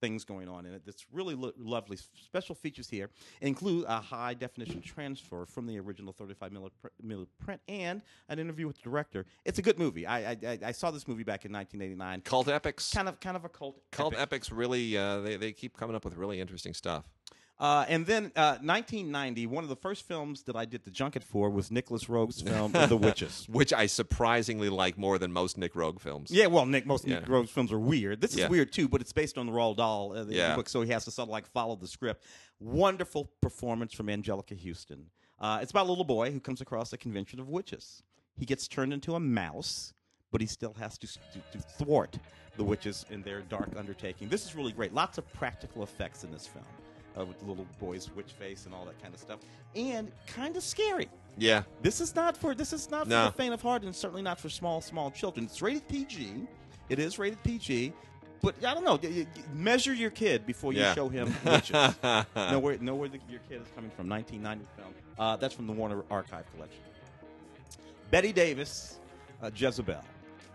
Things 0.00 0.24
going 0.24 0.48
on 0.48 0.64
in 0.64 0.72
it. 0.72 0.82
That's 0.86 1.04
really 1.12 1.34
lo- 1.34 1.52
lovely. 1.58 1.98
Special 2.24 2.54
features 2.54 2.88
here 2.88 3.10
include 3.42 3.84
a 3.86 4.00
high 4.00 4.32
definition 4.32 4.80
transfer 4.80 5.44
from 5.44 5.66
the 5.66 5.78
original 5.78 6.12
35 6.14 6.52
millimeter 6.52 6.74
pr- 6.80 7.44
print 7.44 7.60
and 7.68 8.00
an 8.30 8.38
interview 8.38 8.66
with 8.66 8.76
the 8.76 8.82
director. 8.82 9.26
It's 9.44 9.58
a 9.58 9.62
good 9.62 9.78
movie. 9.78 10.06
I 10.06 10.30
I, 10.30 10.36
I- 10.46 10.58
I 10.66 10.72
saw 10.72 10.90
this 10.90 11.06
movie 11.06 11.22
back 11.24 11.44
in 11.44 11.52
1989. 11.52 12.22
Cult 12.22 12.48
epics. 12.48 12.90
Kind 12.92 13.08
of 13.08 13.20
kind 13.20 13.36
of 13.36 13.44
a 13.44 13.48
cult. 13.50 13.82
Cult 13.90 14.14
epic. 14.14 14.22
epics 14.22 14.50
really 14.50 14.96
uh, 14.96 15.20
they 15.20 15.36
they 15.36 15.52
keep 15.52 15.76
coming 15.76 15.94
up 15.94 16.04
with 16.04 16.16
really 16.16 16.40
interesting 16.40 16.72
stuff. 16.72 17.04
Uh, 17.60 17.84
and 17.88 18.06
then 18.06 18.32
uh, 18.36 18.56
1990, 18.62 19.46
one 19.46 19.62
of 19.62 19.68
the 19.68 19.76
first 19.76 20.08
films 20.08 20.44
that 20.44 20.56
I 20.56 20.64
did 20.64 20.82
the 20.84 20.90
junket 20.90 21.22
for 21.22 21.50
was 21.50 21.70
Nicolas 21.70 22.06
Roeg's 22.06 22.40
film 22.40 22.72
The 22.72 22.96
Witches. 23.00 23.46
Which 23.50 23.74
I 23.74 23.84
surprisingly 23.84 24.70
like 24.70 24.96
more 24.96 25.18
than 25.18 25.30
most 25.30 25.58
Nic 25.58 25.74
Roeg 25.74 26.00
films. 26.00 26.30
Yeah, 26.30 26.46
well, 26.46 26.64
Nick, 26.64 26.86
most 26.86 27.06
Yeah. 27.06 27.18
Nic 27.18 27.28
Roeg's 27.28 27.50
films 27.50 27.70
are 27.70 27.78
weird. 27.78 28.22
This 28.22 28.34
Yeah. 28.34 28.44
is 28.44 28.50
weird 28.50 28.72
too, 28.72 28.88
but 28.88 29.02
it's 29.02 29.12
based 29.12 29.36
on 29.36 29.44
the 29.44 29.52
Roald 29.52 29.76
Dahl 29.76 30.12
uh, 30.16 30.24
the 30.24 30.34
Yeah. 30.36 30.56
book, 30.56 30.70
so 30.70 30.80
he 30.80 30.90
has 30.90 31.04
to 31.04 31.10
sort 31.10 31.28
of 31.28 31.32
like 31.32 31.46
follow 31.46 31.76
the 31.76 31.86
script. 31.86 32.24
Wonderful 32.60 33.30
performance 33.42 33.92
from 33.92 34.06
Anjelica 34.06 34.58
Huston. 34.58 35.10
Uh, 35.38 35.58
it's 35.60 35.70
about 35.70 35.86
a 35.86 35.90
little 35.90 36.04
boy 36.04 36.30
who 36.32 36.40
comes 36.40 36.62
across 36.62 36.92
a 36.94 36.96
convention 36.98 37.40
of 37.40 37.48
witches. 37.50 38.02
He 38.38 38.46
gets 38.46 38.68
turned 38.68 38.94
into 38.94 39.14
a 39.16 39.20
mouse, 39.20 39.92
but 40.32 40.40
he 40.40 40.46
still 40.46 40.72
has 40.74 40.96
to, 40.96 41.06
to, 41.06 41.18
to 41.52 41.58
thwart 41.58 42.18
the 42.56 42.64
witches 42.64 43.04
in 43.10 43.22
their 43.22 43.42
dark 43.42 43.68
undertaking. 43.76 44.28
This 44.28 44.46
is 44.46 44.54
really 44.54 44.72
great. 44.72 44.94
Lots 44.94 45.18
of 45.18 45.30
practical 45.34 45.82
effects 45.82 46.24
in 46.24 46.32
this 46.32 46.46
film. 46.46 46.64
Uh, 47.18 47.24
with 47.24 47.38
the 47.40 47.44
little 47.44 47.66
boy's 47.80 48.08
witch 48.14 48.32
face 48.32 48.66
and 48.66 48.74
all 48.74 48.84
that 48.84 49.00
kind 49.02 49.12
of 49.12 49.18
stuff, 49.20 49.40
and 49.74 50.12
kind 50.28 50.56
of 50.56 50.62
scary. 50.62 51.08
Yeah. 51.36 51.64
This 51.82 52.00
is 52.00 52.14
not 52.14 52.36
for 52.36 52.54
this 52.54 52.72
is 52.72 52.88
not 52.88 53.08
No. 53.08 53.24
for 53.26 53.30
the 53.32 53.36
faint 53.36 53.52
of 53.54 53.60
heart, 53.60 53.82
and 53.82 53.94
certainly 53.94 54.22
not 54.22 54.38
for 54.38 54.48
small 54.48 54.80
small 54.80 55.10
children. 55.10 55.46
It's 55.46 55.60
rated 55.60 55.88
PG. 55.88 56.46
It 56.88 56.98
is 57.00 57.18
rated 57.18 57.42
PG, 57.42 57.92
but 58.42 58.54
I 58.64 58.74
don't 58.74 58.84
know. 58.84 58.98
Measure 59.52 59.92
your 59.92 60.10
kid 60.10 60.46
before 60.46 60.72
you 60.72 60.80
Yeah. 60.80 60.94
show 60.94 61.08
him 61.08 61.34
witches. 61.44 61.72
know 61.72 62.58
where 62.60 62.78
know 62.78 62.94
where 62.94 63.08
the, 63.08 63.18
your 63.28 63.40
kid 63.48 63.60
is 63.62 63.68
coming 63.74 63.90
from. 63.90 64.08
1990 64.08 64.66
film. 64.76 64.94
Uh, 65.18 65.36
that's 65.36 65.52
from 65.54 65.66
the 65.66 65.72
Warner 65.72 66.04
Archive 66.12 66.44
collection. 66.54 66.80
Bette 68.12 68.32
Davis, 68.32 69.00
uh, 69.42 69.50
Jezebel. 69.54 70.00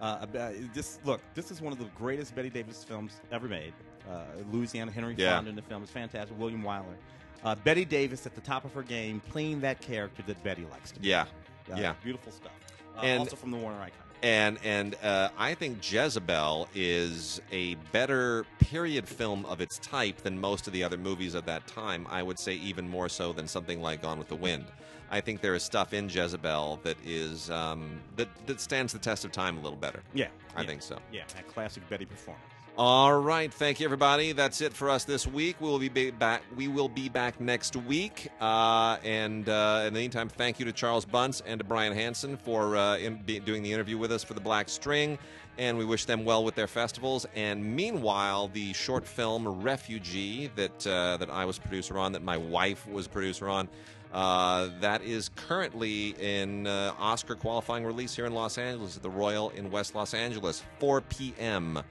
Uh, 0.01 0.25
this 0.73 0.99
look. 1.03 1.21
This 1.33 1.51
is 1.51 1.61
one 1.61 1.73
of 1.73 1.79
the 1.79 1.85
greatest 1.97 2.33
Bette 2.35 2.49
Davis 2.49 2.83
films 2.83 3.19
ever 3.31 3.47
made. 3.47 3.73
Uh, 4.09 4.23
Louisiana 4.51 4.91
Henry 4.91 5.15
Yeah. 5.17 5.35
Fonda 5.35 5.49
in 5.49 5.55
the 5.55 5.61
film 5.61 5.83
is 5.83 5.89
fantastic. 5.89 6.37
William 6.39 6.61
Wyler. 6.63 6.95
Uh, 7.43 7.55
Bette 7.55 7.85
Davis 7.85 8.25
at 8.25 8.33
the 8.35 8.41
top 8.41 8.65
of 8.65 8.73
her 8.73 8.83
game, 8.83 9.21
playing 9.29 9.61
that 9.61 9.79
character 9.81 10.23
that 10.27 10.41
Bette 10.43 10.65
likes 10.71 10.91
to. 10.91 10.99
be. 10.99 11.09
Yeah. 11.09 11.25
Uh, 11.71 11.75
Yeah. 11.77 11.93
beautiful 12.03 12.31
stuff. 12.31 12.51
Uh, 12.97 13.01
And- 13.01 13.19
also 13.19 13.35
from 13.35 13.51
the 13.51 13.57
Warner 13.57 13.81
Icon. 13.81 13.99
And 14.23 14.57
and 14.63 14.95
uh, 15.03 15.29
I 15.37 15.53
think 15.53 15.79
Jezebel 15.91 16.69
is 16.73 17.41
a 17.51 17.75
better 17.91 18.45
period 18.59 19.07
film 19.07 19.45
of 19.45 19.59
its 19.61 19.77
type 19.79 20.17
than 20.19 20.39
most 20.39 20.65
of 20.67 20.73
the 20.73 20.83
other 20.83 20.97
movies 20.97 21.35
of 21.35 21.45
that 21.45 21.67
time. 21.67 22.07
I 22.09 22.23
would 22.23 22.39
say 22.39 22.53
even 22.55 22.87
more 22.89 23.09
so 23.09 23.33
than 23.33 23.47
something 23.47 23.81
like 23.81 24.01
Gone 24.01 24.17
with 24.17 24.29
the 24.29 24.35
Wind. 24.35 24.65
I 25.11 25.21
think 25.21 25.41
there 25.41 25.53
is 25.53 25.61
stuff 25.63 25.93
in 25.93 26.09
Jezebel 26.09 26.79
that 26.83 26.97
is 27.05 27.51
um, 27.51 28.01
that 28.15 28.29
that 28.47 28.59
stands 28.61 28.93
the 28.93 28.99
test 28.99 29.25
of 29.25 29.31
time 29.31 29.57
a 29.57 29.61
little 29.61 29.77
better. 29.77 30.01
Yeah, 30.13 30.29
I 30.55 30.61
yeah, 30.61 30.67
think 30.67 30.81
so. 30.81 30.97
Yeah, 31.11 31.23
that 31.35 31.47
classic 31.47 31.87
Bette 31.89 32.05
performance. 32.05 32.43
All 32.77 33.17
right, 33.17 33.53
thank 33.53 33.79
you, 33.79 33.85
everybody. 33.85 34.33
That's 34.33 34.59
it 34.59 34.73
for 34.73 34.89
us 34.89 35.05
this 35.05 35.25
week. 35.25 35.55
We 35.61 35.69
will 35.69 35.79
be 35.79 36.11
back. 36.11 36.43
We 36.57 36.67
will 36.67 36.89
be 36.89 37.07
back 37.07 37.39
next 37.39 37.77
week. 37.77 38.27
Uh, 38.41 38.97
and 39.01 39.47
uh, 39.47 39.85
in 39.87 39.93
the 39.93 39.99
meantime, 40.01 40.27
thank 40.27 40.59
you 40.59 40.65
to 40.65 40.73
Charles 40.73 41.05
Bunce 41.05 41.41
and 41.45 41.57
to 41.61 41.63
Brian 41.63 41.93
Hanson 41.93 42.35
for 42.35 42.75
uh, 42.75 42.97
in, 42.97 43.15
be, 43.23 43.39
doing 43.39 43.63
the 43.63 43.71
interview 43.71 43.97
with 43.97 44.11
us 44.11 44.25
for 44.25 44.33
the 44.33 44.41
Black 44.41 44.67
String. 44.67 45.17
And 45.57 45.77
we 45.77 45.85
wish 45.85 46.03
them 46.03 46.25
well 46.25 46.43
with 46.43 46.55
their 46.55 46.67
festivals. 46.67 47.25
And 47.33 47.63
meanwhile, 47.63 48.49
the 48.49 48.73
short 48.73 49.07
film 49.07 49.47
Refugee 49.61 50.51
that 50.57 50.85
uh, 50.85 51.15
that 51.15 51.29
I 51.29 51.45
was 51.45 51.57
producer 51.57 51.97
on, 51.97 52.11
that 52.11 52.23
my 52.23 52.35
wife 52.35 52.85
was 52.89 53.07
producer 53.07 53.47
on. 53.47 53.69
Uh, 54.11 54.67
that 54.81 55.01
is 55.01 55.29
currently 55.37 56.09
in 56.19 56.67
uh, 56.67 56.93
Oscar 56.99 57.35
qualifying 57.35 57.85
release 57.85 58.13
here 58.13 58.25
in 58.25 58.33
Los 58.33 58.57
Angeles 58.57 58.97
at 58.97 59.03
the 59.03 59.09
Royal 59.09 59.51
in 59.51 59.71
West 59.71 59.95
Los 59.95 60.13
Angeles, 60.13 60.61
4 60.79 60.99
p.m. 60.99 61.81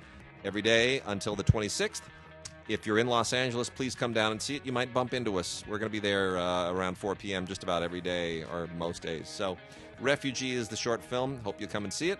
every 0.45 0.62
day 0.62 1.01
until 1.07 1.35
the 1.35 1.45
26th. 1.45 2.03
If 2.66 2.87
you're 2.87 2.99
in 2.99 3.07
Los 3.07 3.33
Angeles, 3.33 3.69
please 3.69 3.95
come 3.95 4.12
down 4.15 4.33
and 4.33 4.41
see 4.41 4.57
it. 4.57 4.65
You 4.65 4.73
might 4.73 4.93
bump 4.95 5.12
into 5.12 5.39
us. 5.39 5.62
We're 5.69 5.79
going 5.79 5.91
to 5.91 5.93
be 5.93 5.99
there 6.01 6.39
uh, 6.39 6.73
around 6.73 6.97
4 6.97 7.15
p.m. 7.15 7.47
just 7.47 7.62
about 7.62 7.83
every 7.83 8.01
day 8.01 8.45
or 8.45 8.69
most 8.79 9.03
days. 9.03 9.29
So, 9.29 9.59
Refugee 10.01 10.53
is 10.55 10.69
the 10.69 10.77
short 10.77 11.05
film. 11.05 11.41
Hope 11.45 11.61
you 11.61 11.66
come 11.66 11.85
and 11.85 11.93
see 11.93 12.11
it. 12.11 12.19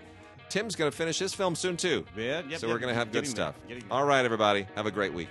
Tim's 0.51 0.77
going 0.77 0.91
to 0.91 0.97
finish 0.97 1.19
his 1.19 1.33
film 1.33 1.55
soon, 1.55 1.77
too. 1.79 2.05
Yeah, 2.15 2.43
yep, 2.49 2.61
so, 2.61 2.67
yep, 2.67 2.75
we're 2.75 2.79
going 2.79 2.93
to 2.93 2.99
have 2.99 3.11
good 3.11 3.27
stuff. 3.27 3.55
All 3.91 4.05
right, 4.05 4.25
everybody. 4.25 4.67
Have 4.77 4.85
a 4.87 4.91
great 4.91 5.15
week. 5.15 5.31